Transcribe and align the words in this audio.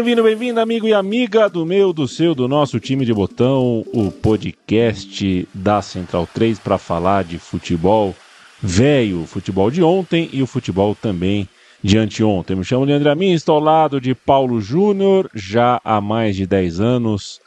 Bem-vindo, 0.00 0.22
bem-vindo, 0.22 0.60
amigo 0.60 0.88
e 0.88 0.94
amiga 0.94 1.46
do 1.46 1.66
meu, 1.66 1.92
do 1.92 2.08
seu, 2.08 2.34
do 2.34 2.48
nosso 2.48 2.80
time 2.80 3.04
de 3.04 3.12
botão, 3.12 3.84
o 3.92 4.10
podcast 4.10 5.46
da 5.52 5.82
Central 5.82 6.26
3 6.26 6.58
para 6.58 6.78
falar 6.78 7.22
de 7.22 7.38
futebol 7.38 8.16
velho, 8.62 9.26
futebol 9.26 9.70
de 9.70 9.82
ontem 9.82 10.30
e 10.32 10.42
o 10.42 10.46
futebol 10.46 10.94
também 10.94 11.46
de 11.84 11.98
anteontem. 11.98 12.56
Me 12.56 12.64
chamo 12.64 12.86
Leandro 12.86 13.10
Amin, 13.10 13.32
estou 13.32 13.56
ao 13.56 13.60
lado 13.60 14.00
de 14.00 14.14
Paulo 14.14 14.58
Júnior, 14.58 15.30
já 15.34 15.78
há 15.84 16.00
mais 16.00 16.34
de 16.34 16.46
10 16.46 16.80
anos. 16.80 17.38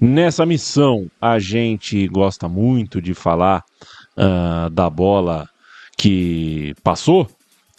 Nessa 0.00 0.44
missão, 0.44 1.08
a 1.20 1.38
gente 1.38 2.08
gosta 2.08 2.48
muito 2.48 3.00
de 3.00 3.14
falar 3.14 3.62
uh, 4.16 4.68
da 4.68 4.90
bola 4.90 5.48
que 5.96 6.74
passou. 6.82 7.30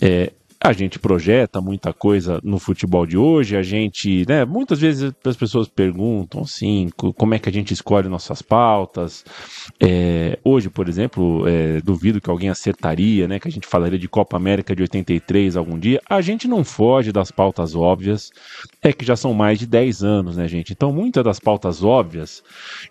É, 0.02 0.32
a 0.68 0.74
gente 0.74 0.98
projeta 0.98 1.62
muita 1.62 1.94
coisa 1.94 2.40
no 2.44 2.58
futebol 2.58 3.06
de 3.06 3.16
hoje, 3.16 3.56
a 3.56 3.62
gente, 3.62 4.26
né, 4.28 4.44
muitas 4.44 4.80
vezes 4.80 5.14
as 5.24 5.38
pessoas 5.38 5.68
perguntam 5.68 6.42
assim, 6.42 6.90
como 6.96 7.36
é 7.36 7.40
que 7.40 7.48
a 7.48 7.52
gente 7.52 7.72
escolhe 7.72 8.10
nossas 8.10 8.42
pautas. 8.42 9.24
É, 9.80 10.40
hoje, 10.44 10.68
por 10.70 10.90
exemplo, 10.90 11.48
é, 11.48 11.82
duvido 11.82 12.20
que 12.20 12.30
alguém 12.32 12.50
acertaria, 12.50 13.28
né, 13.28 13.40
que 13.40 13.48
a 13.48 13.52
gente 13.52 13.68
falaria 13.68 14.00
de 14.00 14.10
Copa 14.10 14.38
América 14.38 14.76
de 14.76 14.82
83 14.82 15.56
algum 15.56 15.78
dia. 15.78 16.02
A 16.10 16.20
gente 16.20 16.48
não 16.48 16.64
foge 16.64 17.12
das 17.12 17.30
pautas 17.30 17.76
óbvias, 17.76 18.32
é 18.82 18.92
que 18.92 19.06
já 19.06 19.16
são 19.16 19.36
mais 19.36 19.60
de 19.60 19.68
10 19.68 20.04
anos, 20.04 20.38
né, 20.38 20.48
gente? 20.48 20.74
Então, 20.74 20.92
muitas 20.92 21.24
das 21.24 21.40
pautas 21.40 21.84
óbvias 21.84 22.44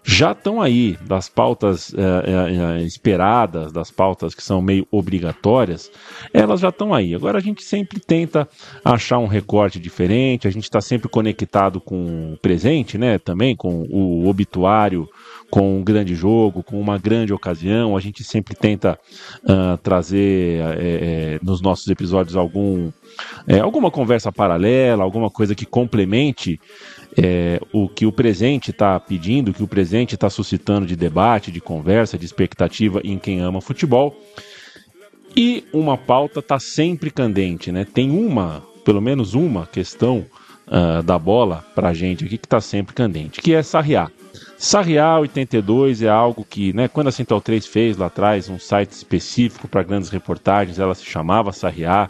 já 0.04 0.30
estão 0.30 0.62
aí, 0.62 0.96
das 1.06 1.28
pautas 1.28 1.92
é, 1.94 2.00
é, 2.00 2.80
é, 2.80 2.82
esperadas, 2.84 3.72
das 3.72 3.90
pautas 3.90 4.32
que 4.32 4.42
são 4.42 4.62
meio 4.62 4.86
obrigatórias, 4.92 5.90
elas 6.32 6.60
já 6.60 6.68
estão 6.68 6.94
aí. 6.94 7.14
Agora 7.14 7.38
a 7.38 7.40
gente 7.40 7.63
sempre 7.64 7.98
tenta 7.98 8.48
achar 8.84 9.18
um 9.18 9.26
recorte 9.26 9.80
diferente, 9.80 10.46
a 10.46 10.50
gente 10.50 10.64
está 10.64 10.80
sempre 10.80 11.08
conectado 11.08 11.80
com 11.80 12.34
o 12.34 12.38
presente, 12.38 12.98
né? 12.98 13.18
Também 13.18 13.56
com 13.56 13.86
o 13.90 14.28
obituário, 14.28 15.08
com 15.50 15.78
um 15.78 15.82
grande 15.82 16.14
jogo, 16.14 16.62
com 16.62 16.80
uma 16.80 16.98
grande 16.98 17.32
ocasião. 17.32 17.96
A 17.96 18.00
gente 18.00 18.22
sempre 18.22 18.54
tenta 18.54 18.98
uh, 19.44 19.78
trazer 19.82 20.60
é, 20.78 21.38
nos 21.42 21.60
nossos 21.60 21.86
episódios 21.88 22.36
algum, 22.36 22.90
é, 23.46 23.60
alguma 23.60 23.90
conversa 23.90 24.30
paralela, 24.30 25.02
alguma 25.02 25.30
coisa 25.30 25.54
que 25.54 25.64
complemente 25.64 26.60
é, 27.16 27.60
o 27.72 27.88
que 27.88 28.06
o 28.06 28.12
presente 28.12 28.70
está 28.70 28.98
pedindo, 28.98 29.50
o 29.50 29.54
que 29.54 29.62
o 29.62 29.68
presente 29.68 30.14
está 30.14 30.28
suscitando 30.28 30.86
de 30.86 30.96
debate, 30.96 31.52
de 31.52 31.60
conversa, 31.60 32.18
de 32.18 32.24
expectativa 32.24 33.00
em 33.04 33.18
quem 33.18 33.40
ama 33.40 33.60
futebol. 33.60 34.16
E 35.36 35.64
uma 35.72 35.98
pauta 35.98 36.38
está 36.38 36.60
sempre 36.60 37.10
candente, 37.10 37.72
né? 37.72 37.84
Tem 37.84 38.10
uma, 38.10 38.62
pelo 38.84 39.00
menos 39.00 39.34
uma 39.34 39.66
questão 39.66 40.24
uh, 40.68 41.02
da 41.02 41.18
bola 41.18 41.64
para 41.74 41.88
a 41.88 41.94
gente 41.94 42.24
aqui 42.24 42.38
que 42.38 42.46
está 42.46 42.60
sempre 42.60 42.94
candente, 42.94 43.40
que 43.40 43.52
é 43.52 43.62
Sarriá. 43.62 44.10
Sarriá 44.56 45.18
82 45.18 46.02
é 46.02 46.08
algo 46.08 46.46
que, 46.48 46.72
né, 46.72 46.86
quando 46.86 47.08
a 47.08 47.12
Central 47.12 47.40
3 47.40 47.66
fez 47.66 47.96
lá 47.96 48.06
atrás 48.06 48.48
um 48.48 48.58
site 48.58 48.92
específico 48.92 49.66
para 49.66 49.82
grandes 49.82 50.08
reportagens, 50.08 50.78
ela 50.78 50.94
se 50.94 51.04
chamava 51.04 51.52
Sarriá. 51.52 52.08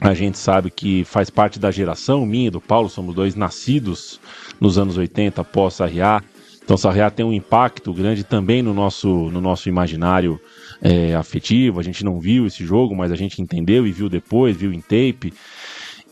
A 0.00 0.14
gente 0.14 0.38
sabe 0.38 0.70
que 0.70 1.04
faz 1.04 1.30
parte 1.30 1.58
da 1.58 1.70
geração 1.70 2.26
minha 2.26 2.48
e 2.48 2.50
do 2.50 2.60
Paulo, 2.60 2.88
somos 2.88 3.14
dois 3.14 3.34
nascidos 3.34 4.18
nos 4.60 4.78
anos 4.78 4.96
80 4.96 5.42
após 5.42 5.74
Sarriá. 5.74 6.22
Então 6.64 6.76
Sarriá 6.76 7.10
tem 7.10 7.24
um 7.24 7.32
impacto 7.32 7.92
grande 7.92 8.24
também 8.24 8.62
no 8.62 8.72
nosso, 8.72 9.08
no 9.08 9.40
nosso 9.40 9.68
imaginário 9.68 10.40
é, 10.84 11.14
afetivo. 11.14 11.80
A 11.80 11.82
gente 11.82 12.04
não 12.04 12.20
viu 12.20 12.46
esse 12.46 12.64
jogo, 12.64 12.94
mas 12.94 13.10
a 13.10 13.16
gente 13.16 13.40
entendeu 13.40 13.86
e 13.86 13.90
viu 13.90 14.10
depois, 14.10 14.56
viu 14.56 14.72
em 14.72 14.80
tape. 14.80 15.32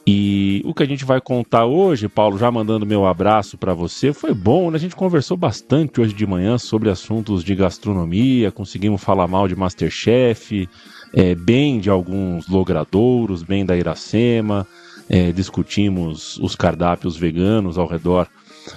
E 0.05 0.63
o 0.65 0.75
que 0.75 0.83
a 0.83 0.87
gente 0.87 1.05
vai 1.05 1.21
contar 1.21 1.67
hoje, 1.67 2.09
Paulo, 2.09 2.37
já 2.37 2.51
mandando 2.51 2.85
meu 2.85 3.07
abraço 3.07 3.57
para 3.57 3.73
você, 3.73 4.13
foi 4.13 4.35
bom, 4.35 4.69
né? 4.69 4.77
A 4.77 4.81
gente 4.81 4.97
conversou 4.97 5.37
bastante 5.37 6.01
hoje 6.01 6.13
de 6.13 6.27
manhã 6.27 6.59
sobre 6.59 6.91
assuntos 6.91 7.45
de 7.45 7.55
gastronomia, 7.55 8.51
conseguimos 8.51 9.05
falar 9.05 9.29
mal 9.29 9.47
de 9.47 9.55
Masterchef, 9.55 10.69
é, 11.15 11.37
bem 11.37 11.79
de 11.79 11.89
alguns 11.89 12.49
logradouros, 12.49 13.45
bem 13.45 13.65
da 13.65 13.77
Iracema, 13.77 14.67
é, 15.09 15.31
discutimos 15.31 16.37
os 16.39 16.57
cardápios 16.57 17.17
veganos 17.17 17.79
ao 17.79 17.87
redor 17.87 18.27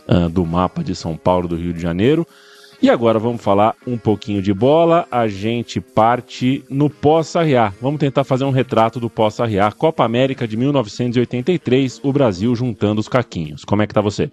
uh, 0.07 0.29
do 0.29 0.45
mapa 0.45 0.84
de 0.84 0.95
São 0.95 1.17
Paulo, 1.17 1.47
do 1.47 1.55
Rio 1.55 1.73
de 1.73 1.81
Janeiro. 1.81 2.28
E 2.81 2.90
agora 2.90 3.18
vamos 3.18 3.41
falar 3.41 3.75
um 3.88 3.97
pouquinho 3.97 4.41
de 4.41 4.53
bola. 4.53 5.08
A 5.09 5.28
gente 5.28 5.80
parte 5.80 6.63
no 6.69 6.90
pós-Sarriá. 6.90 7.74
Vamos 7.81 8.00
tentar 8.00 8.24
fazer 8.24 8.44
um 8.44 8.52
retrato 8.52 9.00
do 9.00 9.09
pós-Sarriá. 9.09 9.72
Copa 9.72 10.03
América 10.03 10.47
de 10.47 10.58
1983, 10.58 12.02
o 12.03 12.12
Brasil 12.12 12.56
juntando 12.56 13.00
os 13.00 13.08
caquinhos. 13.08 13.64
Como 13.64 13.81
é 13.81 13.88
que 13.88 13.94
tá 13.94 14.02
você? 14.02 14.30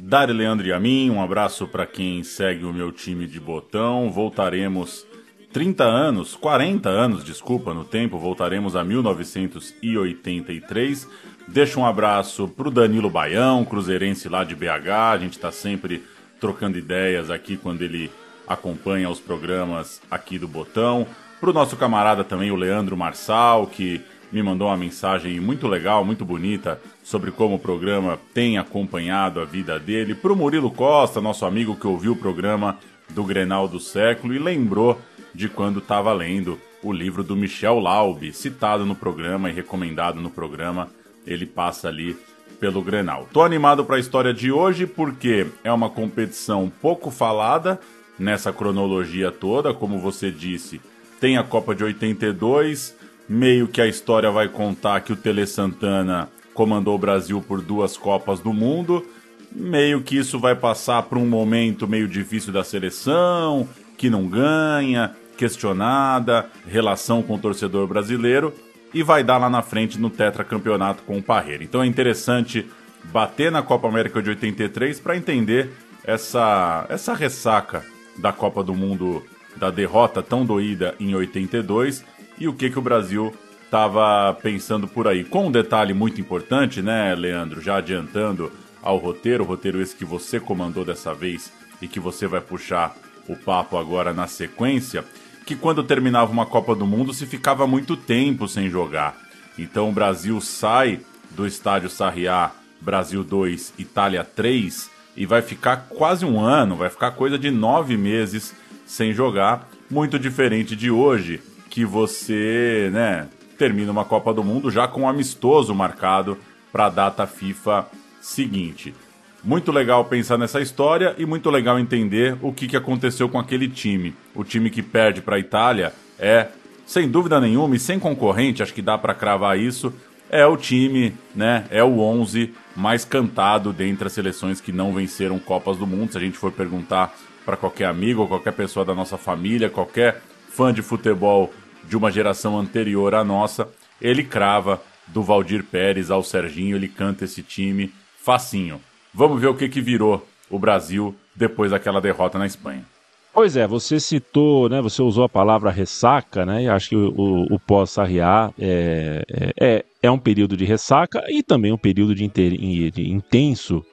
Dari 0.00 0.32
Leandro 0.32 0.66
e 0.66 0.72
a 0.72 0.78
mim, 0.78 1.10
um 1.10 1.20
abraço 1.20 1.66
para 1.66 1.84
quem 1.84 2.22
segue 2.22 2.64
o 2.64 2.72
meu 2.72 2.92
time 2.92 3.26
de 3.26 3.40
botão. 3.40 4.10
Voltaremos 4.10 5.04
30 5.52 5.82
anos, 5.82 6.36
40 6.36 6.88
anos, 6.88 7.24
desculpa, 7.24 7.74
no 7.74 7.84
tempo, 7.84 8.16
voltaremos 8.16 8.76
a 8.76 8.84
1983. 8.84 11.08
Deixa 11.48 11.80
um 11.80 11.86
abraço 11.86 12.46
pro 12.46 12.70
Danilo 12.70 13.10
Baião, 13.10 13.64
cruzeirense 13.64 14.28
lá 14.28 14.44
de 14.44 14.54
BH. 14.54 14.88
A 15.12 15.18
gente 15.18 15.32
está 15.32 15.50
sempre 15.50 16.04
trocando 16.40 16.78
ideias 16.78 17.30
aqui 17.30 17.56
quando 17.56 17.82
ele 17.82 18.10
acompanha 18.46 19.10
os 19.10 19.20
programas 19.20 20.00
aqui 20.10 20.38
do 20.38 20.48
Botão. 20.48 21.06
Para 21.40 21.50
o 21.50 21.52
nosso 21.52 21.76
camarada 21.76 22.24
também, 22.24 22.50
o 22.50 22.56
Leandro 22.56 22.96
Marçal, 22.96 23.66
que 23.66 24.00
me 24.32 24.42
mandou 24.42 24.68
uma 24.68 24.76
mensagem 24.76 25.40
muito 25.40 25.66
legal, 25.66 26.04
muito 26.04 26.24
bonita, 26.24 26.80
sobre 27.02 27.30
como 27.30 27.54
o 27.54 27.58
programa 27.58 28.18
tem 28.34 28.58
acompanhado 28.58 29.40
a 29.40 29.44
vida 29.44 29.78
dele. 29.78 30.14
Para 30.14 30.32
o 30.32 30.36
Murilo 30.36 30.70
Costa, 30.70 31.20
nosso 31.20 31.46
amigo 31.46 31.76
que 31.76 31.86
ouviu 31.86 32.12
o 32.12 32.16
programa 32.16 32.78
do 33.10 33.24
Grenal 33.24 33.68
do 33.68 33.80
Século 33.80 34.34
e 34.34 34.38
lembrou 34.38 35.00
de 35.34 35.48
quando 35.48 35.78
estava 35.78 36.12
lendo 36.12 36.58
o 36.82 36.92
livro 36.92 37.22
do 37.22 37.36
Michel 37.36 37.78
Laube, 37.78 38.32
citado 38.32 38.84
no 38.84 38.94
programa 38.94 39.50
e 39.50 39.52
recomendado 39.52 40.20
no 40.20 40.30
programa. 40.30 40.88
Ele 41.26 41.46
passa 41.46 41.88
ali 41.88 42.16
pelo 42.58 42.82
Grenal. 42.82 43.28
Tô 43.32 43.42
animado 43.42 43.84
para 43.84 43.96
a 43.96 44.00
história 44.00 44.34
de 44.34 44.50
hoje 44.50 44.86
porque 44.86 45.46
é 45.62 45.72
uma 45.72 45.88
competição 45.88 46.70
pouco 46.80 47.10
falada 47.10 47.80
nessa 48.18 48.52
cronologia 48.52 49.30
toda, 49.30 49.72
como 49.72 49.98
você 49.98 50.30
disse. 50.30 50.80
Tem 51.20 51.36
a 51.36 51.44
Copa 51.44 51.74
de 51.74 51.84
82, 51.84 52.94
meio 53.28 53.68
que 53.68 53.80
a 53.80 53.86
história 53.86 54.30
vai 54.30 54.48
contar 54.48 55.00
que 55.00 55.12
o 55.12 55.16
Tele 55.16 55.46
Santana 55.46 56.28
comandou 56.54 56.94
o 56.94 56.98
Brasil 56.98 57.40
por 57.46 57.62
duas 57.62 57.96
Copas 57.96 58.40
do 58.40 58.52
Mundo. 58.52 59.06
Meio 59.50 60.02
que 60.02 60.16
isso 60.16 60.38
vai 60.38 60.54
passar 60.54 61.04
por 61.04 61.18
um 61.18 61.26
momento 61.26 61.88
meio 61.88 62.08
difícil 62.08 62.52
da 62.52 62.64
seleção, 62.64 63.68
que 63.96 64.10
não 64.10 64.26
ganha, 64.26 65.14
questionada, 65.36 66.46
relação 66.66 67.22
com 67.22 67.36
o 67.36 67.38
torcedor 67.38 67.86
brasileiro 67.86 68.52
e 68.92 69.02
vai 69.02 69.22
dar 69.22 69.38
lá 69.38 69.50
na 69.50 69.62
frente 69.62 69.98
no 69.98 70.10
tetracampeonato 70.10 71.02
com 71.02 71.18
o 71.18 71.22
Parreira. 71.22 71.64
Então 71.64 71.82
é 71.82 71.86
interessante 71.86 72.66
bater 73.04 73.50
na 73.50 73.62
Copa 73.62 73.88
América 73.88 74.22
de 74.22 74.30
83 74.30 75.00
para 75.00 75.16
entender 75.16 75.70
essa, 76.04 76.86
essa 76.88 77.14
ressaca 77.14 77.84
da 78.16 78.32
Copa 78.32 78.62
do 78.62 78.74
Mundo, 78.74 79.24
da 79.56 79.70
derrota 79.70 80.22
tão 80.22 80.44
doída 80.44 80.94
em 80.98 81.14
82 81.14 82.04
e 82.38 82.48
o 82.48 82.52
que, 82.52 82.70
que 82.70 82.78
o 82.78 82.82
Brasil 82.82 83.34
estava 83.64 84.32
pensando 84.34 84.88
por 84.88 85.06
aí. 85.06 85.24
Com 85.24 85.48
um 85.48 85.52
detalhe 85.52 85.92
muito 85.92 86.20
importante, 86.20 86.80
né, 86.80 87.14
Leandro? 87.14 87.60
Já 87.60 87.76
adiantando 87.76 88.50
ao 88.82 88.96
roteiro, 88.96 89.44
roteiro 89.44 89.80
esse 89.80 89.94
que 89.94 90.04
você 90.04 90.40
comandou 90.40 90.84
dessa 90.84 91.12
vez 91.14 91.52
e 91.80 91.86
que 91.86 92.00
você 92.00 92.26
vai 92.26 92.40
puxar 92.40 92.96
o 93.28 93.36
papo 93.36 93.76
agora 93.76 94.14
na 94.14 94.26
sequência 94.26 95.04
que 95.48 95.56
quando 95.56 95.82
terminava 95.82 96.30
uma 96.30 96.44
Copa 96.44 96.74
do 96.74 96.86
Mundo 96.86 97.14
se 97.14 97.24
ficava 97.24 97.66
muito 97.66 97.96
tempo 97.96 98.46
sem 98.46 98.68
jogar. 98.68 99.16
Então 99.58 99.88
o 99.88 99.92
Brasil 99.92 100.38
sai 100.42 101.00
do 101.30 101.46
estádio 101.46 101.88
Sarriá 101.88 102.50
Brasil 102.82 103.24
2, 103.24 103.72
Itália 103.78 104.22
3 104.22 104.90
e 105.16 105.24
vai 105.24 105.40
ficar 105.40 105.86
quase 105.88 106.26
um 106.26 106.38
ano, 106.38 106.76
vai 106.76 106.90
ficar 106.90 107.12
coisa 107.12 107.38
de 107.38 107.50
nove 107.50 107.96
meses 107.96 108.54
sem 108.84 109.14
jogar. 109.14 109.66
Muito 109.90 110.18
diferente 110.18 110.76
de 110.76 110.90
hoje, 110.90 111.40
que 111.70 111.82
você 111.82 112.90
né, 112.92 113.26
termina 113.56 113.90
uma 113.90 114.04
Copa 114.04 114.34
do 114.34 114.44
Mundo 114.44 114.70
já 114.70 114.86
com 114.86 115.00
um 115.00 115.08
amistoso 115.08 115.74
marcado 115.74 116.36
para 116.70 116.84
a 116.84 116.90
data 116.90 117.26
FIFA 117.26 117.86
seguinte. 118.20 118.94
Muito 119.42 119.70
legal 119.70 120.04
pensar 120.04 120.36
nessa 120.36 120.60
história 120.60 121.14
e 121.18 121.24
muito 121.24 121.50
legal 121.50 121.78
entender 121.78 122.36
o 122.42 122.52
que, 122.52 122.66
que 122.66 122.76
aconteceu 122.76 123.28
com 123.28 123.38
aquele 123.38 123.68
time. 123.68 124.14
O 124.34 124.44
time 124.44 124.70
que 124.70 124.82
perde 124.82 125.22
para 125.22 125.36
a 125.36 125.38
Itália 125.38 125.92
é, 126.18 126.48
sem 126.86 127.08
dúvida 127.08 127.40
nenhuma 127.40 127.76
e 127.76 127.78
sem 127.78 127.98
concorrente, 127.98 128.62
acho 128.62 128.74
que 128.74 128.82
dá 128.82 128.98
para 128.98 129.14
cravar 129.14 129.58
isso, 129.58 129.92
é 130.30 130.44
o 130.46 130.56
time, 130.56 131.14
né? 131.34 131.66
É 131.70 131.82
o 131.82 132.00
11 132.00 132.52
mais 132.76 133.04
cantado 133.04 133.72
dentre 133.72 134.06
as 134.06 134.12
seleções 134.12 134.60
que 134.60 134.72
não 134.72 134.92
venceram 134.92 135.38
Copas 135.38 135.76
do 135.76 135.86
Mundo. 135.86 136.12
Se 136.12 136.18
a 136.18 136.20
gente 136.20 136.36
for 136.36 136.52
perguntar 136.52 137.14
para 137.44 137.56
qualquer 137.56 137.86
amigo, 137.86 138.26
qualquer 138.26 138.52
pessoa 138.52 138.84
da 138.84 138.94
nossa 138.94 139.16
família, 139.16 139.70
qualquer 139.70 140.22
fã 140.50 140.72
de 140.72 140.82
futebol 140.82 141.52
de 141.84 141.96
uma 141.96 142.10
geração 142.10 142.58
anterior 142.58 143.14
à 143.14 143.24
nossa, 143.24 143.68
ele 144.00 144.22
crava 144.22 144.82
do 145.06 145.22
Valdir 145.22 145.64
Pérez 145.64 146.10
ao 146.10 146.22
Serginho, 146.22 146.76
ele 146.76 146.88
canta 146.88 147.24
esse 147.24 147.42
time 147.42 147.92
facinho. 148.22 148.80
Vamos 149.12 149.40
ver 149.40 149.48
o 149.48 149.54
que, 149.54 149.68
que 149.68 149.80
virou 149.80 150.26
o 150.50 150.58
Brasil 150.58 151.14
depois 151.34 151.70
daquela 151.70 152.00
derrota 152.00 152.38
na 152.38 152.46
Espanha. 152.46 152.84
Pois 153.32 153.56
é, 153.56 153.66
você 153.66 154.00
citou, 154.00 154.68
né? 154.68 154.80
Você 154.82 155.00
usou 155.00 155.22
a 155.22 155.28
palavra 155.28 155.70
ressaca, 155.70 156.44
né? 156.44 156.64
E 156.64 156.68
acho 156.68 156.88
que 156.88 156.96
o, 156.96 157.46
o, 157.50 157.60
pós-Sarriá 157.60 158.52
é, 158.58 159.22
é, 159.60 159.84
é, 160.02 160.10
um 160.10 160.18
período 160.18 160.56
de 160.56 160.64
ressaca 160.64 161.22
e 161.28 161.42
também 161.42 161.72
um 161.72 161.78
período 161.78 162.14
de, 162.14 162.24
inter, 162.24 162.50
de 162.90 163.08
intenso 163.08 163.84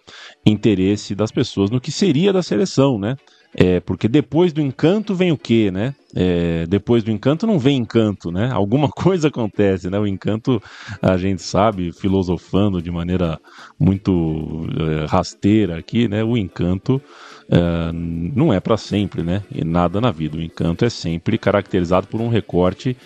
interesse 0.43 1.13
das 1.13 1.31
pessoas 1.31 1.69
no 1.69 1.79
que 1.79 1.91
seria 1.91 2.33
da 2.33 2.41
seleção, 2.41 2.97
né? 2.97 3.15
É, 3.57 3.79
porque 3.79 4.09
depois 4.09 4.51
do 4.51 4.59
encanto 4.59 5.15
vem 5.15 5.31
o 5.31 5.37
quê, 5.37 5.71
né? 5.71 5.95
É, 6.13 6.65
depois 6.67 7.03
do 7.03 7.11
encanto 7.11 7.47
não 7.47 7.57
vem 7.57 7.77
encanto, 7.77 8.29
né? 8.29 8.49
Alguma 8.51 8.89
coisa 8.91 9.29
acontece, 9.29 9.89
né? 9.89 9.97
O 9.97 10.05
encanto, 10.05 10.61
a 11.01 11.15
gente 11.15 11.41
sabe, 11.41 11.93
filosofando 11.93 12.81
de 12.81 12.91
maneira 12.91 13.39
muito 13.79 14.67
é, 14.77 15.05
rasteira 15.05 15.77
aqui, 15.77 16.07
né? 16.07 16.21
O 16.21 16.35
encanto 16.35 17.01
é, 17.49 17.91
não 17.93 18.53
é 18.53 18.59
para 18.59 18.75
sempre, 18.75 19.23
né? 19.23 19.41
E 19.49 19.63
nada 19.63 20.01
na 20.01 20.11
vida. 20.11 20.37
O 20.37 20.41
encanto 20.41 20.83
é 20.83 20.89
sempre 20.89 21.37
caracterizado 21.37 22.07
por 22.07 22.19
um 22.19 22.27
recorte 22.27 22.97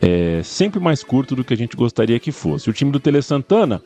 é, 0.00 0.42
sempre 0.42 0.78
mais 0.78 1.02
curto 1.02 1.34
do 1.34 1.44
que 1.44 1.54
a 1.54 1.56
gente 1.56 1.76
gostaria 1.76 2.20
que 2.20 2.30
fosse. 2.30 2.70
O 2.70 2.72
time 2.72 2.92
do 2.92 3.00
Tele 3.00 3.22
Santana 3.22 3.82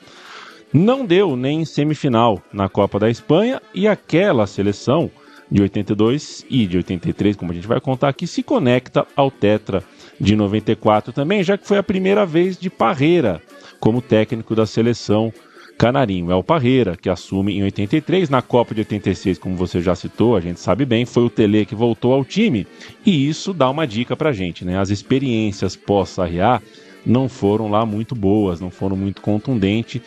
não 0.73 1.05
deu 1.05 1.37
nem 1.37 1.65
semifinal 1.65 2.43
na 2.53 2.69
Copa 2.69 2.99
da 2.99 3.11
Espanha 3.11 3.61
e 3.75 3.89
aquela 3.89 4.47
seleção 4.47 5.11
de 5.51 5.63
82 5.63 6.47
e 6.49 6.67
de 6.67 6.77
83, 6.77 7.37
como 7.37 7.51
a 7.51 7.55
gente 7.55 7.67
vai 7.67 7.81
contar 7.81 8.09
aqui, 8.09 8.27
se 8.27 8.43
conecta 8.43 9.07
ao 9.17 9.31
Tetra 9.31 9.83
de 10.21 10.37
94 10.37 11.13
também, 11.13 11.43
já 11.43 11.59
que 11.59 11.67
foi 11.67 11.79
a 11.79 11.83
primeira 11.83 12.25
vez 12.25 12.57
de 12.59 12.71
Parreira 12.71 13.43
como 13.81 14.01
técnico 14.01 14.55
da 14.55 14.67
seleção 14.67 15.33
canarinho. 15.77 16.31
É 16.31 16.35
o 16.35 16.45
Parreira 16.45 16.95
que 16.95 17.09
assume 17.09 17.57
em 17.57 17.63
83, 17.63 18.29
na 18.29 18.43
Copa 18.43 18.75
de 18.75 18.83
86, 18.83 19.39
como 19.39 19.57
você 19.57 19.81
já 19.81 19.95
citou, 19.95 20.37
a 20.37 20.41
gente 20.41 20.61
sabe 20.61 20.85
bem, 20.85 21.07
foi 21.07 21.25
o 21.25 21.31
Tele 21.31 21.65
que 21.65 21.75
voltou 21.75 22.13
ao 22.13 22.25
time, 22.25 22.67
e 23.05 23.27
isso 23.27 23.55
dá 23.55 23.71
uma 23.71 23.87
dica 23.87 24.15
pra 24.15 24.31
gente, 24.31 24.65
né? 24.65 24.79
As 24.79 24.91
experiências 24.91 25.75
pós-Sarriá 25.75 26.61
não 27.05 27.31
foram 27.31 27.71
lá 27.71 27.87
muito 27.87 28.15
boas, 28.15 28.61
não 28.61 28.71
foram 28.71 28.95
muito 28.95 29.23
contundente, 29.23 30.03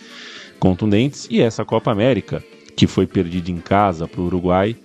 contundentes, 0.59 1.27
e 1.29 1.41
essa 1.41 1.65
Copa 1.65 1.91
América, 1.91 2.43
que 2.75 2.85
foi 2.85 3.07
perdida 3.07 3.49
em 3.49 3.57
casa 3.57 4.07
para 4.07 4.21
o 4.21 4.25
Uruguai, 4.25 4.75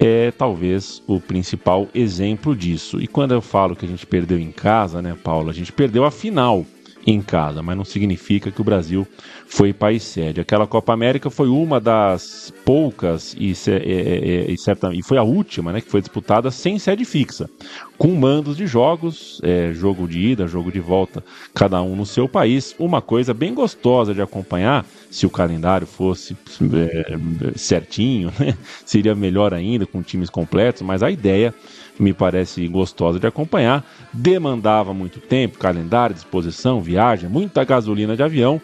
é 0.00 0.30
talvez 0.30 1.02
o 1.06 1.20
principal 1.20 1.86
exemplo 1.94 2.56
disso. 2.56 2.98
E 3.00 3.06
quando 3.06 3.32
eu 3.32 3.42
falo 3.42 3.76
que 3.76 3.84
a 3.84 3.88
gente 3.88 4.06
perdeu 4.06 4.38
em 4.38 4.50
casa, 4.50 5.02
né, 5.02 5.14
Paulo, 5.22 5.50
a 5.50 5.52
gente 5.52 5.70
perdeu 5.70 6.06
a 6.06 6.10
final 6.10 6.64
em 7.06 7.20
casa, 7.20 7.62
mas 7.62 7.76
não 7.76 7.84
significa 7.84 8.50
que 8.50 8.60
o 8.60 8.64
Brasil 8.64 9.06
foi 9.50 9.72
país 9.72 10.04
sede. 10.04 10.40
Aquela 10.40 10.64
Copa 10.64 10.92
América 10.92 11.28
foi 11.28 11.48
uma 11.48 11.80
das 11.80 12.54
poucas 12.64 13.34
e, 13.36 13.50
e, 13.50 14.54
e, 14.54 14.54
e, 14.54 15.02
foi 15.02 15.18
a 15.18 15.24
última, 15.24 15.72
né, 15.72 15.80
que 15.80 15.90
foi 15.90 16.00
disputada 16.00 16.52
sem 16.52 16.78
sede 16.78 17.04
fixa, 17.04 17.50
com 17.98 18.14
mandos 18.14 18.56
de 18.56 18.64
jogos, 18.64 19.40
é, 19.42 19.72
jogo 19.72 20.06
de 20.06 20.20
ida, 20.20 20.46
jogo 20.46 20.70
de 20.70 20.78
volta, 20.78 21.22
cada 21.52 21.82
um 21.82 21.96
no 21.96 22.06
seu 22.06 22.28
país. 22.28 22.76
Uma 22.78 23.02
coisa 23.02 23.34
bem 23.34 23.52
gostosa 23.52 24.14
de 24.14 24.22
acompanhar, 24.22 24.86
se 25.10 25.26
o 25.26 25.30
calendário 25.30 25.86
fosse 25.86 26.36
é, 26.72 27.58
certinho, 27.58 28.32
né, 28.38 28.56
seria 28.86 29.16
melhor 29.16 29.52
ainda 29.52 29.84
com 29.84 30.00
times 30.00 30.30
completos, 30.30 30.82
mas 30.82 31.02
a 31.02 31.10
ideia 31.10 31.52
me 31.98 32.12
parece 32.12 32.66
gostosa 32.68 33.18
de 33.18 33.26
acompanhar. 33.26 33.84
Demandava 34.12 34.94
muito 34.94 35.18
tempo, 35.18 35.58
calendário, 35.58 36.14
disposição, 36.14 36.80
viagem, 36.80 37.28
muita 37.28 37.64
gasolina 37.64 38.14
de 38.14 38.22
avião. 38.22 38.62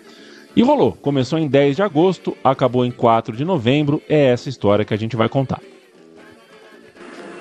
E 0.57 0.63
rolou. 0.63 0.93
Começou 0.93 1.39
em 1.39 1.47
10 1.47 1.77
de 1.77 1.83
agosto, 1.83 2.35
acabou 2.43 2.83
em 2.87 2.91
4 2.91 3.37
de 3.37 3.45
novembro. 3.45 4.03
É 4.09 4.33
essa 4.33 4.49
história 4.49 4.87
que 4.87 4.95
a 4.95 4.97
gente 4.97 5.15
vai 5.15 5.29
contar. 5.29 5.61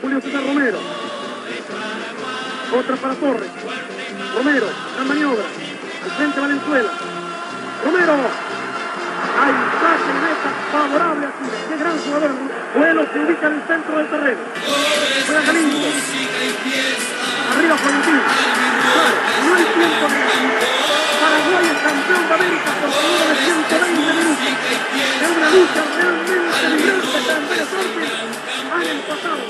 Julio 0.01 0.21
César 0.21 0.41
Romero. 0.45 0.77
Outra 2.73 2.97
para 2.97 3.15
Torres. 3.15 3.51
Romero, 4.35 4.67
na 4.97 5.05
maniobra. 5.05 5.45
Al 6.03 6.41
Valenzuela. 6.41 6.91
Romero. 7.85 8.11
Hay 9.37 9.53
saque 9.81 10.07
de 10.07 10.19
meta 10.21 10.49
favorable 10.71 11.25
a 11.25 11.31
Chile. 11.37 11.57
Qué 11.69 11.77
gran 11.77 11.97
jugador. 12.03 12.31
Vuelo 12.75 13.05
se 13.11 13.19
ubica 13.19 13.47
el 13.47 13.61
centro 13.67 13.97
del 13.97 14.07
terreno. 14.07 14.39
Juega 15.25 15.41
Galindo. 15.41 17.14
Arriba 17.51 17.75
no 19.45 19.55
hay 19.55 19.65
tiempo 19.73 20.07
Paraguay 21.19 21.65
es 21.65 21.79
campeón 21.81 22.23
de 22.27 22.33
América 22.33 22.69
por 22.81 22.91
seguro 22.91 23.23
de 23.29 23.35
120 23.35 24.13
minutos. 24.13 24.47
Es 25.21 25.29
una 25.37 25.49
lucha 25.49 25.81
realmente 25.97 26.33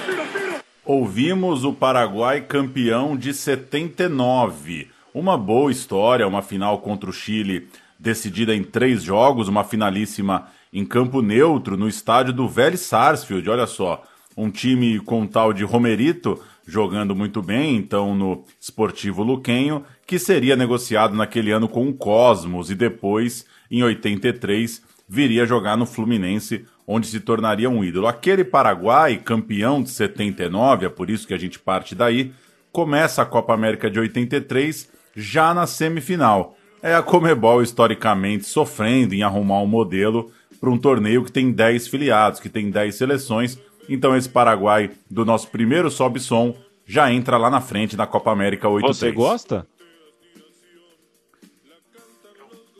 0-0. 0.03 0.62
Ouvimos 0.86 1.63
o 1.63 1.74
Paraguai 1.74 2.42
campeão 2.42 3.18
de 3.18 3.33
79. 3.33 4.89
Uma 5.13 5.38
boa 5.38 5.71
história, 5.71 6.27
uma 6.27 6.42
final 6.42 6.80
contra 6.80 7.09
o 7.09 7.13
Chile 7.13 7.68
decidida 7.97 8.53
em 8.53 8.63
três 8.63 9.01
jogos, 9.01 9.47
uma 9.47 9.63
finalíssima 9.63 10.47
em 10.71 10.86
campo 10.86 11.21
neutro, 11.21 11.77
no 11.77 11.88
estádio 11.88 12.33
do 12.33 12.47
Vélez 12.47 12.81
Sarsfield. 12.81 13.50
Olha 13.50 13.65
só, 13.65 14.03
um 14.38 14.51
time 14.51 15.00
com 15.00 15.25
tal 15.25 15.53
de 15.53 15.63
Romerito 15.63 16.39
jogando 16.66 17.16
muito 17.16 17.42
bem, 17.42 17.76
então 17.76 18.16
no 18.16 18.44
Esportivo 18.60 19.24
Luquenho, 19.24 19.84
que 20.06 20.18
seria 20.18 20.56
negociado 20.56 21.16
naquele 21.16 21.52
ano 21.52 21.68
com 21.68 21.88
o 21.88 21.94
Cosmos 21.94 22.72
e 22.72 22.76
depois, 22.76 23.46
em 23.70 23.84
83, 23.84 24.82
viria 25.08 25.46
jogar 25.46 25.78
no 25.78 25.86
Fluminense, 25.86 26.66
onde 26.88 27.08
se 27.08 27.20
tornaria 27.20 27.70
um 27.70 27.84
ídolo. 27.84 28.08
Aquele 28.08 28.44
Paraguai, 28.44 29.18
campeão 29.18 29.82
de 29.82 29.90
79, 29.90 30.86
é 30.88 30.90
por 30.90 31.10
isso 31.10 31.28
que 31.28 31.34
a 31.34 31.40
gente 31.40 31.60
parte 31.60 31.94
daí, 31.94 32.34
começa 32.72 33.22
a 33.22 33.26
Copa 33.26 33.54
América 33.54 33.90
de 33.90 34.00
83 34.00 34.90
já 35.16 35.54
na 35.54 35.66
semifinal 35.66 36.57
é 36.86 36.94
a 36.94 37.02
Comebol 37.02 37.64
historicamente 37.64 38.45
sofrendo 38.45 39.16
em 39.16 39.24
arrumar 39.24 39.60
um 39.60 39.66
modelo 39.66 40.31
para 40.62 40.69
um 40.69 40.78
torneio 40.78 41.24
que 41.24 41.31
tem 41.31 41.52
10 41.52 41.88
filiados, 41.88 42.40
que 42.40 42.48
tem 42.48 42.69
10 42.69 42.94
seleções. 42.94 43.57
Então 43.87 44.15
esse 44.15 44.30
Paraguai 44.30 44.92
do 45.09 45.25
nosso 45.25 45.47
primeiro 45.49 45.89
sobe-som 45.92 46.56
já 46.85 47.11
entra 47.11 47.37
lá 47.37 47.49
na 47.49 47.61
frente 47.61 47.95
da 47.95 48.06
Copa 48.06 48.31
América 48.31 48.69
8 48.69 48.87
Você 48.87 49.11
gosta? 49.11 49.68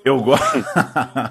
Eu 0.04 0.22
gosto. 0.22 0.64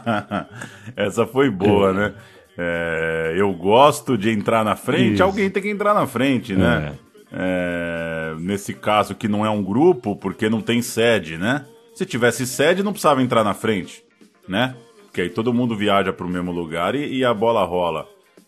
Essa 0.96 1.24
foi 1.26 1.48
boa, 1.48 1.92
né? 1.92 2.14
É, 2.58 3.34
eu 3.36 3.52
gosto 3.52 4.18
de 4.18 4.30
entrar 4.30 4.64
na 4.64 4.74
frente, 4.74 5.14
Isso. 5.14 5.22
alguém 5.22 5.48
tem 5.48 5.62
que 5.62 5.70
entrar 5.70 5.94
na 5.94 6.06
frente, 6.06 6.54
né? 6.54 6.96
É. 7.00 7.04
É, 7.36 8.34
nesse 8.38 8.74
caso 8.74 9.14
que 9.14 9.26
não 9.26 9.44
é 9.44 9.50
um 9.50 9.62
grupo, 9.62 10.14
porque 10.14 10.48
não 10.48 10.60
tem 10.60 10.82
sede, 10.82 11.36
né? 11.36 11.64
Se 11.94 12.04
tivesse 12.04 12.46
sede, 12.46 12.82
não 12.82 12.92
precisava 12.92 13.22
entrar 13.22 13.42
na 13.42 13.54
frente, 13.54 14.04
né? 14.48 14.76
Porque 15.04 15.20
aí 15.20 15.30
todo 15.30 15.54
mundo 15.54 15.76
viaja 15.76 16.12
para 16.12 16.26
o 16.26 16.28
mesmo 16.28 16.52
lugar 16.52 16.94
e, 16.94 17.18
e 17.18 17.24
a 17.24 17.32
bola 17.34 17.64
rola. 17.64 18.06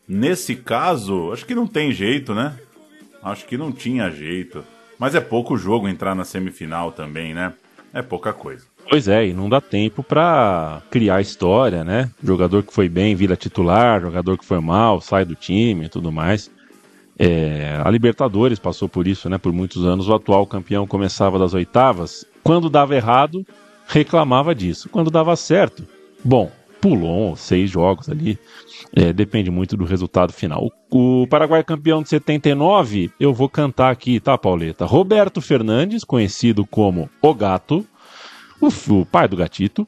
Nesse 0.09 0.55
caso, 0.55 1.33
acho 1.33 1.45
que 1.45 1.55
não 1.55 1.67
tem 1.67 1.93
jeito, 1.93 2.35
né? 2.35 2.55
Acho 3.23 3.45
que 3.47 3.57
não 3.57 3.73
tinha 3.73 4.11
jeito. 4.11 4.65
Mas 4.99 5.15
é 5.15 5.21
pouco 5.21 5.57
jogo 5.57 5.89
entrar 5.89 6.15
na 6.15 6.25
semifinal 6.25 6.93
também, 6.93 7.35
né? 7.35 7.53
É 7.93 8.03
pouca 8.03 8.33
coisa. 8.33 8.65
Pois 8.89 9.09
é, 9.09 9.27
e 9.27 9.33
não 9.33 9.49
dá 9.49 9.61
tempo 9.61 10.03
para 10.03 10.81
criar 10.91 11.21
história, 11.21 11.83
né? 11.83 12.11
Jogador 12.23 12.63
que 12.63 12.73
foi 12.73 12.89
bem 12.89 13.17
vira 13.17 13.37
titular, 13.37 14.01
jogador 14.01 14.39
que 14.39 14.45
foi 14.45 14.61
mal 14.61 15.01
sai 15.01 15.25
do 15.25 15.35
time 15.35 15.87
e 15.87 15.89
tudo 15.89 16.13
mais. 16.13 16.51
É, 17.19 17.81
a 17.83 17.91
Libertadores 17.91 18.59
passou 18.59 18.89
por 18.89 19.09
isso, 19.09 19.29
né? 19.29 19.39
Por 19.39 19.53
muitos 19.53 19.85
anos 19.85 20.09
o 20.09 20.15
atual 20.15 20.47
campeão 20.47 20.87
começava 20.87 21.39
das 21.39 21.53
oitavas 21.53 22.25
quando 22.45 22.71
dava 22.71 22.95
errado, 22.95 23.45
reclamava 23.89 24.55
disso. 24.55 24.89
Quando 24.89 25.11
dava 25.11 25.35
certo, 25.35 25.85
bom, 26.23 26.53
pulou 26.87 27.35
seis 27.35 27.69
jogos 27.69 28.09
ali. 28.09 28.39
É, 28.95 29.13
depende 29.13 29.51
muito 29.51 29.77
do 29.77 29.85
resultado 29.85 30.33
final. 30.33 30.71
O, 30.89 31.27
Paraguai 31.29 31.65
campeão 31.65 32.01
de 32.01 32.09
79, 32.09 33.11
eu 33.19 33.35
vou 33.35 33.49
cantar 33.49 33.91
aqui, 33.91 34.21
tá, 34.21 34.39
Pauleta? 34.39 34.85
Roberto 34.85 35.41
Fernandes, 35.41 36.05
conhecido 36.05 36.65
como 36.65 37.11
O 37.21 37.35
Gato, 37.35 37.85
o, 38.61 39.05
pai 39.05 39.27
do 39.27 39.37
gatito, 39.37 39.87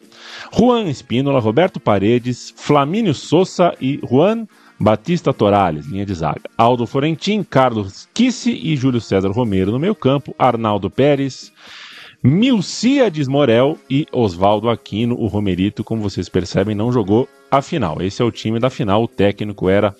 Juan 0.52 0.88
Espínola, 0.88 1.38
Roberto 1.38 1.78
Paredes, 1.78 2.52
Flamínio 2.56 3.14
Souza 3.14 3.72
e 3.80 4.00
Juan 4.04 4.46
Batista 4.78 5.32
Torales, 5.32 5.86
linha 5.86 6.04
de 6.04 6.14
zaga. 6.14 6.42
Aldo 6.56 6.84
Florentin, 6.84 7.44
Carlos 7.44 8.08
Kisse 8.12 8.50
e 8.50 8.76
Júlio 8.76 9.00
César 9.00 9.30
Romero 9.30 9.70
no 9.70 9.78
meio 9.78 9.94
campo. 9.94 10.34
Arnaldo 10.36 10.90
Pérez, 10.90 11.52
Milciades 12.22 13.28
Morel 13.28 13.78
e 13.88 14.06
Oswaldo 14.12 14.68
Aquino. 14.68 15.14
O 15.18 15.26
Romerito, 15.26 15.84
como 15.84 16.02
vocês 16.02 16.28
percebem, 16.28 16.74
não 16.74 16.92
jogou 16.92 17.28
a 17.50 17.62
final. 17.62 18.02
Esse 18.02 18.22
é 18.22 18.24
o 18.24 18.32
time 18.32 18.58
da 18.58 18.70
final. 18.70 19.04
O 19.04 19.08
técnico 19.08 19.68
era 19.68 19.94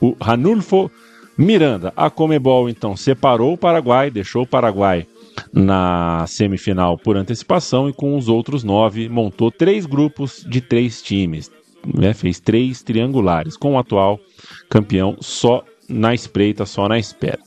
o 0.00 0.14
Ranulfo 0.20 0.90
Miranda. 1.36 1.92
A 1.96 2.10
Comebol, 2.10 2.68
então, 2.68 2.96
separou 2.96 3.54
o 3.54 3.58
Paraguai, 3.58 4.10
deixou 4.10 4.42
o 4.42 4.46
Paraguai 4.46 5.06
na 5.52 6.26
semifinal 6.26 6.98
por 6.98 7.16
antecipação 7.16 7.88
e 7.88 7.92
com 7.92 8.16
os 8.16 8.28
outros 8.28 8.62
nove 8.62 9.08
montou 9.08 9.50
três 9.50 9.86
grupos 9.86 10.44
de 10.46 10.60
três 10.60 11.00
times. 11.00 11.50
Né? 11.86 12.12
Fez 12.12 12.38
três 12.38 12.82
triangulares, 12.82 13.56
com 13.56 13.74
o 13.74 13.78
atual 13.78 14.20
campeão 14.68 15.16
só 15.20 15.64
na 15.88 16.14
espreita, 16.14 16.66
só 16.66 16.88
na 16.88 16.98
espera. 16.98 17.40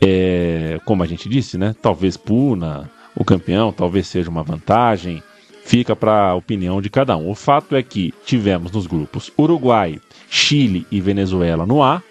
É, 0.00 0.80
como 0.84 1.02
a 1.02 1.06
gente 1.06 1.28
disse, 1.28 1.58
né? 1.58 1.74
Talvez 1.82 2.16
Puna, 2.16 2.90
o 3.14 3.24
campeão, 3.24 3.72
talvez 3.72 4.06
seja 4.06 4.30
uma 4.30 4.42
vantagem. 4.42 5.22
Fica 5.64 5.94
para 5.94 6.30
a 6.30 6.34
opinião 6.34 6.80
de 6.80 6.90
cada 6.90 7.16
um. 7.16 7.30
O 7.30 7.34
fato 7.34 7.76
é 7.76 7.82
que 7.82 8.12
tivemos 8.24 8.72
nos 8.72 8.86
grupos 8.86 9.30
Uruguai, 9.38 10.00
Chile 10.28 10.86
e 10.90 11.00
Venezuela 11.00 11.66
no 11.66 11.82
A, 11.82 12.02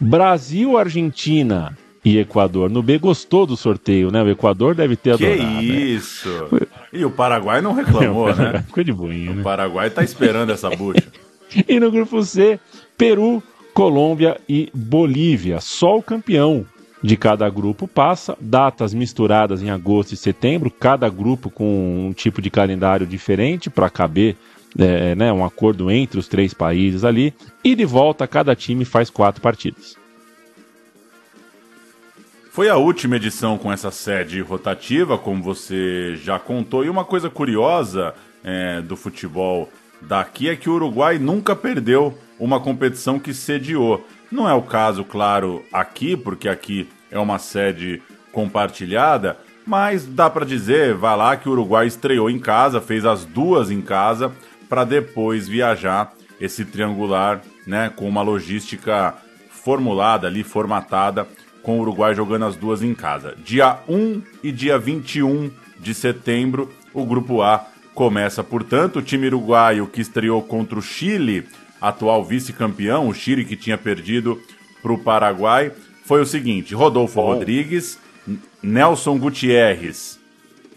Brasil, 0.00 0.78
Argentina 0.78 1.76
e 2.04 2.18
Equador 2.18 2.70
no 2.70 2.82
B. 2.82 2.98
Gostou 2.98 3.46
do 3.46 3.56
sorteio, 3.56 4.10
né? 4.10 4.22
O 4.22 4.30
Equador 4.30 4.74
deve 4.74 4.96
ter 4.96 5.16
que 5.16 5.24
adorado. 5.26 5.58
Que 5.58 5.66
isso! 5.66 6.48
Né? 6.50 6.60
E 6.92 7.04
o 7.04 7.10
Paraguai 7.10 7.60
não 7.60 7.72
reclamou, 7.72 8.28
é, 8.30 8.34
né? 8.34 8.64
Ficou 8.66 8.84
de 8.84 8.92
boinha, 8.92 9.30
O 9.30 9.34
né? 9.34 9.42
Paraguai 9.42 9.90
tá 9.90 10.02
esperando 10.02 10.50
essa 10.50 10.70
bucha. 10.70 11.06
e 11.68 11.78
no 11.78 11.90
grupo 11.90 12.22
C, 12.22 12.58
Peru, 12.96 13.42
Colômbia 13.74 14.40
e 14.48 14.70
Bolívia. 14.74 15.60
Só 15.60 15.98
o 15.98 16.02
campeão 16.02 16.66
de 17.02 17.16
cada 17.16 17.48
grupo 17.50 17.88
passa, 17.88 18.36
datas 18.40 18.94
misturadas 18.94 19.60
em 19.60 19.70
agosto 19.70 20.12
e 20.12 20.16
setembro, 20.16 20.70
cada 20.70 21.08
grupo 21.08 21.50
com 21.50 22.08
um 22.08 22.12
tipo 22.12 22.40
de 22.40 22.48
calendário 22.48 23.06
diferente 23.06 23.68
para 23.68 23.90
caber 23.90 24.36
é, 24.78 25.14
né, 25.14 25.32
um 25.32 25.44
acordo 25.44 25.90
entre 25.90 26.18
os 26.18 26.28
três 26.28 26.54
países 26.54 27.04
ali, 27.04 27.34
e 27.64 27.74
de 27.74 27.84
volta 27.84 28.26
cada 28.26 28.54
time 28.54 28.84
faz 28.84 29.10
quatro 29.10 29.42
partidas. 29.42 29.96
Foi 32.50 32.68
a 32.68 32.76
última 32.76 33.16
edição 33.16 33.56
com 33.56 33.72
essa 33.72 33.90
sede 33.90 34.40
rotativa, 34.40 35.16
como 35.16 35.42
você 35.42 36.16
já 36.16 36.38
contou, 36.38 36.84
e 36.84 36.90
uma 36.90 37.04
coisa 37.04 37.30
curiosa 37.30 38.14
é, 38.44 38.80
do 38.82 38.94
futebol 38.94 39.70
daqui 40.06 40.48
é 40.48 40.56
que 40.56 40.68
o 40.68 40.74
Uruguai 40.74 41.18
nunca 41.18 41.54
perdeu 41.54 42.16
uma 42.38 42.60
competição 42.60 43.18
que 43.18 43.32
sediou. 43.32 44.06
Não 44.30 44.48
é 44.48 44.54
o 44.54 44.62
caso, 44.62 45.04
claro, 45.04 45.64
aqui, 45.72 46.16
porque 46.16 46.48
aqui 46.48 46.88
é 47.10 47.18
uma 47.18 47.38
sede 47.38 48.02
compartilhada, 48.32 49.36
mas 49.66 50.06
dá 50.06 50.28
para 50.28 50.46
dizer, 50.46 50.94
vai 50.94 51.16
lá 51.16 51.36
que 51.36 51.48
o 51.48 51.52
Uruguai 51.52 51.86
estreou 51.86 52.30
em 52.30 52.38
casa, 52.38 52.80
fez 52.80 53.04
as 53.04 53.24
duas 53.24 53.70
em 53.70 53.80
casa, 53.80 54.32
para 54.68 54.84
depois 54.84 55.46
viajar 55.46 56.12
esse 56.40 56.64
triangular, 56.64 57.42
né, 57.66 57.92
com 57.94 58.08
uma 58.08 58.22
logística 58.22 59.14
formulada 59.50 60.26
ali, 60.26 60.42
formatada, 60.42 61.28
com 61.62 61.78
o 61.78 61.82
Uruguai 61.82 62.14
jogando 62.14 62.46
as 62.46 62.56
duas 62.56 62.82
em 62.82 62.94
casa. 62.94 63.36
Dia 63.44 63.78
1 63.88 64.22
e 64.42 64.50
dia 64.50 64.78
21 64.78 65.50
de 65.78 65.94
setembro, 65.94 66.72
o 66.92 67.04
grupo 67.04 67.42
A 67.42 67.66
começa, 67.94 68.42
portanto, 68.42 68.98
o 68.98 69.02
time 69.02 69.26
uruguaio 69.26 69.86
que 69.86 70.00
estreou 70.00 70.42
contra 70.42 70.78
o 70.78 70.82
Chile, 70.82 71.46
atual 71.80 72.24
vice-campeão, 72.24 73.08
o 73.08 73.14
Chile 73.14 73.44
que 73.44 73.56
tinha 73.56 73.76
perdido 73.78 74.40
para 74.82 74.92
o 74.92 74.98
Paraguai, 74.98 75.72
foi 76.04 76.20
o 76.20 76.26
seguinte: 76.26 76.74
Rodolfo 76.74 77.16
Bom. 77.16 77.34
Rodrigues, 77.34 77.98
Nelson 78.62 79.18
Gutierrez. 79.18 80.20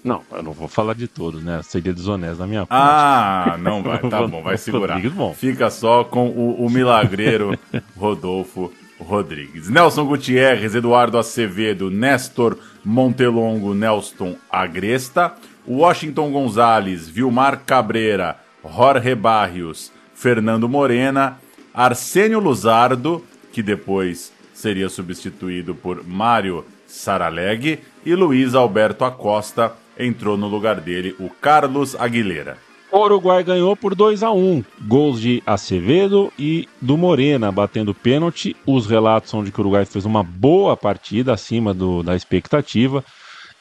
Não, 0.03 0.21
eu 0.31 0.43
não 0.43 0.51
vou 0.51 0.67
falar 0.67 0.93
de 0.93 1.07
todos, 1.07 1.43
né? 1.43 1.61
Seria 1.63 1.91
desonesto 1.91 2.37
da 2.37 2.45
minha 2.45 2.63
parte. 2.63 2.79
Ah, 2.79 3.57
não 3.57 3.81
vai, 3.81 3.97
tá 4.07 4.21
bom, 4.27 4.43
vai 4.43 4.55
segurar. 4.55 5.01
bom. 5.09 5.33
Fica 5.33 5.71
só 5.71 6.03
com 6.03 6.29
o, 6.29 6.63
o 6.63 6.69
milagreiro 6.69 7.57
Rodolfo 7.97 8.71
Rodrigues. 8.99 9.67
Nelson 9.67 10.05
Gutierrez, 10.05 10.75
Eduardo 10.75 11.17
Acevedo, 11.17 11.89
Néstor 11.89 12.57
Montelongo, 12.83 13.73
Nelson 13.73 14.35
Agresta, 14.47 15.33
Washington 15.67 16.31
Gonzalez, 16.31 17.07
Vilmar 17.07 17.61
Cabreira, 17.65 18.39
Jorge 18.63 19.15
Barrios, 19.15 19.91
Fernando 20.13 20.69
Morena, 20.69 21.39
Arsênio 21.73 22.39
Luzardo, 22.39 23.23
que 23.51 23.61
depois 23.61 24.31
seria 24.53 24.89
substituído 24.89 25.75
por 25.75 26.05
Mário 26.05 26.65
Saraleg, 26.87 27.79
e 28.05 28.15
Luiz 28.15 28.55
Alberto 28.55 29.03
Acosta 29.03 29.73
entrou 29.97 30.37
no 30.37 30.47
lugar 30.47 30.79
dele 30.79 31.15
o 31.19 31.29
Carlos 31.29 31.95
Aguilera. 31.95 32.57
O 32.91 32.99
Uruguai 32.99 33.43
ganhou 33.43 33.75
por 33.75 33.93
2 33.93 34.23
a 34.23 34.31
1 34.31 34.63
Gols 34.87 35.19
de 35.19 35.43
Acevedo 35.45 36.31
e 36.39 36.67
do 36.79 36.95
Morena 36.95 37.51
batendo 37.51 37.93
pênalti. 37.93 38.55
Os 38.65 38.87
relatos 38.87 39.29
são 39.29 39.43
de 39.43 39.51
que 39.51 39.59
o 39.59 39.63
Uruguai 39.63 39.85
fez 39.85 40.05
uma 40.05 40.23
boa 40.23 40.77
partida 40.77 41.33
acima 41.33 41.73
do, 41.73 42.01
da 42.01 42.15
expectativa, 42.15 43.03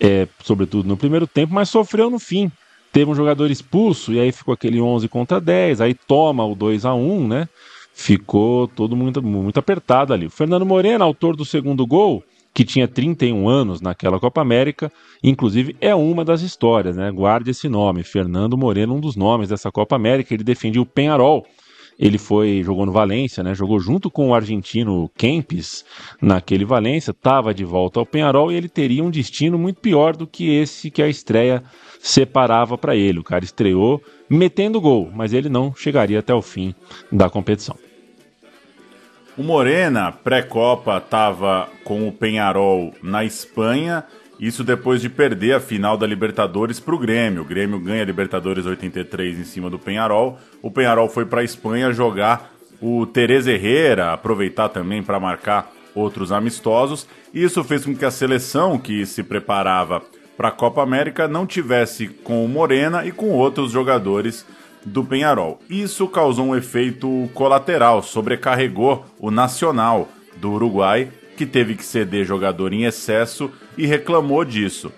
é, 0.04 0.28
sobretudo 0.42 0.86
no 0.86 0.98
primeiro 0.98 1.26
tempo, 1.26 1.54
mas 1.54 1.70
sofreu 1.70 2.10
no 2.10 2.18
fim. 2.18 2.52
Teve 2.92 3.10
um 3.10 3.14
jogador 3.14 3.50
expulso 3.50 4.12
e 4.12 4.20
aí 4.20 4.30
ficou 4.30 4.52
aquele 4.52 4.80
11 4.80 5.08
contra 5.08 5.40
10, 5.40 5.80
aí 5.80 5.94
toma 5.94 6.44
o 6.44 6.54
2 6.54 6.84
a 6.84 6.94
1 6.94 7.26
né? 7.26 7.48
Ficou 7.94 8.68
todo 8.68 8.94
muito, 8.94 9.22
muito 9.22 9.58
apertado 9.58 10.12
ali. 10.12 10.26
O 10.26 10.30
Fernando 10.30 10.66
Morena, 10.66 11.04
autor 11.04 11.34
do 11.34 11.44
segundo 11.44 11.86
gol, 11.86 12.22
que 12.52 12.64
tinha 12.64 12.86
31 12.86 13.48
anos 13.48 13.80
naquela 13.80 14.20
Copa 14.20 14.40
América, 14.40 14.92
inclusive 15.22 15.74
é 15.80 15.94
uma 15.94 16.24
das 16.24 16.42
histórias, 16.42 16.96
né? 16.96 17.10
Guarde 17.10 17.50
esse 17.50 17.68
nome, 17.68 18.04
Fernando 18.04 18.58
Moreno, 18.58 18.94
um 18.94 19.00
dos 19.00 19.16
nomes 19.16 19.48
dessa 19.48 19.72
Copa 19.72 19.96
América, 19.96 20.34
ele 20.34 20.44
defendia 20.44 20.82
o 20.82 20.86
Penharol. 20.86 21.46
Ele 21.98 22.18
foi 22.18 22.62
jogou 22.64 22.84
no 22.84 22.92
Valência, 22.92 23.42
né? 23.42 23.54
Jogou 23.54 23.78
junto 23.78 24.10
com 24.10 24.30
o 24.30 24.34
argentino 24.34 25.10
Kempis 25.16 25.84
naquele 26.20 26.64
Valência, 26.64 27.10
estava 27.10 27.54
de 27.54 27.64
volta 27.64 28.00
ao 28.00 28.06
Penharol 28.06 28.50
e 28.50 28.56
ele 28.56 28.68
teria 28.68 29.04
um 29.04 29.10
destino 29.10 29.58
muito 29.58 29.80
pior 29.80 30.16
do 30.16 30.26
que 30.26 30.50
esse 30.50 30.90
que 30.90 31.02
a 31.02 31.08
estreia 31.08 31.62
separava 32.00 32.76
para 32.76 32.96
ele. 32.96 33.20
O 33.20 33.24
cara 33.24 33.44
estreou 33.44 34.02
metendo 34.28 34.80
gol, 34.80 35.10
mas 35.14 35.32
ele 35.32 35.48
não 35.48 35.74
chegaria 35.74 36.18
até 36.18 36.34
o 36.34 36.42
fim 36.42 36.74
da 37.10 37.30
competição. 37.30 37.76
O 39.36 39.42
Morena, 39.42 40.12
pré-Copa, 40.12 40.98
estava 40.98 41.68
com 41.82 42.06
o 42.06 42.12
Penharol 42.12 42.94
na 43.02 43.24
Espanha. 43.24 44.04
Isso 44.38 44.64
depois 44.64 45.00
de 45.00 45.08
perder 45.08 45.54
a 45.54 45.60
final 45.60 45.96
da 45.96 46.06
Libertadores 46.06 46.80
para 46.80 46.94
o 46.94 46.98
Grêmio. 46.98 47.42
O 47.42 47.44
Grêmio 47.44 47.78
ganha 47.78 48.02
a 48.02 48.06
Libertadores 48.06 48.66
83 48.66 49.38
em 49.38 49.44
cima 49.44 49.70
do 49.70 49.78
Penharol. 49.78 50.38
O 50.60 50.70
Penharol 50.70 51.08
foi 51.08 51.24
para 51.24 51.40
a 51.40 51.44
Espanha 51.44 51.92
jogar 51.92 52.52
o 52.80 53.06
Tereza 53.06 53.52
Herrera, 53.52 54.12
aproveitar 54.12 54.68
também 54.68 55.02
para 55.02 55.20
marcar 55.20 55.72
outros 55.94 56.32
amistosos. 56.32 57.06
Isso 57.32 57.62
fez 57.64 57.84
com 57.84 57.94
que 57.94 58.04
a 58.04 58.10
seleção 58.10 58.78
que 58.78 59.06
se 59.06 59.22
preparava 59.22 60.02
para 60.36 60.48
a 60.48 60.52
Copa 60.52 60.82
América 60.82 61.28
não 61.28 61.46
tivesse 61.46 62.08
com 62.08 62.44
o 62.44 62.48
Morena 62.48 63.06
e 63.06 63.12
com 63.12 63.30
outros 63.30 63.70
jogadores 63.70 64.44
do 64.84 65.04
Penharol. 65.04 65.60
Isso 65.70 66.06
causou 66.08 66.46
um 66.46 66.56
efeito 66.56 67.30
colateral, 67.32 68.02
sobrecarregou 68.02 69.06
o 69.18 69.30
Nacional 69.30 70.08
do 70.36 70.52
Uruguai, 70.52 71.08
que 71.36 71.46
teve 71.46 71.74
que 71.74 71.84
ceder 71.84 72.24
jogador 72.24 72.72
em 72.72 72.84
excesso 72.84 73.50
e 73.76 73.86
reclamou 73.86 74.44
disso. 74.44 74.92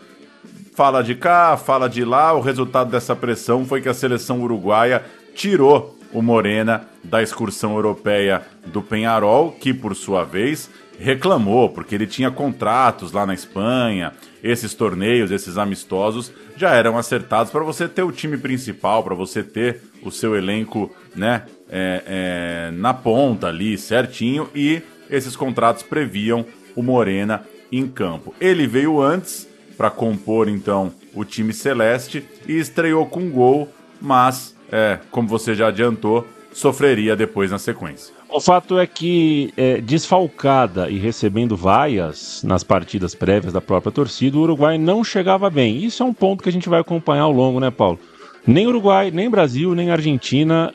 Fala 0.75 1.03
de 1.03 1.15
cá, 1.15 1.57
fala 1.57 1.89
de 1.89 2.05
lá, 2.05 2.35
o 2.35 2.41
resultado 2.41 2.91
dessa 2.91 3.17
pressão 3.17 3.65
foi 3.65 3.81
que 3.81 3.89
a 3.89 3.95
seleção 3.95 4.43
uruguaia 4.43 5.03
tirou 5.35 5.99
o 6.13 6.23
Morena 6.23 6.87
da 7.03 7.23
excursão 7.23 7.75
europeia 7.75 8.43
do 8.67 8.83
Penharol, 8.83 9.53
que 9.53 9.73
por 9.73 9.95
sua 9.95 10.25
vez 10.25 10.71
reclamou, 10.99 11.69
porque 11.69 11.95
ele 11.95 12.07
tinha 12.07 12.31
contratos 12.31 13.13
lá 13.13 13.27
na 13.27 13.35
Espanha, 13.35 14.13
esses 14.43 14.75
torneios, 14.75 15.31
esses 15.31 15.59
amistosos 15.59 16.33
já 16.57 16.75
eram 16.75 16.97
acertados 16.97 17.53
para 17.53 17.65
você 17.65 17.89
ter 17.89 18.03
o 18.03 18.13
time 18.13 18.39
principal, 18.39 19.03
para 19.03 19.15
você 19.15 19.43
ter 19.43 19.83
o 20.03 20.11
seu 20.11 20.37
elenco 20.37 20.95
né, 21.15 21.43
é, 21.69 22.03
é, 22.07 22.71
na 22.73 22.95
ponta 22.95 23.49
ali 23.49 23.77
certinho 23.77 24.49
e 24.55 24.81
esses 25.11 25.37
contratos 25.37 25.83
previam 25.83 26.47
o 26.75 26.83
Morena 26.83 27.45
em 27.71 27.87
campo. 27.87 28.35
Ele 28.41 28.67
veio 28.67 29.01
antes 29.01 29.49
para 29.77 29.91
compor 29.91 30.49
então 30.49 30.93
o 31.15 31.25
time 31.25 31.53
celeste 31.53 32.25
e 32.47 32.59
estreou 32.59 33.07
com 33.07 33.31
gol, 33.31 33.69
mas, 34.01 34.57
é, 34.71 34.99
como 35.11 35.29
você 35.29 35.55
já 35.55 35.69
adiantou, 35.69 36.27
sofreria 36.53 37.15
depois 37.15 37.51
na 37.51 37.59
sequência. 37.59 38.15
O 38.29 38.41
fato 38.41 38.79
é 38.79 38.87
que, 38.87 39.53
é, 39.57 39.81
desfalcada 39.81 40.91
e 40.91 40.99
recebendo 40.99 41.57
vaias 41.57 42.43
nas 42.43 42.65
partidas 42.65 43.15
prévias 43.15 43.53
da 43.53 43.61
própria 43.61 43.93
torcida, 43.93 44.37
o 44.37 44.41
Uruguai 44.41 44.77
não 44.77 45.05
chegava 45.05 45.49
bem. 45.49 45.85
Isso 45.85 46.03
é 46.03 46.07
um 46.07 46.13
ponto 46.13 46.43
que 46.43 46.49
a 46.49 46.53
gente 46.53 46.69
vai 46.69 46.81
acompanhar 46.81 47.23
ao 47.23 47.33
longo, 47.33 47.61
né, 47.61 47.71
Paulo? 47.71 47.99
nem 48.47 48.67
Uruguai, 48.67 49.11
nem 49.11 49.29
Brasil, 49.29 49.75
nem 49.75 49.91
Argentina 49.91 50.73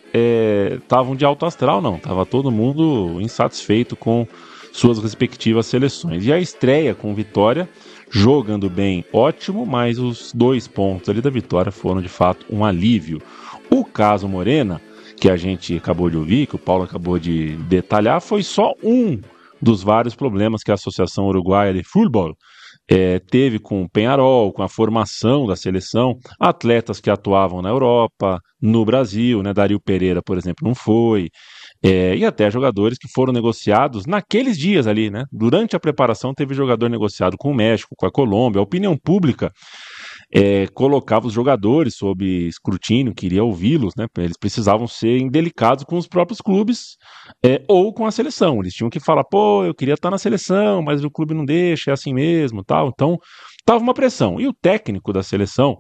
estavam 0.78 1.14
é, 1.14 1.16
de 1.16 1.24
alto 1.24 1.46
astral, 1.46 1.82
não. 1.82 1.98
Tava 1.98 2.26
todo 2.26 2.52
mundo 2.52 3.18
insatisfeito 3.22 3.96
com 3.96 4.28
suas 4.72 5.00
respectivas 5.00 5.66
seleções. 5.66 6.26
E 6.26 6.32
a 6.32 6.40
estreia 6.40 6.96
com 6.96 7.14
vitória, 7.14 7.70
jogando 8.10 8.70
bem, 8.70 9.06
ótimo, 9.12 9.66
mas 9.66 10.00
os 10.00 10.32
dois 10.34 10.68
pontos 10.68 11.10
ali 11.10 11.22
da 11.22 11.30
vitória 11.30 11.72
foram 11.72 12.02
de 12.02 12.10
fato 12.10 12.46
um 12.50 12.64
alívio. 12.64 13.22
O 13.70 13.86
caso 13.86 14.28
Morena, 14.28 14.82
que 15.18 15.30
a 15.30 15.36
gente 15.36 15.76
acabou 15.78 16.10
de 16.10 16.18
ouvir, 16.18 16.48
que 16.48 16.56
o 16.56 16.60
Paulo 16.60 16.84
acabou 16.84 17.20
de 17.20 17.56
detalhar, 17.68 18.22
foi 18.22 18.44
só 18.44 18.74
um 18.84 19.20
dos 19.62 19.84
vários 19.84 20.16
problemas 20.16 20.64
que 20.64 20.72
a 20.72 20.74
Associação 20.74 21.26
Uruguaia 21.26 21.74
de 21.74 21.84
Futebol 21.84 22.36
é, 22.90 23.20
teve 23.20 23.60
com 23.60 23.84
o 23.84 23.90
Penharol, 23.90 24.52
com 24.52 24.64
a 24.64 24.68
formação 24.68 25.46
da 25.46 25.56
seleção, 25.56 26.18
atletas 26.40 27.00
que 27.00 27.10
atuavam 27.10 27.62
na 27.62 27.70
Europa, 27.70 28.40
no 28.62 28.84
Brasil, 28.84 29.42
né? 29.42 29.54
Dario 29.54 29.80
Pereira, 29.80 30.22
por 30.22 30.38
exemplo, 30.38 30.68
não 30.68 30.76
foi. 30.76 31.30
É, 31.84 32.16
e 32.16 32.24
até 32.24 32.50
jogadores 32.52 32.98
que 32.98 33.08
foram 33.08 33.34
negociados 33.34 34.06
naqueles 34.06 34.58
dias 34.58 34.86
ali, 34.86 35.10
né? 35.10 35.26
Durante 35.32 35.76
a 35.76 35.80
preparação, 35.80 36.34
teve 36.34 36.54
jogador 36.54 36.90
negociado 36.90 37.36
com 37.38 37.50
o 37.52 37.56
México, 37.56 37.96
com 37.98 38.06
a 38.06 38.12
Colômbia. 38.12 38.60
A 38.60 38.64
opinião 38.64 38.96
pública 38.96 39.52
é, 40.32 40.68
colocava 40.68 41.26
os 41.26 41.34
jogadores 41.34 41.96
sob 41.96 42.24
escrutínio, 42.48 43.16
queria 43.16 43.44
ouvi-los, 43.44 43.94
né? 43.98 44.06
Eles 44.20 44.38
precisavam 44.38 44.88
ser 44.88 45.18
indelicados 45.18 45.84
com 45.84 45.98
os 45.98 46.08
próprios 46.08 46.40
clubes 46.40 46.98
é, 47.44 47.64
ou 47.68 47.92
com 47.92 48.06
a 48.06 48.12
seleção. 48.12 48.60
Eles 48.60 48.74
tinham 48.74 48.90
que 48.90 49.00
falar, 49.00 49.24
pô, 49.24 49.66
eu 49.66 49.74
queria 49.74 49.96
estar 49.96 50.12
na 50.12 50.20
seleção, 50.20 50.84
mas 50.84 51.04
o 51.04 51.10
clube 51.10 51.34
não 51.34 51.44
deixa, 51.44 51.90
é 51.90 51.94
assim 51.94 52.14
mesmo, 52.14 52.64
tal. 52.64 52.90
Então, 52.90 53.18
estava 53.60 53.84
uma 53.84 53.94
pressão. 53.94 54.40
E 54.40 54.48
o 54.48 54.54
técnico 54.54 55.12
da 55.12 55.24
seleção 55.24 55.78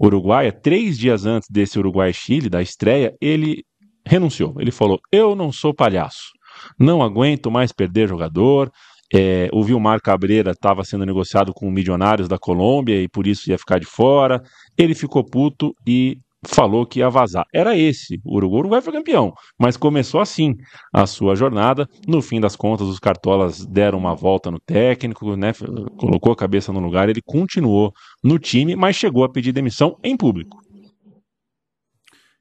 uruguaia, 0.00 0.52
três 0.52 0.98
dias 0.98 1.24
antes 1.24 1.48
desse 1.48 1.78
Uruguai-Chile, 1.78 2.48
da 2.48 2.60
estreia, 2.60 3.14
ele 3.20 3.64
renunciou. 4.06 4.54
Ele 4.58 4.70
falou: 4.70 5.00
eu 5.10 5.34
não 5.34 5.52
sou 5.52 5.74
palhaço, 5.74 6.32
não 6.78 7.02
aguento 7.02 7.50
mais 7.50 7.72
perder 7.72 8.08
jogador. 8.08 8.70
É, 9.12 9.48
o 9.52 9.62
Vilmar 9.62 10.00
Cabreira 10.00 10.52
estava 10.52 10.82
sendo 10.82 11.06
negociado 11.06 11.52
com 11.52 11.70
milionários 11.70 12.26
da 12.26 12.38
Colômbia 12.38 13.00
e 13.00 13.08
por 13.08 13.26
isso 13.26 13.48
ia 13.50 13.58
ficar 13.58 13.78
de 13.78 13.86
fora. 13.86 14.42
Ele 14.76 14.94
ficou 14.94 15.22
puto 15.22 15.74
e 15.86 16.18
falou 16.46 16.86
que 16.86 16.98
ia 17.00 17.08
vazar. 17.08 17.44
Era 17.52 17.76
esse, 17.76 18.20
o 18.24 18.36
Uruguai, 18.36 18.56
o 18.56 18.60
Uruguai 18.60 18.82
foi 18.82 18.92
campeão, 18.92 19.32
mas 19.58 19.76
começou 19.76 20.20
assim 20.20 20.54
a 20.92 21.06
sua 21.06 21.34
jornada. 21.34 21.88
No 22.06 22.20
fim 22.20 22.40
das 22.40 22.56
contas, 22.56 22.86
os 22.86 22.98
cartolas 22.98 23.64
deram 23.66 23.98
uma 23.98 24.14
volta 24.14 24.50
no 24.50 24.60
técnico, 24.60 25.36
né, 25.36 25.52
colocou 25.96 26.32
a 26.32 26.36
cabeça 26.36 26.72
no 26.72 26.80
lugar, 26.80 27.08
ele 27.08 27.22
continuou 27.24 27.92
no 28.22 28.38
time, 28.38 28.76
mas 28.76 28.96
chegou 28.96 29.24
a 29.24 29.28
pedir 29.28 29.52
demissão 29.52 29.96
em 30.02 30.16
público. 30.16 30.63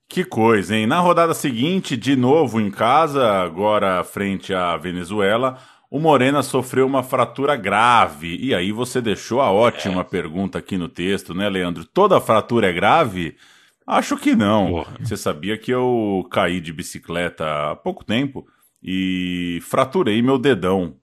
Que 0.07 0.23
coisa, 0.23 0.75
hein? 0.75 0.85
Na 0.85 0.99
rodada 0.99 1.33
seguinte, 1.33 1.97
de 1.97 2.15
novo 2.15 2.61
em 2.61 2.69
casa, 2.69 3.41
agora 3.41 4.03
frente 4.03 4.53
à 4.53 4.77
Venezuela, 4.77 5.57
o 5.89 5.99
Morena 5.99 6.41
sofreu 6.41 6.85
uma 6.85 7.03
fratura 7.03 7.55
grave. 7.55 8.37
E 8.37 8.53
aí 8.53 8.71
você 8.71 9.01
deixou 9.01 9.41
a 9.41 9.51
ótima 9.51 10.01
é. 10.01 10.03
pergunta 10.03 10.59
aqui 10.59 10.77
no 10.77 10.89
texto, 10.89 11.33
né, 11.33 11.49
Leandro? 11.49 11.85
Toda 11.85 12.21
fratura 12.21 12.69
é 12.69 12.73
grave? 12.73 13.35
Acho 13.85 14.17
que 14.17 14.35
não. 14.35 14.69
Porra. 14.69 14.97
Você 14.99 15.17
sabia 15.17 15.57
que 15.57 15.71
eu 15.71 16.27
caí 16.31 16.59
de 16.61 16.71
bicicleta 16.71 17.71
há 17.71 17.75
pouco 17.75 18.03
tempo 18.03 18.47
e 18.81 19.59
fraturei 19.61 20.21
meu 20.21 20.37
dedão. 20.37 20.97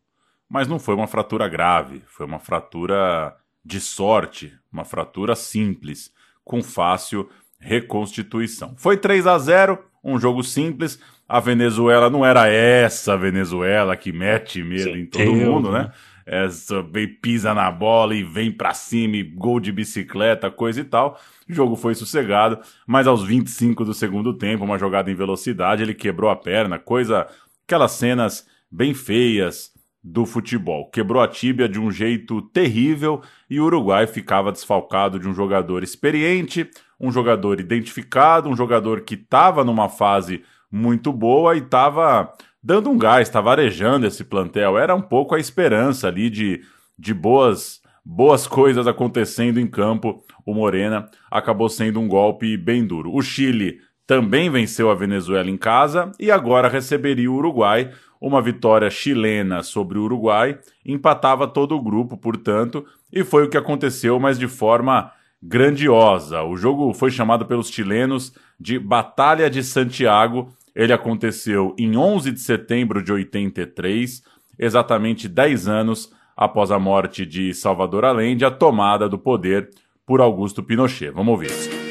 Mas 0.48 0.66
não 0.66 0.78
foi 0.78 0.94
uma 0.96 1.06
fratura 1.06 1.48
grave, 1.48 2.02
foi 2.06 2.26
uma 2.26 2.40
fratura 2.40 3.36
de 3.64 3.80
sorte, 3.80 4.52
uma 4.72 4.84
fratura 4.84 5.36
simples, 5.36 6.12
com 6.44 6.60
fácil 6.62 7.28
reconstituição. 7.60 8.74
Foi 8.76 8.96
3 8.96 9.26
a 9.26 9.38
0, 9.38 9.78
um 10.02 10.18
jogo 10.18 10.42
simples. 10.42 10.98
A 11.28 11.38
Venezuela 11.38 12.10
não 12.10 12.24
era 12.24 12.48
essa 12.48 13.16
Venezuela 13.16 13.96
que 13.96 14.10
mete 14.12 14.64
medo 14.64 14.96
em 14.96 15.06
todo 15.06 15.32
mundo, 15.32 15.70
né? 15.70 15.84
né? 15.84 15.92
Essa 16.26 16.82
vem, 16.82 17.08
pisa 17.08 17.52
na 17.54 17.70
bola 17.70 18.14
e 18.14 18.22
vem 18.22 18.52
para 18.52 18.72
cima, 18.72 19.16
e 19.16 19.22
gol 19.22 19.58
de 19.58 19.72
bicicleta, 19.72 20.50
coisa 20.50 20.80
e 20.80 20.84
tal. 20.84 21.20
O 21.48 21.52
jogo 21.52 21.76
foi 21.76 21.94
sossegado, 21.94 22.60
mas 22.86 23.06
aos 23.06 23.22
25 23.24 23.84
do 23.84 23.92
segundo 23.92 24.32
tempo, 24.34 24.64
uma 24.64 24.78
jogada 24.78 25.10
em 25.10 25.14
velocidade, 25.14 25.82
ele 25.82 25.94
quebrou 25.94 26.30
a 26.30 26.36
perna, 26.36 26.78
coisa, 26.78 27.26
aquelas 27.66 27.92
cenas 27.92 28.46
bem 28.70 28.94
feias 28.94 29.72
do 30.02 30.24
futebol. 30.24 30.90
Quebrou 30.90 31.22
a 31.22 31.28
tíbia 31.28 31.68
de 31.68 31.78
um 31.78 31.90
jeito 31.90 32.40
terrível 32.40 33.20
e 33.48 33.60
o 33.60 33.64
Uruguai 33.64 34.06
ficava 34.06 34.50
desfalcado 34.50 35.18
de 35.18 35.28
um 35.28 35.34
jogador 35.34 35.82
experiente, 35.82 36.68
um 36.98 37.12
jogador 37.12 37.60
identificado, 37.60 38.48
um 38.48 38.56
jogador 38.56 39.02
que 39.02 39.14
estava 39.14 39.62
numa 39.62 39.88
fase 39.88 40.42
muito 40.70 41.12
boa 41.12 41.54
e 41.54 41.58
estava 41.58 42.32
dando 42.62 42.90
um 42.90 42.98
gás, 42.98 43.28
estava 43.28 43.50
arejando 43.50 44.06
esse 44.06 44.24
plantel. 44.24 44.78
Era 44.78 44.94
um 44.94 45.02
pouco 45.02 45.34
a 45.34 45.40
esperança 45.40 46.08
ali 46.08 46.30
de, 46.30 46.62
de 46.98 47.12
boas, 47.12 47.80
boas 48.04 48.46
coisas 48.46 48.86
acontecendo 48.86 49.60
em 49.60 49.66
campo. 49.66 50.22
O 50.46 50.54
Morena 50.54 51.10
acabou 51.30 51.68
sendo 51.68 52.00
um 52.00 52.08
golpe 52.08 52.56
bem 52.56 52.86
duro. 52.86 53.14
O 53.14 53.22
Chile 53.22 53.80
também 54.06 54.50
venceu 54.50 54.90
a 54.90 54.94
Venezuela 54.94 55.48
em 55.48 55.56
casa 55.56 56.10
e 56.18 56.30
agora 56.30 56.68
receberia 56.68 57.30
o 57.30 57.36
Uruguai. 57.36 57.92
Uma 58.20 58.42
vitória 58.42 58.90
chilena 58.90 59.62
sobre 59.62 59.98
o 59.98 60.02
Uruguai 60.02 60.58
empatava 60.84 61.48
todo 61.48 61.74
o 61.74 61.82
grupo, 61.82 62.16
portanto, 62.18 62.84
e 63.10 63.24
foi 63.24 63.44
o 63.44 63.48
que 63.48 63.56
aconteceu, 63.56 64.20
mas 64.20 64.38
de 64.38 64.46
forma 64.46 65.10
grandiosa. 65.42 66.42
O 66.42 66.56
jogo 66.56 66.92
foi 66.92 67.10
chamado 67.10 67.46
pelos 67.46 67.70
chilenos 67.70 68.34
de 68.58 68.78
Batalha 68.78 69.48
de 69.48 69.62
Santiago. 69.64 70.52
Ele 70.74 70.92
aconteceu 70.92 71.74
em 71.78 71.96
11 71.96 72.32
de 72.32 72.40
setembro 72.40 73.02
de 73.02 73.10
83, 73.10 74.22
exatamente 74.58 75.26
10 75.26 75.66
anos 75.66 76.12
após 76.36 76.70
a 76.70 76.78
morte 76.78 77.24
de 77.24 77.54
Salvador 77.54 78.04
Allende, 78.04 78.44
a 78.44 78.50
tomada 78.50 79.08
do 79.08 79.18
poder 79.18 79.70
por 80.06 80.20
Augusto 80.20 80.62
Pinochet. 80.62 81.10
Vamos 81.10 81.32
ouvir. 81.32 81.89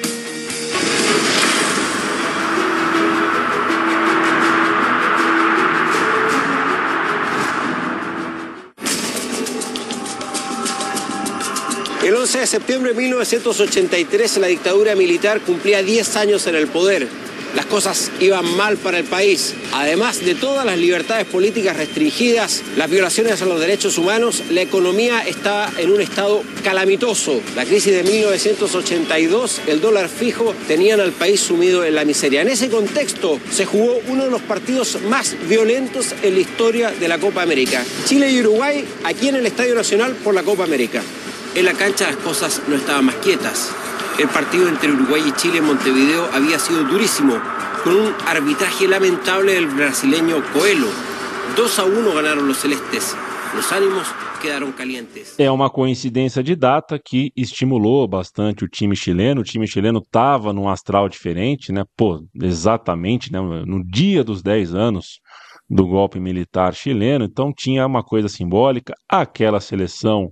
El 12.09 12.15
11 12.15 12.39
de 12.39 12.47
septiembre 12.47 12.93
de 12.93 13.01
1983 13.03 14.37
la 14.37 14.47
dictadura 14.47 14.95
militar 14.95 15.41
cumplía 15.41 15.83
10 15.83 16.15
años 16.15 16.47
en 16.47 16.55
el 16.55 16.65
poder. 16.65 17.07
Las 17.55 17.67
cosas 17.67 18.09
iban 18.19 18.57
mal 18.57 18.77
para 18.77 18.97
el 18.97 19.03
país. 19.03 19.53
Además 19.73 20.25
de 20.25 20.33
todas 20.33 20.65
las 20.65 20.79
libertades 20.79 21.27
políticas 21.27 21.77
restringidas, 21.77 22.63
las 22.77 22.89
violaciones 22.89 23.39
a 23.43 23.45
los 23.45 23.59
derechos 23.59 23.99
humanos, 23.99 24.41
la 24.49 24.63
economía 24.63 25.21
estaba 25.21 25.71
en 25.77 25.91
un 25.91 26.01
estado 26.01 26.41
calamitoso. 26.63 27.41
La 27.55 27.63
crisis 27.63 27.93
de 27.93 28.03
1982, 28.03 29.61
el 29.67 29.79
dólar 29.79 30.09
fijo, 30.09 30.55
tenían 30.67 31.01
al 31.01 31.11
país 31.11 31.39
sumido 31.39 31.85
en 31.85 31.93
la 31.93 32.05
miseria. 32.05 32.41
En 32.41 32.49
ese 32.49 32.69
contexto 32.69 33.39
se 33.51 33.67
jugó 33.67 33.99
uno 34.07 34.25
de 34.25 34.31
los 34.31 34.41
partidos 34.41 34.97
más 35.07 35.35
violentos 35.47 36.15
en 36.23 36.33
la 36.33 36.39
historia 36.39 36.89
de 36.89 37.07
la 37.07 37.19
Copa 37.19 37.43
América. 37.43 37.85
Chile 38.05 38.31
y 38.31 38.39
Uruguay 38.39 38.83
aquí 39.03 39.27
en 39.27 39.35
el 39.35 39.45
Estadio 39.45 39.75
Nacional 39.75 40.15
por 40.23 40.33
la 40.33 40.41
Copa 40.41 40.63
América. 40.63 41.03
En 41.55 41.65
la 41.65 41.73
cancha 41.73 42.05
las 42.07 42.17
cosas 42.17 42.61
no 42.67 42.75
estaban 42.75 43.05
más 43.05 43.15
quietas. 43.15 43.73
El 44.19 44.27
partido 44.27 44.67
entre 44.67 44.91
Uruguay 44.91 45.23
y 45.27 45.31
Chile 45.31 45.57
en 45.57 45.65
Montevideo 45.65 46.29
había 46.33 46.59
sido 46.59 46.83
durísimo, 46.83 47.33
con 47.83 47.95
un 47.95 48.13
arbitraje 48.27 48.87
lamentable 48.87 49.53
del 49.53 49.67
brasileño 49.67 50.43
Coelho. 50.53 50.87
2 51.55 51.79
a 51.79 51.85
1 51.85 52.13
ganaron 52.13 52.47
los 52.47 52.57
celestes. 52.57 53.15
Los 53.55 53.71
ánimos 53.71 54.07
calientes. 54.77 55.35
É 55.37 55.51
uma 55.51 55.69
coincidência 55.69 56.41
de 56.41 56.55
data 56.55 56.99
que 56.99 57.31
estimulou 57.35 58.07
bastante 58.07 58.63
o 58.63 58.69
time 58.69 58.95
chileno. 58.95 59.41
O 59.41 59.43
time 59.43 59.67
chileno 59.67 59.99
estava 59.99 60.53
num 60.53 60.69
astral 60.69 61.09
diferente, 61.09 61.71
né? 61.71 61.83
Pô, 61.97 62.23
exatamente, 62.41 63.31
né? 63.31 63.39
No 63.65 63.83
dia 63.83 64.23
dos 64.23 64.41
10 64.41 64.73
anos 64.75 65.19
do 65.69 65.85
golpe 65.85 66.19
militar 66.19 66.73
chileno, 66.73 67.25
então 67.25 67.51
tinha 67.51 67.85
uma 67.85 68.03
coisa 68.03 68.27
simbólica. 68.27 68.93
Aquela 69.09 69.59
seleção 69.59 70.29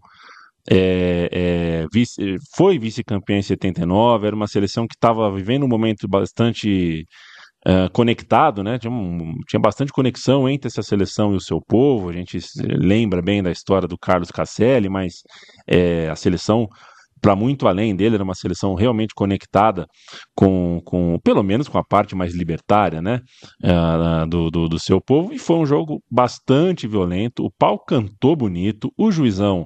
é, 0.70 1.30
é, 1.32 1.86
vice, 1.94 2.36
foi 2.56 2.78
vice-campeã 2.78 3.38
em 3.38 3.42
79, 3.42 4.28
era 4.28 4.36
uma 4.36 4.48
seleção 4.48 4.86
que 4.88 4.96
estava 4.96 5.32
vivendo 5.32 5.64
um 5.64 5.68
momento 5.68 6.08
bastante 6.08 7.06
uh, 7.66 7.90
conectado, 7.94 8.64
né? 8.64 8.78
Tinha, 8.78 8.92
um, 8.92 9.34
tinha, 9.48 9.60
bastante 9.60 9.92
conexão 9.92 10.48
entre 10.48 10.68
essa 10.68 10.84
seleção 10.84 11.34
e 11.34 11.38
o 11.38 11.42
seu 11.42 11.62
povo. 11.62 12.10
A 12.10 12.14
gente 12.14 12.38
lembra 12.62 13.22
bem 13.22 13.42
da 13.42 13.52
história 13.52 13.88
do 13.88 13.98
Carlos 13.98 14.30
Casselli, 14.30 14.90
mas 14.90 15.22
é, 15.68 16.10
a 16.10 16.16
seleção 16.16 16.68
para 17.22 17.36
muito 17.36 17.68
além 17.68 17.96
dele, 17.96 18.16
era 18.16 18.24
uma 18.24 18.36
seleção 18.36 18.76
realmente 18.76 19.14
conectada 19.16 19.88
com, 20.36 20.82
com, 20.86 21.20
pelo 21.24 21.44
menos 21.44 21.68
com 21.68 21.78
a 21.78 21.84
parte 21.84 22.16
mais 22.16 22.34
libertária, 22.34 23.02
né, 23.02 23.22
uh, 23.64 24.28
do, 24.28 24.50
do, 24.50 24.70
do, 24.70 24.80
seu 24.80 25.02
povo, 25.02 25.34
e 25.34 25.40
foi 25.40 25.58
um 25.58 25.66
jogo 25.66 26.02
bastante 26.10 26.88
violento, 26.88 27.44
o 27.44 27.52
pau 27.52 27.80
cantou 27.80 28.36
bonito, 28.36 28.92
o 28.98 29.12
juizão 29.12 29.66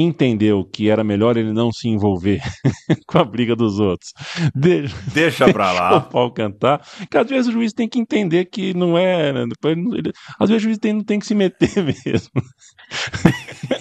entendeu 0.00 0.64
que 0.64 0.88
era 0.88 1.02
melhor 1.02 1.36
ele 1.36 1.52
não 1.52 1.72
se 1.72 1.88
envolver 1.88 2.40
com 3.06 3.18
a 3.18 3.24
briga 3.24 3.56
dos 3.56 3.78
outros. 3.78 4.12
Deixa, 4.54 4.96
Deixa 5.12 5.52
pra 5.52 5.72
lá. 5.72 5.96
o 5.98 6.02
pau 6.02 6.32
cantar. 6.32 6.86
Que 7.10 7.18
às 7.18 7.28
vezes 7.28 7.48
o 7.48 7.52
juiz 7.52 7.72
tem 7.72 7.88
que 7.88 7.98
entender 7.98 8.46
que 8.46 8.74
não 8.74 8.96
é. 8.96 9.32
Né, 9.32 9.44
ele, 9.64 10.12
às 10.38 10.48
vezes 10.48 10.62
o 10.62 10.64
juiz 10.64 10.78
tem, 10.78 10.92
não 10.92 11.04
tem 11.04 11.18
que 11.18 11.26
se 11.26 11.34
meter 11.34 11.70
mesmo. 11.82 12.42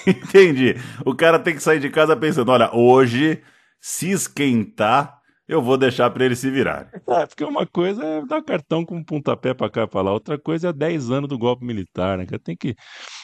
Entendi. 0.05 0.75
O 1.05 1.15
cara 1.15 1.39
tem 1.39 1.55
que 1.55 1.63
sair 1.63 1.79
de 1.79 1.89
casa 1.89 2.15
pensando: 2.15 2.51
olha, 2.51 2.73
hoje, 2.73 3.41
se 3.79 4.09
esquentar, 4.09 5.17
eu 5.47 5.61
vou 5.61 5.77
deixar 5.77 6.09
para 6.09 6.25
ele 6.25 6.35
se 6.35 6.51
virar. 6.51 6.89
É, 7.07 7.25
porque 7.25 7.43
uma 7.43 7.65
coisa 7.65 8.03
é 8.03 8.25
dar 8.25 8.43
cartão 8.43 8.85
com 8.85 8.97
um 8.97 9.03
pontapé 9.03 9.53
para 9.53 9.69
cá 9.69 9.83
e 9.83 9.87
para 9.87 10.01
lá, 10.01 10.13
outra 10.13 10.37
coisa 10.37 10.69
é 10.69 10.73
10 10.73 11.09
anos 11.09 11.29
do 11.29 11.37
golpe 11.37 11.65
militar, 11.65 12.17
né? 12.17 12.25
Tem 12.43 12.55
que, 12.55 12.75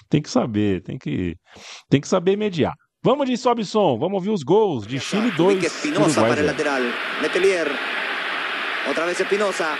tem 0.09 0.21
que 0.21 0.29
saber, 0.29 0.81
tem 0.83 0.97
que, 0.97 1.35
tem 1.89 1.99
que 1.99 2.07
saber 2.07 2.37
mediar. 2.37 2.73
Vamos 3.05 3.27
de 3.27 3.35
sobe 3.35 3.65
som, 3.65 3.99
vamos 3.99 4.15
ouvir 4.15 4.29
os 4.29 4.43
gols 4.43 4.87
de 4.87 4.97
Chile 4.97 5.29
2. 5.31 5.61
Espinosa 5.61 6.21
para 6.21 6.41
lateral. 6.41 6.81
Letelier. 7.21 7.67
Outra 8.87 9.05
vez 9.05 9.19
Espinosa. 9.19 9.77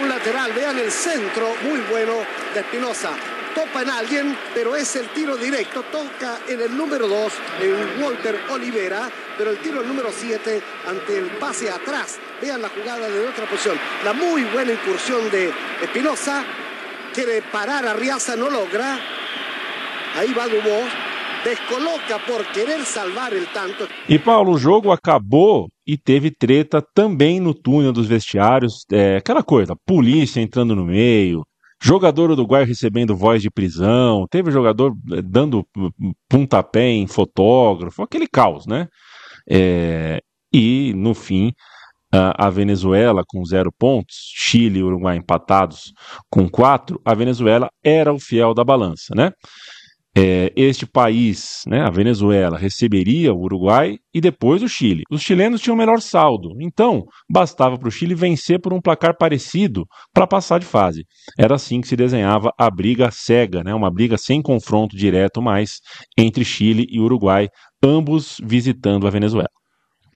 Un 0.00 0.08
lateral. 0.08 0.52
Vean 0.52 0.78
el 0.78 0.90
centro, 0.90 1.54
muy 1.62 1.80
bueno 1.90 2.14
de 2.54 2.60
Espinosa. 2.60 3.10
Topa 3.54 3.82
en 3.82 3.90
alguien, 3.90 4.38
pero 4.54 4.76
es 4.76 4.94
el 4.96 5.08
tiro 5.08 5.36
directo. 5.36 5.82
Toca 5.84 6.40
en 6.46 6.60
el 6.60 6.76
número 6.76 7.08
2, 7.08 7.32
en 7.62 8.02
Walter 8.02 8.40
Olivera, 8.50 9.10
pero 9.36 9.50
el 9.50 9.58
tiro 9.58 9.82
número 9.82 10.10
7 10.12 10.62
ante 10.86 11.18
el 11.18 11.26
pase 11.38 11.70
atrás. 11.70 12.18
Vean 12.40 12.62
la 12.62 12.68
jugada 12.68 13.08
de 13.08 13.26
otra 13.26 13.46
posición. 13.46 13.78
La 14.04 14.12
muy 14.12 14.44
buena 14.44 14.72
incursión 14.72 15.30
de 15.30 15.52
Espinosa. 15.82 16.44
Quiere 17.12 17.42
parar 17.42 17.86
a 17.86 17.94
Riaza, 17.94 18.36
no 18.36 18.48
logra. 18.48 18.98
Ahí 20.16 20.32
va 20.32 20.46
Dubó. 20.46 21.07
Descoloca 21.48 22.18
por 22.26 22.44
querer 22.52 22.84
salvar 22.84 23.32
el 23.32 23.46
tanto. 23.46 23.88
E 24.08 24.18
Paulo, 24.18 24.52
o 24.52 24.58
jogo 24.58 24.92
acabou 24.92 25.68
e 25.86 25.96
teve 25.96 26.30
treta 26.30 26.82
também 26.94 27.40
no 27.40 27.54
túnel 27.54 27.92
dos 27.92 28.06
vestiários, 28.06 28.84
é, 28.92 29.16
aquela 29.16 29.42
coisa, 29.42 29.74
polícia 29.86 30.40
entrando 30.40 30.76
no 30.76 30.84
meio, 30.84 31.42
jogador 31.80 32.30
uruguaio 32.30 32.66
recebendo 32.66 33.16
voz 33.16 33.40
de 33.40 33.50
prisão, 33.50 34.26
teve 34.30 34.50
jogador 34.50 34.92
é, 35.12 35.22
dando 35.22 35.64
pontapé 36.28 36.90
em 36.90 37.06
fotógrafo, 37.06 38.02
aquele 38.02 38.26
caos, 38.26 38.66
né? 38.66 38.86
É, 39.50 40.20
e 40.52 40.92
no 40.94 41.14
fim 41.14 41.52
a 42.10 42.48
Venezuela 42.48 43.22
com 43.26 43.44
zero 43.44 43.70
pontos, 43.70 44.16
Chile 44.34 44.78
e 44.78 44.82
Uruguai 44.82 45.18
empatados 45.18 45.92
com 46.30 46.48
quatro, 46.48 46.98
a 47.04 47.14
Venezuela 47.14 47.68
era 47.84 48.12
o 48.12 48.18
fiel 48.18 48.54
da 48.54 48.64
balança, 48.64 49.14
né? 49.14 49.30
É, 50.18 50.52
este 50.56 50.84
país, 50.84 51.62
né, 51.64 51.82
a 51.82 51.90
Venezuela, 51.90 52.58
receberia 52.58 53.32
o 53.32 53.40
Uruguai 53.40 53.98
e 54.12 54.20
depois 54.20 54.64
o 54.64 54.68
Chile. 54.68 55.04
Os 55.08 55.22
chilenos 55.22 55.60
tinham 55.60 55.76
melhor 55.76 56.00
saldo, 56.00 56.50
então 56.60 57.04
bastava 57.30 57.78
para 57.78 57.86
o 57.86 57.90
Chile 57.90 58.16
vencer 58.16 58.60
por 58.60 58.72
um 58.72 58.80
placar 58.80 59.16
parecido 59.16 59.86
para 60.12 60.26
passar 60.26 60.58
de 60.58 60.66
fase. 60.66 61.04
Era 61.38 61.54
assim 61.54 61.80
que 61.80 61.86
se 61.86 61.94
desenhava 61.94 62.52
a 62.58 62.68
briga 62.68 63.12
cega, 63.12 63.62
né, 63.62 63.72
uma 63.72 63.92
briga 63.92 64.18
sem 64.18 64.42
confronto 64.42 64.96
direto 64.96 65.40
mais 65.40 65.78
entre 66.18 66.44
Chile 66.44 66.84
e 66.90 66.98
Uruguai, 66.98 67.48
ambos 67.80 68.40
visitando 68.42 69.06
a 69.06 69.10
Venezuela. 69.10 69.50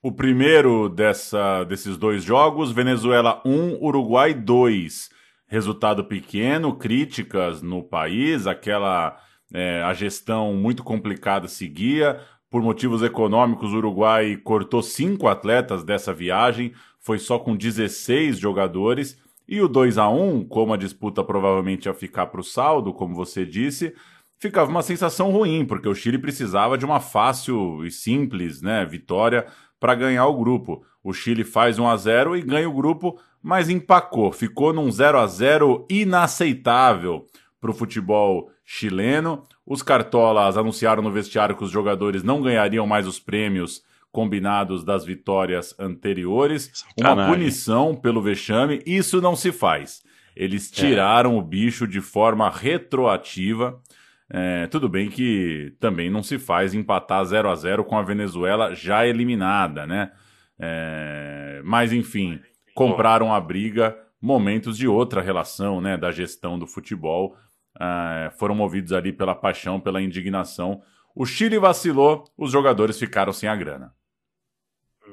O 0.03 0.11
primeiro 0.11 0.89
dessa, 0.89 1.63
desses 1.63 1.95
dois 1.95 2.25
jogos, 2.25 2.73
Venezuela 2.73 3.41
1, 3.45 3.81
Uruguai 3.81 4.33
2. 4.33 5.07
Resultado 5.47 6.03
pequeno, 6.03 6.75
críticas 6.75 7.61
no 7.61 7.81
país, 7.81 8.45
aquela 8.45 9.17
é, 9.53 9.83
a 9.83 9.93
gestão 9.93 10.53
muito 10.55 10.83
complicada 10.83 11.47
seguia. 11.47 12.19
Por 12.49 12.61
motivos 12.61 13.03
econômicos, 13.03 13.71
o 13.71 13.77
Uruguai 13.77 14.35
cortou 14.35 14.81
cinco 14.81 15.27
atletas 15.27 15.83
dessa 15.83 16.11
viagem, 16.11 16.73
foi 16.99 17.19
só 17.19 17.37
com 17.37 17.55
16 17.55 18.39
jogadores. 18.39 19.21
E 19.47 19.61
o 19.61 19.67
2 19.67 19.97
a 19.97 20.09
1 20.09 20.45
como 20.45 20.73
a 20.73 20.77
disputa 20.77 21.23
provavelmente 21.23 21.85
ia 21.85 21.93
ficar 21.93 22.27
para 22.27 22.41
o 22.41 22.43
saldo, 22.43 22.93
como 22.93 23.13
você 23.13 23.45
disse, 23.45 23.93
ficava 24.39 24.71
uma 24.71 24.81
sensação 24.81 25.31
ruim, 25.31 25.65
porque 25.65 25.87
o 25.87 25.93
Chile 25.93 26.17
precisava 26.17 26.77
de 26.77 26.85
uma 26.85 26.99
fácil 26.99 27.85
e 27.85 27.91
simples 27.91 28.61
né, 28.61 28.85
vitória 28.85 29.45
para 29.79 29.95
ganhar 29.95 30.25
o 30.27 30.37
grupo. 30.37 30.83
O 31.03 31.13
Chile 31.13 31.43
faz 31.43 31.77
1 31.77 31.87
a 31.87 31.97
0 31.97 32.37
e 32.37 32.41
ganha 32.41 32.69
o 32.69 32.73
grupo, 32.73 33.19
mas 33.41 33.69
empacou, 33.69 34.31
ficou 34.31 34.71
num 34.71 34.89
0 34.89 35.19
a 35.19 35.27
0 35.27 35.85
inaceitável 35.89 37.25
para 37.63 37.71
o 37.71 37.73
futebol 37.73 38.51
chileno. 38.65 39.45
Os 39.65 39.81
Cartolas 39.81 40.57
anunciaram 40.57 41.01
no 41.01 41.09
vestiário 41.09 41.55
que 41.55 41.63
os 41.63 41.71
jogadores 41.71 42.21
não 42.21 42.41
ganhariam 42.41 42.85
mais 42.85 43.07
os 43.07 43.21
prêmios 43.21 43.81
combinados 44.11 44.83
das 44.83 45.05
vitórias 45.05 45.73
anteriores. 45.79 46.83
Uma 46.99 47.25
punição 47.25 47.95
pelo 47.95 48.21
vexame. 48.21 48.83
Isso 48.85 49.21
não 49.21 49.33
se 49.33 49.53
faz. 49.53 50.03
Eles 50.35 50.69
é. 50.73 50.75
tiraram 50.75 51.35
é. 51.35 51.37
o 51.37 51.41
bicho 51.41 51.87
de 51.87 52.01
forma 52.01 52.49
retroativa. 52.49 53.81
É, 54.29 54.67
tudo 54.67 54.89
bem 54.89 55.09
que 55.09 55.73
também 55.79 56.09
não 56.09 56.21
se 56.21 56.37
faz 56.37 56.73
empatar 56.73 57.23
0 57.23 57.49
a 57.49 57.55
0 57.55 57.85
com 57.85 57.97
a 57.97 58.03
Venezuela 58.03 58.75
já 58.75 59.07
eliminada, 59.07 59.87
né? 59.87 60.11
É, 60.59 61.61
mas 61.63 61.93
enfim, 61.93 62.41
compraram 62.75 63.33
a 63.33 63.39
briga, 63.39 63.97
momentos 64.21 64.77
de 64.77 64.87
outra 64.87 65.21
relação, 65.21 65.79
né, 65.79 65.97
da 65.97 66.11
gestão 66.11 66.57
do 66.57 66.65
futebol 66.67 67.37
uh, 67.77 68.31
foram 68.37 68.55
movidos 68.55 68.91
ali 68.91 69.11
pela 69.11 69.35
paixão, 69.35 69.79
pela 69.79 70.01
indignação. 70.01 70.81
O 71.15 71.25
Chile 71.25 71.59
vacilou, 71.59 72.23
os 72.37 72.51
jogadores 72.51 72.97
ficaram 72.97 73.31
sem 73.31 73.47
a 73.47 73.55
grana. 73.55 73.93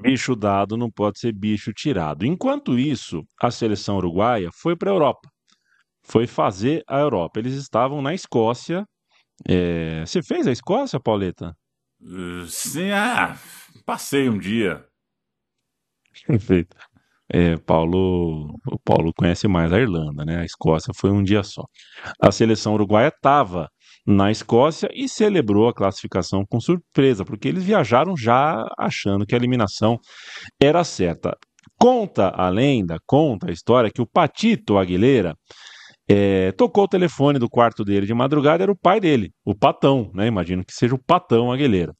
Bicho 0.01 0.35
dado 0.35 0.77
não 0.77 0.91
pode 0.91 1.19
ser 1.19 1.33
bicho 1.33 1.73
tirado. 1.73 2.25
Enquanto 2.25 2.79
isso, 2.79 3.23
a 3.41 3.51
seleção 3.51 3.97
uruguaia 3.97 4.51
foi 4.53 4.75
para 4.75 4.91
a 4.91 4.95
Europa. 4.95 5.29
Foi 6.03 6.27
fazer 6.27 6.83
a 6.89 6.99
Europa. 6.99 7.39
Eles 7.39 7.55
estavam 7.55 8.01
na 8.01 8.15
Escócia. 8.15 8.87
É... 9.47 10.01
Você 10.07 10.23
fez 10.23 10.47
a 10.47 10.53
Escócia, 10.53 10.99
Pauleta? 10.99 11.55
Uh, 12.01 12.47
sim, 12.47 12.91
ah, 12.93 13.37
passei 13.85 14.29
um 14.29 14.39
dia. 14.39 14.87
Perfeito. 16.27 16.77
É, 17.33 17.57
Paulo, 17.59 18.49
o 18.67 18.79
Paulo 18.85 19.13
conhece 19.17 19.47
mais 19.47 19.73
a 19.73 19.79
Irlanda, 19.79 20.25
né? 20.25 20.41
A 20.41 20.45
Escócia 20.45 20.93
foi 20.97 21.11
um 21.11 21.23
dia 21.23 21.43
só. 21.43 21.63
A 22.21 22.33
seleção 22.33 22.75
uruguaia 22.75 23.09
estava 23.09 23.69
na 24.07 24.31
Escócia 24.31 24.89
e 24.93 25.09
celebrou 25.09 25.69
a 25.69 25.75
classificação 25.75 26.45
com 26.49 26.59
surpresa, 26.61 27.25
porque 27.25 27.49
eles 27.49 27.63
viajaram 27.63 28.17
já 28.17 28.65
achando 28.79 29.25
que 29.25 29.35
a 29.35 29.39
eliminação 29.39 29.99
era 30.61 30.83
certa. 30.83 31.37
Conta 31.79 32.29
a 32.29 32.49
lenda, 32.49 32.99
conta 33.07 33.49
a 33.49 33.53
história 33.53 33.91
que 33.91 34.03
o 34.03 34.07
Patito 34.07 34.77
Aguilera 34.77 35.35
é, 36.09 36.51
tocou 36.53 36.85
o 36.85 36.89
telefone 36.89 37.39
do 37.39 37.49
quarto 37.49 37.85
dele 37.85 38.05
de 38.05 38.13
madrugada, 38.13 38.65
era 38.65 38.73
o 38.73 38.77
pai 38.77 38.99
dele, 38.99 39.31
o 39.45 39.55
Patão, 39.55 40.11
né? 40.13 40.27
Imagino 40.27 40.65
que 40.65 40.73
seja 40.73 40.95
o 40.95 41.03
Patão 41.03 41.53
Aguilera. 41.53 41.93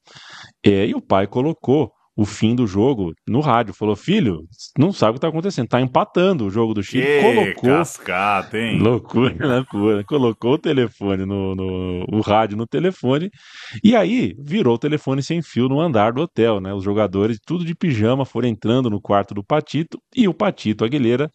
É, 0.65 0.85
e 0.85 0.93
o 0.93 1.01
pai 1.01 1.27
colocou 1.27 1.89
o 2.21 2.25
fim 2.25 2.55
do 2.55 2.67
jogo 2.67 3.13
no 3.27 3.39
rádio. 3.39 3.73
Falou, 3.73 3.95
filho, 3.95 4.43
não 4.77 4.93
sabe 4.93 5.11
o 5.11 5.13
que 5.13 5.17
está 5.17 5.27
acontecendo, 5.27 5.67
tá 5.67 5.81
empatando 5.81 6.45
o 6.45 6.51
jogo 6.51 6.73
do 6.73 6.83
Chile. 6.83 7.03
Que 7.03 7.21
colocou. 7.21 7.69
Cascata, 7.77 8.59
hein? 8.59 8.77
Loucura, 8.77 9.35
né, 9.35 9.65
pura. 9.69 10.03
Colocou 10.03 10.53
o 10.53 10.57
telefone 10.59 11.25
no, 11.25 11.55
no, 11.55 12.05
o 12.11 12.21
rádio 12.21 12.55
no 12.55 12.67
telefone. 12.67 13.31
E 13.83 13.95
aí 13.95 14.35
virou 14.39 14.75
o 14.75 14.79
telefone 14.79 15.23
sem 15.23 15.41
fio 15.41 15.67
no 15.67 15.81
andar 15.81 16.13
do 16.13 16.21
hotel, 16.21 16.61
né? 16.61 16.71
Os 16.73 16.83
jogadores, 16.83 17.39
tudo 17.43 17.65
de 17.65 17.73
pijama, 17.73 18.23
foram 18.23 18.47
entrando 18.47 18.87
no 18.87 19.01
quarto 19.01 19.33
do 19.33 19.43
Patito 19.43 19.97
e 20.15 20.27
o 20.27 20.33
Patito 20.33 20.85
Aguilera 20.85 21.27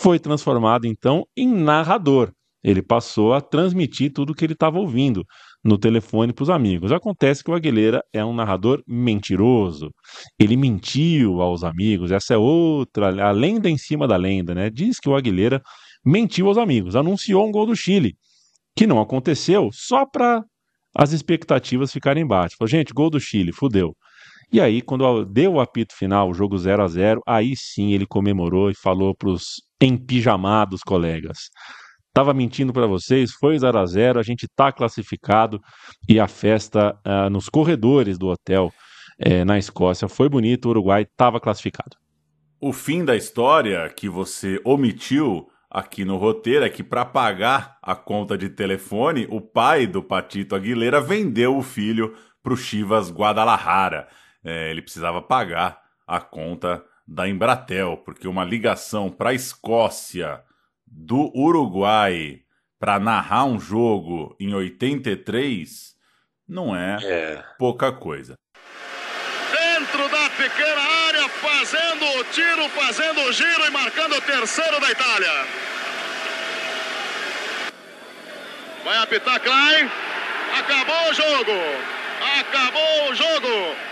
foi 0.00 0.18
transformado 0.18 0.86
então 0.86 1.24
em 1.36 1.46
narrador. 1.46 2.32
Ele 2.64 2.82
passou 2.82 3.32
a 3.32 3.40
transmitir 3.40 4.12
tudo 4.12 4.30
o 4.30 4.34
que 4.34 4.44
ele 4.44 4.52
estava 4.52 4.78
ouvindo 4.78 5.24
no 5.64 5.78
telefone 5.78 6.32
para 6.32 6.42
os 6.42 6.50
amigos. 6.50 6.90
Acontece 6.92 7.42
que 7.44 7.50
o 7.50 7.54
Aguilera 7.54 8.02
é 8.12 8.24
um 8.24 8.34
narrador 8.34 8.82
mentiroso. 8.86 9.90
Ele 10.38 10.56
mentiu 10.56 11.40
aos 11.40 11.62
amigos. 11.62 12.10
Essa 12.10 12.34
é 12.34 12.36
outra, 12.36 13.08
a 13.24 13.30
lenda 13.30 13.70
em 13.70 13.78
cima 13.78 14.08
da 14.08 14.16
lenda, 14.16 14.54
né? 14.54 14.70
Diz 14.70 14.98
que 14.98 15.08
o 15.08 15.14
Aguilera 15.14 15.62
mentiu 16.04 16.48
aos 16.48 16.58
amigos, 16.58 16.96
anunciou 16.96 17.46
um 17.46 17.52
gol 17.52 17.66
do 17.66 17.76
Chile, 17.76 18.16
que 18.76 18.86
não 18.86 19.00
aconteceu 19.00 19.70
só 19.72 20.04
para 20.04 20.42
as 20.96 21.12
expectativas 21.12 21.92
ficarem 21.92 22.26
baixas. 22.26 22.56
Falou, 22.58 22.68
gente, 22.68 22.92
gol 22.92 23.08
do 23.08 23.20
Chile, 23.20 23.52
fudeu. 23.52 23.94
E 24.52 24.60
aí, 24.60 24.82
quando 24.82 25.24
deu 25.24 25.54
o 25.54 25.60
apito 25.60 25.94
final, 25.96 26.28
o 26.28 26.34
jogo 26.34 26.58
0 26.58 26.82
a 26.82 26.88
0 26.88 27.22
aí 27.26 27.56
sim 27.56 27.92
ele 27.92 28.06
comemorou 28.06 28.70
e 28.70 28.74
falou 28.74 29.14
para 29.14 29.30
os 29.30 29.62
empijamados 29.80 30.82
colegas. 30.82 31.48
Tava 32.12 32.34
mentindo 32.34 32.72
para 32.72 32.86
vocês, 32.86 33.32
foi 33.32 33.58
0 33.58 33.78
a 33.78 33.86
0 33.86 34.18
a 34.18 34.22
gente 34.22 34.44
está 34.44 34.70
classificado 34.70 35.60
e 36.08 36.20
a 36.20 36.28
festa 36.28 36.98
uh, 37.06 37.30
nos 37.30 37.48
corredores 37.48 38.18
do 38.18 38.28
hotel 38.28 38.72
uh, 39.20 39.44
na 39.44 39.58
Escócia 39.58 40.08
foi 40.08 40.28
bonito, 40.28 40.66
o 40.66 40.70
Uruguai 40.70 41.02
estava 41.02 41.40
classificado. 41.40 41.96
O 42.60 42.72
fim 42.72 43.04
da 43.04 43.16
história 43.16 43.88
que 43.88 44.08
você 44.08 44.60
omitiu 44.64 45.48
aqui 45.70 46.04
no 46.04 46.16
roteiro 46.16 46.64
é 46.64 46.68
que 46.68 46.82
para 46.82 47.04
pagar 47.04 47.78
a 47.82 47.94
conta 47.94 48.36
de 48.36 48.48
telefone, 48.50 49.26
o 49.30 49.40
pai 49.40 49.86
do 49.86 50.02
Patito 50.02 50.54
Aguilera 50.54 51.00
vendeu 51.00 51.56
o 51.56 51.62
filho 51.62 52.14
para 52.42 52.52
o 52.52 52.56
Chivas 52.56 53.10
Guadalajara 53.10 54.06
é, 54.44 54.70
ele 54.70 54.82
precisava 54.82 55.22
pagar 55.22 55.80
a 56.06 56.20
conta 56.20 56.84
da 57.06 57.28
Embratel, 57.28 57.96
porque 57.98 58.26
uma 58.26 58.44
ligação 58.44 59.10
para 59.10 59.30
a 59.30 59.34
Escócia 59.34 60.42
do 60.94 61.32
Uruguai 61.34 62.42
para 62.78 62.98
narrar 62.98 63.44
um 63.46 63.58
jogo 63.58 64.36
em 64.38 64.52
83 64.54 65.94
não 66.46 66.76
é, 66.76 66.98
é, 67.02 67.44
pouca 67.58 67.90
coisa. 67.90 68.34
Dentro 69.50 70.08
da 70.08 70.30
pequena 70.30 70.82
área, 71.08 71.28
fazendo 71.28 72.04
o 72.20 72.24
tiro, 72.24 72.68
fazendo 72.70 73.20
o 73.22 73.32
giro 73.32 73.66
e 73.66 73.70
marcando 73.70 74.16
o 74.16 74.20
terceiro 74.20 74.80
da 74.80 74.90
Itália. 74.90 75.46
Vai 78.84 78.98
apitar 78.98 79.40
Klein. 79.40 79.90
Acabou 80.58 81.10
o 81.10 81.14
jogo. 81.14 81.52
Acabou 82.40 83.10
o 83.10 83.14
jogo. 83.14 83.91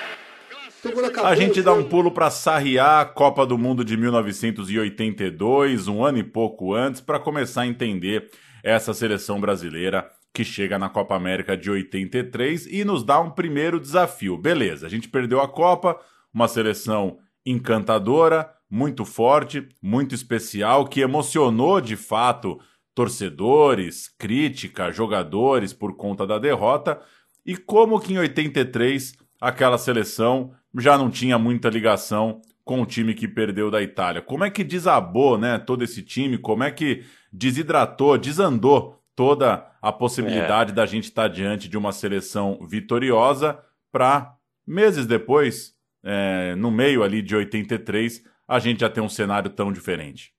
A 1.23 1.35
gente 1.35 1.63
dá 1.63 1.75
um 1.75 1.85
pulo 1.85 2.11
para 2.11 2.31
Sarriá, 2.31 3.05
Copa 3.05 3.45
do 3.45 3.59
Mundo 3.59 3.85
de 3.85 3.97
1982, 3.97 5.89
um 5.89 6.03
ano 6.03 6.19
e 6.19 6.25
pouco 6.25 6.75
antes, 6.75 7.01
para 7.01 7.19
começar 7.19 7.63
a 7.63 7.67
entender 7.67 8.31
essa 8.63 8.95
seleção 8.95 9.41
brasileira 9.41 10.11
que 10.33 10.43
chega 10.45 10.79
na 10.79 10.89
Copa 10.89 11.15
América 11.15 11.57
de 11.57 11.71
83 11.71 12.67
e 12.67 12.85
nos 12.85 13.05
dá 13.05 13.21
um 13.21 13.31
primeiro 13.31 13.79
desafio. 13.79 14.39
Beleza, 14.39 14.87
a 14.87 14.91
gente 14.91 15.09
perdeu 15.09 15.41
a 15.41 15.49
Copa, 15.49 16.01
uma 16.33 16.49
seleção 16.49 17.19
encantadora, 17.45 18.51
muito 18.71 19.05
forte, 19.05 19.69
muito 19.83 20.15
especial, 20.15 20.87
que 20.87 21.01
emocionou 21.01 21.81
de 21.81 21.97
fato 21.97 22.59
torcedores, 22.95 24.09
crítica, 24.19 24.93
jogadores 24.93 25.73
por 25.73 25.97
conta 25.97 26.27
da 26.27 26.39
derrota. 26.39 27.01
E 27.45 27.57
como 27.57 28.01
que 28.01 28.13
em 28.13 28.19
83 28.19 29.15
aquela 29.41 29.79
seleção 29.79 30.55
já 30.79 30.97
não 30.97 31.11
tinha 31.11 31.39
muita 31.39 31.69
ligação 31.69 32.41
com 32.65 32.83
o 32.83 32.87
time 32.87 33.15
que 33.15 33.27
perdeu 33.27 33.71
da 33.71 33.83
Itália. 33.83 34.23
Como 34.23 34.45
é 34.45 34.51
que 34.51 34.63
desabou, 34.63 35.37
né, 35.37 35.59
todo 35.59 35.83
esse 35.83 36.03
time? 36.03 36.39
Como 36.39 36.63
é 36.63 36.71
que 36.71 37.05
desidratou, 37.33 38.17
desandou 38.17 39.03
toda 39.17 39.67
a 39.83 39.93
possibilidade 39.93 40.73
é. 40.73 40.75
da 40.75 40.87
gente 40.87 41.05
estar 41.05 41.29
diante 41.29 41.69
de 41.69 41.77
uma 41.77 41.93
seleção 41.93 42.59
vitoriosa 42.67 43.59
para 43.91 44.35
meses 44.67 45.07
depois, 45.07 45.75
é, 46.03 46.55
no 46.55 46.71
meio 46.71 47.03
ali 47.03 47.21
de 47.23 47.35
83, 47.35 48.23
a 48.47 48.59
gente 48.59 48.81
já 48.81 48.89
ter 48.89 49.01
um 49.01 49.09
cenário 49.09 49.51
tão 49.51 49.73
diferente? 49.73 50.33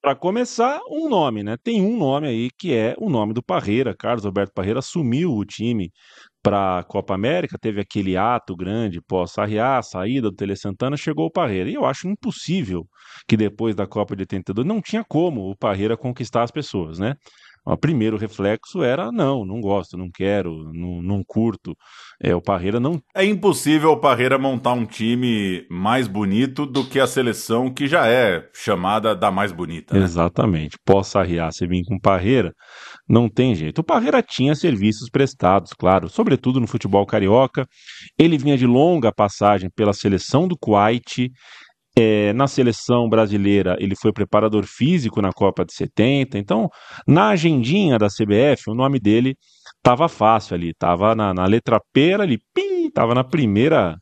Para 0.00 0.14
começar, 0.14 0.80
um 0.88 1.08
nome, 1.08 1.42
né? 1.42 1.56
Tem 1.56 1.82
um 1.82 1.98
nome 1.98 2.28
aí 2.28 2.50
que 2.56 2.72
é 2.72 2.94
o 2.98 3.10
nome 3.10 3.34
do 3.34 3.42
Parreira. 3.42 3.94
Carlos 3.94 4.24
Alberto 4.24 4.52
Parreira 4.54 4.78
assumiu 4.78 5.34
o 5.34 5.44
time 5.44 5.92
para 6.42 6.78
a 6.78 6.84
Copa 6.84 7.14
América, 7.14 7.58
teve 7.58 7.80
aquele 7.80 8.16
ato 8.16 8.56
grande 8.56 9.00
pós-Sarriá, 9.00 9.82
saída 9.82 10.30
do 10.30 10.36
Tele 10.36 10.56
Santana, 10.56 10.96
chegou 10.96 11.26
o 11.26 11.30
Parreira. 11.30 11.70
E 11.70 11.74
eu 11.74 11.84
acho 11.84 12.08
impossível 12.08 12.86
que 13.26 13.36
depois 13.36 13.74
da 13.74 13.86
Copa 13.86 14.14
de 14.14 14.22
82 14.22 14.66
não 14.66 14.80
tinha 14.80 15.04
como 15.04 15.50
o 15.50 15.56
Parreira 15.56 15.96
conquistar 15.96 16.42
as 16.42 16.50
pessoas, 16.50 16.98
né? 16.98 17.14
O 17.70 17.76
primeiro 17.76 18.16
reflexo 18.16 18.82
era 18.82 19.12
não, 19.12 19.44
não 19.44 19.60
gosto, 19.60 19.96
não 19.96 20.10
quero, 20.10 20.72
não, 20.72 21.02
não 21.02 21.22
curto. 21.22 21.76
É, 22.18 22.34
o 22.34 22.40
Parreira 22.40 22.80
não. 22.80 22.98
É 23.14 23.22
impossível 23.24 23.90
o 23.90 24.00
Parreira 24.00 24.38
montar 24.38 24.72
um 24.72 24.86
time 24.86 25.66
mais 25.70 26.08
bonito 26.08 26.64
do 26.64 26.88
que 26.88 26.98
a 26.98 27.06
seleção 27.06 27.70
que 27.70 27.86
já 27.86 28.06
é 28.06 28.48
chamada 28.54 29.14
da 29.14 29.30
mais 29.30 29.52
bonita. 29.52 29.94
Né? 29.94 30.02
Exatamente. 30.02 30.78
Posso 30.82 31.18
arriar, 31.18 31.52
você 31.52 31.66
vir 31.66 31.84
com 31.84 31.98
Parreira, 31.98 32.54
não 33.08 33.28
tem 33.28 33.54
jeito. 33.54 33.80
O 33.80 33.84
Parreira 33.84 34.22
tinha 34.22 34.54
serviços 34.54 35.08
prestados, 35.10 35.72
claro, 35.72 36.08
sobretudo 36.08 36.60
no 36.60 36.66
futebol 36.66 37.06
carioca. 37.06 37.66
Ele 38.18 38.36
vinha 38.36 38.56
de 38.56 38.66
longa 38.66 39.12
passagem 39.12 39.70
pela 39.74 39.92
seleção 39.92 40.46
do 40.46 40.56
Kuwait 40.58 41.30
é, 41.98 42.32
na 42.32 42.46
seleção 42.46 43.08
brasileira, 43.08 43.76
ele 43.80 43.96
foi 43.96 44.12
preparador 44.12 44.64
físico 44.64 45.20
na 45.20 45.32
Copa 45.32 45.64
de 45.64 45.74
70. 45.74 46.38
Então, 46.38 46.68
na 47.04 47.30
agendinha 47.30 47.98
da 47.98 48.06
CBF, 48.06 48.70
o 48.70 48.74
nome 48.74 49.00
dele 49.00 49.34
estava 49.76 50.08
fácil 50.08 50.54
ali, 50.54 50.70
estava 50.70 51.16
na, 51.16 51.34
na, 51.34 51.44
letra 51.44 51.80
P, 51.92 52.14
ali, 52.14 52.38
pim, 52.54 52.86
estava 52.86 53.14
na 53.16 53.24
primeira. 53.24 53.96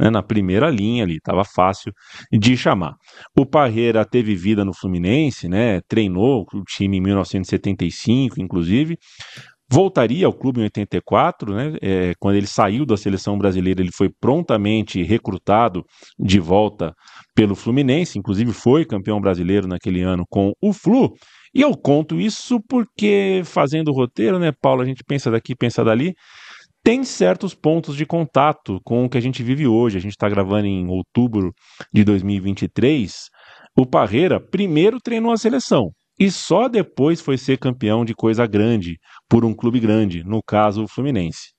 Né, 0.00 0.08
na 0.08 0.22
primeira 0.22 0.70
linha 0.70 1.04
ali, 1.04 1.16
estava 1.16 1.44
fácil 1.44 1.92
de 2.32 2.56
chamar. 2.56 2.94
O 3.36 3.44
Parreira 3.44 4.02
teve 4.02 4.34
vida 4.34 4.64
no 4.64 4.72
Fluminense, 4.72 5.46
né? 5.46 5.80
Treinou 5.86 6.46
o 6.54 6.62
time 6.64 6.96
em 6.96 7.00
1975, 7.02 8.40
inclusive, 8.40 8.96
voltaria 9.70 10.26
ao 10.26 10.32
clube 10.32 10.60
em 10.60 10.64
84, 10.64 11.54
né? 11.54 11.76
É, 11.82 12.12
quando 12.18 12.36
ele 12.36 12.46
saiu 12.46 12.86
da 12.86 12.96
seleção 12.96 13.36
brasileira, 13.36 13.80
ele 13.82 13.92
foi 13.94 14.08
prontamente 14.20 15.02
recrutado 15.02 15.84
de 16.18 16.40
volta 16.40 16.94
pelo 17.34 17.54
Fluminense, 17.54 18.18
inclusive 18.18 18.52
foi 18.52 18.86
campeão 18.86 19.20
brasileiro 19.20 19.68
naquele 19.68 20.00
ano 20.00 20.24
com 20.30 20.52
o 20.62 20.72
Flu. 20.72 21.12
E 21.54 21.60
eu 21.60 21.76
conto 21.76 22.20
isso 22.20 22.60
porque, 22.68 23.42
fazendo 23.44 23.88
o 23.88 23.94
roteiro, 23.94 24.38
né, 24.38 24.52
Paulo, 24.62 24.82
a 24.82 24.84
gente 24.84 25.02
pensa 25.04 25.30
daqui, 25.30 25.54
pensa 25.54 25.84
dali, 25.84 26.14
tem 26.82 27.04
certos 27.04 27.54
pontos 27.54 27.96
de 27.96 28.06
contato 28.06 28.80
com 28.84 29.04
o 29.04 29.08
que 29.08 29.18
a 29.18 29.20
gente 29.20 29.42
vive 29.42 29.66
hoje. 29.66 29.98
A 29.98 30.00
gente 30.00 30.12
está 30.12 30.28
gravando 30.28 30.66
em 30.66 30.88
outubro 30.88 31.52
de 31.92 32.04
2023. 32.04 33.28
O 33.76 33.86
Parreira 33.86 34.40
primeiro 34.40 34.98
treinou 34.98 35.32
a 35.32 35.36
seleção 35.36 35.90
e 36.18 36.30
só 36.30 36.68
depois 36.68 37.20
foi 37.20 37.38
ser 37.38 37.58
campeão 37.58 38.04
de 38.04 38.14
coisa 38.14 38.46
grande 38.46 38.98
por 39.28 39.44
um 39.44 39.54
clube 39.54 39.80
grande, 39.80 40.22
no 40.24 40.42
caso 40.42 40.84
o 40.84 40.88
Fluminense. 40.88 41.52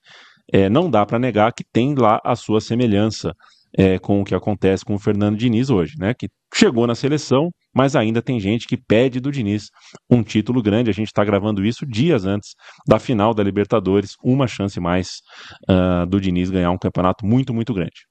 É, 0.52 0.68
não 0.68 0.90
dá 0.90 1.06
para 1.06 1.18
negar 1.18 1.52
que 1.52 1.64
tem 1.72 1.94
lá 1.94 2.20
a 2.24 2.36
sua 2.36 2.60
semelhança 2.60 3.32
é, 3.76 3.98
com 3.98 4.20
o 4.20 4.24
que 4.24 4.34
acontece 4.34 4.84
com 4.84 4.94
o 4.94 4.98
Fernando 4.98 5.36
Diniz 5.36 5.70
hoje, 5.70 5.94
né? 5.98 6.14
Que 6.14 6.28
chegou 6.54 6.86
na 6.86 6.94
seleção, 6.94 7.50
mas 7.74 7.96
ainda 7.96 8.20
tem 8.20 8.38
gente 8.38 8.66
que 8.66 8.76
pede 8.76 9.20
do 9.20 9.32
Diniz 9.32 9.70
um 10.10 10.22
título 10.22 10.62
grande. 10.62 10.90
A 10.90 10.94
gente 10.94 11.08
está 11.08 11.24
gravando 11.24 11.64
isso 11.64 11.86
dias 11.86 12.24
antes 12.24 12.54
da 12.86 12.98
final 12.98 13.32
da 13.32 13.42
Libertadores, 13.42 14.16
uma 14.22 14.46
chance 14.46 14.78
mais 14.78 15.20
uh, 15.68 16.06
do 16.06 16.20
Diniz 16.20 16.50
ganhar 16.50 16.70
um 16.70 16.78
campeonato 16.78 17.26
muito, 17.26 17.54
muito 17.54 17.72
grande. 17.72 18.06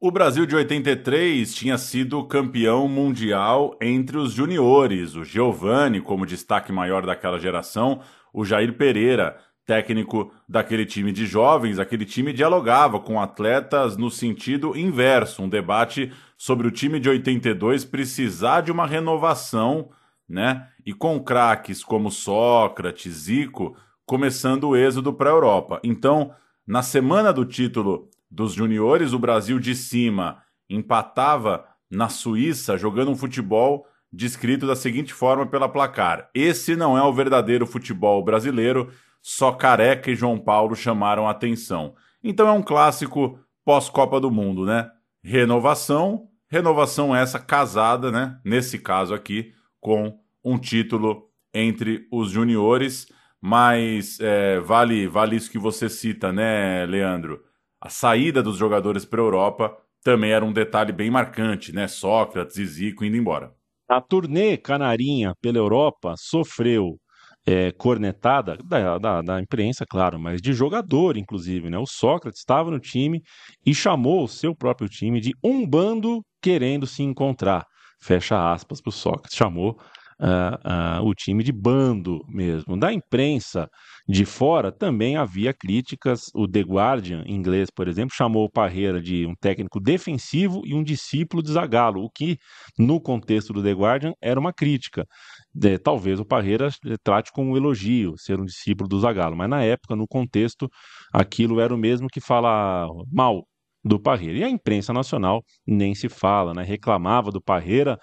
O 0.00 0.10
Brasil 0.10 0.44
de 0.44 0.54
83 0.54 1.54
tinha 1.54 1.78
sido 1.78 2.22
campeão 2.26 2.86
mundial 2.86 3.74
entre 3.80 4.18
os 4.18 4.32
juniores. 4.32 5.14
O 5.14 5.24
Giovani, 5.24 6.00
como 6.00 6.26
destaque 6.26 6.70
maior 6.70 7.06
daquela 7.06 7.38
geração, 7.38 8.02
o 8.30 8.44
Jair 8.44 8.76
Pereira, 8.76 9.38
técnico 9.66 10.32
daquele 10.48 10.84
time 10.84 11.10
de 11.10 11.26
jovens, 11.26 11.78
aquele 11.78 12.04
time 12.04 12.32
dialogava 12.32 13.00
com 13.00 13.20
atletas 13.20 13.96
no 13.96 14.10
sentido 14.10 14.76
inverso, 14.76 15.42
um 15.42 15.48
debate 15.48 16.12
sobre 16.36 16.66
o 16.66 16.70
time 16.70 17.00
de 17.00 17.08
82 17.08 17.84
precisar 17.84 18.60
de 18.60 18.70
uma 18.70 18.86
renovação, 18.86 19.88
né? 20.28 20.68
E 20.84 20.92
com 20.92 21.18
craques 21.18 21.82
como 21.82 22.10
Sócrates, 22.10 23.12
Zico, 23.12 23.74
começando 24.04 24.68
o 24.68 24.76
êxodo 24.76 25.12
para 25.12 25.30
a 25.30 25.32
Europa. 25.32 25.80
Então, 25.82 26.32
na 26.66 26.82
semana 26.82 27.32
do 27.32 27.44
título 27.44 28.10
dos 28.30 28.52
juniores, 28.52 29.12
o 29.12 29.18
Brasil 29.18 29.58
de 29.58 29.74
cima 29.74 30.42
empatava 30.68 31.64
na 31.90 32.08
Suíça 32.08 32.76
jogando 32.76 33.10
um 33.10 33.16
futebol 33.16 33.86
descrito 34.12 34.66
da 34.66 34.76
seguinte 34.76 35.12
forma 35.12 35.46
pela 35.46 35.68
placar: 35.68 36.28
esse 36.34 36.76
não 36.76 36.98
é 36.98 37.02
o 37.02 37.12
verdadeiro 37.12 37.66
futebol 37.66 38.22
brasileiro 38.22 38.90
só 39.26 39.52
Careca 39.52 40.10
e 40.10 40.14
João 40.14 40.38
Paulo 40.38 40.76
chamaram 40.76 41.26
atenção. 41.26 41.94
Então 42.22 42.46
é 42.46 42.52
um 42.52 42.62
clássico 42.62 43.38
pós-Copa 43.64 44.20
do 44.20 44.30
Mundo, 44.30 44.66
né? 44.66 44.90
Renovação, 45.22 46.28
renovação 46.46 47.16
essa 47.16 47.38
casada, 47.38 48.12
né? 48.12 48.38
Nesse 48.44 48.78
caso 48.78 49.14
aqui, 49.14 49.54
com 49.80 50.20
um 50.44 50.58
título 50.58 51.30
entre 51.54 52.06
os 52.12 52.30
juniores, 52.30 53.10
mas 53.40 54.20
é, 54.20 54.60
vale, 54.60 55.08
vale 55.08 55.36
isso 55.36 55.50
que 55.50 55.58
você 55.58 55.88
cita, 55.88 56.30
né, 56.30 56.84
Leandro? 56.84 57.42
A 57.80 57.88
saída 57.88 58.42
dos 58.42 58.58
jogadores 58.58 59.06
para 59.06 59.22
a 59.22 59.24
Europa 59.24 59.74
também 60.02 60.32
era 60.32 60.44
um 60.44 60.52
detalhe 60.52 60.92
bem 60.92 61.10
marcante, 61.10 61.72
né? 61.72 61.88
Sócrates 61.88 62.58
e 62.58 62.66
Zico 62.66 63.06
indo 63.06 63.16
embora. 63.16 63.54
A 63.88 64.02
turnê 64.02 64.58
canarinha 64.58 65.34
pela 65.40 65.56
Europa 65.56 66.14
sofreu 66.18 66.98
é, 67.46 67.72
cornetada 67.72 68.56
da, 68.64 68.98
da, 68.98 69.22
da, 69.22 69.40
imprensa, 69.40 69.84
claro, 69.88 70.18
mas 70.18 70.40
de 70.40 70.52
jogador, 70.52 71.16
inclusive. 71.16 71.68
Né? 71.68 71.78
O 71.78 71.86
Sócrates 71.86 72.40
estava 72.40 72.70
no 72.70 72.80
time 72.80 73.20
e 73.64 73.74
chamou 73.74 74.24
o 74.24 74.28
seu 74.28 74.54
próprio 74.54 74.88
time 74.88 75.20
de 75.20 75.32
um 75.42 75.66
bando 75.66 76.22
querendo 76.40 76.86
se 76.86 77.02
encontrar. 77.02 77.64
Fecha 78.02 78.52
aspas 78.52 78.80
para 78.80 78.90
o 78.90 78.92
Sócrates. 78.92 79.36
Chamou 79.36 79.78
uh, 80.20 81.00
uh, 81.00 81.06
o 81.06 81.14
time 81.14 81.42
de 81.42 81.52
bando 81.52 82.20
mesmo. 82.28 82.78
Da 82.78 82.92
imprensa 82.92 83.68
de 84.08 84.24
fora 84.24 84.70
também 84.70 85.16
havia 85.16 85.52
críticas. 85.52 86.30
O 86.34 86.46
The 86.46 86.60
Guardian, 86.60 87.24
em 87.26 87.34
inglês, 87.34 87.68
por 87.74 87.88
exemplo, 87.88 88.14
chamou 88.14 88.44
o 88.44 88.50
Parreira 88.50 89.00
de 89.00 89.26
um 89.26 89.34
técnico 89.34 89.80
defensivo 89.80 90.62
e 90.64 90.74
um 90.74 90.82
discípulo 90.82 91.42
de 91.42 91.52
Zagallo, 91.52 92.02
o 92.02 92.10
que, 92.10 92.36
no 92.78 93.00
contexto 93.00 93.52
do 93.52 93.62
The 93.62 93.72
Guardian, 93.72 94.12
era 94.22 94.38
uma 94.38 94.52
crítica. 94.52 95.06
De, 95.54 95.78
talvez 95.78 96.18
o 96.18 96.24
Parreira 96.24 96.68
trate 97.02 97.30
como 97.32 97.52
um 97.52 97.56
elogio, 97.56 98.14
ser 98.18 98.40
um 98.40 98.44
discípulo 98.44 98.88
do 98.88 98.98
Zagallo, 98.98 99.36
mas 99.36 99.48
na 99.48 99.62
época, 99.62 99.94
no 99.94 100.06
contexto, 100.06 100.68
aquilo 101.12 101.60
era 101.60 101.72
o 101.72 101.78
mesmo 101.78 102.08
que 102.08 102.20
falar 102.20 102.88
mal 103.12 103.46
do 103.84 104.00
Parreira. 104.00 104.38
E 104.38 104.44
a 104.44 104.48
imprensa 104.48 104.92
nacional 104.92 105.42
nem 105.66 105.94
se 105.94 106.08
fala, 106.08 106.54
né? 106.54 106.62
reclamava 106.64 107.30
do 107.30 107.40
Parreira 107.40 107.98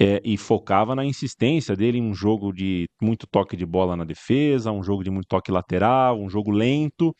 é, 0.00 0.20
e 0.24 0.36
focava 0.36 0.94
na 0.94 1.04
insistência 1.04 1.76
dele 1.76 1.98
em 1.98 2.02
um 2.02 2.14
jogo 2.14 2.52
de 2.52 2.86
muito 3.00 3.26
toque 3.30 3.56
de 3.56 3.66
bola 3.66 3.96
na 3.96 4.04
defesa, 4.04 4.72
um 4.72 4.82
jogo 4.82 5.04
de 5.04 5.10
muito 5.10 5.26
toque 5.28 5.52
lateral, 5.52 6.20
um 6.20 6.28
jogo 6.28 6.50
lento, 6.50 7.14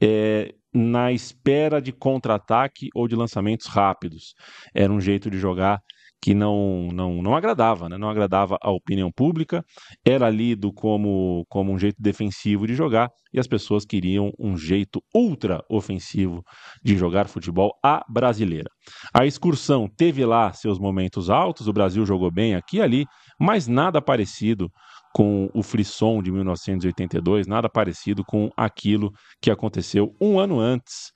é, 0.00 0.54
na 0.72 1.12
espera 1.12 1.80
de 1.80 1.92
contra-ataque 1.92 2.88
ou 2.94 3.08
de 3.08 3.16
lançamentos 3.16 3.66
rápidos. 3.66 4.34
Era 4.74 4.92
um 4.92 5.00
jeito 5.00 5.30
de 5.30 5.38
jogar 5.38 5.80
que 6.20 6.34
não, 6.34 6.88
não, 6.92 7.22
não 7.22 7.34
agradava, 7.34 7.88
né? 7.88 7.96
não 7.96 8.10
agradava 8.10 8.58
a 8.60 8.70
opinião 8.70 9.10
pública, 9.10 9.64
era 10.04 10.28
lido 10.28 10.72
como, 10.72 11.44
como 11.48 11.72
um 11.72 11.78
jeito 11.78 12.00
defensivo 12.00 12.66
de 12.66 12.74
jogar 12.74 13.10
e 13.32 13.38
as 13.38 13.46
pessoas 13.46 13.84
queriam 13.84 14.32
um 14.38 14.56
jeito 14.56 15.02
ultra 15.14 15.62
ofensivo 15.70 16.42
de 16.82 16.96
jogar 16.96 17.28
futebol 17.28 17.72
à 17.84 18.04
brasileira. 18.08 18.70
A 19.14 19.26
excursão 19.26 19.88
teve 19.88 20.24
lá 20.24 20.52
seus 20.52 20.78
momentos 20.78 21.30
altos, 21.30 21.68
o 21.68 21.72
Brasil 21.72 22.04
jogou 22.04 22.30
bem 22.30 22.54
aqui 22.54 22.78
e 22.78 22.82
ali, 22.82 23.06
mas 23.38 23.66
nada 23.68 24.02
parecido 24.02 24.70
com 25.14 25.48
o 25.54 25.62
frisson 25.62 26.22
de 26.22 26.30
1982, 26.30 27.46
nada 27.46 27.68
parecido 27.68 28.24
com 28.24 28.50
aquilo 28.56 29.10
que 29.40 29.50
aconteceu 29.50 30.14
um 30.20 30.38
ano 30.38 30.60
antes. 30.60 31.12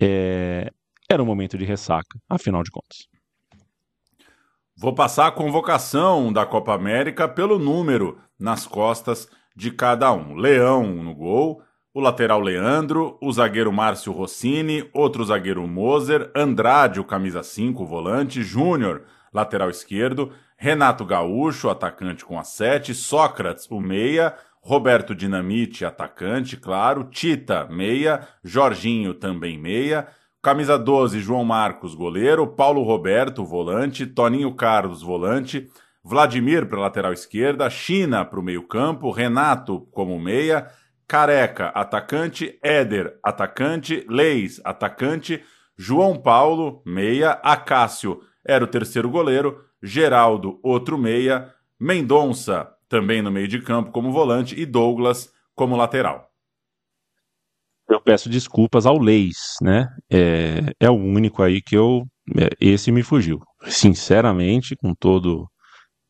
É... 0.00 0.70
Era 1.10 1.22
um 1.22 1.26
momento 1.26 1.58
de 1.58 1.64
ressaca, 1.64 2.18
afinal 2.30 2.62
de 2.62 2.70
contas. 2.70 3.13
Vou 4.76 4.92
passar 4.92 5.28
a 5.28 5.32
convocação 5.32 6.32
da 6.32 6.44
Copa 6.44 6.74
América 6.74 7.28
pelo 7.28 7.60
número 7.60 8.18
nas 8.36 8.66
costas 8.66 9.28
de 9.54 9.70
cada 9.70 10.12
um. 10.12 10.34
Leão 10.34 10.84
no 10.84 11.14
gol, 11.14 11.62
o 11.94 12.00
lateral 12.00 12.40
Leandro, 12.40 13.16
o 13.22 13.32
zagueiro 13.32 13.72
Márcio 13.72 14.12
Rossini, 14.12 14.90
outro 14.92 15.24
zagueiro 15.24 15.64
Moser, 15.68 16.28
Andrade, 16.34 16.98
o 16.98 17.04
camisa 17.04 17.44
5, 17.44 17.86
volante, 17.86 18.42
Júnior, 18.42 19.04
lateral 19.32 19.70
esquerdo, 19.70 20.32
Renato 20.56 21.04
Gaúcho, 21.04 21.70
atacante 21.70 22.24
com 22.24 22.36
a 22.36 22.42
7, 22.42 22.94
Sócrates, 22.94 23.68
o 23.70 23.78
meia, 23.80 24.34
Roberto 24.60 25.14
Dinamite, 25.14 25.84
atacante, 25.84 26.56
claro, 26.56 27.04
Tita, 27.04 27.64
meia, 27.70 28.26
Jorginho, 28.42 29.14
também 29.14 29.56
meia, 29.56 30.08
Camisa 30.44 30.78
12, 30.78 31.20
João 31.20 31.42
Marcos, 31.42 31.94
goleiro. 31.94 32.46
Paulo 32.46 32.82
Roberto, 32.82 33.46
volante. 33.46 34.04
Toninho 34.04 34.54
Carlos, 34.54 35.00
volante. 35.00 35.70
Vladimir 36.04 36.66
para 36.66 36.78
lateral 36.78 37.14
esquerda. 37.14 37.70
China 37.70 38.26
para 38.26 38.38
o 38.38 38.42
meio-campo. 38.42 39.10
Renato 39.10 39.88
como 39.90 40.20
meia. 40.20 40.68
Careca, 41.08 41.68
atacante. 41.68 42.58
Éder, 42.62 43.18
atacante. 43.24 44.04
Leis, 44.06 44.60
atacante. 44.66 45.42
João 45.78 46.14
Paulo, 46.14 46.82
meia. 46.84 47.40
Acácio 47.42 48.20
era 48.44 48.62
o 48.62 48.68
terceiro 48.68 49.08
goleiro. 49.08 49.64
Geraldo, 49.82 50.60
outro 50.62 50.98
meia. 50.98 51.54
Mendonça, 51.80 52.68
também 52.86 53.22
no 53.22 53.32
meio 53.32 53.48
de 53.48 53.62
campo 53.62 53.90
como 53.92 54.12
volante. 54.12 54.60
E 54.60 54.66
Douglas 54.66 55.32
como 55.54 55.74
lateral 55.74 56.33
eu 57.94 58.00
peço 58.00 58.28
desculpas 58.28 58.86
ao 58.86 58.98
Leis, 58.98 59.36
né? 59.62 59.88
É, 60.12 60.60
é 60.80 60.90
o 60.90 60.94
único 60.94 61.42
aí 61.42 61.60
que 61.62 61.76
eu. 61.76 62.02
É, 62.36 62.48
esse 62.60 62.90
me 62.90 63.02
fugiu. 63.02 63.40
Sinceramente, 63.64 64.76
com 64.76 64.94
todo. 64.94 65.46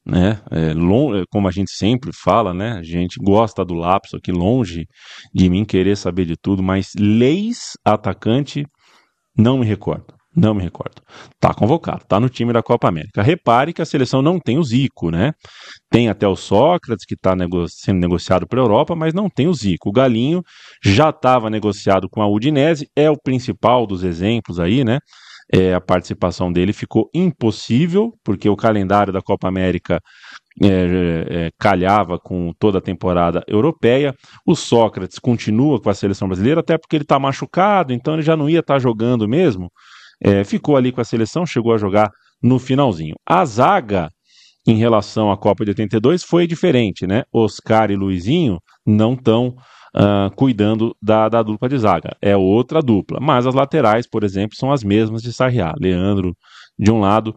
Né, 0.06 0.38
é, 0.50 0.74
long, 0.74 1.16
é, 1.16 1.24
como 1.30 1.48
a 1.48 1.50
gente 1.50 1.70
sempre 1.72 2.10
fala, 2.12 2.52
né? 2.52 2.72
A 2.72 2.82
gente 2.82 3.16
gosta 3.18 3.64
do 3.64 3.72
lapso 3.72 4.16
aqui, 4.18 4.30
longe 4.30 4.86
de 5.34 5.48
mim 5.48 5.64
querer 5.64 5.96
saber 5.96 6.26
de 6.26 6.36
tudo, 6.36 6.62
mas 6.62 6.90
Leis 6.98 7.72
atacante, 7.82 8.66
não 9.34 9.56
me 9.56 9.64
recordo. 9.64 10.13
Não 10.36 10.52
me 10.52 10.62
recordo. 10.62 11.00
Tá 11.38 11.54
convocado, 11.54 12.04
tá 12.08 12.18
no 12.18 12.28
time 12.28 12.52
da 12.52 12.62
Copa 12.62 12.88
América. 12.88 13.22
Repare 13.22 13.72
que 13.72 13.80
a 13.80 13.84
seleção 13.84 14.20
não 14.20 14.40
tem 14.40 14.58
o 14.58 14.64
Zico, 14.64 15.10
né? 15.10 15.32
Tem 15.88 16.08
até 16.08 16.26
o 16.26 16.34
Sócrates, 16.34 17.06
que 17.06 17.14
está 17.14 17.36
nego 17.36 17.68
sendo 17.68 18.00
negociado 18.00 18.46
para 18.46 18.60
a 18.60 18.64
Europa, 18.64 18.96
mas 18.96 19.14
não 19.14 19.30
tem 19.30 19.46
o 19.46 19.54
Zico. 19.54 19.90
O 19.90 19.92
Galinho 19.92 20.42
já 20.82 21.10
estava 21.10 21.48
negociado 21.48 22.08
com 22.10 22.20
a 22.20 22.26
Udinese, 22.28 22.88
é 22.96 23.08
o 23.08 23.16
principal 23.16 23.86
dos 23.86 24.02
exemplos 24.02 24.58
aí, 24.58 24.84
né? 24.84 24.98
É, 25.52 25.74
a 25.74 25.80
participação 25.80 26.50
dele 26.50 26.72
ficou 26.72 27.08
impossível, 27.14 28.12
porque 28.24 28.48
o 28.48 28.56
calendário 28.56 29.12
da 29.12 29.20
Copa 29.20 29.46
América 29.46 30.00
é, 30.62 31.46
é, 31.46 31.50
calhava 31.60 32.18
com 32.18 32.52
toda 32.58 32.78
a 32.78 32.80
temporada 32.80 33.44
europeia. 33.46 34.14
O 34.46 34.56
Sócrates 34.56 35.18
continua 35.18 35.80
com 35.80 35.90
a 35.90 35.94
seleção 35.94 36.26
brasileira, 36.28 36.60
até 36.60 36.78
porque 36.78 36.96
ele 36.96 37.04
está 37.04 37.18
machucado, 37.18 37.92
então 37.92 38.14
ele 38.14 38.22
já 38.22 38.36
não 38.36 38.48
ia 38.48 38.60
estar 38.60 38.74
tá 38.74 38.80
jogando 38.80 39.28
mesmo. 39.28 39.70
É, 40.22 40.44
ficou 40.44 40.76
ali 40.76 40.92
com 40.92 41.00
a 41.00 41.04
seleção, 41.04 41.46
chegou 41.46 41.74
a 41.74 41.78
jogar 41.78 42.10
no 42.42 42.58
finalzinho. 42.58 43.14
A 43.26 43.44
zaga 43.44 44.10
em 44.66 44.76
relação 44.76 45.30
à 45.30 45.36
Copa 45.36 45.64
de 45.64 45.70
82 45.72 46.22
foi 46.22 46.46
diferente, 46.46 47.06
né? 47.06 47.22
Oscar 47.32 47.90
e 47.90 47.96
Luizinho 47.96 48.58
não 48.86 49.14
estão 49.14 49.48
uh, 49.48 49.54
ah, 49.94 50.30
cuidando 50.34 50.96
da, 51.02 51.28
da, 51.28 51.42
dupla 51.42 51.68
de 51.68 51.78
zaga. 51.78 52.16
É 52.20 52.36
outra 52.36 52.80
dupla. 52.80 53.18
Mas 53.20 53.46
as 53.46 53.54
laterais, 53.54 54.06
por 54.08 54.24
exemplo, 54.24 54.56
são 54.56 54.72
as 54.72 54.82
mesmas 54.82 55.22
de 55.22 55.32
Sarriá. 55.32 55.72
Leandro 55.78 56.34
de 56.78 56.90
um 56.90 57.00
lado, 57.00 57.34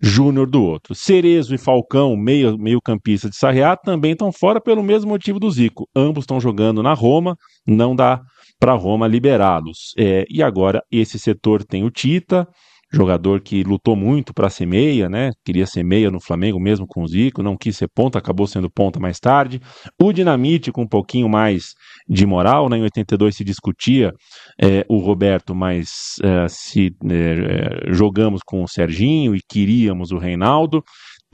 Júnior 0.00 0.48
do 0.48 0.62
outro. 0.62 0.94
Cerezo 0.94 1.54
e 1.54 1.58
Falcão, 1.58 2.16
meio, 2.16 2.56
meio 2.58 2.80
campista 2.80 3.28
de 3.28 3.36
Sarriá, 3.36 3.76
também 3.76 4.12
estão 4.12 4.30
fora 4.32 4.60
pelo 4.60 4.82
mesmo 4.82 5.10
motivo 5.10 5.40
do 5.40 5.50
Zico. 5.50 5.88
Ambos 5.94 6.22
estão 6.22 6.40
jogando 6.40 6.82
na 6.82 6.92
Roma, 6.92 7.36
não 7.66 7.96
dá 7.96 8.20
para 8.64 8.72
Roma 8.72 9.06
liberá-los. 9.06 9.92
É, 9.98 10.24
e 10.26 10.42
agora 10.42 10.82
esse 10.90 11.18
setor 11.18 11.62
tem 11.62 11.84
o 11.84 11.90
Tita, 11.90 12.48
jogador 12.90 13.42
que 13.42 13.62
lutou 13.62 13.94
muito 13.94 14.32
para 14.32 14.48
ser 14.48 14.64
meia, 14.64 15.06
né? 15.06 15.32
Queria 15.44 15.66
ser 15.66 15.82
meia 15.82 16.10
no 16.10 16.18
Flamengo 16.18 16.58
mesmo 16.58 16.86
com 16.86 17.02
o 17.02 17.06
Zico, 17.06 17.42
não 17.42 17.58
quis 17.58 17.76
ser 17.76 17.88
ponta, 17.94 18.18
acabou 18.18 18.46
sendo 18.46 18.70
ponta 18.70 18.98
mais 18.98 19.20
tarde. 19.20 19.60
O 20.00 20.14
Dinamite 20.14 20.72
com 20.72 20.80
um 20.80 20.88
pouquinho 20.88 21.28
mais 21.28 21.74
de 22.08 22.24
moral, 22.24 22.70
né? 22.70 22.78
Em 22.78 22.82
82 22.84 23.36
se 23.36 23.44
discutia 23.44 24.14
é, 24.58 24.82
o 24.88 24.96
Roberto, 24.96 25.54
mas 25.54 26.14
é, 26.22 26.48
se 26.48 26.90
é, 27.10 27.92
jogamos 27.92 28.40
com 28.42 28.62
o 28.62 28.68
Serginho 28.68 29.36
e 29.36 29.40
queríamos 29.46 30.10
o 30.10 30.16
Reinaldo. 30.16 30.82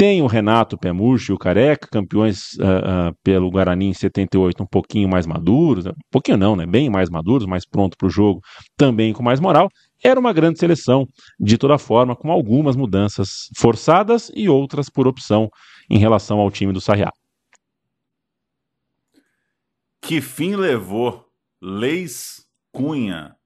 Tem 0.00 0.22
o 0.22 0.26
Renato 0.26 0.78
Pemurcho 0.78 1.30
e 1.30 1.34
o 1.34 1.38
Careca, 1.38 1.86
campeões 1.86 2.54
uh, 2.54 3.10
uh, 3.10 3.16
pelo 3.22 3.50
Guarani 3.50 3.88
em 3.88 3.92
78, 3.92 4.62
um 4.62 4.66
pouquinho 4.66 5.06
mais 5.06 5.26
maduros, 5.26 5.84
um 5.84 5.92
pouquinho 6.10 6.38
não, 6.38 6.56
né? 6.56 6.64
Bem 6.64 6.88
mais 6.88 7.10
maduros, 7.10 7.46
mais 7.46 7.66
pronto 7.66 7.98
para 7.98 8.06
o 8.06 8.10
jogo, 8.10 8.40
também 8.78 9.12
com 9.12 9.22
mais 9.22 9.40
moral. 9.40 9.68
Era 10.02 10.18
uma 10.18 10.32
grande 10.32 10.58
seleção, 10.58 11.06
de 11.38 11.58
toda 11.58 11.76
forma, 11.76 12.16
com 12.16 12.32
algumas 12.32 12.76
mudanças 12.76 13.50
forçadas 13.58 14.32
e 14.34 14.48
outras 14.48 14.88
por 14.88 15.06
opção 15.06 15.50
em 15.90 15.98
relação 15.98 16.38
ao 16.38 16.50
time 16.50 16.72
do 16.72 16.80
Sarriá. 16.80 17.12
Que 20.00 20.22
fim 20.22 20.56
levou 20.56 21.26
Leis 21.60 22.46
Cunha, 22.72 23.36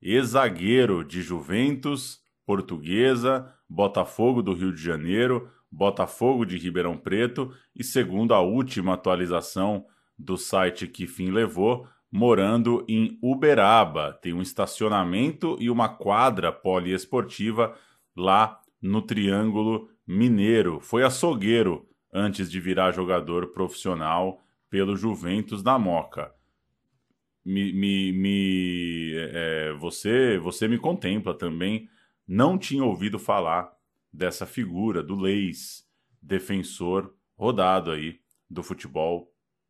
ex-zagueiro 0.00 1.02
de 1.04 1.20
Juventus, 1.20 2.20
Portuguesa, 2.46 3.52
Botafogo 3.68 4.40
do 4.40 4.54
Rio 4.54 4.72
de 4.72 4.80
Janeiro, 4.80 5.50
Botafogo 5.74 6.44
de 6.44 6.56
Ribeirão 6.56 6.96
Preto 6.96 7.52
e, 7.74 7.82
segundo 7.82 8.32
a 8.32 8.40
última 8.40 8.94
atualização 8.94 9.84
do 10.16 10.36
site 10.36 10.86
Que 10.86 11.06
Fim 11.06 11.30
Levou, 11.30 11.86
morando 12.10 12.84
em 12.88 13.18
Uberaba. 13.20 14.12
Tem 14.12 14.32
um 14.32 14.40
estacionamento 14.40 15.56
e 15.58 15.68
uma 15.68 15.88
quadra 15.88 16.52
poliesportiva 16.52 17.76
lá 18.16 18.60
no 18.80 19.02
Triângulo 19.02 19.90
Mineiro. 20.06 20.78
Foi 20.78 21.02
açougueiro 21.02 21.88
antes 22.12 22.48
de 22.48 22.60
virar 22.60 22.92
jogador 22.92 23.48
profissional 23.48 24.40
pelo 24.70 24.96
Juventus 24.96 25.60
da 25.60 25.76
Moca. 25.76 26.32
Me, 27.44 27.72
me, 27.72 28.12
me 28.12 29.12
é, 29.16 29.72
você, 29.72 30.38
você 30.38 30.68
me 30.68 30.78
contempla 30.78 31.34
também. 31.34 31.88
Não 32.26 32.56
tinha 32.56 32.84
ouvido 32.84 33.18
falar 33.18 33.73
dessa 34.14 34.46
figura 34.46 35.02
do 35.02 35.16
Leis, 35.16 35.82
defensor 36.22 37.12
rodado 37.36 37.90
aí 37.90 38.20
do 38.48 38.62
futebol 38.62 39.28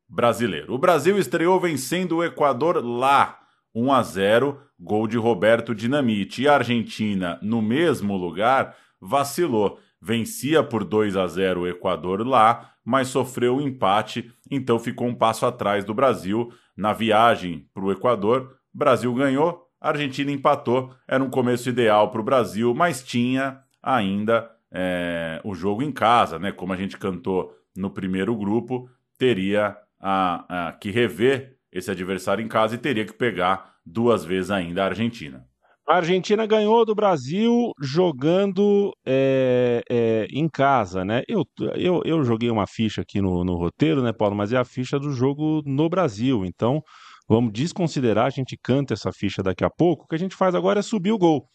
brasileiro. 0.09 0.75
O 0.75 0.79
Brasil 0.79 1.19
estreou 1.19 1.59
vencendo 1.59 2.17
o 2.17 2.25
Equador 2.25 2.85
lá, 2.85 3.41
1 3.75 3.93
a 3.93 4.03
0, 4.03 4.61
gol 4.79 5.09
de 5.09 5.17
Roberto 5.17 5.75
Dinamite. 5.75 6.43
E 6.43 6.49
a 6.49 6.55
Argentina, 6.55 7.39
no 7.43 7.63
mesmo 7.63 8.17
lugar, 8.17 8.77
vacilou. 9.01 9.81
Vencia 10.01 10.63
por 10.63 10.85
2 10.85 11.17
a 11.17 11.27
0 11.27 11.63
o 11.63 11.67
Equador 11.67 12.27
lá, 12.27 12.73
mas 12.85 13.09
sofreu 13.09 13.57
um 13.57 13.61
empate, 13.63 14.31
então 14.51 14.79
ficou 14.79 15.09
um 15.09 15.15
passo 15.15 15.47
atrás 15.47 15.85
do 15.85 15.95
Brasil. 15.95 16.53
Na 16.77 16.93
viagem 16.93 17.67
para 17.73 17.85
o 17.85 17.91
Equador, 17.91 18.59
Brasil 18.73 19.13
ganhou, 19.15 19.67
Argentina 19.81 20.31
empatou. 20.31 20.95
Era 21.09 21.25
um 21.25 21.31
começo 21.31 21.69
ideal 21.71 22.11
para 22.11 22.21
o 22.21 22.25
Brasil, 22.25 22.75
mas 22.75 23.03
tinha 23.03 23.64
ainda 23.85 24.51
é, 24.73 25.41
o 25.45 25.55
jogo 25.55 25.83
em 25.83 25.93
casa, 25.93 26.39
né? 26.39 26.51
Como 26.51 26.73
a 26.73 26.77
gente 26.77 26.99
cantou 26.99 27.53
no 27.77 27.91
primeiro 27.91 28.35
grupo, 28.37 28.89
teria 29.19 29.77
a, 30.01 30.69
a, 30.69 30.73
que 30.73 30.91
rever 30.91 31.57
esse 31.71 31.91
adversário 31.91 32.45
em 32.45 32.49
casa 32.49 32.75
e 32.75 32.79
teria 32.79 33.05
que 33.05 33.13
pegar 33.13 33.75
duas 33.85 34.25
vezes 34.25 34.51
ainda 34.51 34.83
a 34.83 34.87
Argentina. 34.87 35.45
A 35.87 35.97
Argentina 35.97 36.47
ganhou 36.47 36.87
do 36.87 36.95
Brasil 36.95 37.73
jogando 37.79 38.91
é, 39.05 39.83
é, 39.91 40.27
em 40.31 40.49
casa, 40.49 41.05
né? 41.05 41.23
Eu, 41.29 41.45
eu, 41.77 42.01
eu 42.07 42.25
joguei 42.25 42.51
uma 42.51 42.67
ficha 42.67 43.03
aqui 43.03 43.21
no, 43.21 43.45
no 43.45 43.55
roteiro, 43.55 44.03
né, 44.03 44.11
Paulo? 44.11 44.35
Mas 44.35 44.51
é 44.51 44.57
a 44.57 44.65
ficha 44.65 44.99
do 44.99 45.11
jogo 45.11 45.61
no 45.67 45.87
Brasil. 45.91 46.43
Então, 46.47 46.81
vamos 47.29 47.53
desconsiderar, 47.53 48.25
a 48.25 48.31
gente 48.31 48.57
canta 48.57 48.95
essa 48.95 49.13
ficha 49.13 49.43
daqui 49.43 49.63
a 49.63 49.69
pouco. 49.69 50.05
O 50.05 50.07
que 50.07 50.15
a 50.15 50.19
gente 50.19 50.35
faz 50.35 50.55
agora 50.55 50.79
é 50.79 50.83
subir 50.83 51.13
o 51.13 51.19
gol. 51.19 51.47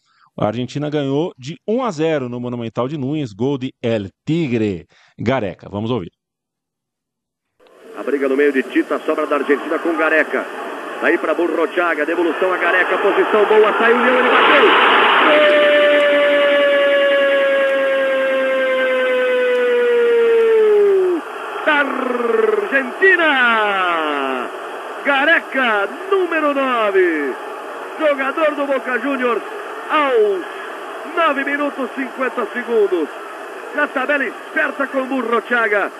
A 0.41 0.47
Argentina 0.47 0.89
ganhou 0.89 1.33
de 1.37 1.57
1 1.67 1.83
a 1.83 1.91
0 1.91 2.29
no 2.29 2.39
Monumental 2.39 2.87
de 2.87 2.97
Nunes, 2.97 3.33
gol 3.33 3.57
de 3.57 3.73
El 3.83 4.09
Tigre 4.25 4.87
Gareca. 5.19 5.67
Vamos 5.69 5.91
ouvir. 5.91 6.13
A 7.97 8.03
briga 8.03 8.29
no 8.29 8.37
meio 8.37 8.53
de 8.53 8.63
Tita, 8.63 8.99
sobra 8.99 9.27
da 9.27 9.35
Argentina 9.35 9.77
com 9.79 9.97
Gareca. 9.97 10.45
Aí 11.01 11.17
para 11.17 11.33
Burrochaga, 11.33 12.05
devolução 12.05 12.53
a 12.53 12.57
Gareca, 12.57 12.97
posição 12.99 13.45
boa, 13.47 13.77
saiu 13.77 13.97
o 13.97 14.05
ele 14.05 14.29
bateu! 14.29 14.63
Da 21.65 21.73
Argentina! 22.79 24.49
Gareca, 25.03 25.89
número 26.09 26.53
9, 26.53 27.33
jogador 27.99 28.55
do 28.55 28.65
Boca 28.65 28.99
Juniors, 28.99 29.43
aos 29.89 31.15
9 31.15 31.43
minutos 31.43 31.89
50 31.95 32.45
segundos. 32.53 33.09
Na 33.75 33.87
tabela 33.87 34.25
esperta 34.25 34.87
com 34.87 35.03
Burrochaga 35.05 35.91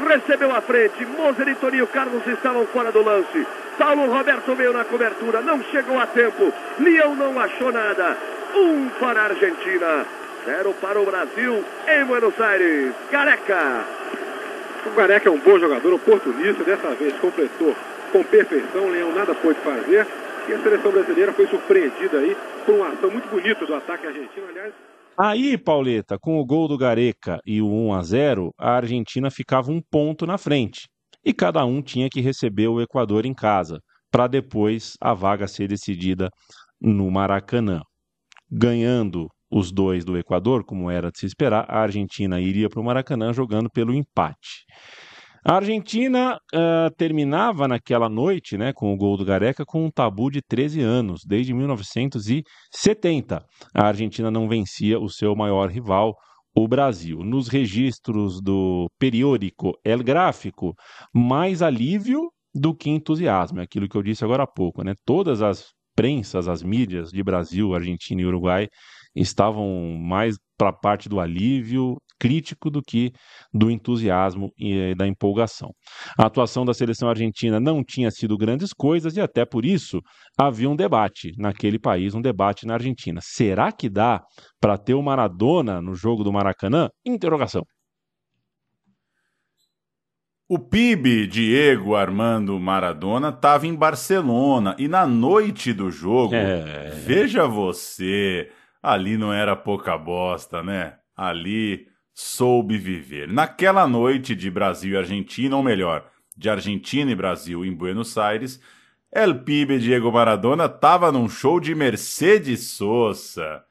recebeu 0.00 0.54
a 0.54 0.60
frente. 0.60 1.04
Moser 1.04 1.48
e 1.48 1.54
Toninho 1.54 1.86
Carlos 1.86 2.26
estavam 2.26 2.66
fora 2.66 2.90
do 2.90 3.02
lance. 3.02 3.46
Paulo 3.78 4.06
Roberto 4.06 4.54
veio 4.54 4.72
na 4.72 4.84
cobertura, 4.84 5.40
não 5.40 5.62
chegou 5.64 5.98
a 5.98 6.06
tempo. 6.06 6.52
Leão 6.78 7.14
não 7.14 7.38
achou 7.40 7.72
nada. 7.72 8.16
Um 8.54 8.88
para 9.00 9.20
a 9.20 9.24
Argentina, 9.24 10.06
zero 10.44 10.72
para 10.74 11.00
o 11.00 11.04
Brasil 11.04 11.64
em 11.88 12.04
Buenos 12.04 12.40
Aires. 12.40 12.94
Careca. 13.10 13.84
O 14.86 14.90
Careca 14.90 15.28
é 15.28 15.32
um 15.32 15.38
bom 15.38 15.58
jogador, 15.58 15.94
oportunista. 15.94 16.62
Dessa 16.62 16.88
vez 16.90 17.14
completou 17.16 17.74
com 18.12 18.22
perfeição. 18.22 18.90
Leão 18.90 19.12
nada 19.12 19.34
pôde 19.34 19.58
fazer. 19.60 20.06
E 20.48 20.52
a 20.52 20.62
seleção 20.62 20.92
brasileira 20.92 21.32
foi 21.32 21.46
surpreendida 21.46 22.18
aí 22.18 22.36
por 22.64 22.74
uma 22.74 22.88
ação 22.88 23.10
muito 23.10 23.28
bonita 23.28 23.64
do 23.66 23.74
ataque 23.74 24.06
argentino. 24.06 24.46
Aliás, 24.48 24.72
Aí, 25.16 25.56
Pauleta, 25.56 26.18
com 26.20 26.40
o 26.40 26.44
gol 26.44 26.66
do 26.66 26.76
Gareca 26.76 27.38
e 27.46 27.62
o 27.62 27.68
1 27.68 27.94
a 27.94 28.02
0, 28.02 28.50
a 28.58 28.72
Argentina 28.72 29.30
ficava 29.30 29.70
um 29.70 29.80
ponto 29.80 30.26
na 30.26 30.36
frente. 30.36 30.88
E 31.24 31.32
cada 31.32 31.64
um 31.64 31.80
tinha 31.80 32.08
que 32.10 32.20
receber 32.20 32.66
o 32.66 32.80
Equador 32.80 33.24
em 33.24 33.32
casa, 33.32 33.78
para 34.10 34.26
depois 34.26 34.94
a 35.00 35.14
vaga 35.14 35.46
ser 35.46 35.68
decidida 35.68 36.28
no 36.80 37.08
Maracanã. 37.12 37.80
Ganhando 38.50 39.28
os 39.48 39.70
dois 39.70 40.04
do 40.04 40.18
Equador, 40.18 40.64
como 40.64 40.90
era 40.90 41.12
de 41.12 41.20
se 41.20 41.26
esperar, 41.26 41.64
a 41.68 41.78
Argentina 41.78 42.40
iria 42.40 42.68
para 42.68 42.80
o 42.80 42.84
Maracanã 42.84 43.32
jogando 43.32 43.70
pelo 43.70 43.94
empate. 43.94 44.64
A 45.46 45.56
Argentina 45.56 46.38
uh, 46.54 46.90
terminava 46.96 47.68
naquela 47.68 48.08
noite, 48.08 48.56
né, 48.56 48.72
com 48.72 48.94
o 48.94 48.96
gol 48.96 49.14
do 49.18 49.26
Gareca, 49.26 49.62
com 49.66 49.84
um 49.84 49.90
tabu 49.90 50.30
de 50.30 50.40
13 50.40 50.80
anos, 50.80 51.20
desde 51.26 51.52
1970. 51.52 53.44
A 53.74 53.86
Argentina 53.86 54.30
não 54.30 54.48
vencia 54.48 54.98
o 54.98 55.10
seu 55.10 55.36
maior 55.36 55.68
rival, 55.70 56.14
o 56.56 56.66
Brasil. 56.66 57.18
Nos 57.18 57.48
registros 57.48 58.40
do 58.40 58.88
periódico 58.98 59.72
El 59.84 60.02
Gráfico, 60.02 60.72
mais 61.12 61.60
alívio 61.60 62.30
do 62.54 62.74
que 62.74 62.88
entusiasmo, 62.88 63.60
é 63.60 63.64
aquilo 63.64 63.86
que 63.86 63.98
eu 63.98 64.02
disse 64.02 64.24
agora 64.24 64.44
há 64.44 64.46
pouco, 64.46 64.82
né? 64.82 64.94
Todas 65.04 65.42
as 65.42 65.74
prensas, 65.94 66.48
as 66.48 66.62
mídias 66.62 67.10
de 67.10 67.22
Brasil, 67.22 67.74
Argentina 67.74 68.22
e 68.22 68.24
Uruguai 68.24 68.66
estavam 69.14 69.98
mais 70.00 70.36
para 70.56 70.70
a 70.70 70.72
parte 70.72 71.06
do 71.06 71.20
alívio 71.20 71.96
crítico 72.18 72.70
do 72.70 72.82
que 72.82 73.12
do 73.52 73.70
entusiasmo 73.70 74.50
e 74.58 74.94
da 74.94 75.06
empolgação. 75.06 75.70
A 76.18 76.26
atuação 76.26 76.64
da 76.64 76.74
seleção 76.74 77.08
argentina 77.08 77.60
não 77.60 77.82
tinha 77.84 78.10
sido 78.10 78.36
grandes 78.36 78.72
coisas 78.72 79.16
e 79.16 79.20
até 79.20 79.44
por 79.44 79.64
isso 79.64 80.00
havia 80.38 80.68
um 80.68 80.76
debate 80.76 81.32
naquele 81.36 81.78
país, 81.78 82.14
um 82.14 82.22
debate 82.22 82.66
na 82.66 82.74
Argentina. 82.74 83.20
Será 83.22 83.72
que 83.72 83.88
dá 83.88 84.20
para 84.60 84.78
ter 84.78 84.94
o 84.94 85.02
Maradona 85.02 85.80
no 85.80 85.94
jogo 85.94 86.24
do 86.24 86.32
Maracanã? 86.32 86.88
Interrogação. 87.04 87.62
O 90.46 90.58
PIB 90.58 91.26
Diego 91.26 91.94
Armando 91.94 92.60
Maradona 92.60 93.30
estava 93.30 93.66
em 93.66 93.74
Barcelona 93.74 94.76
e 94.78 94.86
na 94.86 95.06
noite 95.06 95.72
do 95.72 95.90
jogo, 95.90 96.34
é... 96.34 96.90
veja 96.90 97.46
você, 97.46 98.50
ali 98.82 99.16
não 99.16 99.32
era 99.32 99.56
pouca 99.56 99.96
bosta, 99.96 100.62
né? 100.62 100.96
Ali 101.16 101.86
soube 102.14 102.78
viver. 102.78 103.26
Naquela 103.26 103.86
noite 103.88 104.36
de 104.36 104.48
Brasil 104.50 104.92
e 104.92 104.96
Argentina, 104.96 105.56
ou 105.56 105.62
melhor, 105.62 106.08
de 106.36 106.48
Argentina 106.48 107.10
e 107.10 107.14
Brasil 107.14 107.64
em 107.64 107.74
Buenos 107.74 108.16
Aires, 108.16 108.60
El 109.10 109.40
Pibe 109.40 109.78
Diego 109.78 110.10
Maradona 110.12 110.66
estava 110.66 111.10
num 111.10 111.28
show 111.28 111.58
de 111.58 111.74
Mercedes 111.74 112.68
Sosa. 112.68 113.64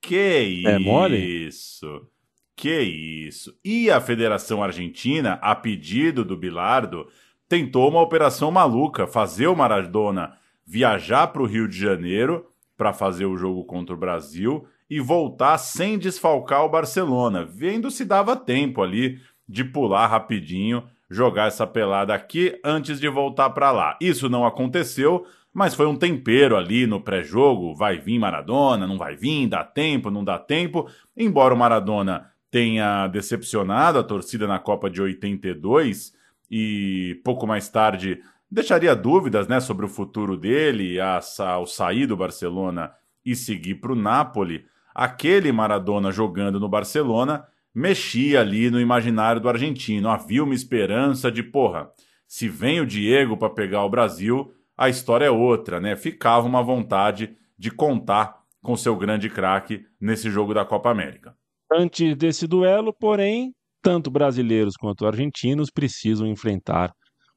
Que 0.00 0.62
é 0.64 0.78
mole? 0.78 1.18
isso? 1.18 2.08
Que 2.54 2.80
isso? 2.80 3.56
E 3.64 3.90
a 3.90 4.00
Federação 4.00 4.62
Argentina, 4.62 5.34
a 5.42 5.54
pedido 5.54 6.24
do 6.24 6.36
Bilardo, 6.36 7.08
tentou 7.48 7.88
uma 7.88 8.00
operação 8.00 8.50
maluca, 8.50 9.06
fazer 9.06 9.48
o 9.48 9.56
Maradona 9.56 10.36
viajar 10.66 11.28
para 11.28 11.42
o 11.42 11.46
Rio 11.46 11.66
de 11.66 11.78
Janeiro 11.78 12.46
para 12.76 12.92
fazer 12.92 13.26
o 13.26 13.36
jogo 13.36 13.64
contra 13.64 13.94
o 13.94 13.98
Brasil 13.98 14.66
e 14.90 15.00
voltar 15.00 15.58
sem 15.58 15.98
desfalcar 15.98 16.64
o 16.64 16.68
Barcelona, 16.68 17.44
vendo 17.44 17.90
se 17.90 18.04
dava 18.04 18.36
tempo 18.36 18.82
ali 18.82 19.20
de 19.48 19.64
pular 19.64 20.06
rapidinho, 20.06 20.84
jogar 21.10 21.48
essa 21.48 21.66
pelada 21.66 22.14
aqui 22.14 22.58
antes 22.64 23.00
de 23.00 23.08
voltar 23.08 23.50
para 23.50 23.70
lá. 23.70 23.96
Isso 24.00 24.28
não 24.28 24.46
aconteceu, 24.46 25.26
mas 25.52 25.74
foi 25.74 25.86
um 25.86 25.96
tempero 25.96 26.56
ali 26.56 26.86
no 26.86 27.00
pré-jogo, 27.00 27.74
vai 27.74 27.98
vir 27.98 28.18
Maradona, 28.18 28.86
não 28.86 28.98
vai 28.98 29.16
vir, 29.16 29.46
dá 29.48 29.64
tempo, 29.64 30.10
não 30.10 30.22
dá 30.22 30.38
tempo. 30.38 30.88
Embora 31.16 31.54
o 31.54 31.58
Maradona 31.58 32.30
tenha 32.50 33.06
decepcionado 33.08 33.98
a 33.98 34.04
torcida 34.04 34.46
na 34.46 34.58
Copa 34.58 34.88
de 34.88 35.00
82 35.00 36.12
e 36.50 37.20
pouco 37.24 37.46
mais 37.46 37.68
tarde 37.68 38.22
deixaria 38.50 38.96
dúvidas 38.96 39.46
né, 39.46 39.60
sobre 39.60 39.84
o 39.84 39.88
futuro 39.88 40.36
dele 40.36 40.96
ao 41.00 41.66
sair 41.66 42.06
do 42.06 42.16
Barcelona 42.16 42.90
e 43.24 43.36
seguir 43.36 43.74
para 43.76 43.92
o 43.92 43.96
Napoli 43.96 44.64
aquele 44.98 45.52
Maradona 45.52 46.10
jogando 46.10 46.58
no 46.58 46.68
Barcelona 46.68 47.46
mexia 47.72 48.40
ali 48.40 48.68
no 48.68 48.80
imaginário 48.80 49.40
do 49.40 49.48
argentino. 49.48 50.08
Havia 50.08 50.42
uma 50.42 50.54
esperança 50.54 51.30
de, 51.30 51.40
porra, 51.40 51.88
se 52.26 52.48
vem 52.48 52.80
o 52.80 52.86
Diego 52.86 53.36
para 53.36 53.48
pegar 53.48 53.84
o 53.84 53.88
Brasil, 53.88 54.52
a 54.76 54.88
história 54.88 55.26
é 55.26 55.30
outra, 55.30 55.78
né? 55.78 55.94
Ficava 55.94 56.48
uma 56.48 56.64
vontade 56.64 57.36
de 57.56 57.70
contar 57.70 58.40
com 58.60 58.76
seu 58.76 58.96
grande 58.96 59.30
craque 59.30 59.84
nesse 60.00 60.28
jogo 60.30 60.52
da 60.52 60.64
Copa 60.64 60.90
América. 60.90 61.32
Antes 61.72 62.16
desse 62.16 62.48
duelo, 62.48 62.92
porém, 62.92 63.52
tanto 63.80 64.10
brasileiros 64.10 64.74
quanto 64.76 65.06
argentinos 65.06 65.70
precisam 65.70 66.26
enfrentar 66.26 66.90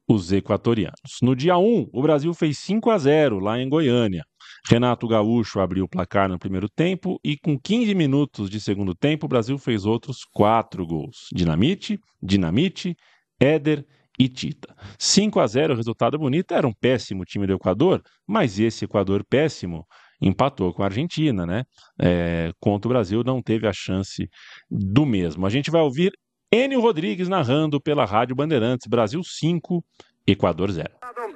os 0.10 0.32
equatorianos. 0.32 1.20
No 1.22 1.36
dia 1.36 1.60
1, 1.60 1.90
o 1.94 2.02
Brasil 2.02 2.34
fez 2.34 2.58
5 2.58 2.90
a 2.90 2.98
0 2.98 3.40
lá 3.40 3.60
em 3.60 3.70
Goiânia. 3.70 4.24
Renato 4.70 5.08
Gaúcho 5.08 5.60
abriu 5.60 5.86
o 5.86 5.90
placar 5.90 6.30
no 6.30 6.40
primeiro 6.40 6.70
tempo 6.70 7.20
e, 7.24 7.38
com 7.38 7.60
15 7.60 7.94
minutos 7.96 8.50
de 8.50 8.60
segundo 8.60 8.94
tempo, 8.94 9.26
o 9.26 9.30
Brasil 9.30 9.58
fez 9.58 9.86
outros 9.86 10.20
quatro 10.32 10.86
gols. 10.86 11.28
Dinamite, 11.34 12.00
Dinamite, 12.22 12.96
Éder 13.40 13.86
e 14.20 14.30
Tita. 14.30 14.76
5 15.00 15.40
a 15.40 15.48
0 15.48 15.76
resultado 15.76 16.18
bonito. 16.18 16.54
Era 16.54 16.68
um 16.68 16.74
péssimo 16.74 17.26
time 17.26 17.48
do 17.48 17.54
Equador, 17.54 18.02
mas 18.28 18.60
esse 18.60 18.86
Equador 18.86 19.26
péssimo 19.28 19.86
empatou 20.22 20.72
com 20.72 20.84
a 20.84 20.86
Argentina, 20.86 21.46
né? 21.46 21.64
É, 22.00 22.52
contra 22.60 22.88
o 22.88 22.94
Brasil 22.94 23.24
não 23.24 23.42
teve 23.42 23.68
a 23.68 23.74
chance 23.74 24.30
do 24.70 25.06
mesmo. 25.06 25.46
A 25.46 25.50
gente 25.50 25.72
vai 25.72 25.82
ouvir 25.82 26.12
Enio 26.54 26.82
Rodrigues 26.82 27.28
narrando 27.28 27.82
pela 27.82 28.06
Rádio 28.06 28.36
Bandeirantes, 28.36 28.86
Brasil 28.88 29.24
5, 29.24 29.84
Equador 30.32 30.72
0. 30.72 30.90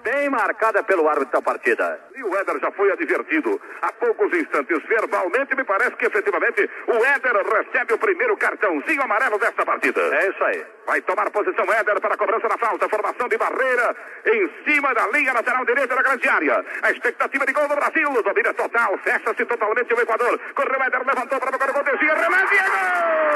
Bem 0.04 0.30
marcada 0.30 0.84
pelo 0.84 1.08
árbitro 1.10 1.34
da 1.34 1.41
partida. 1.41 2.00
E 2.16 2.24
o 2.24 2.36
Éder 2.38 2.60
já 2.60 2.72
foi 2.72 2.91
advertido 2.91 3.60
há 3.82 3.91
poucos 3.91 4.32
instantes. 4.34 4.82
Verbalmente, 4.88 5.56
me 5.56 5.64
parece 5.64 5.96
que 5.96 6.06
efetivamente 6.06 6.70
o 6.88 7.04
Éder 7.04 7.36
recebe 7.43 7.93
o 7.93 7.98
primeiro 7.98 8.38
cartãozinho 8.38 9.02
amarelo 9.02 9.39
desta 9.39 9.66
partida. 9.66 10.00
É 10.02 10.30
isso 10.30 10.43
aí. 10.43 10.64
Vai 10.86 11.02
tomar 11.02 11.30
posição 11.32 11.66
Éder 11.74 12.00
para 12.00 12.14
a 12.14 12.18
cobrança 12.18 12.48
da 12.48 12.58
falta. 12.58 12.88
Formação 12.88 13.28
de 13.28 13.38
barreira 13.38 13.96
em 14.26 14.50
cima 14.64 14.93
da 14.93 15.08
linha 15.08 15.34
lateral 15.34 15.66
direita 15.66 15.96
da 15.96 16.04
grande 16.04 16.30
área. 16.30 16.64
A 16.84 16.91
expectativa 16.91 17.46
de 17.46 17.54
gol 17.54 17.68
do 17.68 17.76
Brasil. 17.76 18.24
Domina 18.24 18.54
total. 18.54 18.98
Fecha-se 19.00 19.46
totalmente 19.46 19.93
o 19.93 20.02
Equador. 20.02 20.39
Correu 20.54 20.84
Éder, 20.84 21.06
levantou 21.06 21.39
para 21.39 21.56
o 21.56 21.74
gol. 21.74 21.84
Desvia, 21.84 22.14
remate 22.14 22.54
e 22.54 22.58
é 22.58 22.64
gol! 22.64 23.36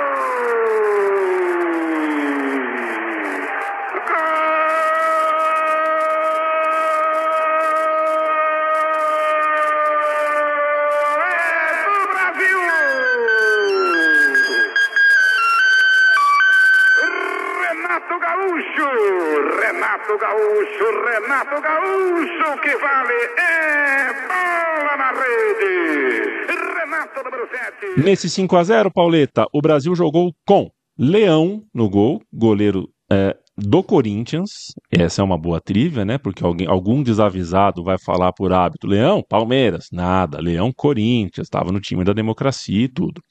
Renato 19.90 20.20
Gaúcho, 20.20 20.86
Renato 21.04 21.62
Gaúcho, 21.62 22.62
que 22.62 22.78
vale 22.78 23.14
é 23.40 24.14
bola 24.28 24.98
na 24.98 25.12
rede. 25.14 26.46
Renato 26.80 27.24
número 27.24 27.50
7. 27.50 28.00
Nesse 28.00 28.30
5 28.30 28.56
a 28.56 28.64
0 28.64 28.92
Pauleta, 28.92 29.48
o 29.52 29.60
Brasil 29.60 29.96
jogou 29.96 30.32
com 30.46 30.70
Leão 30.96 31.64
no 31.74 31.90
gol, 31.90 32.22
goleiro 32.32 32.88
é, 33.12 33.36
do 33.58 33.82
Corinthians. 33.82 34.50
Essa 34.92 35.24
é 35.24 35.26
uma 35.26 35.40
boa 35.40 35.60
trivia, 35.60 36.06
né? 36.06 36.20
Porque 36.20 36.44
alguém, 36.44 36.68
algum 36.68 37.02
desavisado 37.02 37.84
vai 37.84 37.98
falar 37.98 38.32
por 38.32 38.54
hábito: 38.54 38.86
Leão, 38.86 39.24
Palmeiras, 39.28 39.88
nada. 39.92 40.40
Leão, 40.40 40.72
Corinthians, 40.72 41.48
estava 41.48 41.72
no 41.72 41.80
time 41.80 42.04
da 42.04 42.14
democracia 42.14 42.84
e 42.84 42.88
tudo. 42.88 43.24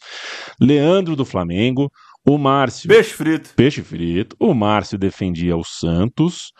Leandro 0.61 1.14
do 1.14 1.24
Flamengo. 1.24 1.88
O 2.29 2.37
Márcio. 2.37 2.89
Peixe 2.89 3.14
frito. 3.14 3.55
Peixe 3.57 3.83
frito. 3.83 4.37
O 4.39 4.53
Márcio 4.53 4.99
defendia 4.99 5.57
o 5.57 5.64
Santos. 5.64 6.53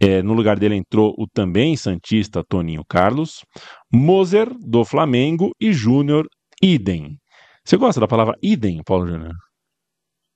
É, 0.00 0.22
no 0.22 0.32
lugar 0.32 0.58
dele 0.58 0.76
entrou 0.76 1.14
o 1.18 1.26
também 1.28 1.76
Santista 1.76 2.42
Toninho 2.42 2.82
Carlos. 2.88 3.44
Moser, 3.92 4.48
do 4.58 4.82
Flamengo. 4.82 5.50
E 5.60 5.74
Júnior, 5.74 6.26
idem. 6.62 7.18
Você 7.62 7.76
gosta 7.76 8.00
da 8.00 8.08
palavra 8.08 8.34
idem, 8.42 8.82
Paulo 8.82 9.06
Júnior? 9.06 9.34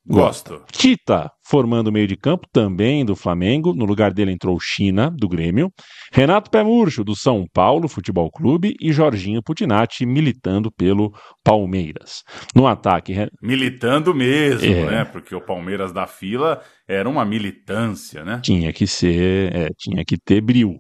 Gosto. 0.09 0.63
Tita, 0.73 1.31
formando 1.47 1.89
o 1.89 1.93
meio 1.93 2.07
de 2.07 2.17
campo, 2.17 2.47
também 2.53 3.05
do 3.05 3.15
Flamengo. 3.15 3.75
No 3.75 3.85
lugar 3.85 4.13
dele 4.13 4.33
entrou 4.33 4.59
China, 4.59 5.11
do 5.11 5.29
Grêmio. 5.29 5.71
Renato 6.13 6.51
Pé 6.51 6.63
Murcho, 6.63 7.05
do 7.05 7.15
São 7.15 7.45
Paulo 7.53 7.89
Futebol 7.89 8.31
Clube. 8.31 8.75
E 8.81 8.93
Jorginho 8.93 9.43
Putinati, 9.43 10.07
militando 10.07 10.71
pelo 10.73 11.13
Palmeiras. 11.45 12.23
No 12.55 12.67
ataque. 12.67 13.15
Militando 13.43 14.15
mesmo, 14.15 14.73
É. 14.73 14.87
né? 14.87 15.05
Porque 15.05 15.35
o 15.35 15.41
Palmeiras 15.41 15.93
da 15.93 16.07
fila 16.07 16.61
era 16.89 17.09
uma 17.09 17.25
militância, 17.25 18.25
né? 18.25 18.41
Tinha 18.43 18.73
que 18.73 18.87
ser, 18.87 19.55
é, 19.55 19.69
tinha 19.77 20.05
que 20.05 20.17
ter 20.17 20.41
bril. 20.41 20.77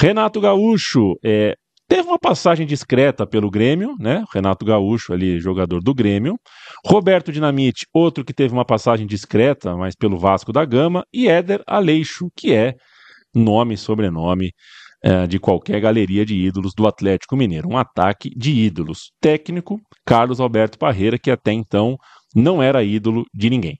Renato 0.00 0.40
Gaúcho, 0.40 1.14
é, 1.24 1.54
teve 1.90 2.08
uma 2.08 2.18
passagem 2.20 2.64
discreta 2.64 3.26
pelo 3.26 3.50
Grêmio, 3.50 3.96
né? 3.98 4.24
Renato 4.32 4.64
Gaúcho, 4.64 5.12
ali, 5.12 5.40
jogador 5.40 5.82
do 5.82 5.92
Grêmio. 5.92 6.38
Roberto 6.86 7.32
Dinamite, 7.32 7.84
outro 7.92 8.24
que 8.24 8.32
teve 8.32 8.54
uma 8.54 8.64
passagem 8.64 9.08
discreta, 9.08 9.76
mas 9.76 9.96
pelo 9.96 10.16
Vasco 10.16 10.52
da 10.52 10.64
Gama. 10.64 11.04
E 11.12 11.28
Éder 11.28 11.60
Aleixo, 11.66 12.28
que 12.36 12.54
é 12.54 12.76
nome 13.34 13.74
e 13.74 13.76
sobrenome 13.76 14.52
é, 15.02 15.26
de 15.26 15.40
qualquer 15.40 15.80
galeria 15.80 16.24
de 16.24 16.36
ídolos 16.36 16.72
do 16.76 16.86
Atlético 16.86 17.36
Mineiro. 17.36 17.68
Um 17.68 17.76
ataque 17.76 18.30
de 18.36 18.52
ídolos. 18.52 19.10
Técnico, 19.20 19.80
Carlos 20.06 20.38
Alberto 20.38 20.78
Parreira, 20.78 21.18
que 21.18 21.30
até 21.30 21.52
então 21.52 21.96
não 22.34 22.62
era 22.62 22.84
ídolo 22.84 23.24
de 23.34 23.50
ninguém. 23.50 23.76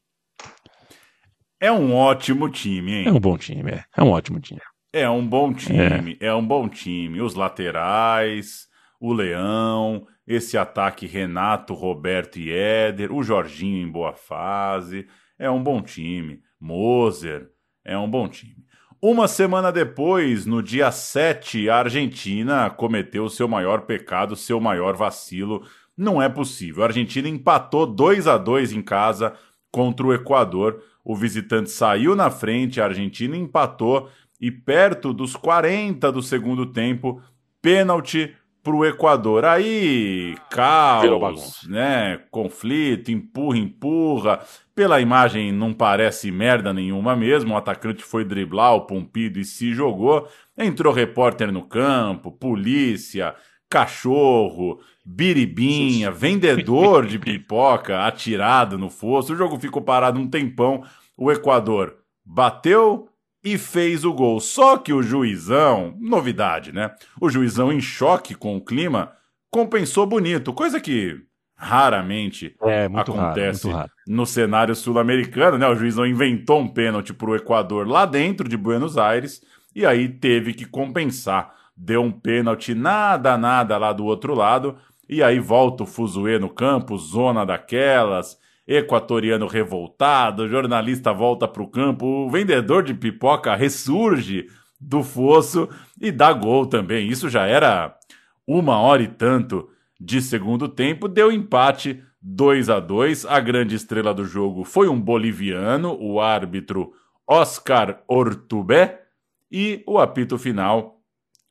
É 1.60 1.70
um 1.70 1.94
ótimo 1.94 2.48
time, 2.48 2.92
hein? 2.92 3.04
É 3.06 3.12
um 3.12 3.20
bom 3.20 3.38
time, 3.38 3.70
é. 3.70 3.84
É 3.96 4.02
um 4.02 4.10
ótimo 4.10 4.40
time. 4.40 4.60
É 4.92 5.08
um 5.08 5.24
bom 5.24 5.52
time, 5.54 6.16
é. 6.18 6.34
um 6.34 6.44
bom 6.44 6.68
time. 6.68 7.20
Os 7.20 7.34
laterais, 7.36 8.66
o 9.00 9.12
Leão, 9.12 10.04
esse 10.26 10.58
ataque 10.58 11.06
Renato, 11.06 11.74
Roberto 11.74 12.40
e 12.40 12.50
Éder, 12.52 13.12
o 13.14 13.22
Jorginho 13.22 13.86
em 13.86 13.90
boa 13.90 14.12
fase. 14.12 15.06
É 15.38 15.48
um 15.48 15.62
bom 15.62 15.80
time. 15.80 16.40
Moser, 16.60 17.50
é 17.84 17.96
um 17.96 18.10
bom 18.10 18.28
time. 18.28 18.64
Uma 19.00 19.28
semana 19.28 19.70
depois, 19.70 20.44
no 20.44 20.60
dia 20.60 20.90
7, 20.90 21.70
a 21.70 21.76
Argentina 21.78 22.68
cometeu 22.68 23.28
seu 23.28 23.46
maior 23.46 23.82
pecado, 23.82 24.34
seu 24.34 24.60
maior 24.60 24.96
vacilo. 24.96 25.62
Não 25.96 26.20
é 26.20 26.28
possível. 26.28 26.82
A 26.82 26.86
Argentina 26.86 27.28
empatou 27.28 27.86
2 27.86 28.26
a 28.26 28.36
2 28.36 28.72
em 28.72 28.82
casa 28.82 29.34
contra 29.70 30.04
o 30.04 30.12
Equador. 30.12 30.82
O 31.04 31.14
visitante 31.14 31.70
saiu 31.70 32.16
na 32.16 32.28
frente, 32.28 32.80
a 32.80 32.84
Argentina 32.86 33.36
empatou 33.36 34.10
e 34.40 34.50
perto 34.50 35.12
dos 35.12 35.36
40 35.36 36.10
do 36.10 36.22
segundo 36.22 36.66
tempo, 36.66 37.20
pênalti 37.60 38.34
para 38.62 38.74
o 38.74 38.84
Equador. 38.84 39.44
Aí, 39.44 40.34
caos, 40.50 41.66
né? 41.68 42.20
Conflito, 42.30 43.10
empurra, 43.10 43.58
empurra. 43.58 44.40
Pela 44.74 45.00
imagem 45.00 45.52
não 45.52 45.72
parece 45.72 46.30
merda 46.30 46.72
nenhuma 46.72 47.16
mesmo. 47.16 47.54
O 47.54 47.56
atacante 47.56 48.02
foi 48.02 48.24
driblar 48.24 48.74
o 48.74 48.86
Pompido 48.86 49.38
e 49.38 49.44
se 49.44 49.72
jogou. 49.72 50.28
Entrou 50.56 50.92
repórter 50.92 51.52
no 51.52 51.62
campo, 51.62 52.32
polícia, 52.32 53.34
cachorro, 53.68 54.80
biribinha, 55.04 56.10
vendedor 56.10 57.06
de 57.06 57.18
pipoca 57.20 58.06
atirado 58.06 58.78
no 58.78 58.90
fosso. 58.90 59.32
O 59.32 59.36
jogo 59.36 59.58
ficou 59.58 59.82
parado 59.82 60.18
um 60.18 60.28
tempão. 60.28 60.82
O 61.16 61.30
Equador 61.30 61.96
bateu 62.24 63.09
e 63.42 63.56
fez 63.56 64.04
o 64.04 64.12
gol. 64.12 64.40
Só 64.40 64.76
que 64.76 64.92
o 64.92 65.02
juizão, 65.02 65.96
novidade, 65.98 66.72
né? 66.72 66.94
O 67.20 67.30
juizão 67.30 67.72
em 67.72 67.80
choque 67.80 68.34
com 68.34 68.56
o 68.56 68.64
clima 68.64 69.12
compensou 69.50 70.06
bonito, 70.06 70.52
coisa 70.52 70.80
que 70.80 71.18
raramente 71.56 72.56
é, 72.62 72.88
acontece 72.94 73.66
raro, 73.66 73.78
raro. 73.80 73.90
no 74.06 74.24
cenário 74.24 74.74
sul-americano, 74.74 75.58
né? 75.58 75.68
O 75.68 75.74
juizão 75.74 76.06
inventou 76.06 76.60
um 76.60 76.68
pênalti 76.68 77.12
para 77.12 77.30
o 77.30 77.36
Equador 77.36 77.86
lá 77.86 78.06
dentro 78.06 78.48
de 78.48 78.56
Buenos 78.56 78.96
Aires 78.96 79.42
e 79.74 79.84
aí 79.84 80.08
teve 80.08 80.54
que 80.54 80.64
compensar. 80.64 81.54
Deu 81.76 82.02
um 82.02 82.10
pênalti 82.10 82.74
nada, 82.74 83.36
nada 83.36 83.76
lá 83.76 83.92
do 83.92 84.04
outro 84.04 84.34
lado 84.34 84.76
e 85.08 85.22
aí 85.22 85.38
volta 85.38 85.82
o 85.82 85.86
Fuzue 85.86 86.38
no 86.38 86.48
campo, 86.48 86.96
zona 86.96 87.44
daquelas, 87.44 88.38
equatoriano 88.70 89.48
revoltado, 89.48 90.48
jornalista 90.48 91.12
volta 91.12 91.48
para 91.48 91.62
o 91.62 91.66
campo, 91.66 92.06
o 92.06 92.30
vendedor 92.30 92.84
de 92.84 92.94
pipoca 92.94 93.56
ressurge 93.56 94.46
do 94.80 95.02
fosso 95.02 95.68
e 96.00 96.12
dá 96.12 96.32
gol 96.32 96.64
também. 96.66 97.08
Isso 97.08 97.28
já 97.28 97.46
era 97.46 97.98
uma 98.46 98.78
hora 98.78 99.02
e 99.02 99.08
tanto 99.08 99.68
de 100.00 100.22
segundo 100.22 100.68
tempo, 100.68 101.08
deu 101.08 101.32
empate 101.32 102.00
2 102.22 102.70
a 102.70 102.78
2 102.78 103.26
A 103.26 103.40
grande 103.40 103.74
estrela 103.74 104.14
do 104.14 104.24
jogo 104.24 104.62
foi 104.62 104.88
um 104.88 105.00
boliviano, 105.00 105.96
o 106.00 106.20
árbitro 106.20 106.92
Oscar 107.26 108.02
Ortubé, 108.06 109.02
e 109.50 109.82
o 109.84 109.98
apito 109.98 110.38
final 110.38 111.00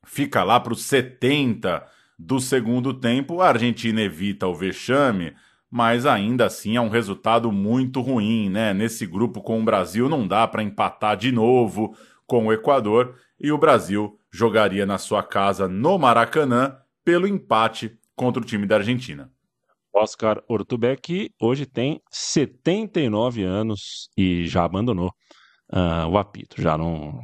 fica 0.05 0.41
lá 0.43 0.57
para 0.57 0.71
os 0.71 0.83
70 0.83 1.85
do 2.17 2.39
segundo 2.39 2.93
tempo. 2.93 3.41
A 3.41 3.49
Argentina 3.49 4.01
evita 4.01 4.47
o 4.47 4.55
vexame, 4.55 5.33
mas 5.71 6.05
ainda 6.05 6.45
assim 6.45 6.75
é 6.75 6.81
um 6.81 6.89
resultado 6.89 7.51
muito 7.51 8.01
ruim, 8.01 8.49
né? 8.49 8.73
Nesse 8.73 9.05
grupo 9.05 9.41
com 9.41 9.59
o 9.59 9.63
Brasil 9.63 10.09
não 10.09 10.27
dá 10.27 10.47
para 10.47 10.63
empatar 10.63 11.15
de 11.15 11.31
novo 11.31 11.95
com 12.25 12.47
o 12.47 12.53
Equador 12.53 13.15
e 13.39 13.51
o 13.51 13.57
Brasil 13.57 14.19
jogaria 14.31 14.85
na 14.85 14.97
sua 14.97 15.23
casa 15.23 15.67
no 15.67 15.97
Maracanã 15.97 16.77
pelo 17.03 17.27
empate 17.27 17.97
contra 18.15 18.41
o 18.41 18.45
time 18.45 18.65
da 18.65 18.77
Argentina. 18.77 19.31
Oscar 19.93 20.41
Ortubé, 20.47 20.95
que 20.95 21.31
hoje 21.41 21.65
tem 21.65 21.99
79 22.11 23.43
anos 23.43 24.09
e 24.15 24.45
já 24.45 24.63
abandonou 24.63 25.11
uh, 25.73 26.07
o 26.07 26.17
apito, 26.17 26.61
já 26.61 26.77
não, 26.77 27.19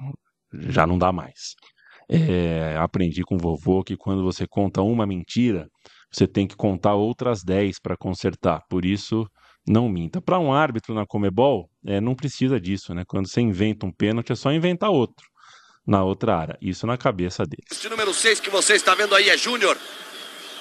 já 0.53 0.85
não 0.87 0.97
dá 0.97 1.11
mais. 1.11 1.55
É, 2.09 2.75
aprendi 2.77 3.23
com 3.23 3.35
o 3.35 3.39
vovô 3.39 3.83
que 3.83 3.97
quando 3.97 4.23
você 4.23 4.47
conta 4.47 4.81
uma 4.81 5.05
mentira, 5.05 5.67
você 6.15 6.27
tem 6.27 6.47
que 6.47 6.55
contar 6.55 6.95
outras 6.95 7.43
10 7.43 7.79
para 7.79 7.97
consertar. 7.97 8.61
Por 8.69 8.85
isso, 8.85 9.27
não 9.67 9.89
minta. 9.89 10.21
Para 10.21 10.39
um 10.39 10.53
árbitro 10.53 10.93
na 10.93 11.05
Comebol, 11.05 11.69
é, 11.85 11.99
não 11.99 12.15
precisa 12.15 12.59
disso, 12.59 12.93
né? 12.93 13.03
Quando 13.05 13.27
você 13.27 13.41
inventa 13.41 13.85
um 13.85 13.91
pênalti, 13.91 14.31
é 14.31 14.35
só 14.35 14.51
inventar 14.51 14.89
outro 14.89 15.27
na 15.85 16.03
outra 16.03 16.37
área. 16.37 16.57
Isso 16.61 16.87
na 16.87 16.97
cabeça 16.97 17.43
dele. 17.43 17.63
Este 17.69 17.89
número 17.89 18.13
6 18.13 18.39
que 18.39 18.49
você 18.49 18.75
está 18.75 18.95
vendo 18.95 19.13
aí 19.13 19.29
é 19.29 19.37
Júnior. 19.37 19.77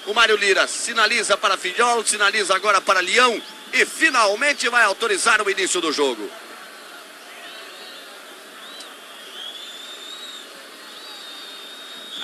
O 0.06 0.12
Mário 0.12 0.36
Lira 0.36 0.66
sinaliza 0.66 1.36
para 1.36 1.56
Filhol, 1.56 2.04
sinaliza 2.04 2.54
agora 2.54 2.80
para 2.80 3.00
Leão 3.00 3.40
e 3.72 3.86
finalmente 3.86 4.68
vai 4.68 4.84
autorizar 4.84 5.40
o 5.40 5.50
início 5.50 5.80
do 5.80 5.90
jogo. 5.90 6.28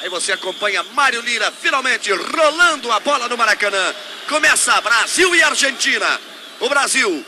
Aí 0.01 0.09
você 0.09 0.33
acompanha 0.33 0.83
Mário 0.83 1.21
Lira 1.21 1.53
finalmente 1.53 2.11
rolando 2.11 2.91
a 2.91 2.99
bola 3.01 3.29
no 3.29 3.37
Maracanã. 3.37 3.95
Começa 4.29 4.81
Brasil 4.81 5.35
e 5.35 5.43
Argentina. 5.43 6.19
O 6.59 6.69
Brasil 6.71 7.25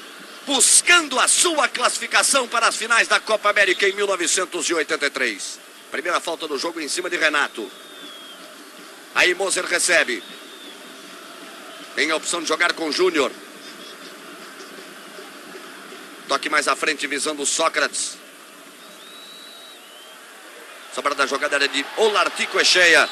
buscando 0.46 1.20
a 1.20 1.28
sua 1.28 1.68
classificação 1.68 2.48
para 2.48 2.66
as 2.66 2.76
finais 2.76 3.06
da 3.06 3.20
Copa 3.20 3.50
América 3.50 3.86
em 3.86 3.92
1983. 3.92 5.60
Primeira 5.90 6.18
falta 6.18 6.48
do 6.48 6.58
jogo 6.58 6.80
em 6.80 6.88
cima 6.88 7.10
de 7.10 7.18
Renato. 7.18 7.70
Aí 9.14 9.34
Moser 9.34 9.66
recebe. 9.66 10.22
Tem 11.94 12.10
a 12.10 12.16
opção 12.16 12.40
de 12.40 12.48
jogar 12.48 12.72
com 12.72 12.90
Júnior. 12.90 13.30
Toque 16.26 16.48
mais 16.48 16.66
à 16.68 16.74
frente 16.74 17.06
visando 17.06 17.44
Sócrates. 17.44 18.21
Sobra 20.92 21.14
da 21.14 21.26
jogada 21.26 21.56
era 21.56 21.66
de 21.66 21.84
Olartico 21.96 22.60
Echeia. 22.60 23.08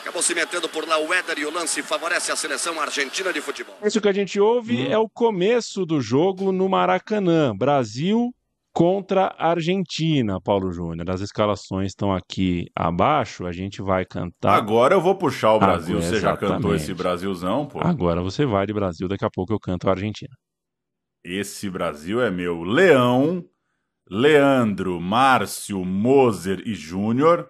Acabou 0.00 0.22
se 0.22 0.34
metendo 0.34 0.68
por 0.68 0.88
lá 0.88 0.98
o 0.98 1.12
Éder 1.12 1.38
e 1.38 1.44
o 1.44 1.50
lance 1.52 1.82
favorece 1.82 2.32
a 2.32 2.36
seleção 2.36 2.80
argentina 2.80 3.32
de 3.32 3.40
futebol. 3.40 3.76
Isso 3.84 4.00
que 4.00 4.08
a 4.08 4.12
gente 4.12 4.40
ouve 4.40 4.90
é 4.90 4.98
o 4.98 5.08
começo 5.08 5.84
do 5.84 6.00
jogo 6.00 6.50
no 6.50 6.68
Maracanã. 6.68 7.54
Brasil 7.54 8.34
contra 8.72 9.34
Argentina, 9.38 10.40
Paulo 10.40 10.72
Júnior. 10.72 11.10
As 11.10 11.20
escalações 11.20 11.88
estão 11.88 12.12
aqui 12.12 12.66
abaixo, 12.74 13.46
a 13.46 13.52
gente 13.52 13.82
vai 13.82 14.04
cantar. 14.06 14.54
Agora 14.54 14.94
eu 14.94 15.00
vou 15.00 15.14
puxar 15.14 15.52
o 15.52 15.58
Brasil. 15.58 15.98
Agora, 15.98 16.10
você 16.10 16.18
já 16.20 16.36
cantou 16.36 16.74
esse 16.74 16.94
Brasilzão, 16.94 17.66
pô? 17.66 17.80
Agora 17.80 18.22
você 18.22 18.46
vai 18.46 18.66
de 18.66 18.72
Brasil, 18.72 19.06
daqui 19.06 19.24
a 19.24 19.30
pouco 19.30 19.52
eu 19.52 19.60
canto 19.60 19.86
a 19.86 19.92
Argentina. 19.92 20.34
Esse 21.22 21.68
Brasil 21.68 22.20
é 22.22 22.30
meu. 22.30 22.62
Leão, 22.64 23.44
Leandro, 24.14 25.00
Márcio, 25.00 25.82
Moser 25.86 26.62
e 26.66 26.74
Júnior, 26.74 27.48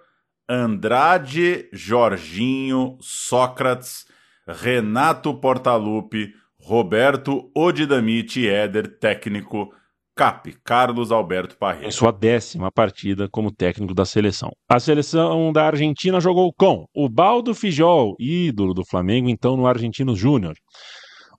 Andrade, 0.49 1.69
Jorginho, 1.73 2.97
Sócrates, 3.01 4.07
Renato 4.47 5.35
Portaluppi, 5.35 6.33
Roberto 6.61 7.51
Odidamite, 7.53 8.49
Éder, 8.49 8.97
técnico, 9.01 9.75
Cap, 10.15 10.55
Carlos 10.63 11.11
Alberto 11.11 11.57
Parreira. 11.57 11.89
Em 11.89 11.91
sua 11.91 12.13
décima 12.13 12.71
partida 12.71 13.29
como 13.29 13.51
técnico 13.51 13.93
da 13.93 14.05
seleção. 14.05 14.53
A 14.69 14.79
seleção 14.79 15.53
da 15.53 15.67
Argentina 15.67 16.21
jogou 16.21 16.53
com 16.57 16.87
o 16.95 17.09
Baldo 17.09 17.57
Fijol, 17.57 18.15
ídolo 18.21 18.73
do 18.73 18.85
Flamengo, 18.85 19.29
então 19.29 19.57
no 19.57 19.67
Argentinos 19.67 20.17
Júnior. 20.17 20.55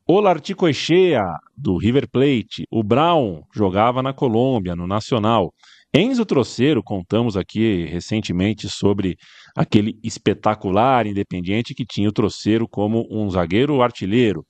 Olartico 0.05 0.67
Echea, 0.67 1.23
do 1.55 1.77
River 1.77 2.09
Plate. 2.09 2.65
O 2.69 2.83
Brown 2.83 3.41
jogava 3.55 4.03
na 4.03 4.11
Colômbia, 4.11 4.75
no 4.75 4.85
Nacional. 4.85 5.53
Enzo 5.93 6.25
Troceiro, 6.25 6.83
contamos 6.83 7.37
aqui 7.37 7.85
recentemente 7.85 8.67
sobre 8.67 9.15
aquele 9.55 9.97
espetacular 10.03 11.07
independiente 11.07 11.73
que 11.73 11.85
tinha 11.85 12.09
o 12.09 12.11
Troceiro 12.11 12.67
como 12.67 13.07
um 13.09 13.29
zagueiro 13.29 13.81
artilheiro. 13.81 14.45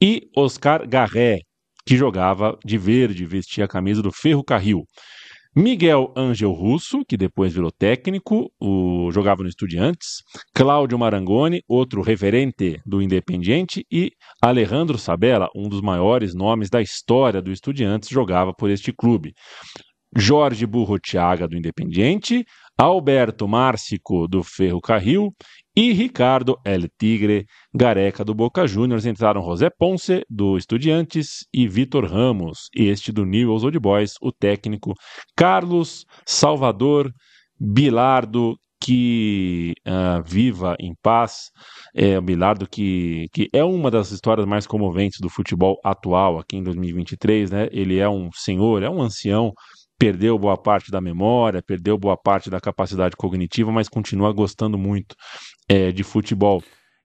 E 0.00 0.28
Oscar 0.36 0.88
Garré, 0.88 1.40
que 1.84 1.96
jogava 1.96 2.56
de 2.64 2.78
verde, 2.78 3.26
vestia 3.26 3.64
a 3.64 3.68
camisa 3.68 4.02
do 4.02 4.12
Ferro 4.12 4.44
Carril. 4.44 4.84
Miguel 5.54 6.10
Angel 6.16 6.50
Russo, 6.50 7.04
que 7.06 7.14
depois 7.14 7.52
virou 7.52 7.70
técnico, 7.70 8.50
o, 8.58 9.10
jogava 9.12 9.42
no 9.42 9.48
Estudiantes. 9.50 10.22
Cláudio 10.54 10.98
Marangoni, 10.98 11.62
outro 11.68 12.00
referente 12.00 12.80
do 12.86 13.02
Independiente. 13.02 13.84
E 13.92 14.12
Alejandro 14.40 14.96
Sabella, 14.96 15.50
um 15.54 15.68
dos 15.68 15.82
maiores 15.82 16.34
nomes 16.34 16.70
da 16.70 16.80
história 16.80 17.42
do 17.42 17.52
Estudiantes, 17.52 18.08
jogava 18.08 18.54
por 18.54 18.70
este 18.70 18.94
clube. 18.94 19.34
Jorge 20.16 20.64
Burrotiaga, 20.64 21.46
do 21.46 21.54
Independiente. 21.54 22.46
Alberto 22.78 23.46
Márcico, 23.46 24.26
do 24.26 24.42
Ferro 24.42 24.80
Carril. 24.80 25.34
E 25.74 25.90
Ricardo 25.92 26.60
El 26.66 26.86
Tigre 26.98 27.46
Gareca 27.74 28.22
do 28.22 28.34
Boca 28.34 28.66
Juniors 28.66 29.06
entraram 29.06 29.42
José 29.42 29.70
Ponce 29.70 30.22
do 30.28 30.58
Estudiantes 30.58 31.46
e 31.50 31.66
Vitor 31.66 32.04
Ramos, 32.04 32.68
este 32.74 33.10
do 33.10 33.24
Newell's 33.24 33.64
Old 33.64 33.78
Boys, 33.78 34.12
o 34.20 34.30
técnico 34.30 34.92
Carlos 35.34 36.04
Salvador 36.26 37.10
Bilardo 37.58 38.58
que 38.82 39.72
uh, 39.86 40.22
viva 40.22 40.76
em 40.78 40.92
paz, 41.00 41.50
é 41.94 42.18
o 42.18 42.22
Bilardo 42.22 42.68
que, 42.68 43.28
que 43.32 43.48
é 43.52 43.64
uma 43.64 43.90
das 43.90 44.10
histórias 44.10 44.46
mais 44.46 44.66
comoventes 44.66 45.20
do 45.20 45.30
futebol 45.30 45.78
atual 45.82 46.38
aqui 46.38 46.56
em 46.56 46.62
2023, 46.62 47.50
né? 47.50 47.68
Ele 47.70 47.98
é 47.98 48.08
um 48.08 48.28
senhor, 48.34 48.82
é 48.82 48.90
um 48.90 49.00
ancião, 49.00 49.52
perdeu 50.02 50.36
boa 50.36 50.56
parte 50.56 50.90
da 50.90 51.00
memória, 51.00 51.62
perdeu 51.62 51.96
boa 51.96 52.16
parte 52.16 52.50
da 52.50 52.60
capacidade 52.60 53.14
cognitiva, 53.14 53.70
mas 53.70 53.88
continua 53.88 54.32
gostando 54.32 54.76
muito 54.76 55.14
é, 55.68 55.92
de 55.92 56.02
futebol. 56.02 56.60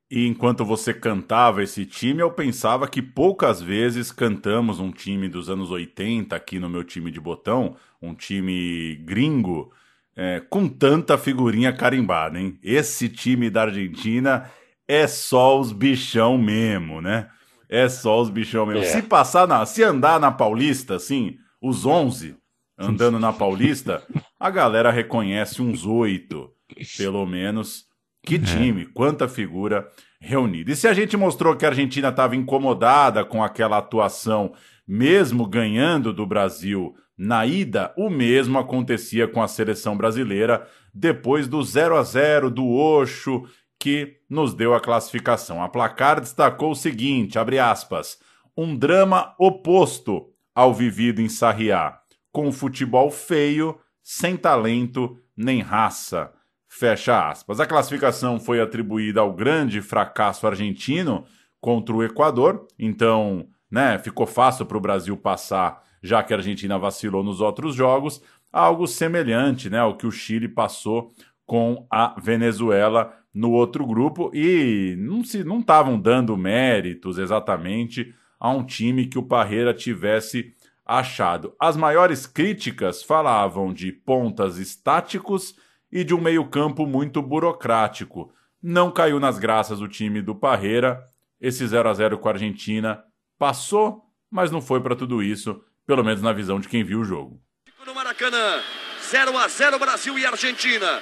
E 0.10 0.26
enquanto 0.26 0.66
você 0.66 0.96
cantava 0.96 1.62
esse 1.62 1.86
time, 1.86 2.22
eu 2.22 2.32
pensava 2.32 2.88
que 2.88 3.00
poucas 3.00 3.62
vezes 3.62 4.12
cantamos 4.12 4.80
um 4.80 4.92
time 4.92 5.30
dos 5.30 5.48
anos 5.48 5.70
80 5.70 6.36
aqui 6.36 6.58
no 6.58 6.68
meu 6.68 6.84
time 6.84 7.12
de 7.12 7.20
botão, 7.20 7.76
um 8.02 8.16
time 8.16 8.96
gringo, 9.06 9.72
é, 10.16 10.40
com 10.50 10.68
tanta 10.68 11.20
figurinha 11.20 11.72
carimbada, 11.72 12.40
hein? 12.40 12.58
Esse 12.64 13.08
time 13.08 13.48
da 13.52 13.64
Argentina 13.64 14.50
é 14.88 15.06
só 15.06 15.60
os 15.60 15.72
bichão 15.72 16.36
mesmo, 16.36 17.00
né? 17.00 17.30
É 17.70 17.88
só 17.90 18.20
os 18.20 18.32
bichão 18.32 18.66
mesmo. 18.66 18.82
É. 18.82 18.86
Se 18.86 19.04
passar 19.04 19.48
na, 19.48 19.68
se 19.68 19.84
andar 19.84 20.20
na 20.20 20.32
Paulista, 20.32 20.96
assim, 20.96 21.36
os 21.62 21.86
11 21.86 22.36
andando 22.78 23.20
na 23.20 23.34
Paulista, 23.34 24.04
a 24.40 24.50
galera 24.50 24.92
reconhece 24.92 25.62
uns 25.62 25.86
oito, 25.86 26.52
pelo 26.98 27.26
menos. 27.26 27.86
Que 28.24 28.38
time, 28.38 28.86
quanta 28.86 29.28
figura 29.28 29.88
reunida. 30.20 30.72
E 30.72 30.76
se 30.76 30.86
a 30.88 30.94
gente 30.94 31.16
mostrou 31.16 31.56
que 31.56 31.66
a 31.66 31.70
Argentina 31.70 32.10
estava 32.10 32.36
incomodada 32.36 33.24
com 33.24 33.42
aquela 33.42 33.78
atuação, 33.78 34.54
mesmo 34.86 35.48
ganhando 35.48 36.12
do 36.12 36.26
Brasil 36.26 36.94
na 37.18 37.46
ida, 37.46 37.94
o 37.98 38.10
mesmo 38.10 38.60
acontecia 38.60 39.28
com 39.28 39.42
a 39.42 39.48
seleção 39.48 39.96
brasileira 39.96 40.68
depois 40.94 41.48
do 41.48 41.64
0 41.64 41.96
a 41.96 42.04
0 42.04 42.52
do 42.52 42.68
Oxo, 42.68 43.44
que 43.80 44.18
nos 44.30 44.54
deu 44.54 44.74
a 44.74 44.82
classificação. 44.82 45.64
A 45.64 45.70
placar 45.70 46.20
destacou 46.20 46.72
o 46.72 46.76
seguinte, 46.76 47.40
abre 47.40 47.60
aspas, 47.60 48.20
um 48.56 48.76
drama 48.76 49.36
oposto 49.38 50.30
ao 50.54 50.74
vivido 50.74 51.22
em 51.22 51.30
Sarriá, 51.30 52.00
com 52.38 52.52
futebol 52.52 53.10
feio, 53.10 53.80
sem 54.04 54.38
talento 54.38 55.18
nem 55.36 55.60
raça. 55.60 56.32
Fecha 56.68 57.32
aspas. 57.32 57.60
A 57.60 57.66
classificação 57.66 58.40
foi 58.40 58.62
atribuída 58.62 59.22
ao 59.22 59.34
grande 59.34 59.82
fracasso 59.82 60.46
argentino 60.46 61.26
contra 61.60 61.96
o 61.96 62.04
Equador, 62.04 62.68
então, 62.78 63.48
né, 63.72 63.98
ficou 63.98 64.28
fácil 64.28 64.68
para 64.68 64.78
o 64.78 64.80
Brasil 64.80 65.18
passar, 65.18 65.82
já 66.04 66.22
que 66.22 66.32
a 66.32 66.38
Argentina 66.38 66.78
vacilou 66.78 67.24
nos 67.24 67.42
outros 67.42 67.74
jogos, 67.74 68.22
algo 68.54 68.86
semelhante, 68.86 69.68
né, 69.68 69.80
ao 69.80 69.98
que 69.98 70.06
o 70.06 70.12
Chile 70.12 70.48
passou 70.48 71.12
com 71.44 71.88
a 71.90 72.14
Venezuela 72.22 73.18
no 73.34 73.50
outro 73.50 73.84
grupo 73.84 74.30
e 74.32 74.96
não 75.00 75.24
se 75.24 75.44
não 75.44 75.62
estavam 75.62 76.00
dando 76.00 76.38
méritos 76.38 77.18
exatamente 77.18 78.14
a 78.40 78.52
um 78.52 78.64
time 78.64 79.08
que 79.08 79.18
o 79.18 79.24
Parreira 79.24 79.74
tivesse 79.74 80.54
achado. 80.88 81.54
As 81.60 81.76
maiores 81.76 82.26
críticas 82.26 83.04
falavam 83.04 83.74
de 83.74 83.92
pontas 83.92 84.58
estáticos 84.58 85.56
e 85.92 86.04
de 86.04 86.16
um 86.16 86.22
meio-campo 86.22 86.86
muito 86.88 87.22
burocrático. 87.22 88.34
Não 88.64 88.90
caiu 88.90 89.20
nas 89.20 89.38
graças 89.38 89.82
o 89.82 89.88
time 89.88 90.22
do 90.22 90.34
Parreira. 90.34 91.04
Esse 91.40 91.68
0 91.68 91.90
a 91.90 91.94
0 91.94 92.18
com 92.18 92.30
a 92.30 92.32
Argentina 92.32 93.04
passou, 93.38 94.04
mas 94.32 94.50
não 94.50 94.62
foi 94.62 94.82
para 94.82 94.96
tudo 94.96 95.22
isso, 95.22 95.62
pelo 95.86 96.04
menos 96.04 96.22
na 96.22 96.34
visão 96.34 96.60
de 96.60 96.70
quem 96.70 96.84
viu 96.84 97.02
o 97.02 97.06
jogo. 97.06 97.40
No 97.86 97.94
Maracanã, 97.94 98.62
0 99.02 99.38
a 99.38 99.48
0 99.48 99.80
Brasil 99.80 100.18
e 100.18 100.26
Argentina. 100.26 101.02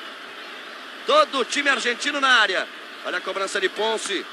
Todo 1.06 1.40
o 1.40 1.46
time 1.46 1.70
argentino 1.70 2.20
na 2.20 2.28
área. 2.28 2.68
Olha 3.06 3.20
a 3.20 3.22
cobrança 3.22 3.62
de 3.62 3.70
Ponce. 3.70 4.26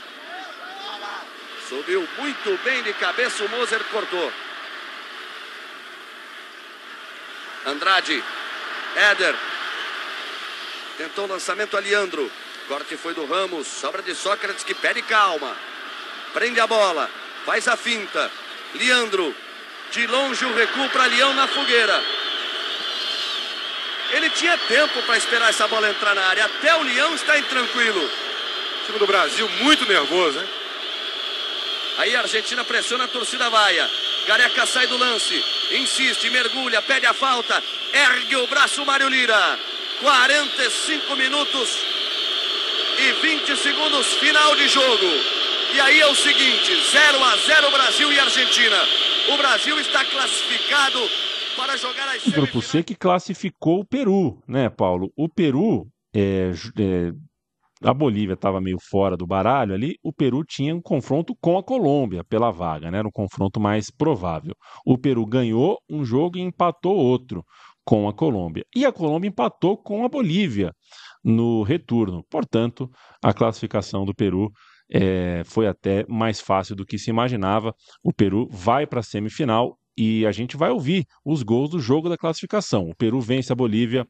Subiu 1.68 2.06
muito 2.18 2.64
bem 2.64 2.82
de 2.82 2.92
cabeça, 2.94 3.44
o 3.44 3.48
Moser 3.50 3.82
cortou. 3.90 4.32
Andrade, 7.66 8.22
Éder, 8.96 9.34
Tentou 10.96 11.24
o 11.24 11.28
lançamento 11.28 11.76
a 11.76 11.80
Leandro. 11.80 12.30
Corte 12.68 12.96
foi 12.96 13.14
do 13.14 13.24
Ramos. 13.24 13.66
Sobra 13.66 14.02
de 14.02 14.14
Sócrates 14.14 14.62
que 14.62 14.74
pede 14.74 15.02
calma. 15.02 15.56
Prende 16.32 16.60
a 16.60 16.66
bola. 16.66 17.10
Faz 17.46 17.66
a 17.66 17.76
finta. 17.76 18.30
Leandro. 18.74 19.34
De 19.90 20.06
longe 20.06 20.44
o 20.44 20.54
recuo 20.54 20.88
para 20.90 21.06
Leão 21.06 21.34
na 21.34 21.48
fogueira. 21.48 22.02
Ele 24.12 24.30
tinha 24.30 24.56
tempo 24.58 25.02
para 25.02 25.16
esperar 25.16 25.50
essa 25.50 25.66
bola 25.68 25.88
entrar 25.88 26.14
na 26.14 26.22
área. 26.26 26.44
Até 26.44 26.74
o 26.76 26.82
Leão 26.82 27.14
está 27.14 27.38
intranquilo. 27.38 28.04
O 28.04 28.86
time 28.86 28.98
do 28.98 29.06
Brasil 29.06 29.48
muito 29.60 29.86
nervoso, 29.86 30.38
hein? 30.38 30.48
Aí 31.98 32.16
a 32.16 32.20
Argentina 32.20 32.64
pressiona 32.64 33.04
a 33.04 33.08
torcida 33.08 33.48
vaia. 33.50 33.90
Gareca 34.26 34.66
sai 34.66 34.86
do 34.86 34.96
lance. 34.96 35.44
Insiste, 35.72 36.30
mergulha, 36.30 36.80
pede 36.82 37.06
a 37.06 37.14
falta. 37.14 37.62
Ergue 37.92 38.36
o 38.36 38.46
braço 38.46 38.84
Mário 38.84 39.08
Lira. 39.08 39.58
45 40.00 41.16
minutos 41.16 41.78
e 42.98 43.12
20 43.26 43.56
segundos 43.56 44.06
final 44.14 44.56
de 44.56 44.68
jogo. 44.68 45.06
E 45.74 45.80
aí 45.80 46.00
é 46.00 46.06
o 46.06 46.14
seguinte, 46.14 46.72
0 46.90 47.24
a 47.24 47.36
0 47.36 47.70
Brasil 47.70 48.12
e 48.12 48.18
Argentina. 48.18 48.76
O 49.32 49.36
Brasil 49.36 49.78
está 49.80 50.04
classificado 50.04 50.98
para 51.56 51.76
jogar 51.76 52.08
as 52.08 52.26
O 52.26 52.32
grupo 52.32 52.60
C 52.60 52.82
que 52.82 52.94
classificou 52.94 53.80
o 53.80 53.84
Peru, 53.84 54.42
né, 54.46 54.68
Paulo? 54.68 55.12
O 55.16 55.28
Peru, 55.28 55.86
é, 56.14 56.50
é, 56.78 57.12
a 57.82 57.94
Bolívia 57.94 58.34
estava 58.34 58.60
meio 58.60 58.78
fora 58.80 59.16
do 59.16 59.26
baralho 59.26 59.74
ali, 59.74 59.96
o 60.02 60.12
Peru 60.12 60.44
tinha 60.44 60.74
um 60.74 60.80
confronto 60.80 61.34
com 61.40 61.58
a 61.58 61.62
Colômbia 61.62 62.24
pela 62.24 62.50
vaga, 62.50 62.90
né? 62.90 62.98
Era 62.98 63.08
um 63.08 63.12
confronto 63.12 63.60
mais 63.60 63.90
provável. 63.90 64.54
O 64.86 64.96
Peru 64.96 65.26
ganhou 65.26 65.78
um 65.90 66.04
jogo 66.04 66.38
e 66.38 66.40
empatou 66.40 66.96
outro 66.96 67.44
com 67.84 68.08
a 68.08 68.12
Colômbia. 68.12 68.64
E 68.74 68.86
a 68.86 68.92
Colômbia 68.92 69.28
empatou 69.28 69.76
com 69.76 70.04
a 70.04 70.08
Bolívia 70.08 70.72
no 71.24 71.62
retorno. 71.62 72.24
Portanto, 72.30 72.90
a 73.22 73.32
classificação 73.32 74.04
do 74.04 74.14
Peru 74.14 74.50
é, 74.92 75.42
foi 75.44 75.66
até 75.66 76.04
mais 76.08 76.40
fácil 76.40 76.76
do 76.76 76.84
que 76.84 76.98
se 76.98 77.10
imaginava. 77.10 77.74
O 78.02 78.12
Peru 78.12 78.48
vai 78.50 78.86
para 78.86 79.00
a 79.00 79.04
semifinal 79.04 79.76
e 79.96 80.24
a 80.26 80.32
gente 80.32 80.56
vai 80.56 80.70
ouvir 80.70 81.04
os 81.24 81.42
gols 81.42 81.70
do 81.70 81.80
jogo 81.80 82.08
da 82.08 82.16
classificação. 82.16 82.88
O 82.88 82.96
Peru 82.96 83.20
vence 83.20 83.52
a 83.52 83.56
Bolívia 83.56 84.06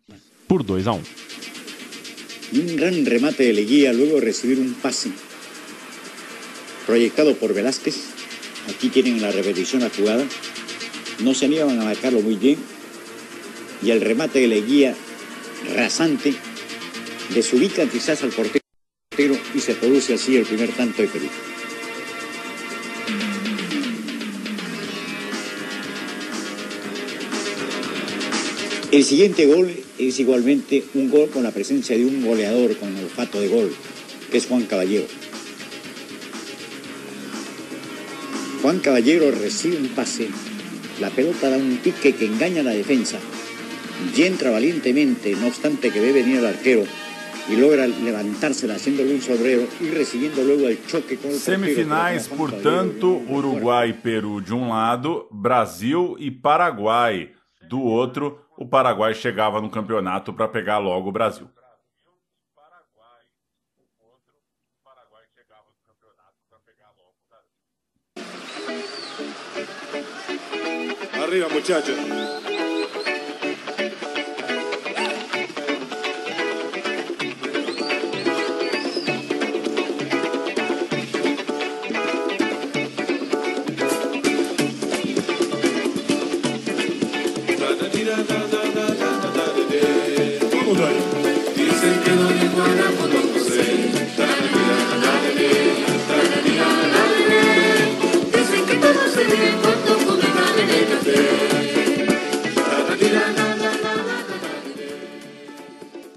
por 0.48 0.62
2 0.62 0.86
a 0.86 0.92
1. 0.92 1.51
Un 2.60 2.76
gran 2.76 3.06
remate 3.06 3.44
de 3.44 3.52
Leguía 3.52 3.92
luego 3.92 4.16
de 4.16 4.26
recibir 4.26 4.58
un 4.58 4.74
pase 4.74 5.10
proyectado 6.86 7.36
por 7.36 7.54
Velázquez. 7.54 7.96
Aquí 8.68 8.88
tienen 8.88 9.20
la 9.22 9.30
repetición 9.30 9.82
la 9.82 9.90
jugada. 9.90 10.24
No 11.20 11.34
se 11.34 11.46
animaban 11.46 11.80
a 11.80 11.84
marcarlo 11.84 12.20
muy 12.20 12.36
bien. 12.36 12.58
Y 13.82 13.90
el 13.90 14.00
remate 14.00 14.40
de 14.40 14.48
Leguía 14.48 14.94
rasante 15.74 16.34
desubica 17.34 17.86
quizás 17.86 18.22
al 18.22 18.30
portero 18.30 18.62
y 19.54 19.60
se 19.60 19.74
produce 19.74 20.14
así 20.14 20.36
el 20.36 20.44
primer 20.44 20.70
tanto 20.70 21.02
de 21.02 21.08
Perú. 21.08 21.28
El 28.92 29.04
siguiente 29.04 29.46
gol 29.46 29.70
es 29.98 30.20
igualmente 30.20 30.84
un 30.92 31.08
gol 31.08 31.30
con 31.30 31.42
la 31.42 31.50
presencia 31.50 31.96
de 31.96 32.04
un 32.04 32.22
goleador 32.22 32.76
con 32.76 32.94
olfato 32.94 33.40
de 33.40 33.48
gol, 33.48 33.72
que 34.30 34.36
es 34.36 34.46
Juan 34.46 34.66
Caballero. 34.66 35.06
Juan 38.60 38.80
Caballero 38.80 39.30
recibe 39.30 39.78
un 39.78 39.88
pase, 39.88 40.28
la 41.00 41.08
pelota 41.08 41.48
da 41.48 41.56
un 41.56 41.78
pique 41.78 42.14
que 42.14 42.26
engaña 42.26 42.60
a 42.60 42.64
la 42.64 42.72
defensa 42.72 43.18
y 44.14 44.24
entra 44.24 44.50
valientemente, 44.50 45.34
no 45.36 45.46
obstante 45.46 45.90
que 45.90 45.98
ve 45.98 46.12
venir 46.12 46.40
el 46.40 46.46
arquero 46.46 46.84
y 47.48 47.56
logra 47.56 47.86
levantársela 47.86 48.74
haciéndole 48.74 49.14
un 49.14 49.22
sobrero 49.22 49.66
y 49.80 49.88
recibiendo 49.88 50.44
luego 50.44 50.68
el 50.68 50.84
choque 50.86 51.16
con 51.16 51.30
el 51.30 51.38
Semifinais, 51.38 52.28
portanto, 52.28 53.22
Uruguai 53.26 53.88
e 53.88 53.94
Peru 53.94 54.42
de 54.42 54.52
um 54.52 54.68
lado, 54.68 55.28
Brasil 55.32 56.14
e 56.20 56.30
Paraguai 56.30 57.30
do 57.70 57.80
outro. 57.80 58.41
O 58.62 58.68
Paraguai 58.68 59.12
chegava 59.12 59.60
no 59.60 59.68
campeonato 59.68 60.32
para 60.32 60.46
pegar 60.46 60.78
logo 60.78 61.08
o 61.08 61.12
Brasil. 61.12 61.50
Arriba, 71.20 71.48
muchachos. 71.48 72.21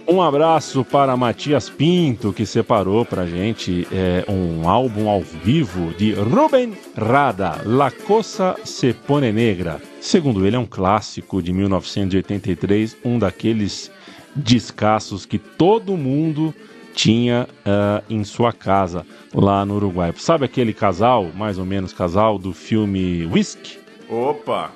Um 0.07 0.22
abraço 0.22 0.86
para 0.86 1.18
Matias 1.18 1.70
Pinto, 1.70 2.32
que 2.32 2.45
separou 2.45 3.03
para 3.03 3.26
gente 3.26 3.86
é, 3.91 4.24
um 4.30 4.70
álbum 4.70 5.09
ao 5.09 5.22
vivo 5.22 5.93
de 5.95 6.13
Ruben 6.13 6.74
Rada, 6.95 7.61
La 7.66 7.91
Cosa 7.91 8.55
se 8.63 8.93
Pone 8.93 9.32
Negra. 9.34 9.82
Segundo 9.99 10.45
ele, 10.45 10.55
é 10.55 10.59
um 10.59 10.66
clássico 10.66 11.41
de 11.41 11.51
1983, 11.51 12.95
um 13.03 13.20
daqueles 13.20 13.91
descassos 14.36 15.26
que 15.26 15.38
todo 15.38 15.97
mundo 15.97 16.53
tinha 16.96 17.48
uh, 17.66 18.04
em 18.10 18.24
sua 18.24 18.54
casa 18.54 19.06
lá 19.34 19.66
no 19.66 19.76
Uruguai. 19.76 20.14
Sabe 20.18 20.46
aquele 20.46 20.74
casal, 20.74 21.30
mais 21.36 21.60
ou 21.60 21.66
menos 21.66 21.91
casal, 21.93 22.39
do 22.39 22.54
filme 22.54 23.26
Whisky? 23.26 23.78
Opa! 24.10 24.72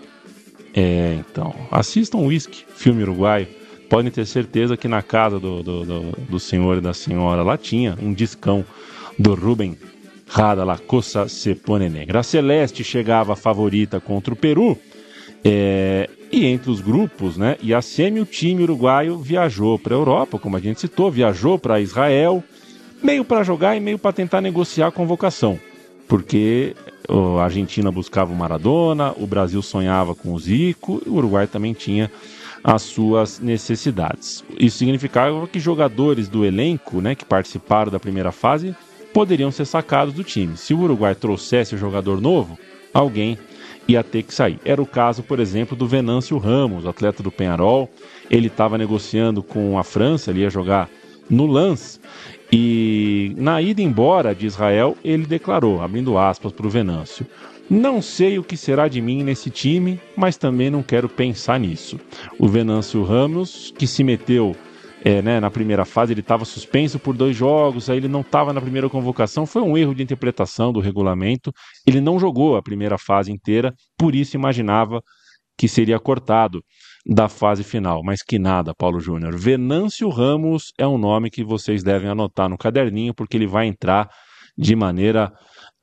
É, 0.74 1.18
então, 1.20 1.56
assistam 1.72 2.20
Whisky, 2.20 2.66
filme 2.76 3.02
uruguaio. 3.02 3.48
Podem 3.90 4.12
ter 4.12 4.26
certeza 4.26 4.78
que 4.78 4.88
na 4.88 5.02
casa 5.02 5.40
do, 5.40 5.64
do, 5.64 5.84
do, 5.84 6.02
do 6.30 6.40
senhor 6.40 6.78
e 6.78 6.82
da 6.82 6.94
senhora 6.94 7.42
lá 7.42 7.58
tinha 7.58 7.98
um 8.00 8.14
discão 8.14 8.64
do 9.18 9.34
Rubem 9.34 9.76
Rada 10.28 10.64
La 10.64 10.78
Cosa 10.78 11.28
Se 11.28 11.56
Pone 11.56 11.90
Negra. 11.90 12.20
A 12.20 12.24
Celeste 12.24 12.84
chegava 12.84 13.36
favorita 13.36 14.00
contra 14.00 14.32
o 14.32 14.38
Peru. 14.38 14.78
É, 15.44 16.08
e 16.32 16.46
entre 16.46 16.70
os 16.70 16.82
grupos, 16.82 17.38
né? 17.38 17.58
E 17.62 17.74
a 17.74 17.82
semi, 17.82 18.20
o 18.20 18.26
time 18.26 18.64
uruguaio 18.64 19.18
viajou 19.18 19.80
para 19.80 19.96
a 19.96 19.98
Europa, 19.98 20.38
como 20.38 20.58
a 20.58 20.60
gente 20.60 20.80
citou, 20.80 21.12
viajou 21.12 21.58
para 21.58 21.80
Israel, 21.80 22.44
meio 23.02 23.26
para 23.26 23.44
jogar 23.44 23.76
e 23.76 23.80
meio 23.80 23.98
para 23.98 24.14
tentar 24.14 24.42
negociar 24.42 24.88
a 24.88 24.92
convocação. 24.92 25.60
Porque 26.08 26.76
a 27.08 27.44
Argentina 27.44 27.92
buscava 27.92 28.32
o 28.32 28.36
Maradona, 28.36 29.14
o 29.18 29.26
Brasil 29.26 29.62
sonhava 29.62 30.14
com 30.14 30.34
o 30.34 30.40
Zico, 30.40 31.02
e 31.06 31.10
o 31.10 31.14
Uruguai 31.14 31.48
também 31.48 31.74
tinha 31.74 32.12
as 32.64 32.82
suas 32.82 33.40
necessidades. 33.40 34.44
Isso 34.60 34.78
significava 34.78 35.48
que 35.48 35.60
jogadores 35.60 36.28
do 36.28 36.46
elenco, 36.46 37.02
né, 37.02 37.16
que 37.16 37.26
participaram 37.26 37.92
da 37.92 38.00
primeira 38.00 38.32
fase, 38.32 38.76
poderiam 39.14 39.52
ser 39.52 39.66
sacados 39.66 40.14
do 40.14 40.24
time. 40.24 40.58
Se 40.58 40.74
o 40.74 40.82
Uruguai 40.82 41.16
trouxesse 41.16 41.74
um 41.74 41.78
jogador 41.78 42.22
novo, 42.22 42.60
alguém 42.94 43.38
ia 43.90 44.04
ter 44.04 44.24
que 44.24 44.34
sair. 44.34 44.60
Era 44.64 44.82
o 44.82 44.86
caso, 44.86 45.24
por 45.24 45.40
exemplo, 45.40 45.76
do 45.76 45.88
Venâncio 45.88 46.38
Ramos, 46.38 46.86
atleta 46.86 47.24
do 47.24 47.32
Penharol. 47.32 47.90
Ele 48.30 48.48
estava 48.48 48.78
negociando 48.78 49.42
com 49.42 49.80
a 49.80 49.84
França, 49.84 50.30
ele 50.30 50.42
ia 50.42 50.50
jogar 50.50 50.90
no 51.30 51.48
Lance. 51.48 52.00
E 52.52 53.34
na 53.38 53.62
ida 53.62 53.82
embora 53.82 54.34
de 54.34 54.46
Israel, 54.46 54.96
ele 55.04 55.26
declarou, 55.26 55.82
abrindo 55.82 56.18
aspas 56.18 56.52
para 56.52 56.68
o 56.68 56.70
Venâncio: 56.70 57.26
Não 57.70 58.02
sei 58.02 58.38
o 58.38 58.44
que 58.44 58.56
será 58.56 58.88
de 58.88 59.02
mim 59.02 59.24
nesse 59.24 59.50
time, 59.50 60.00
mas 60.16 60.38
também 60.38 60.70
não 60.70 60.84
quero 60.84 61.10
pensar 61.10 61.60
nisso. 61.60 62.00
O 62.38 62.48
Venâncio 62.48 63.04
Ramos, 63.04 63.74
que 63.78 63.88
se 63.88 64.04
meteu 64.04 64.56
é, 65.04 65.22
né, 65.22 65.40
na 65.40 65.50
primeira 65.50 65.86
fase, 65.86 66.14
ele 66.14 66.20
estava 66.20 66.44
suspenso 66.44 67.00
por 67.00 67.16
dois 67.16 67.36
jogos, 67.36 67.90
aí 67.90 67.98
ele 67.98 68.08
não 68.08 68.22
estava 68.22 68.52
na 68.52 68.60
primeira 68.60 68.90
convocação, 68.90 69.46
foi 69.46 69.62
um 69.62 69.78
erro 69.78 69.96
de 69.96 70.04
interpretação 70.04 70.74
do 70.74 70.80
regulamento. 70.80 71.52
Ele 71.88 72.02
não 72.02 72.20
jogou 72.20 72.58
a 72.58 72.62
primeira 72.62 72.98
fase 72.98 73.32
inteira, 73.32 73.74
por 73.98 74.14
isso 74.14 74.36
imaginava 74.36 75.02
que 75.58 75.68
seria 75.68 76.00
cortado 76.00 76.62
da 77.06 77.28
fase 77.28 77.64
final, 77.64 78.02
mas 78.04 78.22
que 78.22 78.38
nada, 78.38 78.74
Paulo 78.78 79.00
Júnior. 79.00 79.38
Venâncio 79.38 80.10
Ramos 80.10 80.72
é 80.78 80.88
um 80.88 80.98
nome 80.98 81.30
que 81.30 81.44
vocês 81.44 81.84
devem 81.84 82.10
anotar 82.10 82.50
no 82.50 82.58
caderninho, 82.58 83.14
porque 83.14 83.38
ele 83.38 83.48
vai 83.48 83.68
entrar 83.68 84.10
de 84.58 84.76
maneira 84.76 85.32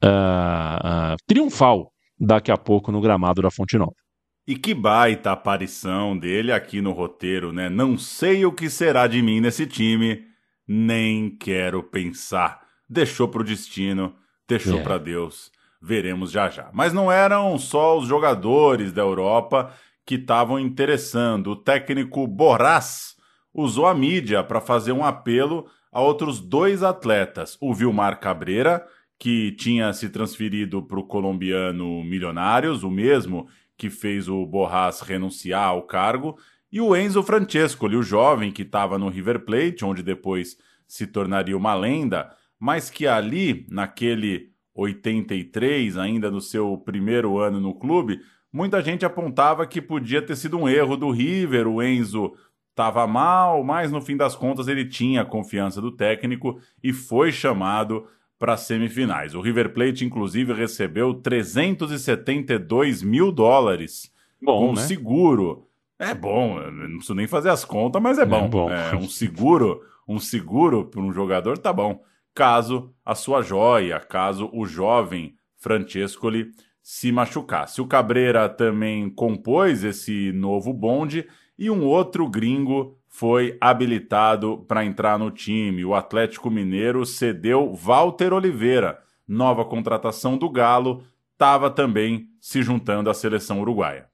uh, 0.04 1.14
uh, 1.14 1.16
triunfal 1.26 1.90
daqui 2.18 2.50
a 2.50 2.56
pouco 2.56 2.92
no 2.92 3.00
gramado 3.00 3.42
da 3.42 3.50
Fonte 3.50 3.76
Nova. 3.76 4.05
E 4.47 4.57
que 4.57 4.72
baita 4.74 5.32
aparição 5.32 6.16
dele 6.16 6.53
aqui 6.53 6.80
no 6.80 6.92
roteiro, 6.92 7.53
né? 7.53 7.68
Não 7.68 7.99
sei 7.99 8.44
o 8.47 8.53
que 8.53 8.70
será 8.70 9.07
de 9.07 9.20
mim 9.20 9.40
nesse 9.40 9.66
time, 9.66 10.24
nem 10.66 11.30
quero 11.30 11.82
pensar. 11.82 12.61
Deixou 12.88 13.26
pro 13.28 13.42
destino, 13.42 14.14
deixou 14.49 14.78
É. 14.78 14.82
para 14.82 14.99
Deus. 14.99 15.51
Veremos 15.82 16.30
já 16.30 16.49
já. 16.49 16.70
Mas 16.72 16.92
não 16.92 17.11
eram 17.11 17.59
só 17.59 17.99
os 17.99 18.07
jogadores 18.07 18.92
da 18.92 19.03
Europa 19.03 19.72
que 20.05 20.14
estavam 20.14 20.59
interessando. 20.61 21.49
O 21.51 21.57
técnico 21.57 22.26
Borrás 22.26 23.16
usou 23.53 23.86
a 23.86 23.94
mídia 23.94 24.44
para 24.44 24.61
fazer 24.61 24.92
um 24.92 25.05
apelo 25.05 25.66
a 25.92 26.01
outros 26.01 26.40
dois 26.40 26.82
atletas. 26.84 27.57
O 27.61 27.74
Vilmar 27.74 28.20
Cabreira, 28.20 28.86
que 29.18 29.53
tinha 29.53 29.92
se 29.92 30.09
transferido 30.09 30.82
para 30.82 31.01
o 31.01 31.05
colombiano 31.05 32.05
Milionários, 32.05 32.84
o 32.84 32.90
mesmo 32.90 33.49
que 33.77 33.91
fez 33.91 34.29
o 34.29 34.45
Borrás 34.47 35.01
renunciar 35.01 35.68
ao 35.68 35.83
cargo, 35.83 36.39
e 36.70 36.81
o 36.81 36.97
Enzo 36.97 37.22
Francescoli, 37.22 37.97
o 37.97 38.03
jovem 38.03 38.51
que 38.51 38.62
estava 38.62 38.99
no 38.99 39.09
River 39.09 39.45
Plate, 39.45 39.85
onde 39.85 40.03
depois 40.03 40.57
se 40.87 41.07
tornaria 41.07 41.57
uma 41.57 41.74
lenda, 41.74 42.31
mas 42.59 42.91
que 42.91 43.07
ali, 43.07 43.66
naquele 43.70 44.51
83, 44.74 45.97
ainda 45.97 46.31
no 46.31 46.41
seu 46.41 46.77
primeiro 46.79 47.39
ano 47.39 47.61
no 47.61 47.74
clube, 47.74 48.20
muita 48.53 48.83
gente 48.83 49.05
apontava 49.05 49.66
que 49.66 49.81
podia 49.81 50.20
ter 50.20 50.37
sido 50.37 50.59
um 50.59 50.68
erro 50.68 50.97
do 50.97 51.11
River, 51.11 51.66
o 51.66 51.83
Enzo 51.83 52.33
estava 52.70 53.07
mal, 53.07 53.64
mas 53.64 53.91
no 53.91 54.03
fim 54.03 54.16
das 54.16 54.37
contas 54.37 54.68
ele 54.68 54.85
tinha 54.85 55.22
a 55.22 55.24
confiança 55.24 55.81
do 55.81 55.91
técnico 55.91 56.61
e 56.83 56.93
foi 56.93 57.33
chamado 57.33 58.07
para 58.39 58.55
as 58.55 58.61
semifinais. 58.61 59.34
O 59.34 59.41
River 59.41 59.72
Plate, 59.72 60.05
inclusive, 60.05 60.53
recebeu 60.53 61.14
372 61.14 63.03
mil 63.03 63.32
dólares 63.32 64.12
Bom, 64.41 64.70
um 64.70 64.74
né? 64.74 64.82
seguro. 64.82 65.66
É 65.99 66.14
bom, 66.14 66.61
não 66.70 66.97
preciso 66.97 67.14
nem 67.14 67.26
fazer 67.26 67.49
as 67.49 67.64
contas, 67.64 68.03
mas 68.03 68.18
é 68.18 68.26
bom. 68.26 68.49
bom. 68.49 68.70
É, 68.70 68.95
um 68.95 69.09
seguro, 69.09 69.80
um 70.07 70.18
seguro 70.18 70.84
para 70.84 71.01
um 71.01 71.12
jogador 71.12 71.57
tá 71.57 71.72
bom. 71.72 72.03
Caso 72.34 72.93
a 73.05 73.14
sua 73.14 73.41
joia, 73.41 73.99
caso 73.99 74.51
o 74.53 74.66
jovem 74.66 75.34
Francescoli 75.57 76.51
se 76.82 77.11
machucasse. 77.11 77.80
O 77.80 77.87
Cabreira 77.87 78.49
também 78.49 79.09
compôs 79.09 79.82
esse 79.82 80.32
novo 80.32 80.72
bonde 80.72 81.26
e 81.59 81.70
um 81.70 81.82
outro 81.84 82.28
gringo 82.28 82.95
foi 83.16 83.56
habilitado 83.62 84.58
para 84.68 84.84
entrar 84.84 85.18
no 85.18 85.30
time. 85.30 85.86
O 85.86 85.94
Atlético 85.94 86.50
Mineiro 86.50 87.06
cedeu 87.06 87.72
Walter 87.72 88.34
Oliveira, 88.34 88.98
nova 89.26 89.64
contratação 89.64 90.36
do 90.36 90.50
Galo, 90.50 91.02
estava 91.32 91.70
também 91.70 92.28
se 92.38 92.62
juntando 92.62 93.08
à 93.08 93.14
seleção 93.14 93.62
uruguaia. 93.62 94.06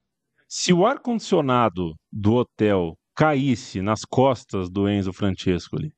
Se 0.49 0.73
o 0.73 0.87
ar-condicionado 0.87 1.97
do 2.13 2.35
hotel 2.35 2.97
caísse 3.13 3.83
nas 3.83 4.05
costas 4.05 4.71
do 4.71 4.89
Enzo 4.89 5.13
Francescoli, 5.13 5.93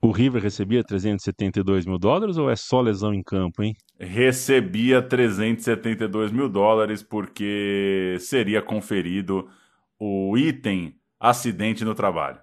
o 0.00 0.12
River 0.12 0.44
recebia 0.44 0.84
372 0.84 1.86
mil 1.86 1.98
dólares 1.98 2.36
ou 2.36 2.48
é 2.48 2.54
só 2.54 2.80
lesão 2.80 3.12
em 3.12 3.22
campo, 3.22 3.64
hein? 3.64 3.74
Recebia 3.98 5.02
372 5.02 6.30
mil 6.30 6.48
dólares 6.48 7.02
porque 7.02 8.16
seria 8.20 8.62
conferido 8.62 9.50
o 9.98 10.38
item 10.38 10.99
acidente 11.20 11.84
no 11.84 11.94
trabalho. 11.94 12.38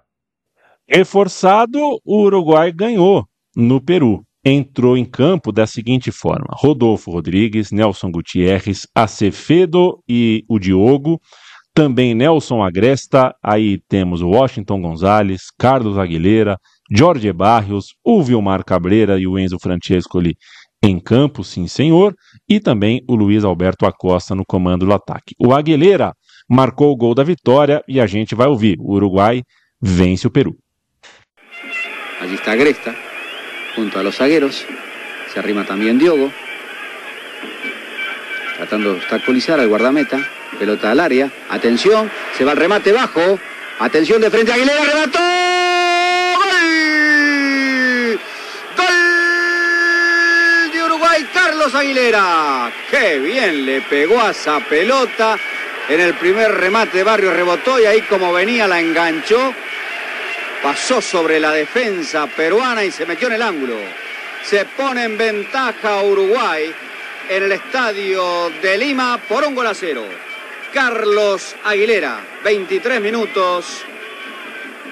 Reforçado, 0.88 1.78
o 2.04 2.22
Uruguai 2.22 2.72
ganhou 2.72 3.26
no 3.54 3.80
Peru. 3.80 4.22
Entrou 4.44 4.96
em 4.96 5.04
campo 5.04 5.52
da 5.52 5.66
seguinte 5.66 6.10
forma: 6.10 6.46
Rodolfo 6.52 7.10
Rodrigues, 7.10 7.70
Nelson 7.70 8.10
Gutierrez, 8.10 8.86
Acevedo 8.94 10.02
e 10.08 10.44
o 10.48 10.58
Diogo. 10.58 11.20
Também 11.74 12.14
Nelson 12.14 12.62
Agresta. 12.62 13.34
Aí 13.42 13.80
temos 13.88 14.22
o 14.22 14.28
Washington 14.28 14.80
Gonzalez, 14.80 15.42
Carlos 15.58 15.98
Aguilera, 15.98 16.56
Jorge 16.90 17.30
Barrios, 17.32 17.88
o 18.02 18.22
Vilmar 18.22 18.64
Cabreira 18.64 19.18
e 19.18 19.26
o 19.26 19.38
Enzo 19.38 19.58
Francescoli 19.60 20.36
em 20.82 20.98
campo, 20.98 21.44
sim 21.44 21.66
senhor. 21.66 22.14
E 22.48 22.60
também 22.60 23.02
o 23.08 23.14
Luiz 23.14 23.44
Alberto 23.44 23.84
Acosta 23.84 24.34
no 24.34 24.44
comando 24.46 24.86
do 24.86 24.94
ataque. 24.94 25.34
O 25.38 25.52
Aguilera 25.52 26.14
marcou 26.48 26.92
o 26.92 26.96
gol 26.96 27.14
da 27.14 27.22
vitória 27.22 27.84
e 27.86 28.00
a 28.00 28.06
gente 28.06 28.34
vai 28.34 28.48
ouvir. 28.48 28.78
O 28.80 28.94
Uruguai 28.94 29.44
vence 29.80 30.26
o 30.26 30.30
Peru. 30.30 30.56
Allí 32.20 32.34
está 32.34 32.52
Agresta, 32.52 32.94
junto 33.76 33.98
a 33.98 34.02
los 34.02 34.16
zagueros. 34.16 34.64
Se 35.32 35.38
arrima 35.38 35.64
también 35.64 35.98
Diogo. 35.98 36.32
Tratando 38.56 38.92
de 38.92 38.98
obstaculizar 38.98 39.60
al 39.60 39.68
guardameta. 39.68 40.18
Pelota 40.58 40.90
al 40.90 40.98
área. 40.98 41.30
Atención, 41.50 42.10
se 42.36 42.44
va 42.44 42.52
el 42.52 42.58
remate 42.58 42.90
bajo. 42.90 43.38
Atención 43.78 44.20
de 44.20 44.30
frente 44.30 44.52
Aguilera, 44.52 44.82
remató. 44.82 45.18
¡Gol! 46.34 46.48
¡Gol 48.76 48.92
de 50.72 50.82
Uruguay, 50.82 51.28
Carlos 51.32 51.72
Aguilera! 51.74 52.72
¡Qué 52.90 53.20
bien 53.20 53.64
le 53.64 53.82
pegó 53.82 54.20
a 54.20 54.30
esa 54.30 54.58
pelota! 54.58 55.38
En 55.88 56.00
el 56.00 56.14
primer 56.14 56.52
remate 56.52 56.98
de 56.98 57.04
Barrio 57.04 57.32
rebotó 57.32 57.80
y 57.80 57.86
ahí 57.86 58.02
como 58.02 58.30
venía 58.30 58.68
la 58.68 58.78
enganchó. 58.78 59.54
Pasó 60.62 61.00
sobre 61.00 61.40
la 61.40 61.52
defensa 61.52 62.26
peruana 62.26 62.84
y 62.84 62.90
se 62.90 63.06
metió 63.06 63.28
en 63.28 63.34
el 63.34 63.42
ángulo. 63.42 63.76
Se 64.42 64.66
pone 64.66 65.04
en 65.04 65.16
ventaja 65.16 66.02
Uruguay 66.02 66.70
en 67.30 67.42
el 67.42 67.52
estadio 67.52 68.50
de 68.60 68.76
Lima 68.76 69.18
por 69.28 69.44
un 69.44 69.54
gol 69.54 69.66
a 69.66 69.74
cero. 69.74 70.04
Carlos 70.74 71.56
Aguilera, 71.64 72.20
23 72.44 73.00
minutos 73.00 73.82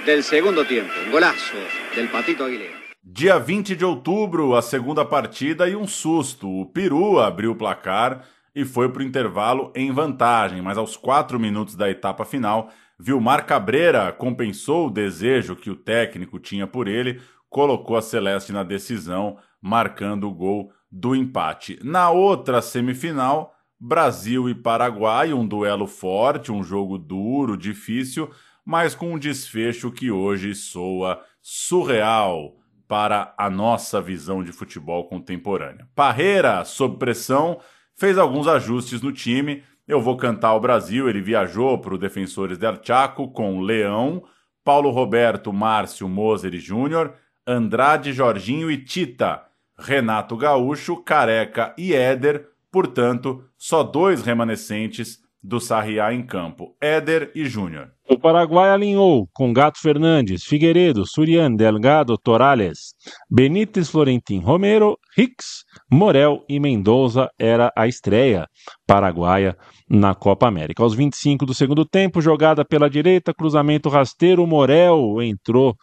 del 0.06 0.24
segundo 0.24 0.64
tiempo. 0.64 0.94
Golazo 1.12 1.58
del 1.94 2.08
Patito 2.08 2.46
Aguilera. 2.46 2.76
Dia 3.02 3.38
20 3.38 3.76
de 3.76 3.84
outubro, 3.84 4.56
a 4.56 4.62
segunda 4.62 5.04
partida 5.04 5.68
e 5.68 5.76
um 5.76 5.86
susto. 5.86 6.48
O 6.48 6.66
Peru 6.66 7.20
abriu 7.20 7.52
o 7.52 7.54
placar 7.54 8.24
e 8.56 8.64
foi 8.64 8.88
para 8.88 9.02
o 9.02 9.04
intervalo 9.04 9.70
em 9.74 9.92
vantagem, 9.92 10.62
mas 10.62 10.78
aos 10.78 10.96
quatro 10.96 11.38
minutos 11.38 11.74
da 11.76 11.90
etapa 11.90 12.24
final, 12.24 12.70
Vilmar 12.98 13.44
Cabreira 13.44 14.10
compensou 14.10 14.86
o 14.86 14.90
desejo 14.90 15.54
que 15.54 15.68
o 15.68 15.76
técnico 15.76 16.38
tinha 16.40 16.66
por 16.66 16.88
ele, 16.88 17.20
colocou 17.50 17.98
a 17.98 18.02
Celeste 18.02 18.52
na 18.52 18.62
decisão, 18.62 19.36
marcando 19.60 20.26
o 20.26 20.32
gol 20.32 20.72
do 20.90 21.14
empate. 21.14 21.78
Na 21.84 22.10
outra 22.10 22.62
semifinal, 22.62 23.54
Brasil 23.78 24.48
e 24.48 24.54
Paraguai, 24.54 25.34
um 25.34 25.46
duelo 25.46 25.86
forte, 25.86 26.50
um 26.50 26.62
jogo 26.62 26.96
duro, 26.96 27.58
difícil, 27.58 28.30
mas 28.64 28.94
com 28.94 29.12
um 29.12 29.18
desfecho 29.18 29.92
que 29.92 30.10
hoje 30.10 30.54
soa 30.54 31.20
surreal 31.42 32.56
para 32.88 33.34
a 33.36 33.50
nossa 33.50 34.00
visão 34.00 34.42
de 34.42 34.50
futebol 34.50 35.06
contemporânea. 35.08 35.86
Parreira, 35.94 36.64
sob 36.64 36.96
pressão, 36.96 37.60
fez 37.96 38.18
alguns 38.18 38.46
ajustes 38.46 39.00
no 39.00 39.12
time. 39.12 39.62
Eu 39.88 40.00
vou 40.00 40.16
cantar 40.16 40.54
o 40.54 40.60
Brasil, 40.60 41.08
ele 41.08 41.20
viajou 41.20 41.78
para 41.78 41.94
o 41.94 41.98
Defensores 41.98 42.58
del 42.58 42.78
Chaco 42.82 43.28
com 43.28 43.60
Leão, 43.60 44.22
Paulo 44.64 44.90
Roberto, 44.90 45.52
Márcio, 45.52 46.08
Moser 46.08 46.54
e 46.54 46.58
Júnior, 46.58 47.14
Andrade, 47.46 48.12
Jorginho 48.12 48.70
e 48.70 48.78
Tita, 48.78 49.42
Renato 49.78 50.36
Gaúcho, 50.36 50.96
Careca 50.96 51.72
e 51.78 51.94
Éder, 51.94 52.48
portanto, 52.72 53.44
só 53.56 53.82
dois 53.82 54.22
remanescentes 54.22 55.20
do 55.40 55.60
Sarriá 55.60 56.12
em 56.12 56.26
campo, 56.26 56.76
Éder 56.80 57.30
e 57.32 57.44
Júnior. 57.44 57.92
O 58.08 58.18
Paraguai 58.18 58.70
alinhou 58.70 59.28
com 59.32 59.52
Gato 59.52 59.80
Fernandes, 59.80 60.42
Figueiredo, 60.44 61.06
Surian, 61.06 61.52
Delgado, 61.54 62.18
Torales, 62.18 62.94
Benítez, 63.30 63.88
Florentin, 63.88 64.40
Romero, 64.40 64.98
Hicks, 65.16 65.64
Morel 65.90 66.44
e 66.48 66.58
Mendoza 66.58 67.30
era 67.38 67.72
a 67.76 67.86
estreia 67.86 68.46
paraguaia 68.86 69.56
na 69.88 70.14
Copa 70.14 70.48
América. 70.48 70.82
Aos 70.82 70.94
25 70.94 71.46
do 71.46 71.54
segundo 71.54 71.84
tempo, 71.84 72.20
jogada 72.20 72.64
pela 72.64 72.90
direita, 72.90 73.32
cruzamento 73.32 73.88
rasteiro, 73.88 74.46
Morel 74.46 75.22
entrou 75.22 75.76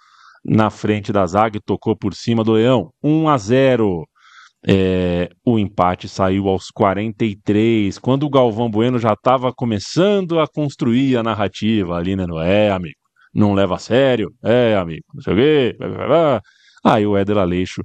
na 0.43 0.70
frente 0.70 1.14
da 1.14 1.26
zaga 1.26 1.58
e 1.58 1.62
tocou 1.62 1.95
por 1.95 2.14
cima 2.14 2.43
do 2.43 2.54
Leão. 2.54 2.89
1 3.01 3.30
a 3.30 3.38
0. 3.38 4.04
É, 4.66 5.30
o 5.45 5.60
empate 5.60 6.08
saiu 6.08 6.47
aos 6.47 6.70
43, 6.72 7.99
quando 7.99 8.24
o 8.24 8.30
Galvão 8.30 8.70
Bueno 8.70 8.97
já 8.97 9.12
estava 9.12 9.51
começando 9.54 10.39
a 10.39 10.47
construir 10.47 11.18
a 11.18 11.24
narrativa 11.24 11.97
ali, 11.97 12.16
né? 12.16 12.26
É, 12.45 12.72
amigo, 12.72 12.95
não 13.34 13.54
leva 13.54 13.76
a 13.76 13.78
sério, 13.78 14.32
é, 14.41 14.78
amigo, 14.78 15.04
não 15.14 15.22
sei 15.22 15.34
o 15.34 15.36
quê. 15.36 15.76
blá, 15.78 15.89
blá, 15.89 16.08
blá. 16.08 16.41
Aí 16.86 17.06
o 17.06 17.18
Éder 17.18 17.38
Aleixo 17.38 17.82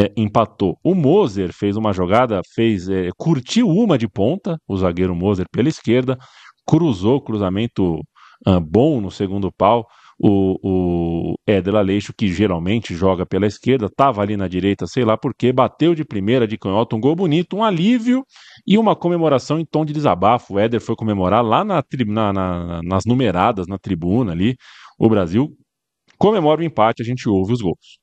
é, 0.00 0.12
empatou. 0.16 0.76
O 0.84 0.94
Moser 0.94 1.52
fez 1.52 1.76
uma 1.76 1.92
jogada, 1.92 2.40
fez 2.54 2.88
é, 2.88 3.08
curtiu 3.16 3.68
uma 3.68 3.98
de 3.98 4.08
ponta, 4.08 4.56
o 4.68 4.76
zagueiro 4.76 5.14
Moser 5.14 5.46
pela 5.52 5.68
esquerda, 5.68 6.16
cruzou, 6.66 7.20
cruzamento 7.20 8.00
ah, 8.46 8.60
bom 8.60 9.00
no 9.00 9.10
segundo 9.10 9.50
pau. 9.52 9.86
O, 10.22 10.58
o 10.62 11.34
Éder 11.46 11.74
Aleixo, 11.76 12.12
que 12.14 12.28
geralmente 12.28 12.94
joga 12.94 13.24
pela 13.24 13.46
esquerda, 13.46 13.86
estava 13.86 14.20
ali 14.20 14.36
na 14.36 14.46
direita, 14.48 14.86
sei 14.86 15.02
lá 15.02 15.16
porquê, 15.16 15.50
bateu 15.50 15.94
de 15.94 16.04
primeira 16.04 16.46
de 16.46 16.58
canhota, 16.58 16.94
um 16.94 17.00
gol 17.00 17.16
bonito, 17.16 17.56
um 17.56 17.64
alívio 17.64 18.22
e 18.66 18.76
uma 18.76 18.94
comemoração 18.94 19.58
em 19.58 19.64
tom 19.64 19.82
de 19.82 19.94
desabafo. 19.94 20.54
O 20.54 20.58
Éder 20.58 20.78
foi 20.80 20.94
comemorar 20.94 21.42
lá 21.42 21.64
na, 21.64 21.82
na- 22.06 22.32
na- 22.34 22.80
nas 22.84 23.04
numeradas, 23.06 23.66
na 23.66 23.78
tribuna 23.78 24.32
ali. 24.32 24.56
O 24.98 25.08
Brasil 25.08 25.56
comemora 26.18 26.60
o 26.60 26.64
empate, 26.64 27.00
a 27.02 27.06
gente 27.06 27.26
ouve 27.26 27.54
os 27.54 27.62
gols. 27.62 27.98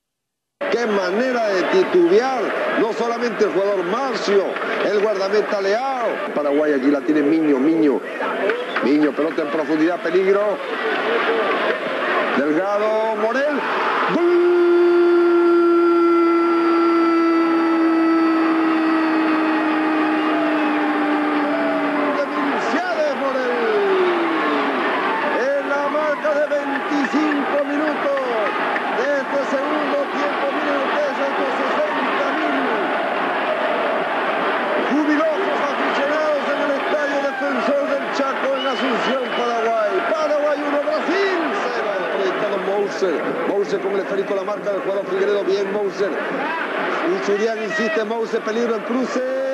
Qué 0.72 0.88
manera 0.88 1.40
de 1.42 1.47
titubear, 1.84 2.42
no 2.80 2.94
solamente 2.94 3.46
el 3.46 3.52
jugador 3.52 3.84
Marcio, 3.84 4.46
el 4.90 5.00
guardameta 5.00 5.62
Leao. 5.62 6.34
Paraguay 6.34 6.74
aquí 6.74 6.90
la 6.90 7.02
tiene 7.02 7.22
Miño, 7.22 7.60
Miño. 7.60 8.00
Miño, 8.84 9.12
pelota 9.12 9.44
en 9.44 9.50
profundidad, 9.50 10.02
peligro. 10.02 10.58
Delgado, 12.38 13.16
Morel. 13.18 13.60
¡Gol! 14.16 14.48
De 22.18 22.24
Vilciades, 22.26 23.16
Morel. 23.22 23.56
En 25.40 25.70
la 25.70 25.88
marca 25.90 26.30
de 26.40 26.46
25 26.56 27.66
minutos 27.66 28.20
de 28.98 29.04
este 29.20 29.58
segundo 29.58 29.98
Atención 38.78 39.24
Paraguay. 39.38 39.92
Paraguay 40.12 40.60
1, 40.62 40.82
Brasil 40.84 41.40
0. 41.76 41.88
Proyectado 42.14 42.58
Mouser. 42.68 43.24
Mouser 43.48 43.80
con 44.28 44.38
la 44.38 44.44
marca 44.44 44.72
del 44.72 44.82
jugador 44.82 45.06
Figueredo. 45.08 45.44
Bien 45.44 45.72
Mouser. 45.72 46.12
Y 46.12 47.26
Surian 47.26 47.64
insiste 47.64 48.04
Mouser. 48.04 48.42
Peligro 48.42 48.76
en 48.76 48.84
cruce. 48.84 49.47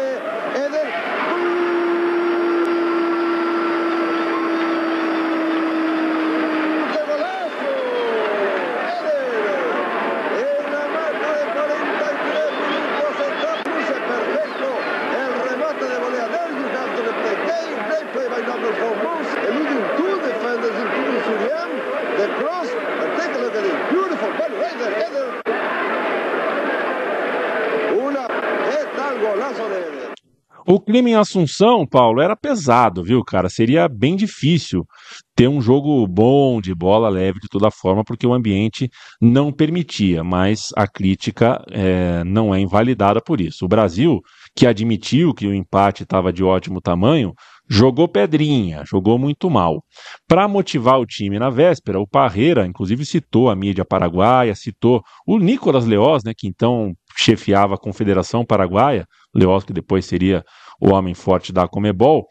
Clima 30.93 31.09
em 31.09 31.15
Assunção, 31.15 31.87
Paulo, 31.87 32.21
era 32.21 32.35
pesado, 32.35 33.03
viu, 33.03 33.23
cara? 33.23 33.49
Seria 33.49 33.89
bem 33.89 34.15
difícil 34.15 34.85
ter 35.35 35.47
um 35.47 35.59
jogo 35.59 36.05
bom 36.05 36.61
de 36.61 36.75
bola 36.75 37.09
leve 37.09 37.39
de 37.39 37.47
toda 37.49 37.71
forma, 37.71 38.03
porque 38.03 38.27
o 38.27 38.33
ambiente 38.33 38.87
não 39.19 39.51
permitia, 39.51 40.23
mas 40.23 40.69
a 40.77 40.87
crítica 40.87 41.59
é, 41.71 42.23
não 42.23 42.53
é 42.53 42.59
invalidada 42.59 43.19
por 43.19 43.41
isso. 43.41 43.65
O 43.65 43.67
Brasil, 43.67 44.21
que 44.55 44.67
admitiu 44.67 45.33
que 45.33 45.47
o 45.47 45.53
empate 45.55 46.03
estava 46.03 46.31
de 46.31 46.43
ótimo 46.43 46.79
tamanho, 46.79 47.33
jogou 47.67 48.07
pedrinha, 48.07 48.83
jogou 48.85 49.17
muito 49.17 49.49
mal. 49.49 49.83
Para 50.27 50.47
motivar 50.47 50.99
o 50.99 51.07
time 51.07 51.39
na 51.39 51.49
véspera, 51.49 51.99
o 51.99 52.07
Parreira, 52.07 52.67
inclusive, 52.67 53.03
citou 53.03 53.49
a 53.49 53.55
mídia 53.55 53.83
paraguaia, 53.83 54.53
citou 54.53 55.01
o 55.25 55.39
Nicolas 55.39 55.87
Leoz, 55.87 56.23
né, 56.23 56.33
que 56.37 56.47
então 56.47 56.93
chefiava 57.17 57.73
a 57.73 57.79
Confederação 57.79 58.45
Paraguaia, 58.45 59.07
Leoz, 59.33 59.63
que 59.63 59.73
depois 59.73 60.05
seria 60.05 60.43
o 60.83 60.93
homem 60.93 61.13
forte 61.13 61.53
da 61.53 61.67
Comebol. 61.67 62.27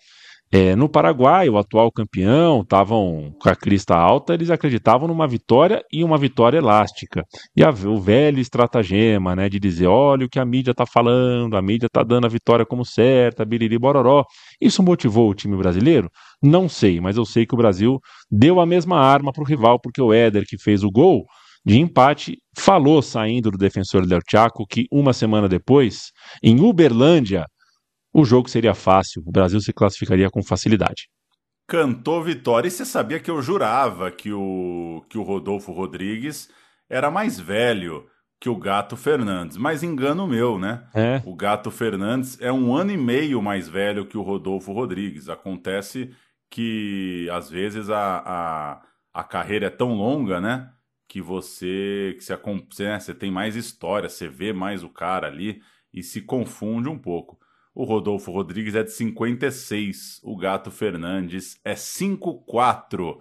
É, 0.55 0.77
no 0.77 0.87
Paraguai, 0.87 1.49
o 1.49 1.57
atual 1.57 1.91
campeão, 1.91 2.61
estavam 2.61 3.33
com 3.41 3.49
a 3.49 3.57
crista 3.57 3.97
alta, 3.97 4.35
eles 4.35 4.51
acreditavam 4.51 5.09
numa 5.09 5.27
vitória 5.27 5.83
e 5.91 6.05
uma 6.05 6.19
vitória 6.19 6.59
elástica. 6.59 7.25
E 7.57 7.65
a, 7.65 7.71
o 7.71 7.99
velho 7.99 8.39
estratagema, 8.39 9.35
né, 9.35 9.49
de 9.49 9.59
dizer, 9.59 9.87
olha 9.87 10.27
o 10.27 10.29
que 10.29 10.39
a 10.39 10.45
mídia 10.45 10.73
está 10.73 10.85
falando, 10.85 11.57
a 11.57 11.63
mídia 11.63 11.87
está 11.87 12.03
dando 12.03 12.27
a 12.27 12.29
vitória 12.29 12.67
como 12.67 12.85
certa, 12.85 13.47
biriri 13.47 13.79
bororó. 13.79 14.25
Isso 14.61 14.83
motivou 14.83 15.31
o 15.31 15.35
time 15.35 15.57
brasileiro? 15.57 16.11
Não 16.43 16.69
sei, 16.69 17.01
mas 17.01 17.17
eu 17.17 17.25
sei 17.25 17.47
que 17.47 17.55
o 17.55 17.59
Brasil 17.59 17.99
deu 18.31 18.61
a 18.61 18.67
mesma 18.67 18.99
arma 18.99 19.33
para 19.33 19.43
o 19.43 19.47
rival, 19.47 19.81
porque 19.81 20.03
o 20.03 20.13
Éder, 20.13 20.45
que 20.47 20.59
fez 20.59 20.85
o 20.85 20.91
gol, 20.91 21.25
de 21.65 21.79
empate, 21.79 22.37
falou 22.59 23.01
saindo 23.01 23.51
do 23.51 23.57
defensor 23.57 24.07
Del 24.07 24.21
Chaco 24.29 24.67
que 24.69 24.85
uma 24.93 25.15
semana 25.15 25.49
depois, 25.49 26.11
em 26.43 26.61
Uberlândia, 26.61 27.47
o 28.13 28.25
jogo 28.25 28.49
seria 28.49 28.75
fácil, 28.75 29.23
o 29.27 29.33
Brasil 29.33 29.61
se 29.61 29.73
classificaria 29.73 30.31
com 30.31 30.43
facilidade. 30.43 31.09
Cantou 31.67 32.23
vitória. 32.23 32.69
E 32.69 32.71
você 32.71 32.85
sabia 32.85 33.19
que 33.19 33.31
eu 33.31 33.41
jurava 33.41 34.11
que 34.11 34.33
o, 34.33 35.05
que 35.09 35.17
o 35.17 35.23
Rodolfo 35.23 35.73
Rodrigues 35.73 36.51
era 36.89 37.11
mais 37.11 37.41
velho 37.41 38.07
que 38.39 38.49
o 38.49 38.57
Gato 38.57 38.97
Fernandes. 38.97 39.57
Mas 39.57 39.83
engano 39.83 40.27
meu, 40.27 40.59
né? 40.59 40.87
É. 40.93 41.23
O 41.25 41.35
Gato 41.35 41.71
Fernandes 41.71 42.39
é 42.41 42.53
um 42.53 42.75
ano 42.75 42.91
e 42.91 42.97
meio 42.97 43.41
mais 43.41 43.69
velho 43.69 44.05
que 44.05 44.19
o 44.19 44.23
Rodolfo 44.23 44.73
Rodrigues. 44.73 45.29
Acontece 45.29 46.15
que, 46.51 47.29
às 47.31 47.49
vezes, 47.49 47.89
a, 47.89 48.23
a, 48.27 48.83
a 49.15 49.25
carreira 49.25 49.67
é 49.67 49.71
tão 49.71 49.95
longa, 49.95 50.41
né? 50.41 50.71
Que 51.09 51.23
você, 51.23 52.17
que 52.19 52.25
você, 52.25 52.85
né, 52.85 52.99
você 52.99 53.15
tem 53.15 53.31
mais 53.31 53.55
história, 53.55 54.09
você 54.09 54.29
vê 54.29 54.53
mais 54.53 54.83
o 54.83 54.91
cara 54.91 55.29
ali 55.29 55.63
e 55.95 56.03
se 56.03 56.21
confunde 56.21 56.89
um 56.89 56.99
pouco. 56.99 57.39
O 57.75 57.85
Rodolfo 57.85 58.31
Rodrigues 58.31 58.75
é 58.75 58.83
de 58.83 58.93
56, 58.93 60.21
o 60.23 60.37
Gato 60.37 60.71
Fernandes 60.71 61.59
é 61.65 61.75
54. 61.75 63.21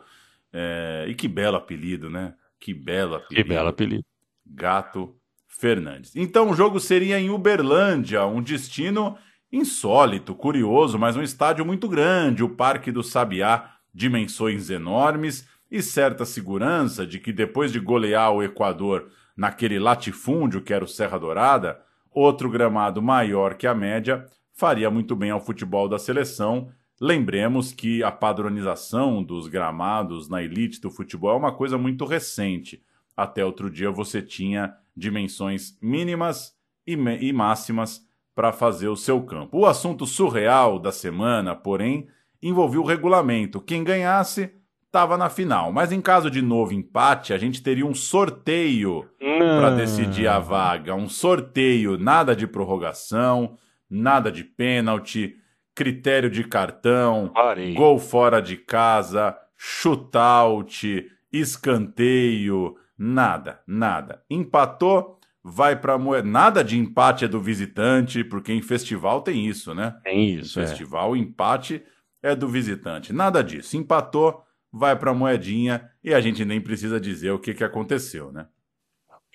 É, 0.51 1.05
e 1.07 1.15
que 1.15 1.27
belo 1.27 1.55
apelido, 1.55 2.09
né? 2.09 2.33
Que 2.59 2.73
belo 2.73 3.15
apelido. 3.15 3.43
Que 3.43 3.49
belo 3.49 3.69
apelido. 3.69 4.05
Gato 4.45 5.15
Fernandes. 5.47 6.15
Então 6.15 6.49
o 6.49 6.55
jogo 6.55 6.79
seria 6.79 7.19
em 7.19 7.29
Uberlândia, 7.29 8.25
um 8.25 8.41
destino 8.41 9.17
insólito, 9.51 10.33
curioso, 10.35 10.97
mas 10.97 11.15
um 11.15 11.21
estádio 11.21 11.65
muito 11.65 11.87
grande, 11.87 12.43
o 12.43 12.49
Parque 12.49 12.91
do 12.91 13.03
Sabiá, 13.03 13.75
dimensões 13.93 14.69
enormes 14.69 15.47
e 15.69 15.81
certa 15.81 16.25
segurança 16.25 17.05
de 17.05 17.19
que 17.19 17.31
depois 17.31 17.71
de 17.71 17.79
golear 17.79 18.31
o 18.31 18.43
Equador 18.43 19.09
naquele 19.35 19.79
latifúndio 19.79 20.61
que 20.61 20.73
era 20.73 20.83
o 20.83 20.87
Serra 20.87 21.17
Dourada, 21.17 21.81
outro 22.09 22.49
gramado 22.49 23.01
maior 23.01 23.55
que 23.55 23.65
a 23.65 23.73
média 23.73 24.25
faria 24.53 24.89
muito 24.89 25.15
bem 25.15 25.31
ao 25.31 25.39
futebol 25.39 25.87
da 25.87 25.97
seleção. 25.99 26.69
Lembremos 26.99 27.73
que 27.73 28.03
a 28.03 28.11
padronização 28.11 29.23
dos 29.23 29.47
gramados 29.47 30.29
na 30.29 30.43
elite 30.43 30.79
do 30.79 30.91
futebol 30.91 31.31
é 31.31 31.37
uma 31.37 31.51
coisa 31.51 31.77
muito 31.77 32.05
recente. 32.05 32.83
Até 33.15 33.43
outro 33.43 33.69
dia 33.69 33.89
você 33.91 34.21
tinha 34.21 34.73
dimensões 34.95 35.77
mínimas 35.81 36.53
e, 36.85 36.93
e 36.93 37.33
máximas 37.33 38.01
para 38.35 38.51
fazer 38.51 38.87
o 38.87 38.95
seu 38.95 39.21
campo. 39.23 39.59
O 39.59 39.65
assunto 39.65 40.05
surreal 40.05 40.79
da 40.79 40.91
semana, 40.91 41.55
porém, 41.55 42.07
envolvia 42.41 42.81
o 42.81 42.85
regulamento. 42.85 43.61
Quem 43.61 43.83
ganhasse 43.83 44.51
estava 44.91 45.17
na 45.17 45.29
final. 45.29 45.71
Mas 45.71 45.91
em 45.91 46.01
caso 46.01 46.29
de 46.29 46.41
novo 46.41 46.73
empate, 46.73 47.33
a 47.33 47.37
gente 47.37 47.63
teria 47.63 47.85
um 47.85 47.93
sorteio 47.93 49.07
para 49.17 49.71
decidir 49.71 50.27
a 50.27 50.37
vaga. 50.37 50.93
Um 50.93 51.07
sorteio, 51.07 51.97
nada 51.97 52.35
de 52.35 52.45
prorrogação, 52.45 53.57
nada 53.91 54.31
de 54.31 54.45
pênalti, 54.45 55.35
critério 55.75 56.29
de 56.29 56.45
cartão, 56.45 57.29
Parei. 57.33 57.73
gol 57.73 57.99
fora 57.99 58.41
de 58.41 58.55
casa, 58.55 59.37
shootout, 59.57 61.11
escanteio, 61.31 62.77
nada, 62.97 63.59
nada. 63.67 64.23
Empatou, 64.29 65.19
vai 65.43 65.75
para 65.75 65.97
moeda. 65.97 66.27
Nada 66.27 66.63
de 66.63 66.77
empate 66.77 67.25
é 67.25 67.27
do 67.27 67.41
visitante, 67.41 68.23
porque 68.23 68.53
em 68.53 68.61
festival 68.61 69.21
tem 69.21 69.47
isso, 69.47 69.75
né? 69.75 69.95
Tem 70.03 70.35
isso. 70.35 70.59
Em 70.59 70.63
é. 70.63 70.67
festival, 70.67 71.11
o 71.11 71.17
empate 71.17 71.83
é 72.23 72.35
do 72.35 72.47
visitante. 72.47 73.11
Nada 73.11 73.43
disso. 73.43 73.75
Empatou, 73.75 74.41
vai 74.71 74.95
para 74.95 75.13
moedinha 75.13 75.89
e 76.03 76.13
a 76.13 76.21
gente 76.21 76.45
nem 76.45 76.61
precisa 76.61 76.99
dizer 76.99 77.31
o 77.31 77.39
que, 77.39 77.53
que 77.53 77.63
aconteceu, 77.63 78.31
né? 78.31 78.47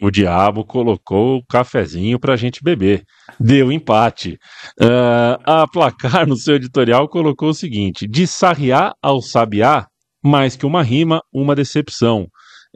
O 0.00 0.10
diabo 0.10 0.62
colocou 0.62 1.38
o 1.38 1.46
cafezinho 1.46 2.20
para 2.20 2.34
a 2.34 2.36
gente 2.36 2.62
beber. 2.62 3.02
Deu 3.38 3.70
empate. 3.70 4.38
Uh, 4.80 5.38
a 5.44 5.66
placar 5.66 6.26
no 6.26 6.36
seu 6.36 6.56
editorial 6.56 7.08
colocou 7.08 7.50
o 7.50 7.54
seguinte: 7.54 8.06
de 8.06 8.26
sarriá 8.26 8.92
ao 9.02 9.20
sabiá, 9.20 9.86
mais 10.22 10.56
que 10.56 10.66
uma 10.66 10.82
rima, 10.82 11.20
uma 11.32 11.54
decepção. 11.54 12.26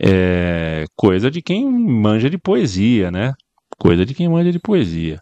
É 0.02 0.84
coisa 0.96 1.30
de 1.30 1.42
quem 1.42 1.68
manja 1.70 2.30
de 2.30 2.38
poesia, 2.38 3.10
né? 3.10 3.32
Coisa 3.78 4.04
de 4.06 4.14
quem 4.14 4.28
manja 4.28 4.50
de 4.50 4.58
poesia. 4.58 5.18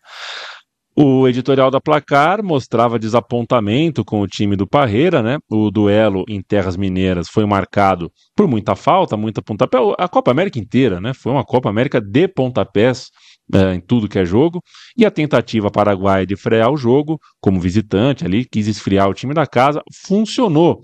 O 1.01 1.29
editorial 1.29 1.71
da 1.71 1.81
Placar 1.81 2.43
mostrava 2.43 2.99
desapontamento 2.99 4.05
com 4.05 4.21
o 4.21 4.27
time 4.27 4.57
do 4.57 4.67
Parreira, 4.67 5.23
né? 5.23 5.39
O 5.49 5.71
duelo 5.71 6.25
em 6.29 6.43
Terras 6.43 6.77
Mineiras 6.77 7.29
foi 7.29 7.47
marcado 7.47 8.11
por 8.35 8.49
muita 8.49 8.75
falta, 8.75 9.17
muita 9.17 9.41
pontapé. 9.41 9.79
A 9.97 10.09
Copa 10.09 10.33
América 10.33 10.59
inteira, 10.59 11.01
né? 11.01 11.13
Foi 11.15 11.31
uma 11.31 11.45
Copa 11.45 11.71
América 11.71 12.01
de 12.01 12.27
pontapés 12.27 13.11
é, 13.55 13.75
em 13.75 13.81
tudo 13.81 14.09
que 14.09 14.19
é 14.19 14.25
jogo. 14.25 14.63
E 14.97 15.05
a 15.05 15.11
tentativa 15.11 15.71
paraguaia 15.71 16.27
de 16.27 16.37
frear 16.37 16.71
o 16.71 16.77
jogo, 16.77 17.19
como 17.41 17.61
visitante 17.61 18.25
ali, 18.25 18.45
quis 18.45 18.67
esfriar 18.67 19.09
o 19.09 19.15
time 19.15 19.35
da 19.35 19.47
casa, 19.47 19.83
funcionou. 20.07 20.81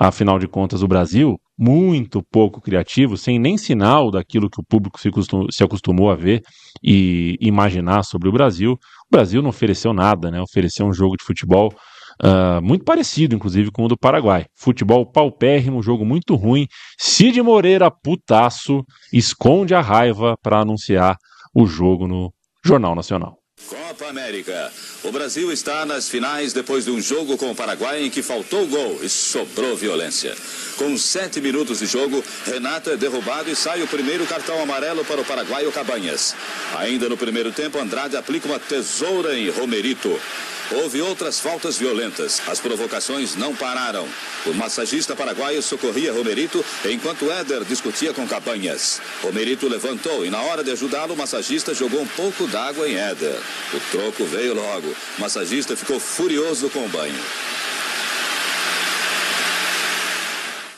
Afinal 0.00 0.38
de 0.38 0.46
contas, 0.46 0.80
o 0.82 0.86
Brasil, 0.86 1.36
muito 1.58 2.22
pouco 2.22 2.60
criativo, 2.60 3.16
sem 3.16 3.36
nem 3.36 3.58
sinal 3.58 4.12
daquilo 4.12 4.48
que 4.48 4.60
o 4.60 4.64
público 4.64 5.00
se, 5.00 5.10
costum, 5.10 5.46
se 5.50 5.64
acostumou 5.64 6.08
a 6.08 6.14
ver 6.14 6.42
e 6.80 7.36
imaginar 7.40 8.04
sobre 8.04 8.28
o 8.28 8.32
Brasil. 8.32 8.72
O 8.72 9.10
Brasil 9.10 9.42
não 9.42 9.50
ofereceu 9.50 9.92
nada, 9.92 10.30
né? 10.30 10.40
Ofereceu 10.40 10.86
um 10.86 10.92
jogo 10.92 11.16
de 11.16 11.24
futebol 11.24 11.72
uh, 12.22 12.62
muito 12.62 12.84
parecido, 12.84 13.34
inclusive, 13.34 13.72
com 13.72 13.84
o 13.84 13.88
do 13.88 13.98
Paraguai. 13.98 14.46
Futebol 14.54 15.04
paupérrimo, 15.04 15.82
jogo 15.82 16.04
muito 16.04 16.36
ruim. 16.36 16.68
Cid 16.96 17.42
Moreira, 17.42 17.90
putaço, 17.90 18.84
esconde 19.12 19.74
a 19.74 19.80
raiva 19.80 20.36
para 20.40 20.60
anunciar 20.60 21.16
o 21.54 21.66
jogo 21.66 22.06
no 22.06 22.32
Jornal 22.64 22.94
Nacional. 22.94 23.38
Copa 23.66 24.06
América. 24.06 24.72
O 25.02 25.10
Brasil 25.10 25.52
está 25.52 25.84
nas 25.84 26.08
finais 26.08 26.52
depois 26.52 26.84
de 26.84 26.90
um 26.90 27.00
jogo 27.00 27.36
com 27.36 27.50
o 27.50 27.54
Paraguai 27.54 28.04
em 28.04 28.10
que 28.10 28.22
faltou 28.22 28.66
gol 28.66 28.98
e 29.02 29.08
sobrou 29.08 29.76
violência. 29.76 30.34
Com 30.76 30.96
sete 30.96 31.40
minutos 31.40 31.80
de 31.80 31.86
jogo, 31.86 32.22
Renato 32.46 32.90
é 32.90 32.96
derrubado 32.96 33.50
e 33.50 33.56
sai 33.56 33.82
o 33.82 33.88
primeiro 33.88 34.26
cartão 34.26 34.62
amarelo 34.62 35.04
para 35.04 35.20
o 35.20 35.24
paraguaio 35.24 35.72
Cabanhas. 35.72 36.36
Ainda 36.76 37.08
no 37.08 37.16
primeiro 37.16 37.50
tempo, 37.50 37.78
Andrade 37.78 38.16
aplica 38.16 38.46
uma 38.46 38.60
tesoura 38.60 39.36
em 39.36 39.50
Romerito. 39.50 40.18
Houve 40.70 41.00
outras 41.00 41.40
faltas 41.40 41.78
violentas. 41.78 42.42
As 42.46 42.60
provocações 42.60 43.34
não 43.36 43.56
pararam. 43.56 44.06
O 44.44 44.52
massagista 44.52 45.16
paraguaio 45.16 45.62
socorria 45.62 46.12
Romerito 46.12 46.62
enquanto 46.84 47.30
Éder 47.30 47.64
discutia 47.64 48.12
com 48.12 48.26
Cabanhas. 48.28 49.00
Romerito 49.22 49.66
levantou 49.66 50.26
e, 50.26 50.30
na 50.30 50.42
hora 50.42 50.62
de 50.62 50.70
ajudá-lo, 50.70 51.14
o 51.14 51.16
massagista 51.16 51.72
jogou 51.72 52.02
um 52.02 52.06
pouco 52.08 52.46
d'água 52.46 52.86
em 52.86 52.96
Éder. 52.96 53.40
O 53.72 53.80
troco 53.90 54.24
veio 54.26 54.54
logo. 54.54 54.88
O 55.16 55.20
massagista 55.20 55.74
ficou 55.74 55.98
furioso 55.98 56.68
com 56.68 56.84
o 56.84 56.88
banho. 56.88 57.14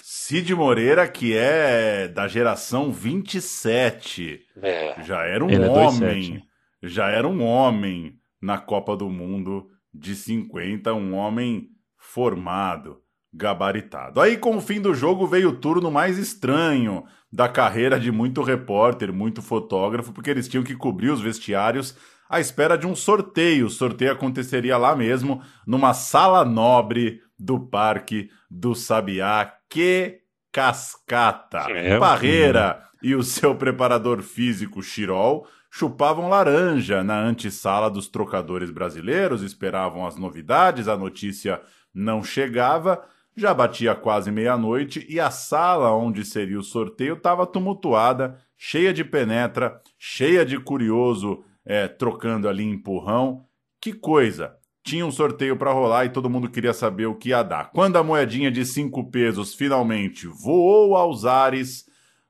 Cid 0.02 0.54
Moreira, 0.54 1.08
que 1.08 1.36
é 1.36 2.06
da 2.06 2.28
geração 2.28 2.92
27. 2.92 4.40
É. 4.62 5.02
Já 5.02 5.24
era 5.24 5.44
um 5.44 5.50
Ele 5.50 5.64
é 5.64 5.68
homem. 5.68 6.34
2,7. 6.34 6.42
já 6.84 7.08
era 7.08 7.26
um 7.26 7.42
homem 7.42 8.14
na 8.40 8.56
Copa 8.56 8.96
do 8.96 9.10
Mundo 9.10 9.66
de 9.92 10.14
50, 10.14 10.92
um 10.94 11.14
homem 11.14 11.68
formado, 11.96 12.98
gabaritado. 13.32 14.20
Aí, 14.20 14.36
com 14.36 14.56
o 14.56 14.60
fim 14.60 14.80
do 14.80 14.94
jogo, 14.94 15.26
veio 15.26 15.50
o 15.50 15.56
turno 15.56 15.90
mais 15.90 16.18
estranho 16.18 17.04
da 17.32 17.48
carreira 17.48 17.98
de 17.98 18.10
muito 18.10 18.42
repórter, 18.42 19.12
muito 19.12 19.40
fotógrafo, 19.40 20.12
porque 20.12 20.30
eles 20.30 20.48
tinham 20.48 20.64
que 20.64 20.74
cobrir 20.74 21.10
os 21.10 21.20
vestiários 21.20 21.96
à 22.28 22.40
espera 22.40 22.76
de 22.76 22.86
um 22.86 22.94
sorteio. 22.94 23.66
O 23.66 23.70
sorteio 23.70 24.12
aconteceria 24.12 24.76
lá 24.76 24.96
mesmo, 24.96 25.42
numa 25.66 25.94
sala 25.94 26.44
nobre 26.44 27.20
do 27.38 27.58
Parque 27.58 28.30
do 28.50 28.74
Sabiá. 28.74 29.52
Que 29.68 30.20
cascata! 30.52 31.66
É, 31.70 31.98
Parreira 31.98 32.82
e 33.02 33.14
o 33.14 33.22
seu 33.22 33.54
preparador 33.54 34.22
físico, 34.22 34.82
Chirol, 34.82 35.46
chupavam 35.70 36.28
laranja 36.28 37.04
na 37.04 37.20
antessala 37.20 37.88
dos 37.88 38.08
trocadores 38.08 38.70
brasileiros, 38.70 39.42
esperavam 39.42 40.04
as 40.04 40.16
novidades, 40.16 40.88
a 40.88 40.96
notícia 40.96 41.60
não 41.94 42.22
chegava, 42.22 43.02
já 43.36 43.54
batia 43.54 43.94
quase 43.94 44.30
meia-noite 44.30 45.06
e 45.08 45.20
a 45.20 45.30
sala 45.30 45.94
onde 45.94 46.24
seria 46.24 46.58
o 46.58 46.64
sorteio 46.64 47.14
estava 47.14 47.46
tumultuada, 47.46 48.38
cheia 48.56 48.92
de 48.92 49.04
penetra, 49.04 49.80
cheia 49.98 50.44
de 50.44 50.58
curioso 50.58 51.44
é, 51.64 51.86
trocando 51.86 52.48
ali 52.48 52.64
empurrão. 52.64 53.44
Que 53.80 53.92
coisa! 53.92 54.56
Tinha 54.82 55.06
um 55.06 55.10
sorteio 55.10 55.56
para 55.56 55.72
rolar 55.72 56.06
e 56.06 56.10
todo 56.10 56.30
mundo 56.30 56.50
queria 56.50 56.72
saber 56.72 57.06
o 57.06 57.14
que 57.14 57.28
ia 57.28 57.42
dar. 57.42 57.70
Quando 57.70 57.96
a 57.96 58.02
moedinha 58.02 58.50
de 58.50 58.64
cinco 58.64 59.10
pesos 59.10 59.54
finalmente 59.54 60.26
voou 60.26 60.96
aos 60.96 61.24
ares, 61.24 61.84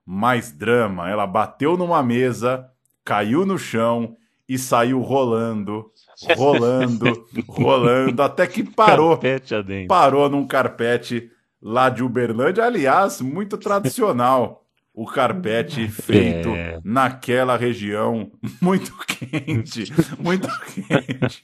mais 0.04 0.50
drama. 0.50 1.08
Ela 1.08 1.26
bateu 1.26 1.76
numa 1.76 2.02
mesa, 2.02 2.68
caiu 3.10 3.44
no 3.44 3.58
chão 3.58 4.14
e 4.48 4.56
saiu 4.56 5.00
rolando, 5.00 5.90
rolando, 6.36 7.26
rolando, 7.48 8.22
até 8.22 8.46
que 8.46 8.62
parou. 8.62 9.10
Carpete 9.10 9.52
adentro. 9.52 9.88
Parou 9.88 10.30
num 10.30 10.46
carpete 10.46 11.28
lá 11.60 11.88
de 11.88 12.04
Uberlândia, 12.04 12.64
aliás, 12.64 13.20
muito 13.20 13.58
tradicional. 13.58 14.64
O 14.94 15.06
carpete 15.06 15.88
feito 15.90 16.50
É. 16.50 16.78
naquela 16.84 17.56
região 17.56 18.30
muito 18.60 18.96
quente, 19.06 19.92
muito 20.20 20.48
quente 20.72 21.42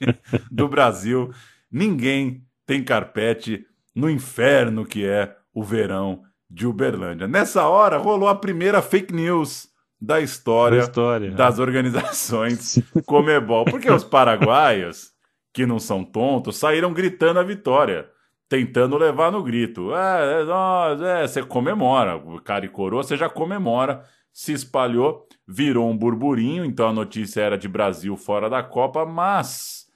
do 0.49 0.69
Brasil. 0.69 1.31
Ninguém 1.69 2.43
tem 2.65 2.81
carpete 2.81 3.65
no 3.93 4.09
inferno 4.09 4.85
que 4.85 5.05
é 5.05 5.35
o 5.53 5.61
verão 5.63 6.21
de 6.49 6.65
Uberlândia. 6.65 7.27
Nessa 7.27 7.67
hora 7.67 7.97
rolou 7.97 8.29
a 8.29 8.35
primeira 8.35 8.81
fake 8.81 9.13
news 9.13 9.66
da 9.99 10.21
história, 10.21 10.79
Da 10.79 10.83
história. 10.83 11.31
das 11.31 11.59
organizações 11.59 12.79
Comebol. 13.05 13.65
Porque 13.65 13.91
os 13.91 14.03
paraguaios, 14.03 15.11
que 15.53 15.65
não 15.65 15.79
são 15.79 16.03
tontos, 16.03 16.57
saíram 16.57 16.93
gritando 16.93 17.39
a 17.39 17.43
vitória, 17.43 18.09
tentando 18.47 18.97
levar 18.97 19.31
no 19.31 19.43
grito. 19.43 19.93
É, 19.95 20.41
é 20.41 20.43
nós, 20.43 21.01
é, 21.01 21.27
você 21.27 21.43
comemora. 21.43 22.21
Cara 22.43 22.65
e 22.65 22.69
coroa, 22.69 23.03
você 23.03 23.17
já 23.17 23.29
comemora. 23.29 24.03
Se 24.31 24.53
espalhou, 24.53 25.27
virou 25.47 25.89
um 25.89 25.97
burburinho, 25.97 26.63
então 26.63 26.87
a 26.89 26.93
notícia 26.93 27.41
era 27.41 27.57
de 27.57 27.67
Brasil 27.67 28.15
fora 28.15 28.47
da 28.47 28.61
Copa, 28.61 29.03
mas 29.03 29.87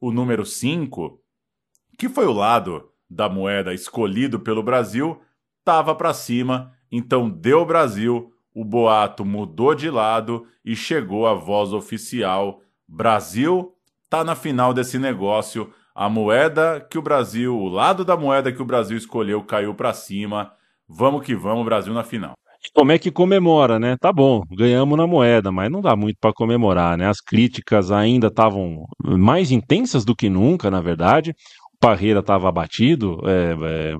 o 0.00 0.10
número 0.10 0.46
5, 0.46 1.20
que 1.98 2.08
foi 2.08 2.24
o 2.24 2.32
lado 2.32 2.88
da 3.10 3.28
moeda 3.28 3.74
escolhido 3.74 4.40
pelo 4.40 4.62
Brasil, 4.62 5.20
estava 5.58 5.94
para 5.94 6.14
cima, 6.14 6.72
então 6.90 7.28
deu 7.28 7.66
Brasil, 7.66 8.32
o 8.54 8.64
boato 8.64 9.24
mudou 9.24 9.74
de 9.74 9.90
lado 9.90 10.46
e 10.64 10.74
chegou 10.74 11.26
a 11.26 11.34
voz 11.34 11.72
oficial: 11.72 12.60
Brasil 12.86 13.74
tá 14.08 14.24
na 14.24 14.34
final 14.34 14.74
desse 14.74 14.98
negócio. 14.98 15.72
A 15.94 16.08
moeda 16.08 16.80
que 16.88 16.98
o 16.98 17.02
Brasil, 17.02 17.56
o 17.56 17.68
lado 17.68 18.04
da 18.04 18.16
moeda 18.16 18.52
que 18.52 18.62
o 18.62 18.64
Brasil 18.64 18.96
escolheu 18.96 19.42
caiu 19.42 19.74
para 19.74 19.92
cima. 19.92 20.52
Vamos 20.88 21.24
que 21.24 21.34
vamos, 21.34 21.64
Brasil 21.64 21.92
na 21.92 22.02
final. 22.02 22.32
Como 22.74 22.92
é 22.92 22.98
que 22.98 23.10
comemora, 23.10 23.78
né? 23.78 23.96
Tá 23.98 24.12
bom, 24.12 24.42
ganhamos 24.50 24.96
na 24.96 25.06
moeda, 25.06 25.50
mas 25.50 25.70
não 25.70 25.80
dá 25.80 25.96
muito 25.96 26.18
para 26.20 26.32
comemorar, 26.32 26.96
né? 26.96 27.06
As 27.06 27.20
críticas 27.20 27.90
ainda 27.90 28.26
estavam 28.26 28.84
mais 29.02 29.50
intensas 29.50 30.04
do 30.04 30.14
que 30.14 30.28
nunca, 30.28 30.70
na 30.70 30.80
verdade. 30.80 31.34
O 31.74 31.78
Parreira 31.78 32.20
estava 32.20 32.48
abatido. 32.48 33.18
é, 33.24 33.56
é, 33.62 33.96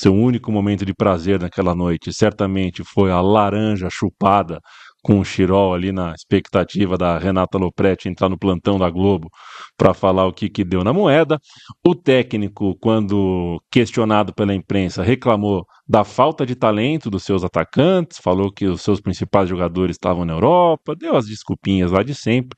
seu 0.00 0.14
único 0.14 0.50
momento 0.50 0.86
de 0.86 0.94
prazer 0.94 1.38
naquela 1.38 1.74
noite 1.74 2.10
certamente 2.10 2.82
foi 2.82 3.10
a 3.10 3.20
laranja 3.20 3.88
chupada 3.90 4.58
com 5.02 5.20
o 5.20 5.24
Chirol 5.24 5.74
ali 5.74 5.92
na 5.92 6.14
expectativa 6.14 6.96
da 6.96 7.18
Renata 7.18 7.58
Lopretti 7.58 8.08
entrar 8.08 8.28
no 8.28 8.38
plantão 8.38 8.78
da 8.78 8.88
Globo 8.88 9.28
para 9.76 9.92
falar 9.92 10.26
o 10.26 10.32
que, 10.32 10.48
que 10.48 10.64
deu 10.64 10.82
na 10.82 10.92
moeda. 10.92 11.38
O 11.86 11.94
técnico, 11.94 12.74
quando 12.80 13.60
questionado 13.70 14.34
pela 14.34 14.54
imprensa, 14.54 15.02
reclamou 15.02 15.66
da 15.86 16.04
falta 16.04 16.46
de 16.46 16.54
talento 16.54 17.10
dos 17.10 17.24
seus 17.24 17.44
atacantes, 17.44 18.18
falou 18.22 18.50
que 18.50 18.66
os 18.66 18.80
seus 18.80 19.00
principais 19.00 19.48
jogadores 19.48 19.96
estavam 19.96 20.24
na 20.24 20.34
Europa, 20.34 20.94
deu 20.96 21.16
as 21.16 21.26
desculpinhas 21.26 21.90
lá 21.90 22.02
de 22.02 22.14
sempre, 22.14 22.56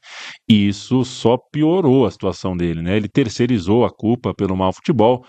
e 0.48 0.68
isso 0.68 1.04
só 1.04 1.36
piorou 1.50 2.06
a 2.06 2.10
situação 2.10 2.56
dele, 2.56 2.82
né? 2.82 2.96
Ele 2.96 3.08
terceirizou 3.08 3.84
a 3.84 3.90
culpa 3.90 4.34
pelo 4.34 4.56
mau 4.56 4.72
futebol 4.72 5.24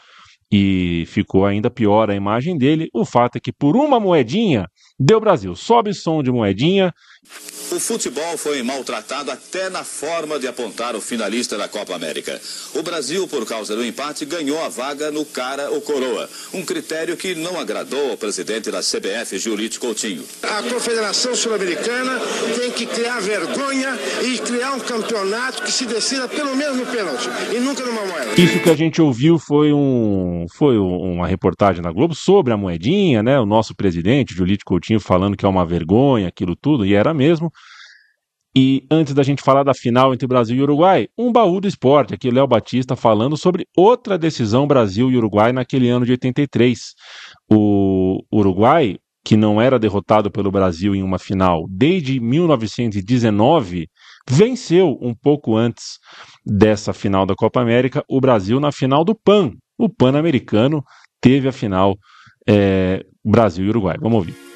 e 0.56 1.04
ficou 1.08 1.48
ainda 1.48 1.72
pior 1.72 2.12
a 2.12 2.16
imagem 2.16 2.56
dele. 2.56 2.88
O 2.94 3.04
fato 3.04 3.38
é 3.38 3.40
que 3.40 3.52
por 3.52 3.76
uma 3.76 4.00
moedinha 4.00 4.68
deu 5.04 5.20
Brasil. 5.20 5.56
Sobe 5.56 5.94
som 5.94 6.24
de 6.24 6.32
moedinha. 6.32 6.94
O 7.72 7.80
futebol 7.80 8.38
foi 8.38 8.62
maltratado 8.62 9.32
até 9.32 9.70
na 9.70 9.84
forma 9.84 10.38
de 10.38 10.46
apontar 10.48 10.96
o 10.96 11.02
finalista 11.02 11.58
da 11.58 11.68
Copa 11.68 11.96
América. 11.96 12.40
O 12.76 12.84
Brasil, 12.84 13.28
por 13.28 13.46
causa 13.48 13.76
do 13.76 13.84
empate, 13.84 14.26
ganhou 14.26 14.62
a 14.64 14.68
vaga 14.70 15.10
no 15.10 15.26
cara 15.26 15.72
ou 15.72 15.82
coroa. 15.82 16.30
Um 16.54 16.64
critério 16.64 17.16
que 17.18 17.34
não 17.34 17.58
agradou 17.60 18.12
ao 18.12 18.18
presidente 18.18 18.70
da 18.70 18.82
CBF, 18.82 19.40
Giulito 19.40 19.80
Coutinho. 19.80 20.24
A 20.44 20.62
Confederação 20.64 21.34
Sul-Americana 21.34 22.20
tem 22.60 22.70
que 22.72 22.86
criar 22.86 23.20
vergonha 23.22 23.98
e 24.24 24.38
criar 24.40 24.74
um 24.74 24.80
campeonato 24.82 25.64
que 25.64 25.72
se 25.72 25.86
decida 25.86 26.28
pelo 26.28 26.56
menos 26.56 26.78
no 26.78 26.86
pênalti 26.86 27.28
e 27.56 27.60
nunca 27.60 27.84
numa 27.86 28.06
moeda. 28.06 28.40
Isso 28.40 28.60
que 28.62 28.70
a 28.70 28.76
gente 28.76 29.02
ouviu 29.02 29.40
foi, 29.40 29.72
um, 29.74 30.46
foi 30.54 30.78
um- 30.78 31.14
uma 31.14 31.26
reportagem 31.28 31.82
na 31.82 31.92
Globo 31.92 32.14
sobre 32.14 32.54
a 32.54 32.58
moedinha, 32.58 33.24
né? 33.24 33.40
O 33.40 33.46
nosso 33.46 33.74
presidente, 33.74 34.36
Julito 34.36 34.66
Coutinho, 34.66 34.93
falando 35.00 35.38
que 35.38 35.46
é 35.46 35.50
uma 35.50 35.66
vergonha 35.66 36.28
aquilo 36.28 36.56
tudo, 36.56 36.86
e 36.86 36.94
era 36.94 37.14
mesmo. 37.14 37.52
E 38.56 38.86
antes 38.90 39.16
da 39.16 39.24
gente 39.24 39.42
falar 39.42 39.64
da 39.64 39.74
final 39.74 40.14
entre 40.14 40.28
Brasil 40.28 40.56
e 40.56 40.62
Uruguai, 40.62 41.08
um 41.18 41.32
baú 41.32 41.60
do 41.60 41.68
esporte. 41.68 42.14
Aqui 42.14 42.30
Léo 42.30 42.46
Batista 42.46 42.96
falando 42.96 43.36
sobre 43.36 43.66
outra 43.76 44.16
decisão 44.16 44.68
Brasil 44.68 45.10
e 45.10 45.18
Uruguai 45.18 45.52
naquele 45.52 45.90
ano 45.90 46.06
de 46.06 46.12
83. 46.12 46.94
O 47.52 48.20
Uruguai, 48.32 48.98
que 49.26 49.36
não 49.36 49.60
era 49.60 49.80
derrotado 49.80 50.30
pelo 50.30 50.52
Brasil 50.52 50.94
em 50.94 51.02
uma 51.02 51.18
final 51.18 51.66
desde 51.68 52.20
1919, 52.20 53.88
venceu 54.30 55.00
um 55.02 55.16
pouco 55.16 55.56
antes 55.56 55.98
dessa 56.46 56.94
final 56.94 57.26
da 57.26 57.34
Copa 57.34 57.60
América 57.60 58.04
o 58.08 58.22
Brasil 58.22 58.60
na 58.60 58.72
final 58.72 59.04
do 59.04 59.16
PAN. 59.16 59.54
O 59.80 59.90
Pan-Americano 59.90 60.84
teve 61.20 61.48
a 61.48 61.52
final 61.52 61.96
é, 62.48 63.04
Brasil 63.26 63.66
e 63.66 63.70
Uruguai. 63.70 63.98
Vamos 64.00 64.18
ouvir. 64.18 64.53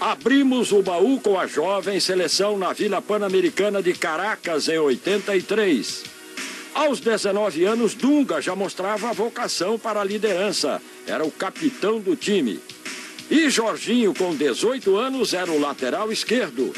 Abrimos 0.00 0.72
o 0.72 0.82
baú 0.82 1.18
com 1.20 1.40
a 1.40 1.46
jovem 1.46 1.98
seleção 1.98 2.58
na 2.58 2.72
Vila 2.74 3.00
Pan-Americana 3.00 3.82
de 3.82 3.94
Caracas 3.94 4.68
em 4.68 4.78
83. 4.78 6.04
Aos 6.74 7.00
19 7.00 7.64
anos, 7.64 7.94
Dunga 7.94 8.42
já 8.42 8.54
mostrava 8.54 9.08
a 9.08 9.14
vocação 9.14 9.78
para 9.78 10.02
a 10.02 10.04
liderança. 10.04 10.82
Era 11.06 11.24
o 11.24 11.30
capitão 11.30 11.98
do 11.98 12.14
time. 12.14 12.60
E 13.30 13.48
Jorginho, 13.48 14.12
com 14.14 14.36
18 14.36 14.96
anos, 14.98 15.32
era 15.32 15.50
o 15.50 15.58
lateral 15.58 16.12
esquerdo. 16.12 16.74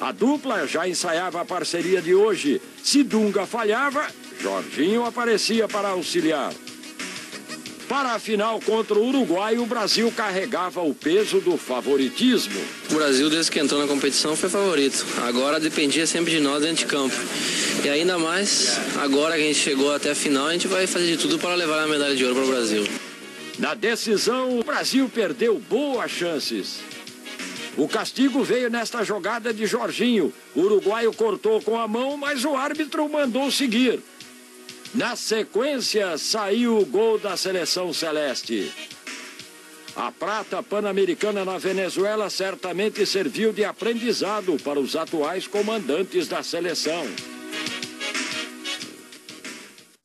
A 0.00 0.10
dupla 0.10 0.66
já 0.66 0.88
ensaiava 0.88 1.40
a 1.40 1.44
parceria 1.44 2.02
de 2.02 2.12
hoje. 2.12 2.60
Se 2.82 3.04
Dunga 3.04 3.46
falhava, 3.46 4.04
Jorginho 4.40 5.04
aparecia 5.04 5.68
para 5.68 5.90
auxiliar. 5.90 6.52
Para 7.88 8.12
a 8.14 8.18
final 8.18 8.60
contra 8.60 8.94
o 8.94 9.08
Uruguai, 9.08 9.58
o 9.58 9.66
Brasil 9.66 10.12
carregava 10.16 10.80
o 10.82 10.94
peso 10.94 11.40
do 11.40 11.56
favoritismo. 11.56 12.60
O 12.90 12.94
Brasil, 12.94 13.28
desde 13.28 13.50
que 13.50 13.58
entrou 13.58 13.80
na 13.80 13.86
competição, 13.86 14.36
foi 14.36 14.48
favorito. 14.48 15.04
Agora 15.26 15.60
dependia 15.60 16.06
sempre 16.06 16.30
de 16.30 16.40
nós 16.40 16.62
dentro 16.62 16.76
de 16.76 16.86
campo. 16.86 17.14
E 17.84 17.88
ainda 17.88 18.18
mais, 18.18 18.78
agora 19.00 19.34
que 19.36 19.42
a 19.42 19.46
gente 19.46 19.58
chegou 19.58 19.92
até 19.92 20.10
a 20.10 20.14
final, 20.14 20.46
a 20.46 20.52
gente 20.52 20.68
vai 20.68 20.86
fazer 20.86 21.06
de 21.06 21.16
tudo 21.16 21.38
para 21.38 21.54
levar 21.54 21.82
a 21.82 21.86
medalha 21.86 22.14
de 22.14 22.24
ouro 22.24 22.36
para 22.36 22.44
o 22.44 22.48
Brasil. 22.48 22.86
Na 23.58 23.74
decisão, 23.74 24.58
o 24.58 24.64
Brasil 24.64 25.10
perdeu 25.12 25.58
boas 25.58 26.10
chances. 26.10 26.78
O 27.76 27.88
castigo 27.88 28.42
veio 28.42 28.68
nesta 28.68 29.02
jogada 29.02 29.52
de 29.52 29.66
Jorginho. 29.66 30.32
O 30.54 30.60
uruguaio 30.60 31.12
cortou 31.12 31.60
com 31.60 31.78
a 31.78 31.88
mão, 31.88 32.16
mas 32.16 32.44
o 32.44 32.54
árbitro 32.54 33.08
mandou 33.08 33.50
seguir. 33.50 34.00
Na 34.94 35.16
sequência, 35.16 36.18
saiu 36.18 36.78
o 36.78 36.84
gol 36.84 37.18
da 37.18 37.34
seleção 37.34 37.94
celeste. 37.94 38.70
A 39.96 40.12
prata 40.12 40.62
pan-americana 40.62 41.46
na 41.46 41.56
Venezuela 41.56 42.28
certamente 42.28 43.06
serviu 43.06 43.54
de 43.54 43.64
aprendizado 43.64 44.56
para 44.62 44.78
os 44.78 44.94
atuais 44.94 45.46
comandantes 45.46 46.28
da 46.28 46.42
seleção. 46.42 47.04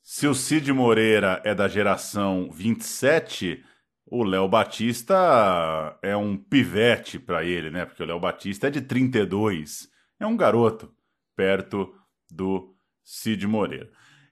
Se 0.02 0.26
o 0.26 0.34
Cid 0.34 0.72
Moreira 0.72 1.40
é 1.44 1.54
da 1.54 1.68
geração 1.68 2.50
27, 2.50 3.62
o 4.06 4.24
Léo 4.24 4.48
Batista 4.48 5.98
é 6.02 6.16
um 6.16 6.34
pivete 6.34 7.18
para 7.18 7.44
ele, 7.44 7.70
né? 7.70 7.84
Porque 7.84 8.02
o 8.02 8.06
Léo 8.06 8.18
Batista 8.18 8.68
é 8.68 8.70
de 8.70 8.80
32. 8.80 9.88
É 10.18 10.26
um 10.26 10.36
garoto 10.36 10.90
perto 11.36 11.94
do 12.30 12.74
Cid 13.04 13.46
Moreira. 13.46 13.90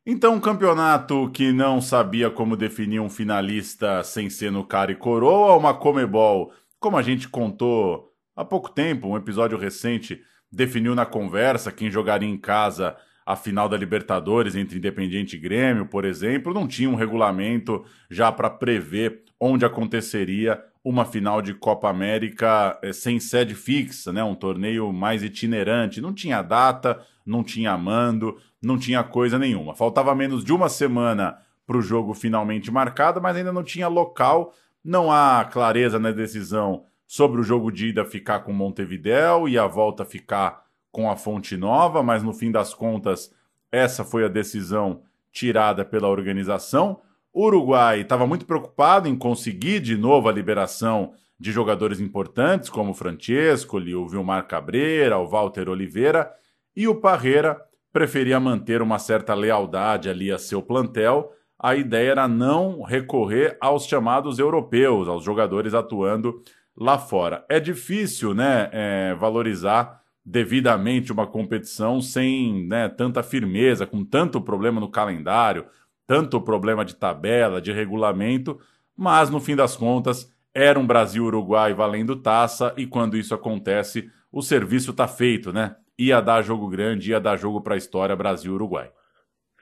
Então, 0.08 0.34
um 0.34 0.40
campeonato 0.40 1.28
que 1.30 1.50
não 1.50 1.80
sabia 1.80 2.30
como 2.30 2.56
definir 2.56 3.00
um 3.00 3.10
finalista 3.10 4.04
sem 4.04 4.30
ser 4.30 4.52
no 4.52 4.62
cara 4.64 4.92
e 4.92 4.94
coroa, 4.94 5.56
uma 5.56 5.74
Comebol, 5.74 6.52
como 6.78 6.96
a 6.96 7.02
gente 7.02 7.28
contou 7.28 8.12
há 8.36 8.44
pouco 8.44 8.70
tempo, 8.70 9.08
um 9.08 9.16
episódio 9.16 9.58
recente, 9.58 10.22
definiu 10.50 10.94
na 10.94 11.04
conversa 11.04 11.72
quem 11.72 11.90
jogaria 11.90 12.28
em 12.28 12.38
casa 12.38 12.96
a 13.26 13.34
final 13.34 13.68
da 13.68 13.76
Libertadores 13.76 14.54
entre 14.54 14.78
Independiente 14.78 15.34
e 15.34 15.40
Grêmio, 15.40 15.86
por 15.86 16.04
exemplo, 16.04 16.54
não 16.54 16.68
tinha 16.68 16.88
um 16.88 16.94
regulamento 16.94 17.84
já 18.08 18.30
para 18.30 18.48
prever 18.48 19.24
onde 19.40 19.64
aconteceria 19.64 20.62
uma 20.84 21.04
final 21.04 21.42
de 21.42 21.52
Copa 21.52 21.90
América 21.90 22.78
eh, 22.80 22.92
sem 22.92 23.18
sede 23.18 23.56
fixa, 23.56 24.12
né? 24.12 24.22
um 24.22 24.36
torneio 24.36 24.92
mais 24.92 25.24
itinerante. 25.24 26.00
Não 26.00 26.14
tinha 26.14 26.40
data, 26.42 27.04
não 27.26 27.42
tinha 27.42 27.76
mando, 27.76 28.36
não 28.66 28.76
tinha 28.76 29.02
coisa 29.04 29.38
nenhuma. 29.38 29.74
Faltava 29.74 30.14
menos 30.14 30.44
de 30.44 30.52
uma 30.52 30.68
semana 30.68 31.38
para 31.64 31.76
o 31.76 31.82
jogo 31.82 32.12
finalmente 32.14 32.70
marcado, 32.70 33.22
mas 33.22 33.36
ainda 33.36 33.52
não 33.52 33.62
tinha 33.62 33.88
local. 33.88 34.52
Não 34.84 35.10
há 35.10 35.44
clareza 35.44 35.98
na 35.98 36.10
decisão 36.10 36.84
sobre 37.06 37.40
o 37.40 37.44
jogo 37.44 37.70
de 37.70 37.88
ida 37.88 38.04
ficar 38.04 38.40
com 38.40 38.52
Montevidéu 38.52 39.48
e 39.48 39.56
a 39.56 39.66
volta 39.66 40.04
ficar 40.04 40.64
com 40.90 41.10
a 41.10 41.16
Fonte 41.16 41.56
Nova, 41.56 42.02
mas 42.02 42.22
no 42.22 42.32
fim 42.32 42.50
das 42.50 42.74
contas, 42.74 43.32
essa 43.70 44.04
foi 44.04 44.24
a 44.24 44.28
decisão 44.28 45.02
tirada 45.30 45.84
pela 45.84 46.08
organização. 46.08 47.00
O 47.32 47.44
Uruguai 47.44 48.00
estava 48.00 48.26
muito 48.26 48.46
preocupado 48.46 49.08
em 49.08 49.16
conseguir 49.16 49.80
de 49.80 49.96
novo 49.96 50.28
a 50.28 50.32
liberação 50.32 51.12
de 51.38 51.52
jogadores 51.52 52.00
importantes, 52.00 52.70
como 52.70 52.94
Francesco, 52.94 53.76
o 53.76 54.08
Vilmar 54.08 54.46
Cabreira, 54.46 55.18
o 55.18 55.26
Walter 55.28 55.68
Oliveira, 55.68 56.32
e 56.74 56.88
o 56.88 56.94
Parreira 56.94 57.65
preferia 57.96 58.38
manter 58.38 58.82
uma 58.82 58.98
certa 58.98 59.32
lealdade 59.32 60.10
ali 60.10 60.30
a 60.30 60.36
seu 60.36 60.60
plantel. 60.60 61.32
A 61.58 61.74
ideia 61.74 62.10
era 62.10 62.28
não 62.28 62.82
recorrer 62.82 63.56
aos 63.58 63.86
chamados 63.86 64.38
europeus, 64.38 65.08
aos 65.08 65.24
jogadores 65.24 65.72
atuando 65.72 66.42
lá 66.76 66.98
fora. 66.98 67.42
É 67.48 67.58
difícil, 67.58 68.34
né, 68.34 68.68
é, 68.70 69.14
valorizar 69.14 70.02
devidamente 70.22 71.10
uma 71.10 71.26
competição 71.26 71.98
sem 72.02 72.66
né, 72.66 72.86
tanta 72.86 73.22
firmeza, 73.22 73.86
com 73.86 74.04
tanto 74.04 74.42
problema 74.42 74.78
no 74.78 74.90
calendário, 74.90 75.64
tanto 76.06 76.38
problema 76.38 76.84
de 76.84 76.96
tabela, 76.96 77.62
de 77.62 77.72
regulamento, 77.72 78.60
mas 78.94 79.30
no 79.30 79.40
fim 79.40 79.56
das 79.56 79.74
contas 79.74 80.30
era 80.52 80.78
um 80.78 80.86
Brasil-Uruguai 80.86 81.72
valendo 81.72 82.14
taça 82.14 82.74
e 82.76 82.86
quando 82.86 83.16
isso 83.16 83.34
acontece 83.34 84.10
o 84.30 84.42
serviço 84.42 84.90
está 84.90 85.08
feito, 85.08 85.50
né? 85.50 85.76
Ia 85.98 86.20
dar 86.20 86.42
jogo 86.42 86.68
grande, 86.68 87.10
ia 87.10 87.20
dar 87.20 87.36
jogo 87.36 87.60
para 87.60 87.74
a 87.74 87.78
história 87.78 88.14
Brasil-Uruguai. 88.14 88.90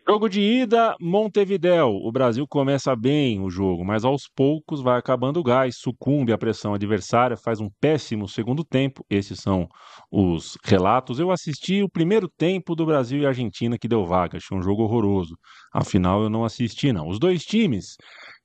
Jogo 0.06 0.28
de 0.28 0.40
ida, 0.40 0.94
Montevidéu. 1.00 1.88
O 1.88 2.12
Brasil 2.12 2.46
começa 2.46 2.94
bem 2.94 3.40
o 3.40 3.48
jogo, 3.48 3.82
mas 3.86 4.04
aos 4.04 4.28
poucos 4.28 4.82
vai 4.82 4.98
acabando 4.98 5.40
o 5.40 5.42
gás, 5.42 5.76
sucumbe 5.78 6.30
à 6.30 6.36
pressão 6.36 6.74
adversária, 6.74 7.38
faz 7.38 7.58
um 7.58 7.70
péssimo 7.80 8.28
segundo 8.28 8.62
tempo. 8.62 9.02
Esses 9.08 9.40
são 9.40 9.66
os 10.12 10.58
relatos. 10.62 11.18
Eu 11.18 11.30
assisti 11.30 11.82
o 11.82 11.88
primeiro 11.88 12.28
tempo 12.28 12.74
do 12.74 12.84
Brasil 12.84 13.20
e 13.20 13.26
Argentina 13.26 13.78
que 13.78 13.88
deu 13.88 14.04
vaga, 14.04 14.36
achei 14.36 14.54
um 14.54 14.60
jogo 14.60 14.82
horroroso. 14.82 15.36
Afinal, 15.72 16.22
eu 16.22 16.28
não 16.28 16.44
assisti, 16.44 16.92
não. 16.92 17.08
Os 17.08 17.18
dois 17.18 17.42
times 17.42 17.96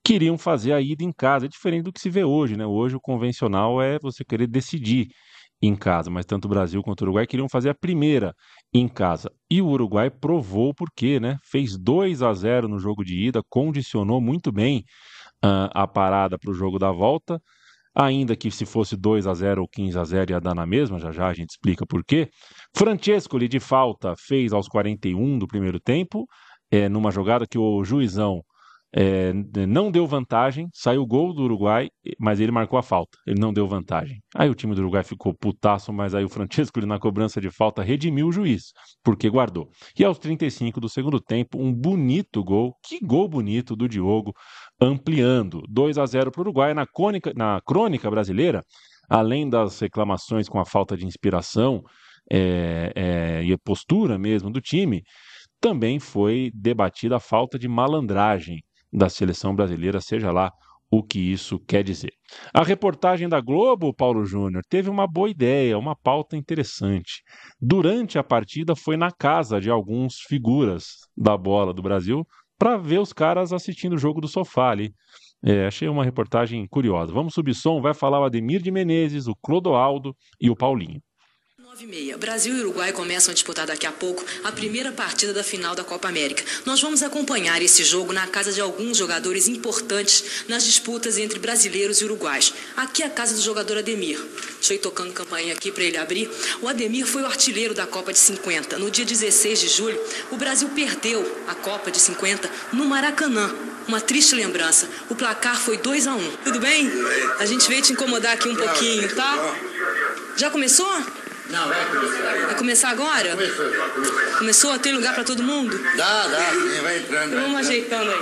queriam 0.02 0.38
fazer 0.38 0.72
a 0.72 0.80
ida 0.80 1.04
em 1.04 1.12
casa, 1.12 1.44
é 1.44 1.48
diferente 1.48 1.84
do 1.84 1.92
que 1.92 2.00
se 2.00 2.08
vê 2.08 2.24
hoje, 2.24 2.56
né? 2.56 2.64
Hoje 2.64 2.96
o 2.96 3.00
convencional 3.00 3.82
é 3.82 3.98
você 4.00 4.24
querer 4.24 4.46
decidir 4.46 5.08
em 5.62 5.76
casa, 5.76 6.10
mas 6.10 6.24
tanto 6.24 6.46
o 6.46 6.48
Brasil 6.48 6.82
quanto 6.82 7.02
o 7.02 7.04
Uruguai 7.04 7.26
queriam 7.26 7.48
fazer 7.48 7.70
a 7.70 7.74
primeira 7.74 8.34
em 8.72 8.88
casa. 8.88 9.30
E 9.50 9.60
o 9.60 9.66
Uruguai 9.68 10.10
provou 10.10 10.74
por 10.74 10.88
quê, 10.94 11.20
né? 11.20 11.38
Fez 11.44 11.76
2 11.76 12.22
a 12.22 12.32
0 12.32 12.68
no 12.68 12.78
jogo 12.78 13.04
de 13.04 13.14
ida, 13.26 13.42
condicionou 13.48 14.20
muito 14.20 14.50
bem 14.50 14.84
uh, 15.44 15.68
a 15.74 15.86
parada 15.86 16.38
para 16.38 16.50
o 16.50 16.54
jogo 16.54 16.78
da 16.78 16.90
volta. 16.90 17.40
Ainda 17.94 18.36
que 18.36 18.50
se 18.50 18.64
fosse 18.64 18.96
2 18.96 19.26
a 19.26 19.34
0 19.34 19.62
ou 19.62 19.68
15 19.68 19.98
a 19.98 20.04
0 20.04 20.30
ia 20.32 20.40
dar 20.40 20.54
na 20.54 20.64
mesma, 20.64 20.98
já 20.98 21.10
já 21.10 21.26
a 21.28 21.34
gente 21.34 21.50
explica 21.50 21.84
por 21.84 22.04
quê. 22.04 22.30
Francesco 22.74 23.38
de 23.38 23.60
falta 23.60 24.14
fez 24.16 24.52
aos 24.52 24.68
41 24.68 25.38
do 25.38 25.46
primeiro 25.46 25.80
tempo, 25.80 26.24
é, 26.70 26.88
numa 26.88 27.10
jogada 27.10 27.46
que 27.46 27.58
o 27.58 27.84
juizão 27.84 28.42
é, 28.92 29.32
não 29.68 29.90
deu 29.90 30.06
vantagem, 30.06 30.68
saiu 30.72 31.02
o 31.02 31.06
gol 31.06 31.32
do 31.32 31.42
Uruguai, 31.42 31.88
mas 32.18 32.40
ele 32.40 32.50
marcou 32.50 32.78
a 32.78 32.82
falta, 32.82 33.16
ele 33.26 33.40
não 33.40 33.52
deu 33.52 33.66
vantagem. 33.68 34.20
Aí 34.34 34.50
o 34.50 34.54
time 34.54 34.74
do 34.74 34.80
Uruguai 34.80 35.04
ficou 35.04 35.32
putaço, 35.32 35.92
mas 35.92 36.14
aí 36.14 36.24
o 36.24 36.28
Francisco, 36.28 36.84
na 36.84 36.98
cobrança 36.98 37.40
de 37.40 37.50
falta, 37.50 37.82
redimiu 37.82 38.28
o 38.28 38.32
juiz, 38.32 38.72
porque 39.04 39.30
guardou. 39.30 39.68
E 39.96 40.04
aos 40.04 40.18
35 40.18 40.80
do 40.80 40.88
segundo 40.88 41.20
tempo, 41.20 41.58
um 41.58 41.72
bonito 41.72 42.42
gol, 42.42 42.74
que 42.84 42.98
gol 43.00 43.28
bonito 43.28 43.76
do 43.76 43.88
Diogo, 43.88 44.32
ampliando 44.80 45.62
2 45.68 45.96
a 45.96 46.06
0 46.06 46.32
para 46.32 46.40
o 46.40 46.42
Uruguai. 46.42 46.74
Na, 46.74 46.86
cônica, 46.86 47.32
na 47.36 47.60
crônica 47.64 48.10
brasileira, 48.10 48.64
além 49.08 49.48
das 49.48 49.78
reclamações 49.78 50.48
com 50.48 50.58
a 50.58 50.64
falta 50.64 50.96
de 50.96 51.06
inspiração 51.06 51.82
é, 52.30 52.92
é, 52.94 53.44
e 53.44 53.52
a 53.52 53.58
postura 53.58 54.18
mesmo 54.18 54.50
do 54.50 54.60
time, 54.60 55.02
também 55.60 56.00
foi 56.00 56.50
debatida 56.54 57.16
a 57.16 57.20
falta 57.20 57.58
de 57.58 57.68
malandragem 57.68 58.60
da 58.92 59.08
seleção 59.08 59.54
brasileira, 59.54 60.00
seja 60.00 60.30
lá 60.30 60.52
o 60.90 61.02
que 61.02 61.18
isso 61.20 61.58
quer 61.60 61.84
dizer. 61.84 62.12
A 62.52 62.64
reportagem 62.64 63.28
da 63.28 63.40
Globo, 63.40 63.94
Paulo 63.94 64.24
Júnior, 64.24 64.62
teve 64.68 64.90
uma 64.90 65.06
boa 65.06 65.30
ideia, 65.30 65.78
uma 65.78 65.94
pauta 65.94 66.36
interessante. 66.36 67.22
Durante 67.60 68.18
a 68.18 68.24
partida, 68.24 68.74
foi 68.74 68.96
na 68.96 69.12
casa 69.12 69.60
de 69.60 69.70
alguns 69.70 70.16
figuras 70.26 70.96
da 71.16 71.36
bola 71.36 71.72
do 71.72 71.82
Brasil 71.82 72.26
para 72.58 72.76
ver 72.76 72.98
os 72.98 73.12
caras 73.12 73.52
assistindo 73.52 73.94
o 73.94 73.98
jogo 73.98 74.20
do 74.20 74.28
sofá 74.28 74.70
ali. 74.70 74.92
É, 75.42 75.66
achei 75.66 75.88
uma 75.88 76.04
reportagem 76.04 76.66
curiosa. 76.68 77.12
Vamos 77.12 77.32
subir 77.32 77.54
som, 77.54 77.80
vai 77.80 77.94
falar 77.94 78.20
o 78.20 78.24
Ademir 78.24 78.60
de 78.60 78.70
Menezes, 78.70 79.26
o 79.26 79.34
Clodoaldo 79.36 80.14
e 80.40 80.50
o 80.50 80.56
Paulinho. 80.56 81.00
9 81.70 81.84
e 81.84 81.86
meia. 81.86 82.18
Brasil 82.18 82.56
e 82.56 82.60
Uruguai 82.62 82.92
começam 82.92 83.30
a 83.30 83.34
disputar 83.34 83.64
daqui 83.64 83.86
a 83.86 83.92
pouco 83.92 84.24
a 84.42 84.50
primeira 84.50 84.90
partida 84.90 85.32
da 85.32 85.44
final 85.44 85.72
da 85.72 85.84
Copa 85.84 86.08
América. 86.08 86.42
Nós 86.66 86.82
vamos 86.82 87.00
acompanhar 87.00 87.62
esse 87.62 87.84
jogo 87.84 88.12
na 88.12 88.26
casa 88.26 88.52
de 88.52 88.60
alguns 88.60 88.96
jogadores 88.96 89.46
importantes 89.46 90.44
nas 90.48 90.64
disputas 90.64 91.16
entre 91.16 91.38
brasileiros 91.38 92.00
e 92.00 92.04
uruguais. 92.04 92.52
Aqui 92.76 93.04
é 93.04 93.06
a 93.06 93.10
casa 93.10 93.36
do 93.36 93.40
jogador 93.40 93.78
Ademir. 93.78 94.20
Deixa 94.56 94.72
eu 94.72 94.78
ir 94.78 94.80
tocando 94.80 95.12
campainha 95.12 95.52
aqui 95.52 95.70
para 95.70 95.84
ele 95.84 95.96
abrir. 95.96 96.28
O 96.60 96.66
Ademir 96.66 97.06
foi 97.06 97.22
o 97.22 97.26
artilheiro 97.26 97.72
da 97.72 97.86
Copa 97.86 98.12
de 98.12 98.18
50. 98.18 98.76
No 98.76 98.90
dia 98.90 99.04
16 99.04 99.60
de 99.60 99.68
julho, 99.68 100.00
o 100.32 100.36
Brasil 100.36 100.68
perdeu 100.70 101.40
a 101.46 101.54
Copa 101.54 101.92
de 101.92 102.00
50 102.00 102.50
no 102.72 102.84
Maracanã. 102.84 103.48
Uma 103.86 104.00
triste 104.00 104.34
lembrança. 104.34 104.88
O 105.08 105.14
placar 105.14 105.60
foi 105.60 105.76
2 105.76 106.08
a 106.08 106.14
1 106.14 106.18
um. 106.18 106.36
Tudo 106.42 106.58
bem? 106.58 106.90
A 107.38 107.46
gente 107.46 107.68
veio 107.68 107.80
te 107.80 107.92
incomodar 107.92 108.32
aqui 108.32 108.48
um 108.48 108.56
pouquinho, 108.56 109.14
tá? 109.14 109.56
Já 110.36 110.50
começou? 110.50 111.19
Não, 111.50 111.68
vai 111.68 111.84
começar. 111.86 112.46
Vai 112.46 112.54
começar 112.54 112.88
agora? 112.90 113.30
Começou 113.30 113.72
já, 113.72 113.88
começou. 113.88 114.38
Começou? 114.38 114.78
Tem 114.78 114.92
lugar 114.94 115.14
para 115.14 115.24
todo 115.24 115.42
mundo? 115.42 115.76
Dá, 115.96 116.28
dá, 116.28 116.50
sim, 116.50 116.80
vai 116.80 116.98
entrando. 116.98 117.34
Vamos 117.34 117.52
vai 117.52 117.62
ajeitando 117.62 118.10
aí. 118.10 118.20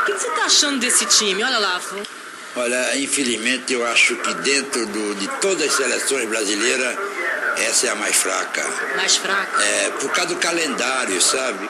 O 0.00 0.04
que 0.06 0.12
você 0.12 0.28
está 0.28 0.44
achando 0.44 0.78
desse 0.80 1.04
time? 1.06 1.42
Olha 1.42 1.58
lá, 1.58 1.78
Fô. 1.80 1.96
Olha, 2.56 2.96
infelizmente 2.96 3.72
eu 3.72 3.84
acho 3.86 4.16
que 4.16 4.32
dentro 4.34 4.86
do, 4.86 5.14
de 5.16 5.28
todas 5.40 5.68
as 5.68 5.74
seleções 5.74 6.28
brasileiras, 6.28 6.96
essa 7.56 7.88
é 7.88 7.90
a 7.90 7.94
mais 7.96 8.16
fraca. 8.16 8.64
Mais 8.96 9.16
fraca? 9.16 9.62
É, 9.62 9.90
por 9.90 10.10
causa 10.12 10.34
do 10.34 10.40
calendário, 10.40 11.20
sabe? 11.20 11.68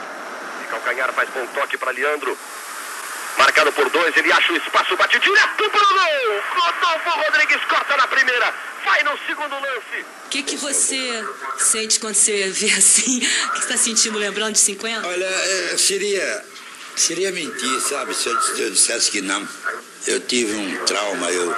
De 0.60 0.66
calcanhar 0.68 1.12
faz 1.14 1.28
bom 1.30 1.46
toque 1.46 1.78
para 1.78 1.90
Leandro. 1.90 2.36
Marcado 3.38 3.72
por 3.72 3.90
dois, 3.90 4.16
ele 4.16 4.32
acha 4.32 4.52
o 4.52 4.56
espaço, 4.56 4.96
bate 4.96 5.18
direto 5.18 5.56
pro 5.56 5.68
gol. 5.68 6.42
Rodolfo 6.54 7.10
Rodrigues 7.10 7.64
corta 7.64 7.96
na 7.96 8.06
primeira, 8.06 8.54
vai 8.84 9.02
no 9.02 9.18
segundo 9.26 9.54
lance. 9.54 10.06
O 10.26 10.28
que, 10.30 10.42
que 10.42 10.56
você 10.56 11.24
sente 11.58 11.98
quando 11.98 12.14
você 12.14 12.48
vê 12.50 12.70
assim? 12.72 13.18
O 13.18 13.50
que 13.52 13.58
você 13.58 13.64
está 13.64 13.76
sentindo, 13.76 14.18
lembrando 14.18 14.52
de 14.52 14.60
50? 14.60 15.06
Olha, 15.06 15.24
é, 15.24 15.76
seria, 15.76 16.44
seria 16.96 17.32
mentir, 17.32 17.80
sabe, 17.80 18.14
se 18.14 18.28
eu, 18.28 18.40
se 18.40 18.60
eu 18.60 18.70
dissesse 18.70 19.10
que 19.10 19.20
não. 19.20 19.46
Eu 20.06 20.20
tive 20.20 20.54
um 20.54 20.84
trauma, 20.84 21.30
eu, 21.30 21.56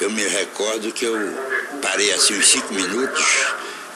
eu 0.00 0.10
me 0.10 0.22
recordo 0.22 0.92
que 0.92 1.04
eu 1.04 1.16
parei 1.80 2.12
assim 2.12 2.36
uns 2.36 2.46
cinco 2.46 2.74
minutos 2.74 3.24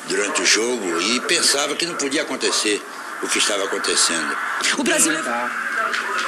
durante 0.09 0.43
o 0.43 0.47
jogo 0.47 1.01
e 1.01 1.21
pensava 1.21 1.75
que 1.75 1.85
não 1.87 1.95
podia 1.97 2.23
acontecer 2.23 2.81
o 3.23 3.29
que 3.29 3.39
estava 3.39 3.65
acontecendo. 3.65 4.37
O 4.79 4.83
Brasil. 4.83 5.13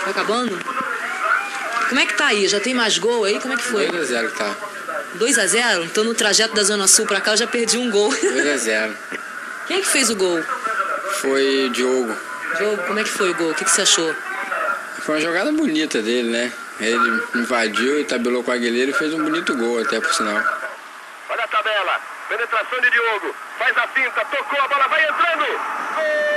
Tá 0.04 0.10
acabando? 0.10 0.58
Como 1.88 2.00
é 2.00 2.06
que 2.06 2.14
tá 2.14 2.26
aí? 2.26 2.48
Já 2.48 2.58
tem 2.58 2.74
mais 2.74 2.98
gol 2.98 3.24
aí? 3.24 3.38
Como 3.40 3.54
é 3.54 3.56
que 3.56 3.62
foi? 3.62 3.86
2x0 3.88 4.30
que 4.30 4.38
tá. 4.38 4.56
2x0? 5.18 5.84
Então 5.84 6.04
no 6.04 6.14
trajeto 6.14 6.54
da 6.54 6.62
Zona 6.62 6.88
Sul 6.88 7.06
pra 7.06 7.20
cá 7.20 7.32
eu 7.32 7.36
já 7.36 7.46
perdi 7.46 7.78
um 7.78 7.90
gol. 7.90 8.10
2x0. 8.10 8.92
Quem 9.68 9.78
é 9.78 9.80
que 9.80 9.88
fez 9.88 10.10
o 10.10 10.16
gol? 10.16 10.42
Foi 11.20 11.70
Diogo. 11.72 12.16
Diogo, 12.56 12.82
como 12.84 12.98
é 12.98 13.04
que 13.04 13.10
foi 13.10 13.30
o 13.30 13.34
gol? 13.34 13.50
O 13.50 13.54
que, 13.54 13.64
que 13.64 13.70
você 13.70 13.82
achou? 13.82 14.14
Foi 15.04 15.14
uma 15.16 15.20
jogada 15.20 15.52
bonita 15.52 16.02
dele, 16.02 16.30
né? 16.30 16.52
Ele 16.80 17.22
invadiu 17.36 18.00
e 18.00 18.04
tabelou 18.04 18.42
com 18.42 18.50
o 18.50 18.54
Aguilera 18.54 18.90
e 18.90 18.94
fez 18.94 19.14
um 19.14 19.22
bonito 19.22 19.56
gol 19.56 19.80
até 19.80 20.00
por 20.00 20.12
sinal. 20.12 20.42
Olha 21.28 21.44
a 21.44 21.48
tabela, 21.48 22.00
penetração 22.28 22.80
de 22.80 22.90
Diogo, 22.90 23.34
faz 23.58 23.76
a 23.76 23.86
finta, 23.88 24.24
tocou, 24.24 24.60
a 24.60 24.68
bola 24.68 24.88
vai 24.88 25.04
entrando. 25.04 25.44
A 25.96 26.31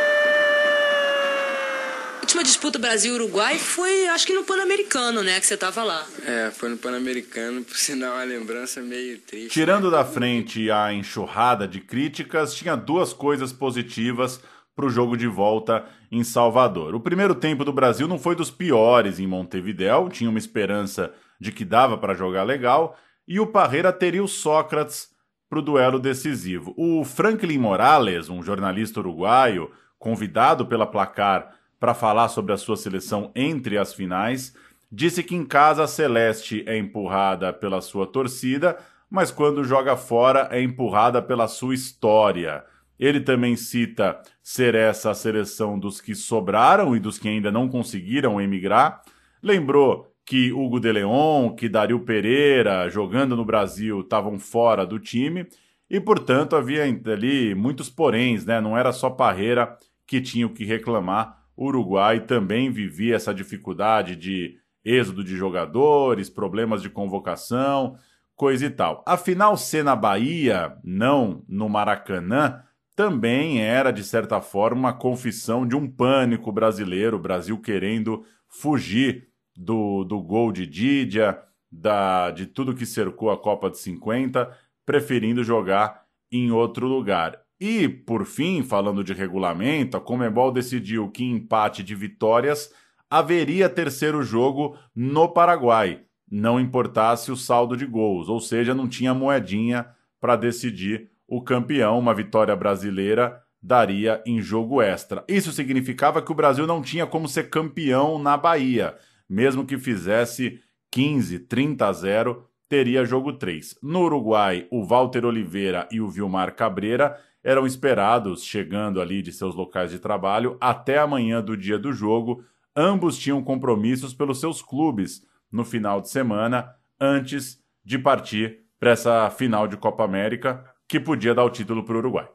última 2.36 2.44
disputa 2.44 2.78
Brasil-Uruguai 2.78 3.58
foi, 3.58 4.08
acho 4.08 4.28
que 4.28 4.34
no 4.34 4.44
Pan-Americano, 4.44 5.24
né? 5.24 5.40
Que 5.40 5.46
você 5.46 5.56
tava 5.56 5.84
lá. 5.84 6.06
É, 6.26 6.52
foi 6.52 6.68
no 6.68 6.76
Pan-Americano, 6.76 7.64
por 7.64 7.78
sinal, 7.78 8.16
uma 8.16 8.26
lembrança 8.26 8.82
meio 8.82 9.20
triste. 9.20 9.54
Tirando 9.54 9.90
da 9.90 10.04
frente 10.04 10.70
a 10.70 10.92
enxurrada 10.92 11.66
de 11.66 11.80
críticas, 11.80 12.54
tinha 12.54 12.76
duas 12.76 13.14
coisas 13.14 13.54
positivas 13.54 14.42
para 14.76 14.86
o 14.86 14.90
jogo 14.90 15.16
de 15.16 15.28
volta 15.28 15.86
em 16.12 16.26
Salvador. 16.26 16.94
O 16.94 17.00
primeiro 17.00 17.34
tempo 17.34 17.64
do 17.64 17.72
Brasil 17.72 18.06
não 18.06 18.20
foi 18.20 18.36
dos 18.36 18.52
piores 18.52 19.18
em 19.18 19.28
Montevidéu, 19.28 20.10
tinha 20.10 20.30
uma 20.30 20.40
esperança 20.40 21.14
de 21.40 21.54
que 21.54 21.64
dava 21.64 21.98
para 21.98 22.14
jogar 22.14 22.44
legal, 22.44 22.98
e 23.26 23.40
o 23.40 23.48
Parreira 23.48 23.94
teria 23.94 24.24
o 24.24 24.28
Sócrates 24.28 25.08
para 25.50 25.60
o 25.60 25.62
duelo 25.62 26.00
decisivo. 26.00 26.74
O 26.76 27.06
Franklin 27.06 27.60
Morales, 27.60 28.28
um 28.28 28.44
jornalista 28.44 29.00
uruguaio, 29.00 29.72
convidado 29.98 30.66
pela 30.66 30.86
placar 30.86 31.56
para 31.86 31.94
falar 31.94 32.30
sobre 32.30 32.52
a 32.52 32.58
sua 32.58 32.76
seleção 32.76 33.32
entre 33.36 33.78
as 33.78 33.94
finais, 33.94 34.56
disse 34.92 35.22
que 35.22 35.36
em 35.36 35.46
casa 35.46 35.84
a 35.84 35.88
Celeste 35.88 36.64
é 36.66 36.76
empurrada 36.76 37.54
pela 37.54 37.80
sua 37.80 38.08
torcida, 38.08 38.76
mas 39.08 39.30
quando 39.30 39.64
joga 39.64 39.96
fora 39.96 40.48
é 40.50 40.60
empurrada 40.60 41.22
pela 41.22 41.48
sua 41.48 41.76
história. 41.76 42.64
Ele 42.98 43.20
também 43.20 43.56
cita 43.56 44.20
ser 44.42 44.74
essa 44.74 45.12
a 45.12 45.14
seleção 45.14 45.78
dos 45.78 46.02
que 46.02 46.16
sobraram 46.16 46.96
e 46.96 47.00
dos 47.00 47.20
que 47.20 47.30
ainda 47.30 47.52
não 47.52 47.70
conseguiram 47.70 48.42
emigrar. 48.42 49.04
Lembrou 49.44 50.12
que 50.26 50.52
Hugo 50.52 50.80
de 50.80 50.92
Leon, 50.92 51.52
que 51.52 51.70
Dario 51.70 52.00
Pereira, 52.00 52.90
jogando 52.90 53.36
no 53.36 53.46
Brasil, 53.46 54.00
estavam 54.00 54.40
fora 54.40 54.88
do 54.88 54.98
time 54.98 55.46
e, 55.88 56.00
portanto, 56.00 56.56
havia 56.56 56.82
ali 56.82 57.54
muitos 57.54 57.92
poréns, 57.92 58.44
né? 58.44 58.60
Não 58.60 58.76
era 58.76 58.92
só 58.92 59.08
Parreira 59.08 59.78
que 60.08 60.20
tinha 60.20 60.48
o 60.48 60.50
que 60.50 60.66
reclamar. 60.66 61.45
O 61.56 61.68
Uruguai 61.68 62.22
também 62.22 62.72
vivia 62.72 63.16
essa 63.16 63.34
dificuldade 63.34 64.16
de 64.16 64.58
êxodo 64.84 65.24
de 65.24 65.36
jogadores, 65.36 66.30
problemas 66.30 66.82
de 66.82 66.90
convocação, 66.90 67.98
coisa 68.36 68.66
e 68.66 68.70
tal. 68.70 69.04
Afinal, 69.08 69.58
ser 69.58 69.84
na 69.84 69.96
Bahia, 69.96 70.78
não 70.84 71.44
no 71.48 71.70
Maracanã, 71.70 72.62
também 72.96 73.62
era, 73.62 73.92
de 73.92 74.04
certa 74.04 74.40
forma, 74.40 74.80
uma 74.80 74.94
confissão 74.94 75.68
de 75.68 75.76
um 75.76 75.90
pânico 75.90 76.52
brasileiro, 76.52 77.18
o 77.18 77.22
Brasil 77.22 77.60
querendo 77.60 78.24
fugir 78.48 79.28
do, 79.56 80.04
do 80.04 80.22
gol 80.22 80.52
de 80.52 80.66
Didia, 80.66 81.40
da, 81.72 82.32
de 82.32 82.46
tudo 82.46 82.76
que 82.76 82.86
cercou 82.86 83.32
a 83.32 83.38
Copa 83.38 83.70
de 83.70 83.78
50, 83.80 84.50
preferindo 84.86 85.44
jogar 85.44 86.06
em 86.32 86.52
outro 86.52 86.88
lugar. 86.88 87.45
E, 87.60 87.88
por 87.88 88.26
fim, 88.26 88.64
falando 88.64 89.04
de 89.04 89.14
regulamento, 89.14 89.96
a 89.96 90.02
Comebol 90.02 90.52
decidiu 90.52 91.10
que 91.10 91.24
em 91.24 91.32
empate 91.32 91.82
de 91.84 91.96
vitórias 91.96 92.72
haveria 93.10 93.70
terceiro 93.70 94.22
jogo 94.24 94.78
no 94.94 95.30
Paraguai, 95.30 96.02
não 96.30 96.60
importasse 96.60 97.32
o 97.32 97.38
saldo 97.38 97.78
de 97.78 97.86
gols, 97.86 98.28
ou 98.28 98.40
seja, 98.40 98.74
não 98.74 98.90
tinha 98.90 99.14
moedinha 99.14 99.88
para 100.20 100.36
decidir 100.36 101.10
o 101.28 101.42
campeão, 101.42 101.98
uma 101.98 102.14
vitória 102.14 102.56
brasileira, 102.56 103.42
daria 103.62 104.22
em 104.26 104.42
jogo 104.42 104.82
extra. 104.82 105.24
Isso 105.28 105.52
significava 105.52 106.22
que 106.22 106.32
o 106.32 106.36
Brasil 106.36 106.68
não 106.68 106.82
tinha 106.82 107.06
como 107.06 107.28
ser 107.28 107.50
campeão 107.50 108.20
na 108.20 108.38
Bahia. 108.38 108.96
Mesmo 109.28 109.66
que 109.66 109.78
fizesse 109.78 110.60
15, 110.92 111.40
30 111.40 111.88
a 111.88 111.94
0, 111.94 112.46
teria 112.70 113.06
jogo 113.06 113.34
3. 113.34 113.78
No 113.82 114.02
Uruguai, 114.02 114.68
o 114.72 114.84
Walter 114.84 115.26
Oliveira 115.26 115.88
e 115.92 116.00
o 116.00 116.10
Vilmar 116.10 116.56
Cabreira 116.56 117.18
eram 117.46 117.68
esperados 117.68 118.44
chegando 118.44 119.00
ali 119.00 119.22
de 119.22 119.32
seus 119.32 119.54
locais 119.54 119.92
de 119.92 120.00
trabalho 120.00 120.58
até 120.60 120.98
amanhã 120.98 121.44
do 121.44 121.56
dia 121.56 121.78
do 121.78 121.94
jogo. 121.94 122.44
Ambos 122.76 123.20
tinham 123.20 123.44
compromissos 123.44 124.16
pelos 124.16 124.40
seus 124.40 124.64
clubes 124.64 125.22
no 125.52 125.64
final 125.64 126.02
de 126.02 126.10
semana 126.10 126.74
antes 127.00 127.64
de 127.86 128.00
partir 128.00 128.62
para 128.80 128.90
essa 128.90 129.30
final 129.30 129.68
de 129.68 129.78
Copa 129.78 130.04
América 130.04 130.66
que 130.88 131.00
podia 131.00 131.36
dar 131.36 131.46
o 131.46 131.50
título 131.52 131.86
para 131.86 131.94
o 131.94 132.00
Uruguai. 132.00 132.28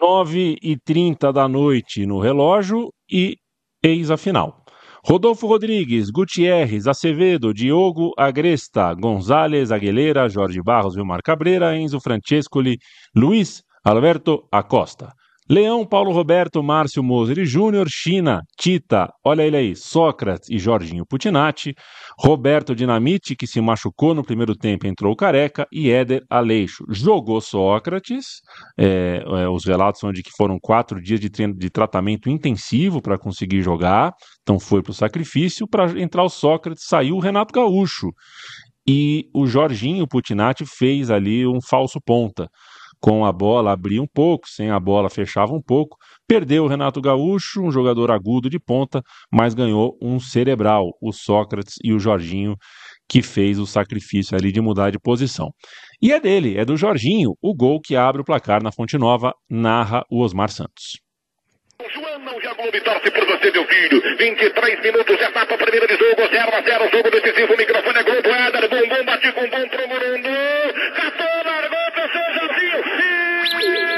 9 0.00 0.56
e 0.62 0.76
30 0.78 1.32
da 1.32 1.48
noite 1.48 2.06
no 2.06 2.20
relógio 2.20 2.92
e 3.10 3.36
eis 3.82 4.08
a 4.08 4.16
final. 4.16 4.64
Rodolfo 5.04 5.48
Rodrigues, 5.48 6.10
Gutierrez, 6.10 6.86
Acevedo, 6.86 7.52
Diogo 7.52 8.12
Agresta, 8.16 8.94
Gonzalez, 8.94 9.72
Aguilera, 9.72 10.28
Jorge 10.28 10.62
Barros, 10.62 10.94
Vilmar 10.94 11.22
Cabreira, 11.24 11.76
Enzo 11.76 12.00
Francescoli, 12.00 12.78
Luiz 13.16 13.62
Alberto 13.88 14.46
Acosta. 14.52 15.14
Leão, 15.48 15.86
Paulo 15.86 16.12
Roberto, 16.12 16.62
Márcio 16.62 17.02
Moser 17.02 17.42
Júnior, 17.46 17.86
China, 17.88 18.42
Tita, 18.60 19.08
olha 19.24 19.44
ele 19.44 19.56
aí, 19.56 19.74
Sócrates 19.74 20.50
e 20.50 20.58
Jorginho 20.58 21.06
Putinati, 21.06 21.74
Roberto 22.18 22.74
Dinamite, 22.74 23.34
que 23.34 23.46
se 23.46 23.58
machucou 23.62 24.12
no 24.12 24.22
primeiro 24.22 24.54
tempo, 24.54 24.86
entrou 24.86 25.16
careca, 25.16 25.66
e 25.72 25.90
Éder 25.90 26.22
Aleixo. 26.28 26.84
Jogou 26.90 27.40
Sócrates, 27.40 28.42
é, 28.78 29.24
é, 29.24 29.48
os 29.48 29.64
relatos 29.64 30.02
são 30.02 30.12
de 30.12 30.22
que 30.22 30.32
foram 30.36 30.58
quatro 30.60 31.00
dias 31.00 31.18
de, 31.18 31.30
treino, 31.30 31.54
de 31.54 31.70
tratamento 31.70 32.28
intensivo 32.28 33.00
para 33.00 33.16
conseguir 33.16 33.62
jogar, 33.62 34.12
então 34.42 34.60
foi 34.60 34.82
para 34.82 34.90
o 34.90 34.94
sacrifício, 34.94 35.66
para 35.66 35.98
entrar 35.98 36.24
o 36.24 36.28
Sócrates, 36.28 36.84
saiu 36.86 37.16
o 37.16 37.20
Renato 37.20 37.54
Gaúcho. 37.54 38.10
E 38.86 39.30
o 39.34 39.46
Jorginho 39.46 40.06
Putinati 40.06 40.66
fez 40.66 41.10
ali 41.10 41.46
um 41.46 41.58
falso 41.62 41.98
ponta 42.04 42.50
com 43.00 43.24
a 43.24 43.32
bola 43.32 43.72
abria 43.72 44.02
um 44.02 44.06
pouco, 44.06 44.48
sem 44.48 44.70
a 44.70 44.80
bola 44.80 45.08
fechava 45.08 45.52
um 45.52 45.62
pouco. 45.62 45.96
Perdeu 46.26 46.64
o 46.64 46.68
Renato 46.68 47.00
Gaúcho, 47.00 47.62
um 47.62 47.70
jogador 47.70 48.10
agudo 48.10 48.50
de 48.50 48.58
ponta, 48.58 49.02
mas 49.32 49.54
ganhou 49.54 49.96
um 50.02 50.18
cerebral, 50.18 50.90
o 51.00 51.12
Sócrates 51.12 51.74
e 51.82 51.92
o 51.92 51.98
Jorginho, 51.98 52.56
que 53.08 53.22
fez 53.22 53.58
o 53.58 53.66
sacrifício 53.66 54.36
ali 54.36 54.52
de 54.52 54.60
mudar 54.60 54.90
de 54.90 54.98
posição. 54.98 55.50
E 56.00 56.12
é 56.12 56.20
dele, 56.20 56.56
é 56.56 56.64
do 56.64 56.76
Jorginho, 56.76 57.34
o 57.40 57.54
gol 57.54 57.80
que 57.80 57.96
abre 57.96 58.20
o 58.20 58.24
placar 58.24 58.62
na 58.62 58.72
Fonte 58.72 58.98
Nova, 58.98 59.32
narra 59.48 60.04
o 60.10 60.20
Osmar 60.22 60.50
Santos. 60.50 61.07
João 61.86 62.40
já 62.40 62.52
Globo 62.54 62.80
torce 62.80 63.08
por 63.08 63.24
você, 63.24 63.52
meu 63.52 63.64
filho. 63.64 64.16
23 64.18 64.80
minutos, 64.80 65.20
etapa 65.20 65.56
primeira 65.56 65.86
de 65.86 65.96
jogo, 65.96 66.26
0 66.28 66.56
a 66.56 66.60
0, 66.60 66.90
jogo 66.90 67.10
decisivo, 67.10 67.56
microfone 67.56 67.98
é 67.98 68.02
Globo, 68.02 68.28
Éder, 68.28 68.68
bumbum, 68.68 69.04
bate 69.04 69.30
com 69.30 69.48
bom 69.48 69.68
pro 69.68 69.88
Murundo. 69.88 70.28
Catou, 70.96 71.44
largou, 71.44 71.78
seu 71.94 72.34
Jorginho. 72.34 72.82
Brasil! 73.52 73.97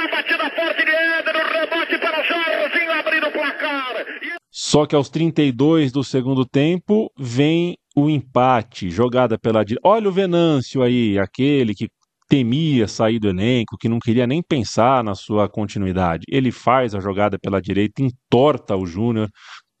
na 0.00 0.08
batida 0.08 0.50
forte 0.50 0.84
de 0.84 0.90
Éder, 0.90 1.36
rebote 1.52 1.98
para 1.98 2.22
Jorginho 2.24 2.92
abrindo 2.92 3.26
o 3.26 3.32
placar. 3.32 4.00
E... 4.22 4.30
Só 4.50 4.86
que 4.86 4.96
aos 4.96 5.10
32 5.10 5.92
do 5.92 6.02
segundo 6.02 6.46
tempo 6.46 7.12
vem 7.18 7.76
o 7.94 8.08
empate, 8.08 8.88
jogada 8.90 9.38
pela 9.38 9.62
direita. 9.62 9.86
Olha 9.86 10.08
o 10.08 10.12
Venâncio 10.12 10.82
aí, 10.82 11.18
aquele 11.18 11.74
que 11.74 11.88
temia 12.28 12.86
sair 12.86 13.18
do 13.18 13.28
elenco, 13.28 13.76
que 13.78 13.88
não 13.88 13.98
queria 13.98 14.26
nem 14.26 14.42
pensar 14.42 15.04
na 15.04 15.14
sua 15.14 15.48
continuidade. 15.48 16.24
Ele 16.28 16.50
faz 16.50 16.94
a 16.94 17.00
jogada 17.00 17.38
pela 17.38 17.60
direita, 17.60 18.02
entorta 18.02 18.76
o 18.76 18.86
Júnior, 18.86 19.28